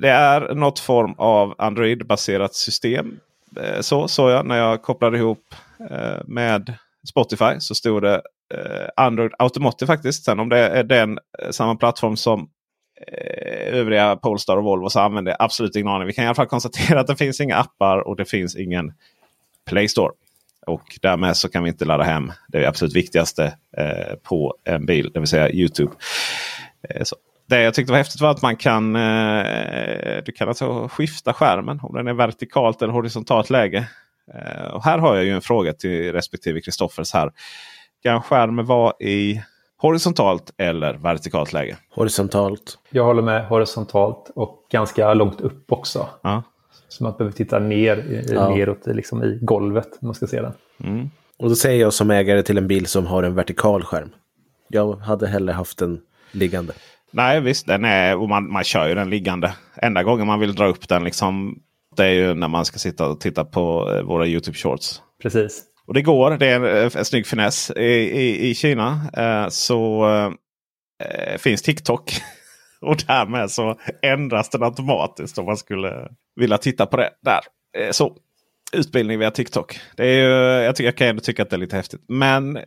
Det 0.00 0.08
är 0.08 0.54
något 0.54 0.78
form 0.78 1.14
av 1.18 1.54
Android-baserat 1.58 2.54
system. 2.54 3.20
Eh, 3.60 3.80
så 3.80 4.08
såg 4.08 4.30
jag 4.30 4.46
när 4.46 4.56
jag 4.56 4.82
kopplade 4.82 5.18
ihop 5.18 5.54
eh, 5.90 6.18
med 6.26 6.74
Spotify. 7.08 7.60
Så 7.60 7.74
stod 7.74 8.02
det 8.02 8.22
eh, 8.54 8.88
Android 8.96 9.32
Automotive 9.38 9.86
faktiskt. 9.86 10.24
Sen 10.24 10.40
om 10.40 10.48
det 10.48 10.58
är 10.58 10.84
den 10.84 11.18
eh, 11.38 11.50
samma 11.50 11.76
plattform 11.76 12.16
som 12.16 12.48
eh, 13.06 13.74
övriga 13.74 14.16
Polestar 14.16 14.56
och 14.56 14.64
Volvo 14.64 14.88
så 14.88 15.00
använder 15.00 15.32
jag 15.32 15.42
absolut 15.42 15.76
ingen 15.76 15.88
aning. 15.88 16.06
Vi 16.06 16.12
kan 16.12 16.24
i 16.24 16.26
alla 16.26 16.34
fall 16.34 16.46
konstatera 16.46 17.00
att 17.00 17.06
det 17.06 17.16
finns 17.16 17.40
inga 17.40 17.56
appar 17.56 17.98
och 17.98 18.16
det 18.16 18.24
finns 18.24 18.56
ingen 18.56 18.92
Play 19.66 19.88
Store. 19.88 20.12
Och 20.66 20.98
därmed 21.02 21.36
så 21.36 21.48
kan 21.48 21.62
vi 21.62 21.68
inte 21.68 21.84
ladda 21.84 22.04
hem 22.04 22.32
det 22.48 22.66
absolut 22.66 22.96
viktigaste 22.96 23.44
eh, 23.76 24.14
på 24.22 24.54
en 24.64 24.86
bil, 24.86 25.10
det 25.14 25.20
vill 25.20 25.28
säga 25.28 25.50
Youtube. 25.50 25.92
Eh, 26.88 27.02
det 27.48 27.62
jag 27.62 27.74
tyckte 27.74 27.92
var 27.92 27.98
häftigt 27.98 28.20
var 28.20 28.30
att 28.30 28.42
man 28.42 28.56
kan, 28.56 28.96
eh, 28.96 30.22
du 30.24 30.32
kan 30.32 30.48
alltså 30.48 30.88
skifta 30.88 31.32
skärmen 31.32 31.80
om 31.82 31.94
den 31.94 32.06
är 32.06 32.14
vertikalt 32.14 32.82
eller 32.82 32.92
horisontalt 32.92 33.50
läge. 33.50 33.88
Eh, 34.34 34.70
och 34.70 34.84
här 34.84 34.98
har 34.98 35.16
jag 35.16 35.24
ju 35.24 35.30
en 35.34 35.40
fråga 35.40 35.72
till 35.72 36.12
respektive 36.12 36.60
Kristoffers 36.60 37.12
här. 37.12 37.32
Kan 38.02 38.22
skärmen 38.22 38.66
vara 38.66 38.92
i 39.00 39.42
horisontalt 39.76 40.52
eller 40.56 40.94
vertikalt 40.94 41.52
läge? 41.52 41.76
Horisontalt. 41.90 42.78
Jag 42.90 43.04
håller 43.04 43.22
med 43.22 43.46
horisontalt 43.46 44.30
och 44.34 44.66
ganska 44.70 45.14
långt 45.14 45.40
upp 45.40 45.72
också. 45.72 46.08
Ja. 46.22 46.42
Så 46.88 47.04
man 47.04 47.12
behöver 47.18 47.36
titta 47.36 47.58
ner, 47.58 48.24
ja. 48.28 48.48
neråt 48.48 48.86
liksom 48.86 49.24
i 49.24 49.38
golvet 49.42 49.88
om 50.00 50.08
man 50.08 50.14
ska 50.14 50.26
se 50.26 50.40
den. 50.42 50.52
Mm. 50.84 51.10
Och 51.36 51.48
då 51.48 51.54
säger 51.54 51.80
jag 51.80 51.92
som 51.92 52.10
ägare 52.10 52.42
till 52.42 52.58
en 52.58 52.68
bil 52.68 52.86
som 52.86 53.06
har 53.06 53.22
en 53.22 53.34
vertikal 53.34 53.84
skärm. 53.84 54.10
Jag 54.68 54.96
hade 54.96 55.28
hellre 55.28 55.52
haft 55.52 55.78
den 55.78 56.00
liggande. 56.32 56.72
Nej 57.10 57.40
visst, 57.40 57.66
den 57.66 57.84
är, 57.84 58.16
och 58.16 58.28
man, 58.28 58.52
man 58.52 58.64
kör 58.64 58.88
ju 58.88 58.94
den 58.94 59.10
liggande. 59.10 59.54
Enda 59.76 60.02
gången 60.02 60.26
man 60.26 60.40
vill 60.40 60.54
dra 60.54 60.66
upp 60.66 60.88
den 60.88 61.04
liksom, 61.04 61.58
det 61.96 62.04
är 62.04 62.12
ju 62.12 62.34
när 62.34 62.48
man 62.48 62.64
ska 62.64 62.78
sitta 62.78 63.08
och 63.08 63.20
titta 63.20 63.44
på 63.44 63.94
eh, 63.94 64.02
våra 64.02 64.26
YouTube 64.26 64.56
shorts. 64.56 65.02
Precis. 65.22 65.62
Och 65.88 65.94
det 65.94 66.02
går, 66.02 66.30
det 66.30 66.46
är 66.46 66.56
en, 66.56 66.64
en, 66.64 66.90
en 66.94 67.04
snygg 67.04 67.26
finess. 67.26 67.70
I, 67.70 67.82
i, 67.82 68.50
i 68.50 68.54
Kina 68.54 69.00
eh, 69.16 69.48
så 69.48 70.06
eh, 71.04 71.38
finns 71.38 71.62
TikTok. 71.62 72.12
och 72.80 72.96
därmed 73.06 73.50
så 73.50 73.78
ändras 74.02 74.48
den 74.48 74.62
automatiskt 74.62 75.38
om 75.38 75.44
man 75.44 75.56
skulle 75.56 76.08
vilja 76.36 76.58
titta 76.58 76.86
på 76.86 76.96
det 76.96 77.10
där. 77.22 77.40
Eh, 77.78 77.90
så 77.90 78.16
Utbildning 78.72 79.18
via 79.18 79.30
TikTok. 79.30 79.80
Det 79.96 80.04
är 80.04 80.14
ju, 80.14 80.64
jag, 80.64 80.76
tycker, 80.76 80.86
jag 80.86 80.96
kan 80.96 81.08
ändå 81.08 81.20
tycka 81.20 81.42
att 81.42 81.50
det 81.50 81.56
är 81.56 81.60
lite 81.60 81.76
häftigt. 81.76 82.00
Men 82.08 82.58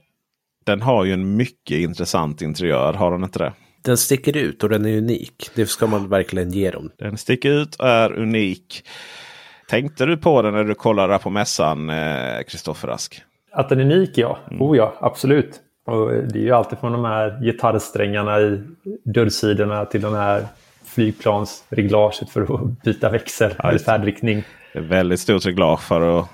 den 0.66 0.82
har 0.82 1.06
ju 1.06 1.14
en 1.14 1.36
mycket 1.36 1.78
intressant 1.78 2.42
interiör. 2.42 2.94
Har 2.94 3.12
den 3.12 3.24
inte 3.24 3.40
det? 3.40 3.54
Den 3.84 3.98
sticker 3.98 4.38
ut 4.38 4.64
och 4.64 4.70
den 4.70 4.86
är 4.86 4.98
unik. 4.98 5.50
Det 5.56 5.66
ska 5.66 5.88
man 5.88 6.10
verkligen 6.10 6.52
ge 6.52 6.72
dem. 6.72 6.92
Den 6.98 7.18
sticker 7.18 7.50
ut 7.52 7.76
och 7.76 7.88
är 7.88 8.14
unik. 8.14 8.84
Tänkte 9.72 10.06
du 10.06 10.18
på 10.18 10.42
den 10.42 10.54
när 10.54 10.64
du 10.64 10.76
kollade 10.76 11.20
på 11.20 11.30
mässan, 11.30 11.92
Kristoffer 12.48 12.88
eh, 12.88 12.92
Rask? 12.92 13.24
Att 13.52 13.70
den 13.70 13.80
är 13.80 13.84
unik 13.84 14.18
ja. 14.18 14.38
Mm. 14.52 14.62
Oh 14.62 14.78
ja, 14.78 14.94
absolut. 15.00 15.60
Och 15.86 16.10
det 16.12 16.40
är 16.40 16.44
ju 16.44 16.52
alltid 16.52 16.80
från 16.80 16.92
de 16.92 17.06
här 17.06 17.40
gitarrsträngarna 17.44 18.40
i 18.40 18.64
dörrsidorna 19.06 19.86
till 19.86 20.02
de 20.02 20.14
här 20.14 20.46
flygplansreglaget 20.86 22.30
för 22.30 22.42
att 22.42 22.82
byta 22.84 23.10
växel 23.10 23.54
ja, 23.58 23.70
eller 23.70 23.80
färdriktning. 23.80 24.44
Det 24.74 24.80
är 24.80 24.84
väldigt 24.84 25.20
stort 25.20 25.46
reglage 25.46 25.82
för 25.82 26.20
att 26.20 26.28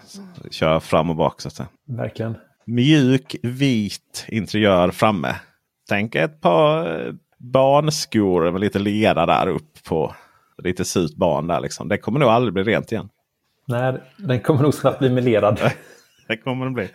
köra 0.51 0.79
fram 0.79 1.09
och 1.09 1.15
bak. 1.15 1.41
Så 1.41 1.47
att 1.47 1.53
säga. 1.53 1.69
Verkligen. 1.87 2.35
Mjuk 2.65 3.35
vit 3.43 4.25
interiör 4.27 4.91
framme. 4.91 5.35
Tänk 5.89 6.15
ett 6.15 6.41
par 6.41 7.05
eh, 7.07 7.13
barnskor 7.37 8.51
med 8.51 8.61
lite 8.61 8.79
lera 8.79 9.25
där 9.25 9.47
upp 9.47 9.83
på. 9.87 10.15
Lite 10.63 10.85
surt 10.85 11.15
barn 11.15 11.47
där 11.47 11.59
liksom. 11.59 11.87
Det 11.87 11.97
kommer 11.97 12.19
nog 12.19 12.29
aldrig 12.29 12.53
bli 12.53 12.63
rent 12.63 12.91
igen. 12.91 13.09
Nej, 13.67 13.93
den 14.17 14.39
kommer 14.39 14.61
nog 14.61 14.73
snabbt 14.73 14.99
bli 14.99 15.09
melerad. 15.09 15.71
det 16.27 16.37
kommer 16.37 16.65
den 16.65 16.73
bli. 16.73 16.89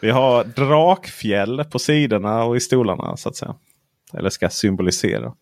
Vi 0.00 0.10
har 0.10 0.44
drakfjäll 0.44 1.64
på 1.64 1.78
sidorna 1.78 2.44
och 2.44 2.56
i 2.56 2.60
stolarna 2.60 3.16
så 3.16 3.28
att 3.28 3.36
säga. 3.36 3.54
Eller 4.14 4.30
ska 4.30 4.48
symbolisera. 4.48 5.32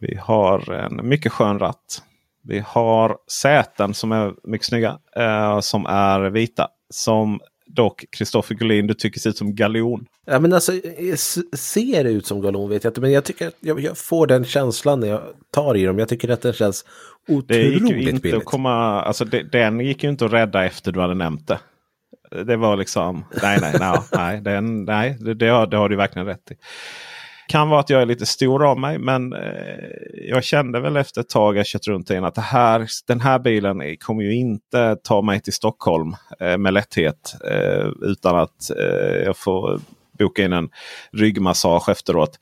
Vi 0.00 0.18
har 0.22 0.72
en 0.72 1.08
mycket 1.08 1.32
skön 1.32 1.58
ratt. 1.58 2.02
Vi 2.42 2.64
har 2.66 3.16
säten 3.42 3.94
som 3.94 4.12
är 4.12 4.34
mycket 4.44 4.66
snygga. 4.66 4.98
Eh, 5.16 5.60
som 5.60 5.86
är 5.86 6.20
vita. 6.20 6.68
Som 6.90 7.40
dock 7.66 8.04
Kristoffer 8.10 8.54
Gullin 8.54 8.86
du 8.86 8.94
tycker 8.94 9.20
ser 9.20 9.30
ut 9.30 9.38
som 9.38 9.54
galon. 9.54 10.06
Ja 10.24 10.40
men 10.40 10.52
alltså 10.52 10.72
ser 11.52 12.04
det 12.04 12.10
ut 12.10 12.26
som 12.26 12.40
galon 12.40 12.70
vet 12.70 12.84
jag 12.84 12.90
inte. 12.90 13.00
Men 13.00 13.12
jag 13.12 13.24
tycker 13.24 13.48
att 13.48 13.54
jag, 13.60 13.80
jag, 13.80 13.98
får 13.98 14.26
den 14.26 14.44
känslan 14.44 15.00
när 15.00 15.08
jag 15.08 15.22
tar 15.50 15.76
i 15.76 15.84
dem. 15.84 15.98
Jag 15.98 16.08
tycker 16.08 16.28
att 16.28 16.42
den 16.42 16.52
känns 16.52 16.84
otroligt 17.28 17.48
det 17.48 17.62
gick 17.62 17.90
ju 17.90 18.10
inte 18.10 18.20
billigt. 18.20 18.38
Att 18.38 18.44
komma, 18.44 19.02
alltså 19.02 19.24
det, 19.24 19.42
den 19.42 19.80
gick 19.80 20.04
ju 20.04 20.10
inte 20.10 20.24
att 20.24 20.32
rädda 20.32 20.64
efter 20.64 20.92
du 20.92 21.00
hade 21.00 21.14
nämnt 21.14 21.48
det. 21.48 21.58
Det 22.44 22.56
var 22.56 22.76
liksom, 22.76 23.24
nej 23.42 23.58
nej 23.60 23.74
nej, 23.80 23.98
nej, 24.12 24.40
den, 24.40 24.84
nej 24.84 25.16
det, 25.20 25.34
det, 25.34 25.48
har, 25.48 25.66
det 25.66 25.76
har 25.76 25.88
du 25.88 25.96
verkligen 25.96 26.26
rätt 26.26 26.50
i. 26.50 26.54
Kan 27.48 27.68
vara 27.68 27.80
att 27.80 27.90
jag 27.90 28.02
är 28.02 28.06
lite 28.06 28.26
stor 28.26 28.70
av 28.70 28.78
mig 28.78 28.98
men 28.98 29.32
eh, 29.32 29.40
jag 30.28 30.44
kände 30.44 30.80
väl 30.80 30.96
efter 30.96 31.20
ett 31.20 31.28
tag 31.28 31.56
jag 31.56 31.66
kört 31.66 31.86
runt 31.86 32.10
in 32.10 32.24
att 32.24 32.34
det 32.34 32.40
här, 32.40 32.86
den 33.06 33.20
här 33.20 33.38
bilen 33.38 33.96
kommer 34.00 34.22
ju 34.22 34.34
inte 34.34 34.96
ta 35.04 35.22
mig 35.22 35.40
till 35.40 35.52
Stockholm 35.52 36.16
eh, 36.40 36.58
med 36.58 36.74
lätthet. 36.74 37.34
Eh, 37.50 37.86
utan 38.02 38.36
att 38.36 38.70
eh, 38.70 39.24
jag 39.24 39.36
får 39.36 39.80
boka 40.18 40.44
in 40.44 40.52
en 40.52 40.68
ryggmassage 41.12 41.88
efteråt. 41.88 42.38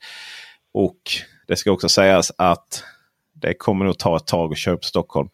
Och 0.73 0.99
det 1.47 1.55
ska 1.55 1.71
också 1.71 1.89
sägas 1.89 2.31
att 2.37 2.83
det 3.41 3.53
kommer 3.53 3.85
nog 3.85 3.97
ta 3.97 4.17
ett 4.17 4.27
tag 4.27 4.51
att 4.51 4.57
köra 4.57 4.75
upp 4.75 4.85
Stockholm. 4.85 5.29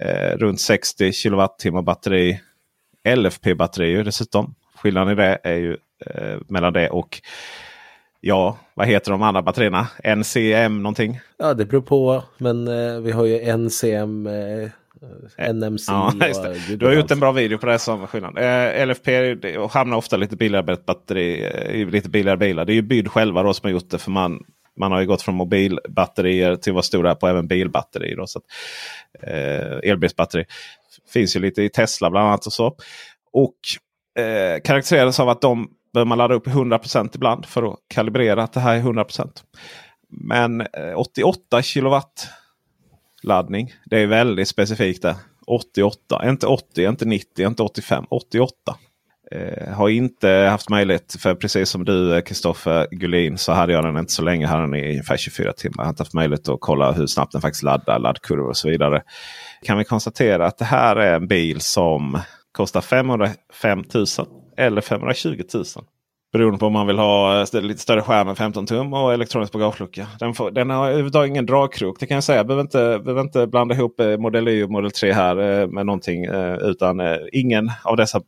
Eh, 0.00 0.36
runt 0.36 0.60
60 0.60 1.12
kilowattimmar 1.12 1.82
batteri. 1.82 2.40
LFP-batterier 3.08 4.04
dessutom. 4.04 4.54
Skillnaden 4.74 5.12
i 5.12 5.14
det 5.14 5.38
är 5.42 5.56
ju 5.56 5.76
eh, 6.06 6.38
mellan 6.48 6.72
det 6.72 6.90
och 6.90 7.22
Ja, 8.22 8.58
vad 8.74 8.86
heter 8.86 9.10
de 9.10 9.22
andra 9.22 9.42
batterierna? 9.42 9.88
NCM 10.04 10.82
någonting? 10.82 11.20
Ja, 11.38 11.54
det 11.54 11.64
beror 11.64 11.80
på. 11.80 12.22
Men 12.38 12.68
eh, 12.68 13.00
vi 13.00 13.12
har 13.12 13.24
ju 13.24 13.56
NCM, 13.56 14.26
eh, 14.26 15.52
NMC. 15.52 15.92
Ja, 15.92 16.12
det. 16.18 16.76
Du 16.76 16.86
har 16.86 16.92
gjort 16.92 17.10
en 17.10 17.20
bra 17.20 17.32
video 17.32 17.58
på 17.58 17.66
det 17.66 17.78
som 17.78 18.06
skillnad. 18.06 18.38
Eh, 18.38 18.86
LFP 18.86 19.34
det, 19.34 19.70
hamnar 19.70 19.96
ofta 19.96 20.16
lite 20.16 20.36
billigare 20.36 20.76
batteri, 20.86 21.44
eh, 21.44 21.88
lite 21.88 22.08
billigare 22.08 22.36
bilar. 22.36 22.64
Det 22.64 22.72
är 22.72 22.74
ju 22.74 22.82
Byd 22.82 23.10
själva 23.10 23.42
då 23.42 23.54
som 23.54 23.66
har 23.66 23.72
gjort 23.72 23.90
det. 23.90 23.98
För 23.98 24.10
man, 24.10 24.44
man 24.80 24.92
har 24.92 25.00
ju 25.00 25.06
gått 25.06 25.22
från 25.22 25.34
mobilbatterier 25.34 26.56
till 26.56 26.70
att 26.70 26.74
vara 26.74 26.82
stora 26.82 27.14
på 27.14 27.28
även 27.28 27.46
bilbatterier. 27.46 28.16
Då, 28.16 28.26
så 28.26 28.38
att, 28.38 28.44
eh, 29.22 29.90
elbilsbatteri. 29.90 30.44
Finns 31.12 31.36
ju 31.36 31.40
lite 31.40 31.62
i 31.62 31.68
Tesla 31.68 32.10
bland 32.10 32.26
annat 32.28 32.46
och 32.46 32.52
så. 32.52 32.76
Och 33.32 33.54
eh, 34.22 34.60
karaktäriseras 34.64 35.20
av 35.20 35.28
att 35.28 35.40
de 35.40 35.68
behöver 35.92 36.08
man 36.08 36.18
ladda 36.18 36.34
upp 36.34 36.46
100% 36.46 37.10
ibland 37.14 37.46
för 37.46 37.72
att 37.72 37.78
kalibrera 37.88 38.42
att 38.42 38.52
det 38.52 38.60
här 38.60 38.76
är 38.76 38.82
100%. 38.82 39.30
Men 40.08 40.60
eh, 40.60 40.94
88 40.96 41.62
kilowatt 41.62 42.28
laddning. 43.22 43.72
Det 43.84 43.98
är 43.98 44.06
väldigt 44.06 44.48
specifikt 44.48 45.02
det. 45.02 45.16
88, 45.46 46.28
inte 46.28 46.46
80, 46.46 46.84
inte 46.84 47.04
90, 47.04 47.46
inte 47.46 47.62
85, 47.62 48.04
88. 48.10 48.76
Eh, 49.34 49.74
har 49.74 49.88
inte 49.88 50.28
haft 50.28 50.70
möjlighet, 50.70 51.16
för 51.18 51.34
precis 51.34 51.68
som 51.68 51.84
du 51.84 52.16
eh, 52.16 52.20
Kristoffer 52.20 52.86
Gullin 52.90 53.38
så 53.38 53.52
hade 53.52 53.72
jag 53.72 53.84
den 53.84 53.96
inte 53.96 54.12
så 54.12 54.22
länge. 54.22 54.46
Hade 54.46 54.62
den 54.62 54.74
i 54.74 54.90
ungefär 54.90 55.16
24 55.16 55.52
timmar. 55.52 55.74
Jag 55.78 55.84
har 55.84 55.90
inte 55.90 56.00
haft 56.00 56.14
möjlighet 56.14 56.48
att 56.48 56.60
kolla 56.60 56.92
hur 56.92 57.06
snabbt 57.06 57.32
den 57.32 57.40
faktiskt 57.40 57.62
laddar, 57.62 57.98
laddkurvor 57.98 58.48
och 58.48 58.56
så 58.56 58.68
vidare. 58.68 59.02
Kan 59.62 59.78
vi 59.78 59.84
konstatera 59.84 60.46
att 60.46 60.58
det 60.58 60.64
här 60.64 60.96
är 60.96 61.16
en 61.16 61.28
bil 61.28 61.60
som 61.60 62.18
kostar 62.52 62.80
505 62.80 63.84
000 63.94 64.06
eller 64.56 64.80
520 64.80 65.42
000. 65.54 65.64
Beroende 66.32 66.58
på 66.58 66.66
om 66.66 66.72
man 66.72 66.86
vill 66.86 66.98
ha 66.98 67.42
eh, 67.54 67.62
lite 67.62 67.80
större 67.80 68.02
skärm 68.02 68.28
än 68.28 68.36
15 68.36 68.66
tum 68.66 68.92
och 68.92 69.12
elektronisk 69.12 69.52
bagagelucka. 69.52 70.06
Den, 70.18 70.34
får, 70.34 70.50
den 70.50 70.70
har 70.70 70.86
överhuvudtaget 70.86 71.28
ingen 71.28 71.46
dragkrok. 71.46 72.00
Det 72.00 72.06
kan 72.06 72.14
jag 72.14 72.24
säga. 72.24 72.36
Jag 72.36 72.46
behöver 72.46 72.62
inte, 72.62 73.00
behöver 73.04 73.20
inte 73.20 73.46
blanda 73.46 73.74
ihop 73.74 74.00
eh, 74.00 74.16
Model 74.16 74.48
Y 74.48 74.62
och 74.62 74.70
Model 74.70 74.90
3 74.90 75.12
här 75.12 75.36
eh, 75.36 75.66
med 75.66 75.86
någonting. 75.86 76.24
Utan 76.60 77.00
ingen 77.32 77.70
av 77.84 77.96
dessa 77.96 78.20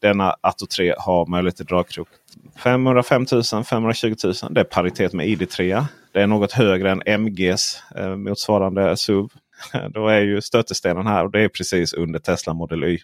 denna 0.00 0.34
Atto 0.40 0.66
3 0.76 0.94
har 0.98 1.26
möjlighet 1.26 1.56
till 1.56 1.66
dragkrok. 1.66 2.08
505 2.56 3.26
000, 3.32 3.64
520 3.64 4.14
000. 4.24 4.34
Det 4.50 4.60
är 4.60 4.64
paritet 4.64 5.12
med 5.12 5.26
ID3. 5.26 5.84
Det 6.12 6.22
är 6.22 6.26
något 6.26 6.52
högre 6.52 6.90
än 6.90 7.02
MGs 7.06 7.82
motsvarande 8.16 8.96
SUV. 8.96 9.28
Då 9.90 10.08
är 10.08 10.20
ju 10.20 10.40
stötestenen 10.40 11.06
här 11.06 11.24
och 11.24 11.30
det 11.30 11.40
är 11.40 11.48
precis 11.48 11.92
under 11.92 12.18
Tesla 12.18 12.54
Model 12.54 12.84
Y. 12.84 12.98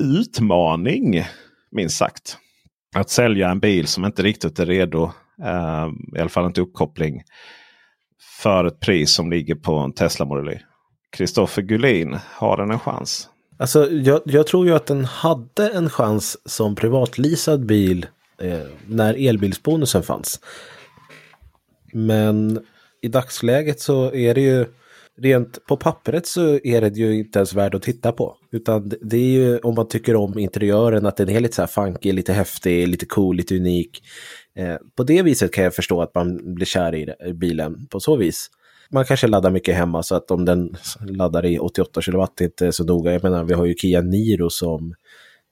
Utmaning 0.00 1.24
minst 1.70 1.96
sagt 1.96 2.38
att 2.94 3.10
sälja 3.10 3.50
en 3.50 3.60
bil 3.60 3.86
som 3.86 4.04
inte 4.04 4.22
riktigt 4.22 4.58
är 4.58 4.66
redo. 4.66 5.12
Eh, 5.42 5.88
I 6.16 6.20
alla 6.20 6.28
fall 6.28 6.46
inte 6.46 6.60
uppkoppling. 6.60 7.22
För 8.42 8.64
ett 8.64 8.80
pris 8.80 9.14
som 9.14 9.30
ligger 9.30 9.54
på 9.54 9.74
en 9.74 9.92
Tesla 9.92 10.24
Model 10.24 10.48
Y. 10.48 10.58
Kristoffer 11.10 11.62
Gullin, 11.62 12.18
har 12.34 12.56
den 12.56 12.70
en 12.70 12.78
chans? 12.78 13.28
Alltså, 13.56 13.90
jag, 13.90 14.20
jag, 14.24 14.46
tror 14.46 14.66
ju 14.66 14.74
att 14.74 14.86
den 14.86 15.04
hade 15.04 15.68
en 15.68 15.90
chans 15.90 16.38
som 16.44 16.74
privatleasad 16.74 17.66
bil 17.66 18.06
eh, 18.38 18.66
när 18.86 19.28
elbilsbonusen 19.28 20.02
fanns. 20.02 20.40
Men 21.92 22.64
i 23.02 23.08
dagsläget 23.08 23.80
så 23.80 24.14
är 24.14 24.34
det 24.34 24.40
ju 24.40 24.66
rent 25.22 25.66
på 25.66 25.76
pappret 25.76 26.26
så 26.26 26.58
är 26.64 26.80
det 26.80 26.96
ju 26.96 27.18
inte 27.18 27.38
ens 27.38 27.54
värd 27.54 27.74
att 27.74 27.82
titta 27.82 28.12
på. 28.12 28.36
Utan 28.52 28.92
det 29.02 29.16
är 29.16 29.30
ju 29.30 29.58
om 29.58 29.74
man 29.74 29.88
tycker 29.88 30.16
om 30.16 30.38
interiören, 30.38 31.06
att 31.06 31.16
den 31.16 31.28
är 31.28 31.40
lite 31.40 31.54
så 31.54 31.62
här 31.62 31.66
funky, 31.66 32.12
lite 32.12 32.32
häftig, 32.32 32.88
lite 32.88 33.06
cool, 33.06 33.36
lite 33.36 33.56
unik. 33.56 34.02
Eh, 34.56 34.76
på 34.96 35.02
det 35.02 35.22
viset 35.22 35.52
kan 35.52 35.64
jag 35.64 35.74
förstå 35.74 36.02
att 36.02 36.14
man 36.14 36.54
blir 36.54 36.66
kär 36.66 36.94
i 36.94 37.32
bilen 37.32 37.86
på 37.86 38.00
så 38.00 38.16
vis. 38.16 38.50
Man 38.90 39.04
kanske 39.04 39.26
laddar 39.26 39.50
mycket 39.50 39.74
hemma 39.74 40.02
så 40.02 40.14
att 40.14 40.30
om 40.30 40.44
den 40.44 40.76
laddar 41.00 41.46
i 41.46 41.58
88 41.58 42.00
kW 42.02 42.22
är 42.40 42.44
inte 42.44 42.72
så 42.72 42.84
noga. 42.84 43.12
Jag 43.12 43.22
menar, 43.22 43.44
vi 43.44 43.54
har 43.54 43.64
ju 43.64 43.74
Kia 43.74 44.00
Niro 44.00 44.50
som, 44.50 44.94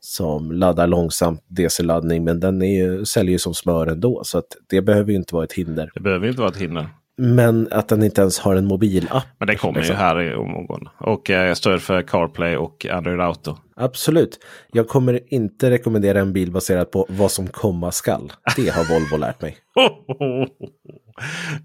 som 0.00 0.52
laddar 0.52 0.86
långsamt 0.86 1.44
DC-laddning, 1.48 2.24
men 2.24 2.40
den 2.40 2.62
är 2.62 2.84
ju, 2.84 3.04
säljer 3.04 3.32
ju 3.32 3.38
som 3.38 3.54
smör 3.54 3.86
ändå. 3.86 4.22
Så 4.24 4.38
att 4.38 4.56
det 4.66 4.82
behöver 4.82 5.10
ju 5.10 5.16
inte 5.16 5.34
vara 5.34 5.44
ett 5.44 5.52
hinder. 5.52 5.90
Det 5.94 6.00
behöver 6.00 6.28
inte 6.28 6.40
vara 6.40 6.50
ett 6.50 6.56
hinder. 6.56 6.88
Men 7.20 7.68
att 7.70 7.88
den 7.88 8.02
inte 8.02 8.20
ens 8.20 8.38
har 8.38 8.56
en 8.56 8.64
mobilapp. 8.64 9.24
Men 9.38 9.48
det 9.48 9.56
kommer 9.56 9.74
liksom. 9.74 9.94
ju 9.94 10.00
här 10.00 10.22
i 10.22 10.34
omgången. 10.34 10.88
Och 10.98 11.30
eh, 11.30 11.54
stöd 11.54 11.82
för 11.82 12.02
CarPlay 12.02 12.56
och 12.56 12.86
Android 12.90 13.20
Auto. 13.20 13.56
Absolut. 13.80 14.38
Jag 14.72 14.88
kommer 14.88 15.20
inte 15.34 15.70
rekommendera 15.70 16.20
en 16.20 16.32
bil 16.32 16.52
baserat 16.52 16.90
på 16.90 17.06
vad 17.08 17.30
som 17.30 17.46
komma 17.46 17.92
skall. 17.92 18.32
Det 18.56 18.68
har 18.68 18.84
Volvo 18.84 19.16
lärt 19.16 19.42
mig. 19.42 19.56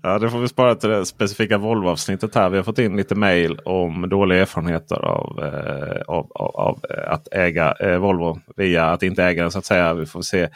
ja, 0.04 0.20
det 0.20 0.30
får 0.30 0.40
vi 0.40 0.48
spara 0.48 0.76
till 0.76 0.90
det 0.90 1.06
specifika 1.06 1.58
Volvo-avsnittet 1.58 2.36
här. 2.36 2.50
Vi 2.50 2.58
har 2.58 2.64
fått 2.64 2.80
in 2.80 2.98
lite 2.98 3.16
mail 3.16 3.60
om 3.66 4.10
dåliga 4.10 4.42
erfarenheter 4.42 4.96
av, 4.96 5.44
eh, 5.44 6.02
av, 6.08 6.32
av, 6.36 6.56
av, 6.56 6.80
att 7.08 7.28
äga 7.32 7.76
eh, 7.80 7.98
Volvo 7.98 8.40
via 8.56 8.86
att 8.86 9.04
inte 9.04 9.24
äga 9.24 9.42
den 9.42 9.52
så 9.52 9.60
att 9.60 9.66
säga. 9.66 9.94
Vi 9.94 10.06
får 10.06 10.22
se, 10.22 10.50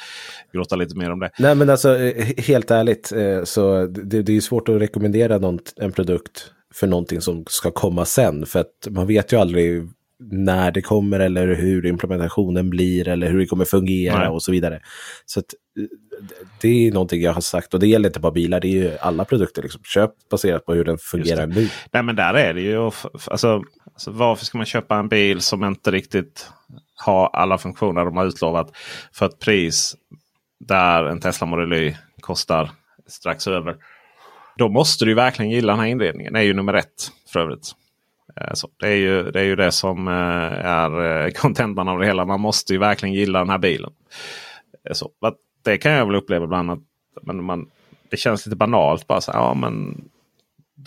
gråta 0.53 0.75
lite 0.75 0.97
mer 0.97 1.11
om 1.11 1.19
det. 1.19 1.29
Nej 1.39 1.55
men 1.55 1.69
alltså 1.69 1.97
eh, 1.97 2.25
helt 2.37 2.71
ärligt 2.71 3.11
eh, 3.11 3.43
så 3.43 3.85
det, 3.85 4.21
det 4.21 4.37
är 4.37 4.41
svårt 4.41 4.69
att 4.69 4.81
rekommendera 4.81 5.37
något, 5.37 5.73
en 5.77 5.91
produkt 5.91 6.51
för 6.73 6.87
någonting 6.87 7.21
som 7.21 7.43
ska 7.47 7.71
komma 7.71 8.05
sen. 8.05 8.45
För 8.45 8.59
att 8.59 8.87
man 8.89 9.07
vet 9.07 9.33
ju 9.33 9.37
aldrig 9.37 9.89
när 10.19 10.71
det 10.71 10.81
kommer 10.81 11.19
eller 11.19 11.55
hur 11.55 11.85
implementationen 11.85 12.69
blir 12.69 13.07
eller 13.07 13.29
hur 13.29 13.39
det 13.39 13.45
kommer 13.45 13.65
fungera 13.65 14.19
Nej. 14.19 14.27
och 14.27 14.43
så 14.43 14.51
vidare. 14.51 14.81
Så 15.25 15.39
att, 15.39 15.45
det 16.61 16.87
är 16.87 16.91
någonting 16.91 17.21
jag 17.21 17.33
har 17.33 17.41
sagt 17.41 17.73
och 17.73 17.79
det 17.79 17.87
gäller 17.87 18.09
inte 18.09 18.19
bara 18.19 18.31
bilar, 18.31 18.59
det 18.59 18.67
är 18.67 18.71
ju 18.71 18.97
alla 18.97 19.25
produkter. 19.25 19.61
Liksom. 19.61 19.81
Köp 19.83 20.11
baserat 20.29 20.65
på 20.65 20.73
hur 20.73 20.85
den 20.85 20.97
fungerar 20.97 21.47
nu. 21.47 21.69
Nej 21.91 22.03
men 22.03 22.15
där 22.15 22.33
är 22.33 22.53
det 22.53 22.61
ju. 22.61 22.77
Alltså, 22.77 23.09
alltså, 23.25 23.63
varför 24.07 24.45
ska 24.45 24.57
man 24.57 24.65
köpa 24.65 24.95
en 24.95 25.09
bil 25.09 25.41
som 25.41 25.63
inte 25.63 25.91
riktigt 25.91 26.49
har 26.95 27.27
alla 27.27 27.57
funktioner 27.57 28.05
de 28.05 28.17
har 28.17 28.25
utlovat 28.25 28.71
för 29.13 29.25
ett 29.25 29.39
pris 29.39 29.95
där 30.59 31.05
en 31.05 31.19
Tesla 31.19 31.47
Model 31.47 31.73
Y 31.73 31.95
kostar 32.21 32.71
strax 33.07 33.47
över. 33.47 33.75
Då 34.57 34.69
måste 34.69 35.05
du 35.05 35.13
verkligen 35.13 35.51
gilla 35.51 35.73
den 35.73 35.79
här 35.79 35.87
inredningen. 35.87 36.33
Det 36.33 36.39
är 36.39 36.43
ju 36.43 36.53
nummer 36.53 36.73
ett 36.73 37.11
för 37.33 37.39
övrigt. 37.39 37.71
Eh, 38.41 38.53
så 38.53 38.69
det, 38.79 38.87
är 38.87 38.95
ju, 38.95 39.31
det 39.31 39.39
är 39.39 39.43
ju 39.43 39.55
det 39.55 39.71
som 39.71 40.07
eh, 40.07 40.65
är 40.65 41.25
eh, 41.25 41.31
kontentan 41.31 41.87
av 41.87 41.99
det 41.99 42.05
hela. 42.05 42.25
Man 42.25 42.41
måste 42.41 42.73
ju 42.73 42.79
verkligen 42.79 43.15
gilla 43.15 43.39
den 43.39 43.49
här 43.49 43.57
bilen. 43.57 43.91
Så, 44.91 45.11
det 45.63 45.77
kan 45.77 45.91
jag 45.91 46.05
väl 46.05 46.15
uppleva 46.15 46.45
ibland. 46.45 46.71
Att, 46.71 46.79
men 47.21 47.43
man, 47.43 47.69
det 48.09 48.17
känns 48.17 48.45
lite 48.45 48.55
banalt. 48.55 49.07
bara 49.07 49.21
så, 49.21 49.31
ja, 49.31 49.53
men, 49.53 50.03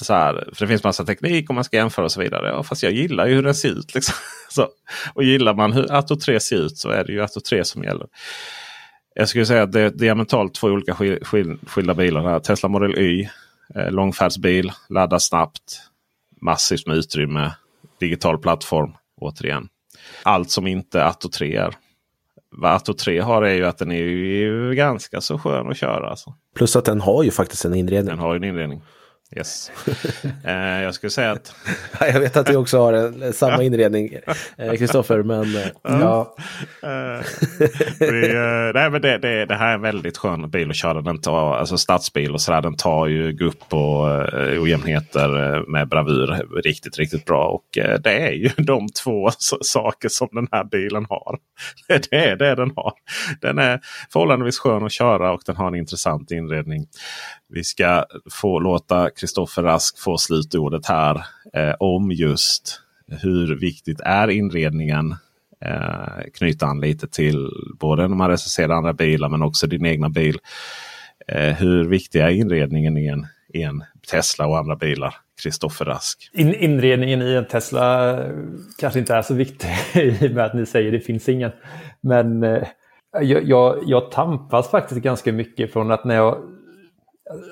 så 0.01 0.15
här, 0.15 0.49
för 0.55 0.65
det 0.65 0.69
finns 0.69 0.85
massa 0.85 1.05
teknik 1.05 1.49
och 1.49 1.55
man 1.55 1.65
ska 1.65 1.77
jämföra 1.77 2.05
och 2.05 2.13
så 2.13 2.21
vidare. 2.21 2.49
Ja, 2.49 2.63
fast 2.63 2.83
jag 2.83 2.93
gillar 2.93 3.27
ju 3.27 3.35
hur 3.35 3.43
den 3.43 3.55
ser 3.55 3.69
ut. 3.69 3.95
Liksom. 3.95 4.15
Så, 4.49 4.69
och 5.15 5.25
gillar 5.25 5.55
man 5.55 5.73
hur 5.73 5.93
Atto 5.93 6.17
3 6.17 6.41
ser 6.41 6.57
ut 6.57 6.79
så 6.79 6.91
är 6.91 7.05
det 7.05 7.13
ju 7.13 7.23
Atto 7.23 7.41
3 7.41 7.65
som 7.65 7.85
gäller. 7.85 8.07
Jag 9.15 9.29
skulle 9.29 9.47
säga 9.47 9.63
att 9.63 9.73
det 9.73 9.81
är 9.81 9.91
diametralt 9.91 10.55
två 10.55 10.67
olika 10.67 10.95
skilda 11.67 11.95
bilar. 11.95 12.41
Tesla 12.41 12.69
Model 12.69 12.99
Y, 12.99 13.29
långfärdsbil, 13.91 14.73
laddar 14.89 15.19
snabbt 15.19 15.90
massivt 16.41 16.87
med 16.87 16.97
utrymme. 16.97 17.55
Digital 18.01 18.39
plattform 18.39 18.93
återigen. 19.21 19.69
Allt 20.23 20.51
som 20.51 20.67
inte 20.67 21.05
Atto 21.05 21.29
3 21.29 21.57
är. 21.57 21.75
Vad 22.51 22.75
Atto 22.75 22.95
3 22.95 23.21
har 23.21 23.43
är 23.43 23.55
ju 23.55 23.67
att 23.67 23.79
den 23.79 23.93
är 23.93 24.03
ju 24.03 24.75
ganska 24.75 25.21
så 25.21 25.39
skön 25.39 25.71
att 25.71 25.77
köra. 25.77 26.11
Alltså. 26.11 26.35
Plus 26.55 26.77
att 26.77 26.85
den 26.85 27.01
har 27.01 27.23
ju 27.23 27.31
faktiskt 27.31 27.65
en 27.65 27.75
inredning. 27.75 28.09
Den 28.09 28.19
har 28.19 28.35
ju 28.35 28.37
en 28.37 28.45
inredning. 28.45 28.83
Yes. 29.37 29.71
eh, 30.45 30.83
jag 30.83 30.95
skulle 30.95 31.11
säga 31.11 31.31
att... 31.31 31.55
jag 32.01 32.21
vet 32.21 32.37
att 32.37 32.47
du 32.47 32.57
också 32.57 32.79
har 32.79 32.93
en, 32.93 33.33
samma 33.33 33.63
inredning, 33.63 34.19
eh, 34.57 34.75
Kristoffer, 34.75 35.19
eh, 35.19 35.25
men 35.25 35.57
eh, 35.57 35.67
ja. 35.83 36.37
Eh, 36.83 37.25
det, 37.99 38.31
eh, 38.31 38.75
nej, 38.75 38.91
men 38.91 39.03
det, 39.03 39.19
det, 39.19 39.47
det, 39.47 39.55
här 39.55 39.71
är 39.71 39.75
en 39.75 39.81
väldigt 39.81 40.19
skön 40.19 40.51
bil 40.51 40.71
att 40.71 40.77
köra. 40.77 41.01
Den 41.01 41.21
tar, 41.21 41.55
alltså 41.55 41.79
stadsbil 41.79 42.35
och 42.35 42.41
sådär, 42.41 42.63
den 42.63 42.77
tar 42.77 43.07
ju 43.07 43.33
gupp 43.33 43.73
och 43.75 44.05
ojämnheter 44.63 45.65
med 45.71 45.89
bravur 45.89 46.61
riktigt, 46.63 46.99
riktigt 46.99 47.25
bra. 47.25 47.49
Och 47.49 47.67
det 48.03 48.29
är 48.29 48.33
ju 48.33 48.49
de 48.57 48.89
två 48.89 49.31
saker 49.61 50.09
som 50.09 50.29
den 50.33 50.49
här 50.53 50.65
bilen 50.65 51.07
har. 51.09 51.39
Det 51.89 52.17
är 52.17 52.37
det 52.37 52.55
den 52.55 52.73
har. 52.77 52.93
Den 53.41 53.59
är 53.59 53.81
förhållandevis 54.13 54.59
skön 54.59 54.85
att 54.85 54.93
köra 54.93 55.33
och 55.33 55.43
den 55.47 55.57
har 55.57 55.69
en 55.69 55.75
intressant 55.75 56.31
inredning. 56.31 56.87
Vi 57.53 57.65
ska 57.65 58.05
få 58.31 58.59
låta 58.59 59.11
Kristoffer 59.11 59.63
Rask 59.63 59.99
få 59.99 60.19
slutordet 60.19 60.87
här 60.87 61.25
eh, 61.53 61.75
om 61.79 62.11
just 62.11 62.81
hur 63.23 63.61
viktigt 63.61 64.01
är 64.01 64.29
inredningen 64.29 65.15
eh, 65.65 66.31
knyta 66.35 66.67
an 66.67 66.81
lite 66.81 67.09
till 67.09 67.49
både 67.81 68.09
när 68.09 68.17
man 68.17 68.31
recenserar 68.31 68.75
andra 68.75 68.93
bilar 68.93 69.29
men 69.29 69.43
också 69.43 69.67
din 69.67 69.87
egna 69.87 70.09
bil. 70.09 70.39
Eh, 71.29 71.55
hur 71.55 71.89
viktig 71.89 72.21
är 72.21 72.29
inredningen 72.29 72.99
i 72.99 73.07
en, 73.07 73.27
i 73.55 73.63
en 73.63 73.85
Tesla 74.11 74.47
och 74.47 74.59
andra 74.59 74.77
bilar? 74.77 75.15
Kristoffer 75.43 75.85
Rask. 75.85 76.31
In, 76.33 76.55
inredningen 76.55 77.23
i 77.23 77.35
en 77.35 77.47
Tesla 77.47 78.19
eh, 78.21 78.33
kanske 78.79 78.99
inte 78.99 79.15
är 79.15 79.23
så 79.23 79.35
viktig 79.35 79.69
i 79.95 80.29
och 80.29 80.31
med 80.31 80.45
att 80.45 80.55
ni 80.55 80.67
säger 80.67 80.93
det 80.93 81.01
finns 81.01 81.29
ingen. 81.29 81.51
Men 82.01 82.43
eh, 82.43 82.63
jag, 83.21 83.45
jag, 83.45 83.83
jag 83.87 84.11
tampas 84.11 84.71
faktiskt 84.71 85.01
ganska 85.01 85.33
mycket 85.33 85.73
från 85.73 85.91
att 85.91 86.05
när 86.05 86.15
jag 86.15 86.39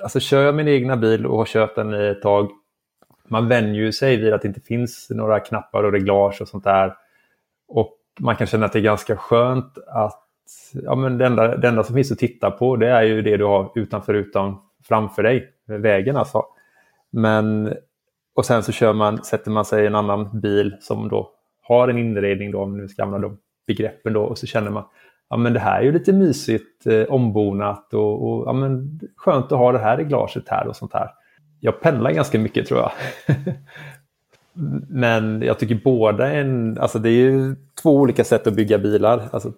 alltså 0.03 0.21
kör 0.21 0.43
jag 0.43 0.55
min 0.55 0.69
egna 0.69 0.97
bil 0.97 1.27
och 1.27 1.39
har 1.39 1.45
kört 1.45 1.75
den 1.75 1.95
i 1.95 2.07
ett 2.07 2.23
tag. 2.23 2.51
Man 3.29 3.49
vänjer 3.49 3.83
ju 3.83 3.93
sig 3.93 4.17
vid 4.17 4.33
att 4.33 4.43
det 4.43 4.49
inte 4.49 4.61
finns 4.61 5.11
några 5.11 5.41
knappar 5.41 5.85
och 5.85 5.93
reglage 5.93 6.41
och 6.41 6.49
sånt 6.49 6.65
där. 6.65 6.95
Och 7.69 7.99
man 8.21 8.37
kan 8.37 8.47
känna 8.47 8.67
att 8.67 8.73
det 8.73 8.79
är 8.79 8.83
ganska 8.83 9.17
skönt 9.17 9.79
att 9.87 10.25
ja, 10.73 10.95
men 10.95 11.19
det, 11.19 11.27
enda, 11.27 11.57
det 11.57 11.69
enda 11.69 11.85
som 11.85 11.95
finns 11.95 12.13
att 12.13 12.19
titta 12.19 12.51
på 12.51 12.77
det 12.77 12.89
är 12.89 13.03
ju 13.03 13.23
det 13.23 13.37
du 13.37 13.45
har 13.45 13.73
utanför 13.75 14.15
utan 14.15 14.57
framför 14.89 15.23
dig, 15.23 15.53
vägen 15.67 16.17
alltså. 16.17 16.45
Men, 17.11 17.75
och 18.35 18.47
sen 18.47 18.63
så 18.63 18.73
kör 18.73 18.93
man, 18.93 19.25
sätter 19.25 19.51
man 19.51 19.65
sig 19.65 19.85
i 19.85 19.87
en 19.87 19.95
annan 19.95 20.41
bil 20.41 20.77
som 20.81 21.09
då 21.09 21.31
har 21.63 21.89
en 21.89 21.99
inredning, 21.99 22.51
då, 22.51 22.63
om 22.63 22.77
nu 22.77 22.89
ska 22.89 23.03
använda 23.03 23.29
de 23.29 23.39
begreppen 23.67 24.13
då, 24.13 24.23
och 24.23 24.39
så 24.39 24.47
känner 24.47 24.71
man 24.71 24.85
ja 25.31 25.37
men 25.37 25.53
det 25.53 25.61
här 25.61 25.81
är 25.81 25.85
ju 25.85 25.93
lite 25.93 26.13
mysigt 26.13 26.87
eh, 26.87 27.03
ombonat 27.03 27.95
och, 27.95 28.29
och 28.29 28.49
ja, 28.49 28.53
men 28.53 29.01
skönt 29.17 29.53
att 29.53 29.59
ha 29.59 29.73
det 29.73 29.79
här 29.79 30.01
i 30.01 30.05
glaset 30.05 30.49
här 30.49 30.69
och 30.69 30.77
sånt 30.77 30.93
här. 30.93 31.11
Jag 31.61 31.81
pendlar 31.81 32.11
ganska 32.11 32.39
mycket 32.39 32.67
tror 32.67 32.81
jag. 32.81 32.93
men 34.89 35.43
jag 35.43 35.59
tycker 35.59 35.81
båda 35.85 36.33
är 36.33 36.41
en, 36.41 36.79
alltså 36.79 36.99
det 36.99 37.09
är 37.09 37.13
ju 37.13 37.57
två 37.83 37.97
olika 37.97 38.25
sätt 38.25 38.47
att 38.47 38.55
bygga 38.55 38.79
bilar. 38.79 39.29
Alltså, 39.31 39.53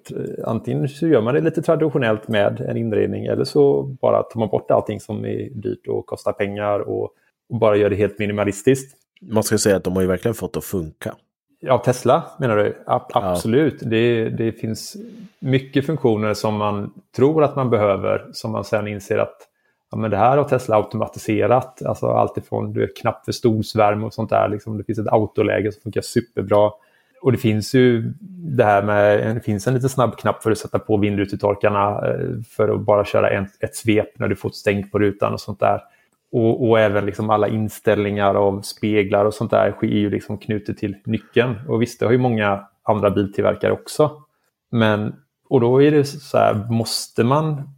antingen 0.45 0.89
så 0.89 1.07
gör 1.07 1.21
man 1.21 1.35
det 1.35 1.41
lite 1.41 1.63
traditionellt 1.63 2.29
med 2.29 2.61
en 2.61 2.77
inredning 2.77 3.27
eller 3.27 3.45
så 3.45 3.83
bara 3.83 4.23
tar 4.23 4.41
man 4.41 4.49
bort 4.49 4.71
allting 4.71 5.01
som 5.01 5.25
är 5.25 5.51
dyrt 5.51 5.87
och 5.89 6.07
kostar 6.07 6.33
pengar 6.33 6.81
och, 6.81 7.09
och 7.51 7.59
bara 7.59 7.77
gör 7.77 7.91
det 7.91 7.97
helt 7.97 8.19
minimalistiskt. 8.19 8.97
Man 9.23 9.43
ska 9.43 9.59
säga 9.59 9.77
att 9.77 9.85
de 9.85 9.95
har 9.95 10.03
ju 10.03 10.09
verkligen 10.09 10.35
fått 10.35 10.53
det 10.53 10.59
att 10.59 10.65
funka. 10.65 11.15
Ja, 11.61 11.78
Tesla 11.78 12.23
menar 12.39 12.57
du? 12.57 12.82
absolut. 12.87 13.78
Ja. 13.81 13.89
Det, 13.89 14.28
det 14.28 14.53
finns 14.53 14.97
mycket 15.39 15.87
funktioner 15.87 16.35
som 16.35 16.55
man 16.55 16.93
tror 17.16 17.45
att 17.45 17.57
man 17.57 17.70
behöver 17.70 18.27
som 18.32 18.53
man 18.53 18.65
sen 18.65 18.89
inser 18.89 19.19
att 19.19 19.37
ja, 19.91 19.97
men 19.99 20.11
det 20.11 20.16
här 20.16 20.37
har 20.37 20.45
Tesla 20.45 20.77
automatiserat. 20.77 21.82
Alltså 21.82 22.07
allt 22.07 22.37
ifrån 22.37 22.73
du 22.73 22.87
knapp 22.87 23.24
för 23.24 23.32
stolsvärme 23.32 24.07
och 24.07 24.15
sånt 24.15 24.31
där. 24.31 24.49
Liksom, 24.49 24.78
det 24.78 24.85
finns 24.85 24.99
ett 24.99 25.12
autoläge 25.12 25.73
som 25.73 25.82
funkar 25.82 26.01
superbra. 26.01 26.70
Och 27.23 27.32
det 27.32 27.39
finns 27.39 27.74
ju 27.74 28.12
det 28.57 28.65
här 28.65 28.82
med, 28.82 29.37
det 29.37 29.41
finns 29.41 29.66
en 29.66 29.74
liten 29.74 29.89
snabb 29.89 30.16
knapp 30.16 30.43
för 30.43 30.51
att 30.51 30.59
sätta 30.59 30.78
på 30.78 30.97
vindrutetorkarna 30.97 32.09
eh, 32.09 32.43
för 32.49 32.69
att 32.69 32.81
bara 32.81 33.05
köra 33.05 33.31
en, 33.31 33.47
ett 33.61 33.77
svep 33.77 34.19
när 34.19 34.28
du 34.28 34.37
fått 34.37 34.57
stängt 34.57 34.93
på 34.93 34.99
rutan 34.99 35.32
och 35.32 35.41
sånt 35.41 35.61
där. 35.61 35.81
Och, 36.32 36.69
och, 36.69 36.81
även 36.81 37.07
liksom 37.07 37.31
alla 37.31 37.48
inställningar 37.48 38.35
av 38.35 38.61
speglar 38.62 39.24
och 39.24 39.35
sånt 39.35 39.51
där 39.51 39.77
är 39.82 39.86
ju 39.86 40.11
liksom 40.11 40.39
knutet 40.39 40.78
till 40.78 40.97
nyckeln. 41.05 41.57
Och 41.69 41.82
visst, 41.82 42.01
det 42.01 42.07
har 42.07 42.12
ju 42.12 42.19
många 42.19 42.66
andra 42.82 43.11
biltillverkare 43.11 43.73
också. 43.73 44.23
Men, 44.70 45.15
och 45.48 45.61
då 45.61 45.82
är 45.82 45.90
det 45.90 46.05
så 46.05 46.39
här, 46.39 46.55
måste 46.70 47.24
man 47.24 47.70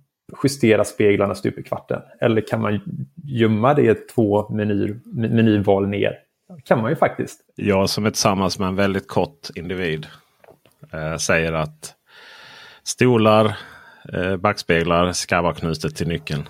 justera 0.43 0.85
speglarna 0.85 1.35
stup 1.35 1.59
i 1.59 1.63
kvarten? 1.63 2.03
Eller 2.21 2.41
kan 2.41 2.61
man 2.61 2.81
gömma 3.25 3.75
det 3.75 4.09
två 4.09 4.49
menyer, 4.49 5.01
menyval 5.05 5.89
ner? 5.89 6.19
Kan 6.65 6.83
man 6.83 6.91
ju 6.91 6.97
faktiskt. 6.97 7.41
Jag 7.55 7.91
som 7.91 8.07
är 8.07 8.11
tillsammans 8.11 8.59
med 8.59 8.69
en 8.69 8.77
väldigt 8.77 9.09
kort 9.09 9.49
individ 9.55 10.07
eh, 10.93 11.17
säger 11.17 11.53
att 11.53 11.95
stolar, 12.83 13.57
eh, 14.13 14.37
backspeglar 14.37 15.13
ska 15.13 15.43
vara 15.43 15.55
knutet 15.55 15.97
till 15.97 16.09
nyckeln. 16.09 16.49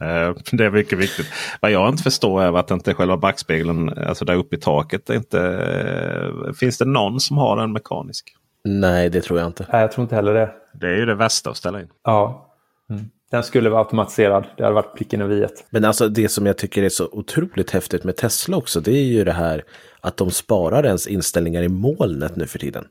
Eh, 0.00 0.34
det 0.52 0.64
är 0.64 0.70
mycket 0.70 0.98
viktigt. 0.98 1.26
Vad 1.60 1.70
jag 1.70 1.88
inte 1.88 2.02
förstår 2.02 2.42
är 2.42 2.58
att 2.58 2.70
inte 2.70 2.94
själva 2.94 3.16
backspegeln, 3.16 3.88
alltså 3.88 4.24
där 4.24 4.34
uppe 4.34 4.56
i 4.56 4.58
taket, 4.58 5.10
inte, 5.10 5.40
eh, 5.40 6.52
finns 6.52 6.78
det 6.78 6.84
någon 6.84 7.20
som 7.20 7.38
har 7.38 7.58
en 7.58 7.72
mekanisk? 7.72 8.34
Nej, 8.64 9.10
det 9.10 9.20
tror 9.20 9.38
jag 9.38 9.48
inte. 9.48 9.66
Nej, 9.72 9.80
jag 9.80 9.92
tror 9.92 10.02
inte 10.02 10.14
heller 10.14 10.34
det. 10.34 10.50
Det 10.72 10.86
är 10.86 10.96
ju 10.96 11.06
det 11.06 11.14
värsta 11.14 11.50
att 11.50 11.56
ställa 11.56 11.80
in. 11.80 11.88
Ja. 12.04 12.54
Mm. 12.90 13.04
Den 13.30 13.42
skulle 13.42 13.70
vara 13.70 13.80
automatiserad. 13.80 14.46
Det 14.56 14.62
hade 14.62 14.74
varit 14.74 14.96
pricken 14.96 15.22
över 15.22 15.36
i 15.36 15.46
Men 15.70 15.84
alltså 15.84 16.08
det 16.08 16.28
som 16.28 16.46
jag 16.46 16.58
tycker 16.58 16.82
är 16.82 16.88
så 16.88 17.08
otroligt 17.12 17.70
häftigt 17.70 18.04
med 18.04 18.16
Tesla 18.16 18.56
också, 18.56 18.80
det 18.80 18.90
är 18.90 19.04
ju 19.04 19.24
det 19.24 19.32
här 19.32 19.64
att 20.00 20.16
de 20.16 20.30
sparar 20.30 20.86
ens 20.86 21.06
inställningar 21.06 21.62
i 21.62 21.68
molnet 21.68 22.36
nu 22.36 22.46
för 22.46 22.58
tiden. 22.58 22.84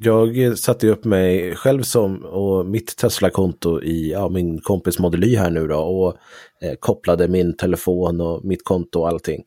Jag 0.00 0.58
satte 0.58 0.88
upp 0.88 1.04
mig 1.04 1.56
själv 1.56 1.82
som 1.82 2.24
och 2.24 2.66
mitt 2.66 2.96
Tesla-konto 2.96 3.82
i 3.82 4.12
ja, 4.12 4.28
min 4.28 4.60
kompis 4.60 4.98
Model 4.98 5.24
Y 5.24 5.36
här 5.36 5.50
nu 5.50 5.66
då 5.66 5.78
och 5.78 6.16
eh, 6.60 6.74
kopplade 6.74 7.28
min 7.28 7.56
telefon 7.56 8.20
och 8.20 8.44
mitt 8.44 8.64
konto 8.64 9.00
och 9.00 9.08
allting. 9.08 9.44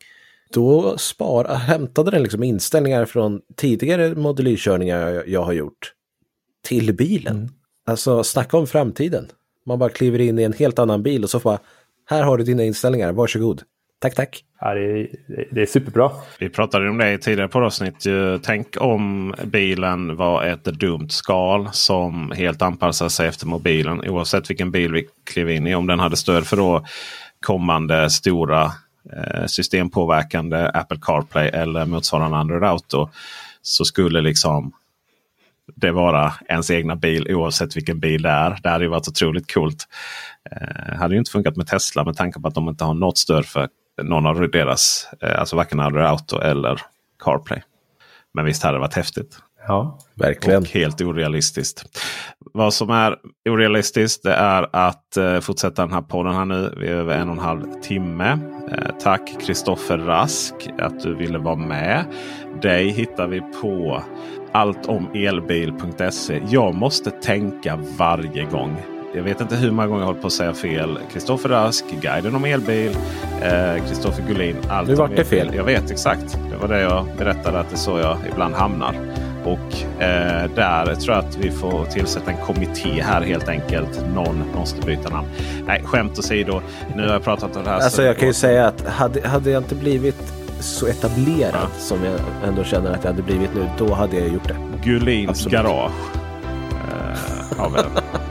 Då 0.54 0.98
spara, 0.98 1.54
hämtade 1.54 2.12
den 2.12 2.24
liksom 2.24 2.44
inställningar 2.44 3.06
från 3.06 3.42
tidigare 3.56 4.16
Model 4.16 4.48
Y-körningar 4.48 5.10
jag, 5.10 5.28
jag, 5.28 5.44
har 5.44 5.54
gjort 5.54 5.94
till 6.64 6.94
bilen. 6.96 7.36
Mm. 7.36 7.50
Alltså 7.86 8.24
snacka 8.24 8.58
om 8.58 8.68
framtiden. 8.68 9.28
Man 9.66 9.80
bara 9.80 9.90
kliver 9.90 10.20
in 10.20 10.40
i 10.40 10.44
en 10.44 10.54
helt 10.54 10.80
annan 10.80 11.04
bil 11.04 11.24
och 11.24 11.30
så 11.30 11.40
bara, 11.40 11.60
här 12.06 12.24
har 12.24 12.38
du 12.38 12.44
dina 12.44 12.64
inställningar, 12.64 13.12
varsågod. 13.12 13.62
Tack, 14.00 14.16
tack. 14.16 14.44
Ja, 14.60 14.74
det, 14.74 14.82
är, 14.82 15.08
det 15.52 15.62
är 15.62 15.66
superbra. 15.66 16.12
Vi 16.40 16.50
pratade 16.50 16.90
om 16.90 16.98
det 16.98 17.14
i 17.14 17.18
tidigare 17.18 17.48
poddavsnitt. 17.48 18.06
Tänk 18.44 18.68
om 18.82 19.36
bilen 19.44 20.16
var 20.16 20.44
ett 20.44 20.64
dumt 20.64 21.10
skal 21.10 21.70
som 21.72 22.32
helt 22.32 22.62
anpassar 22.62 23.10
sig 23.10 23.28
efter 23.28 23.48
mobilen. 23.48 24.10
Oavsett 24.10 24.50
vilken 24.50 24.72
bil 24.72 24.94
vi 24.94 25.08
klev 25.24 25.50
in 25.50 25.68
i. 25.68 25.76
Om 25.76 25.88
den 25.88 26.00
hade 26.00 26.18
stöd 26.18 26.48
för 26.48 26.58
då 26.58 26.86
kommande 27.40 28.10
stora 28.10 28.72
eh, 29.14 29.46
systempåverkande 29.46 30.72
Apple 30.74 31.00
CarPlay 31.02 31.48
eller 31.48 31.86
motsvarande 31.86 32.38
Android 32.38 32.64
Auto. 32.64 33.10
Så 33.62 33.86
skulle 33.86 34.22
liksom 34.22 34.72
det 35.76 35.92
vara 35.92 36.34
ens 36.50 36.72
egna 36.72 36.96
bil 36.96 37.36
oavsett 37.36 37.78
vilken 37.78 38.00
bil 38.00 38.22
det 38.22 38.30
är. 38.30 38.60
Det 38.64 38.70
hade 38.70 38.84
ju 38.84 38.90
varit 38.90 39.08
otroligt 39.08 39.54
coolt. 39.54 39.88
Eh, 40.52 40.96
hade 40.98 41.14
ju 41.14 41.20
inte 41.20 41.32
funkat 41.32 41.56
med 41.56 41.68
Tesla 41.68 42.04
med 42.04 42.18
tanke 42.18 42.40
på 42.40 42.48
att 42.48 42.56
de 42.56 42.70
inte 42.70 42.84
har 42.84 42.94
något 42.94 43.18
stöd 43.18 43.46
för 43.46 43.68
någon 44.04 44.26
av 44.26 44.50
deras, 44.52 45.08
eh, 45.22 45.40
alltså 45.40 45.56
varken 45.56 45.80
Android 45.80 46.06
Auto 46.06 46.40
eller 46.40 46.82
CarPlay. 47.24 47.62
Men 48.34 48.46
visst 48.46 48.64
hade 48.64 48.76
det 48.76 48.82
varit 48.82 48.94
häftigt. 48.94 49.40
Ja, 49.68 50.00
verkligen. 50.16 50.62
Och 50.62 50.68
helt 50.68 51.02
orealistiskt. 51.02 51.86
Vad 52.54 52.74
som 52.74 52.90
är 52.90 53.16
orealistiskt 53.50 54.24
det 54.24 54.34
är 54.34 54.70
att 54.74 55.18
eh, 55.18 55.40
fortsätta 55.40 55.82
den 55.82 55.94
här 55.94 56.02
podden 56.02 56.34
här 56.34 56.46
nu. 56.46 56.74
Vi 56.78 56.88
är 56.88 56.96
över 56.96 57.16
en 57.16 57.30
och 57.30 57.36
en 57.36 57.42
halv 57.42 57.82
timme. 57.82 58.40
Eh, 58.72 58.96
tack 59.00 59.42
Kristoffer 59.42 59.98
Rask 59.98 60.54
att 60.80 61.00
du 61.00 61.16
ville 61.16 61.38
vara 61.38 61.56
med. 61.56 62.06
Dig 62.62 62.90
hittar 62.90 63.28
vi 63.28 63.42
på 63.42 64.04
alltomelbil.se. 64.52 66.42
Jag 66.50 66.76
måste 66.76 67.12
tänka 67.12 67.80
varje 67.98 68.46
gång 68.46 68.97
jag 69.18 69.24
vet 69.24 69.42
inte 69.42 69.56
hur 69.56 69.72
många 69.72 69.88
gånger 69.88 70.02
jag 70.02 70.08
hållit 70.08 70.22
på 70.22 70.28
att 70.28 70.34
säga 70.34 70.54
fel. 70.54 71.00
Kristoffer 71.14 71.50
Rask, 71.50 71.86
Guiden 72.02 72.36
om 72.36 72.46
elbil, 72.46 72.98
Kristoffer 73.88 74.22
eh, 74.22 74.28
Gullin. 74.28 74.56
Allt 74.70 74.90
nu 74.90 74.96
vart 74.96 75.16
det 75.16 75.26
fel. 75.26 75.52
Jag 75.56 75.64
vet 75.64 75.92
exakt. 75.92 76.40
Det 76.52 76.58
var 76.58 76.68
det 76.68 76.82
jag 76.82 77.08
berättade 77.18 77.60
att 77.60 77.70
det 77.70 77.76
är 77.76 77.78
så 77.78 78.00
jag 78.00 78.18
ibland 78.32 78.56
hamnar. 78.56 78.96
Och 79.44 80.02
eh, 80.04 80.50
där 80.56 80.96
tror 80.96 81.16
jag 81.16 81.26
att 81.26 81.38
vi 81.38 81.52
får 81.52 81.86
tillsätta 81.86 82.32
en 82.32 82.38
kommitté 82.46 83.02
här 83.02 83.22
helt 83.22 83.50
enkelt. 83.50 84.02
Någon 84.16 84.44
måste 84.56 84.86
byta 84.86 85.10
namn. 85.10 85.28
Nej, 85.68 85.84
skämt 85.86 86.20
åsido. 86.20 86.62
Nu 86.96 87.06
har 87.06 87.14
jag 87.14 87.24
pratat 87.24 87.56
om 87.56 87.64
det 87.64 87.70
här. 87.70 87.80
Alltså 87.80 88.04
jag 88.04 88.18
kan 88.18 88.28
ju 88.28 88.34
säga 88.34 88.68
att 88.68 88.88
hade, 88.88 89.28
hade 89.28 89.52
jag 89.52 89.64
inte 89.64 89.76
blivit 89.76 90.34
så 90.60 90.88
etablerad 90.88 91.54
ja. 91.54 91.80
som 91.80 91.98
jag 92.04 92.20
ändå 92.48 92.64
känner 92.64 92.92
att 92.92 93.04
jag 93.04 93.12
hade 93.12 93.24
blivit 93.24 93.50
nu, 93.56 93.70
då 93.78 93.94
hade 93.94 94.20
jag 94.20 94.34
gjort 94.34 94.48
det. 94.48 94.58
Gullins 94.84 95.30
Absolut. 95.30 95.54
garage. 95.54 95.92
Ja, 97.58 97.70
men, 97.70 97.86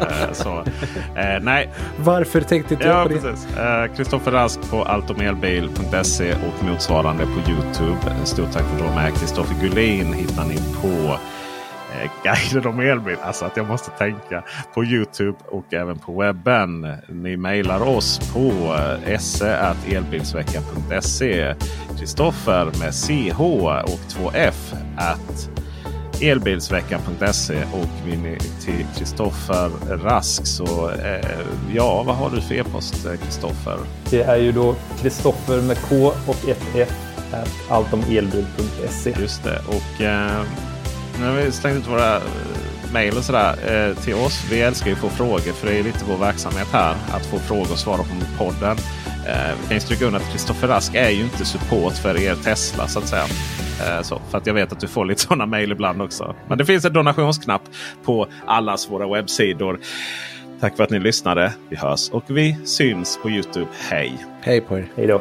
eh, 0.08 0.32
så, 0.32 0.58
eh, 1.20 1.40
nej. 1.40 1.70
Varför 1.98 2.40
tänkte 2.40 2.74
inte 2.74 2.86
jag 2.86 3.08
på 3.08 3.08
det? 3.08 3.18
Kristoffer 3.96 4.32
eh, 4.32 4.34
Rask 4.34 4.70
på 4.70 4.82
alltomelbil.se 4.82 6.32
och 6.32 6.64
motsvarande 6.64 7.26
på 7.26 7.50
Youtube. 7.50 7.98
Stort 8.24 8.52
tack 8.52 8.64
för 8.64 8.76
att 8.76 8.82
du 8.90 8.94
med. 8.94 9.14
Kristoffer 9.14 9.54
Gullin 9.60 10.12
hittar 10.12 10.44
ni 10.44 10.56
på 10.56 11.18
Guiden 12.24 12.66
om 12.66 12.80
elbil. 12.80 13.16
Alltså 13.22 13.44
att 13.44 13.56
jag 13.56 13.68
måste 13.68 13.90
tänka 13.90 14.44
på 14.74 14.84
Youtube 14.84 15.38
och 15.44 15.74
även 15.74 15.98
på 15.98 16.20
webben. 16.20 16.96
Ni 17.08 17.36
mejlar 17.36 17.88
oss 17.88 18.32
på 18.32 18.76
se.elbilsveckan.se. 19.18 21.54
Kristoffer 21.98 22.64
med 22.64 22.94
CH 22.94 23.40
och 23.40 24.00
2F 24.08 24.74
at 24.96 25.55
elbilsveckan.se 26.22 27.62
och 27.72 28.06
ni 28.06 28.38
till 28.64 28.86
Kristoffer 28.98 29.70
Rask 30.02 30.46
så 30.46 30.90
eh, 30.90 31.30
ja, 31.74 32.02
vad 32.02 32.16
har 32.16 32.30
du 32.30 32.40
för 32.40 32.54
e-post 32.54 33.06
eh, 33.06 33.12
Kristoffer? 33.16 33.78
Det 34.10 34.22
är 34.22 34.36
ju 34.36 34.52
då 34.52 34.74
Kristoffer 35.00 35.62
med 35.62 35.78
K 35.88 36.12
och 36.26 36.48
ett 36.48 36.62
F 36.74 36.92
altomelbil.se. 37.68 39.14
Just 39.20 39.44
det 39.44 39.62
och 39.68 40.02
eh, 40.02 40.42
Nu 41.20 41.26
har 41.26 41.32
vi 41.32 41.52
slängt 41.52 41.78
ut 41.78 41.88
våra 41.88 42.16
eh, 42.16 42.22
mejl 42.92 43.16
och 43.16 43.24
sådär 43.24 43.54
eh, 43.66 44.02
till 44.02 44.14
oss. 44.14 44.44
Vi 44.50 44.60
älskar 44.60 44.86
ju 44.86 44.92
att 44.92 44.98
få 44.98 45.08
frågor 45.08 45.52
för 45.52 45.66
det 45.66 45.78
är 45.78 45.82
lite 45.82 46.04
vår 46.08 46.16
verksamhet 46.16 46.68
här. 46.72 46.94
Att 47.12 47.26
få 47.26 47.38
frågor 47.38 47.72
och 47.72 47.78
svara 47.78 47.98
på 47.98 48.44
podden. 48.44 48.76
Eh, 49.28 49.54
vi 49.60 49.66
kan 49.66 49.76
ju 49.76 49.80
stryka 49.80 50.06
under 50.06 50.20
att 50.20 50.32
Kristoffer 50.32 50.68
Rask 50.68 50.94
är 50.94 51.10
ju 51.10 51.22
inte 51.22 51.44
support 51.44 51.92
för 51.92 52.20
er 52.20 52.34
Tesla 52.34 52.88
så 52.88 52.98
att 52.98 53.08
säga. 53.08 53.24
Eh, 53.80 54.02
så, 54.02 54.20
för 54.30 54.38
att 54.38 54.46
jag 54.46 54.54
vet 54.54 54.72
att 54.72 54.80
du 54.80 54.88
får 54.88 55.04
lite 55.04 55.20
sådana 55.20 55.46
mejl 55.46 55.72
ibland 55.72 56.02
också. 56.02 56.34
Men 56.48 56.58
det 56.58 56.64
finns 56.64 56.84
en 56.84 56.92
donationsknapp 56.92 57.62
på 58.04 58.26
allas 58.46 58.90
våra 58.90 59.08
webbsidor. 59.08 59.80
Tack 60.60 60.76
för 60.76 60.84
att 60.84 60.90
ni 60.90 60.98
lyssnade. 60.98 61.52
Vi 61.68 61.76
hörs 61.76 62.10
och 62.10 62.24
vi 62.26 62.56
syns 62.64 63.18
på 63.22 63.30
Youtube. 63.30 63.66
Hej! 63.90 64.26
Hej 64.40 64.60
på 64.60 64.78
er! 64.78 64.88
Hej 64.96 65.06
då! 65.06 65.20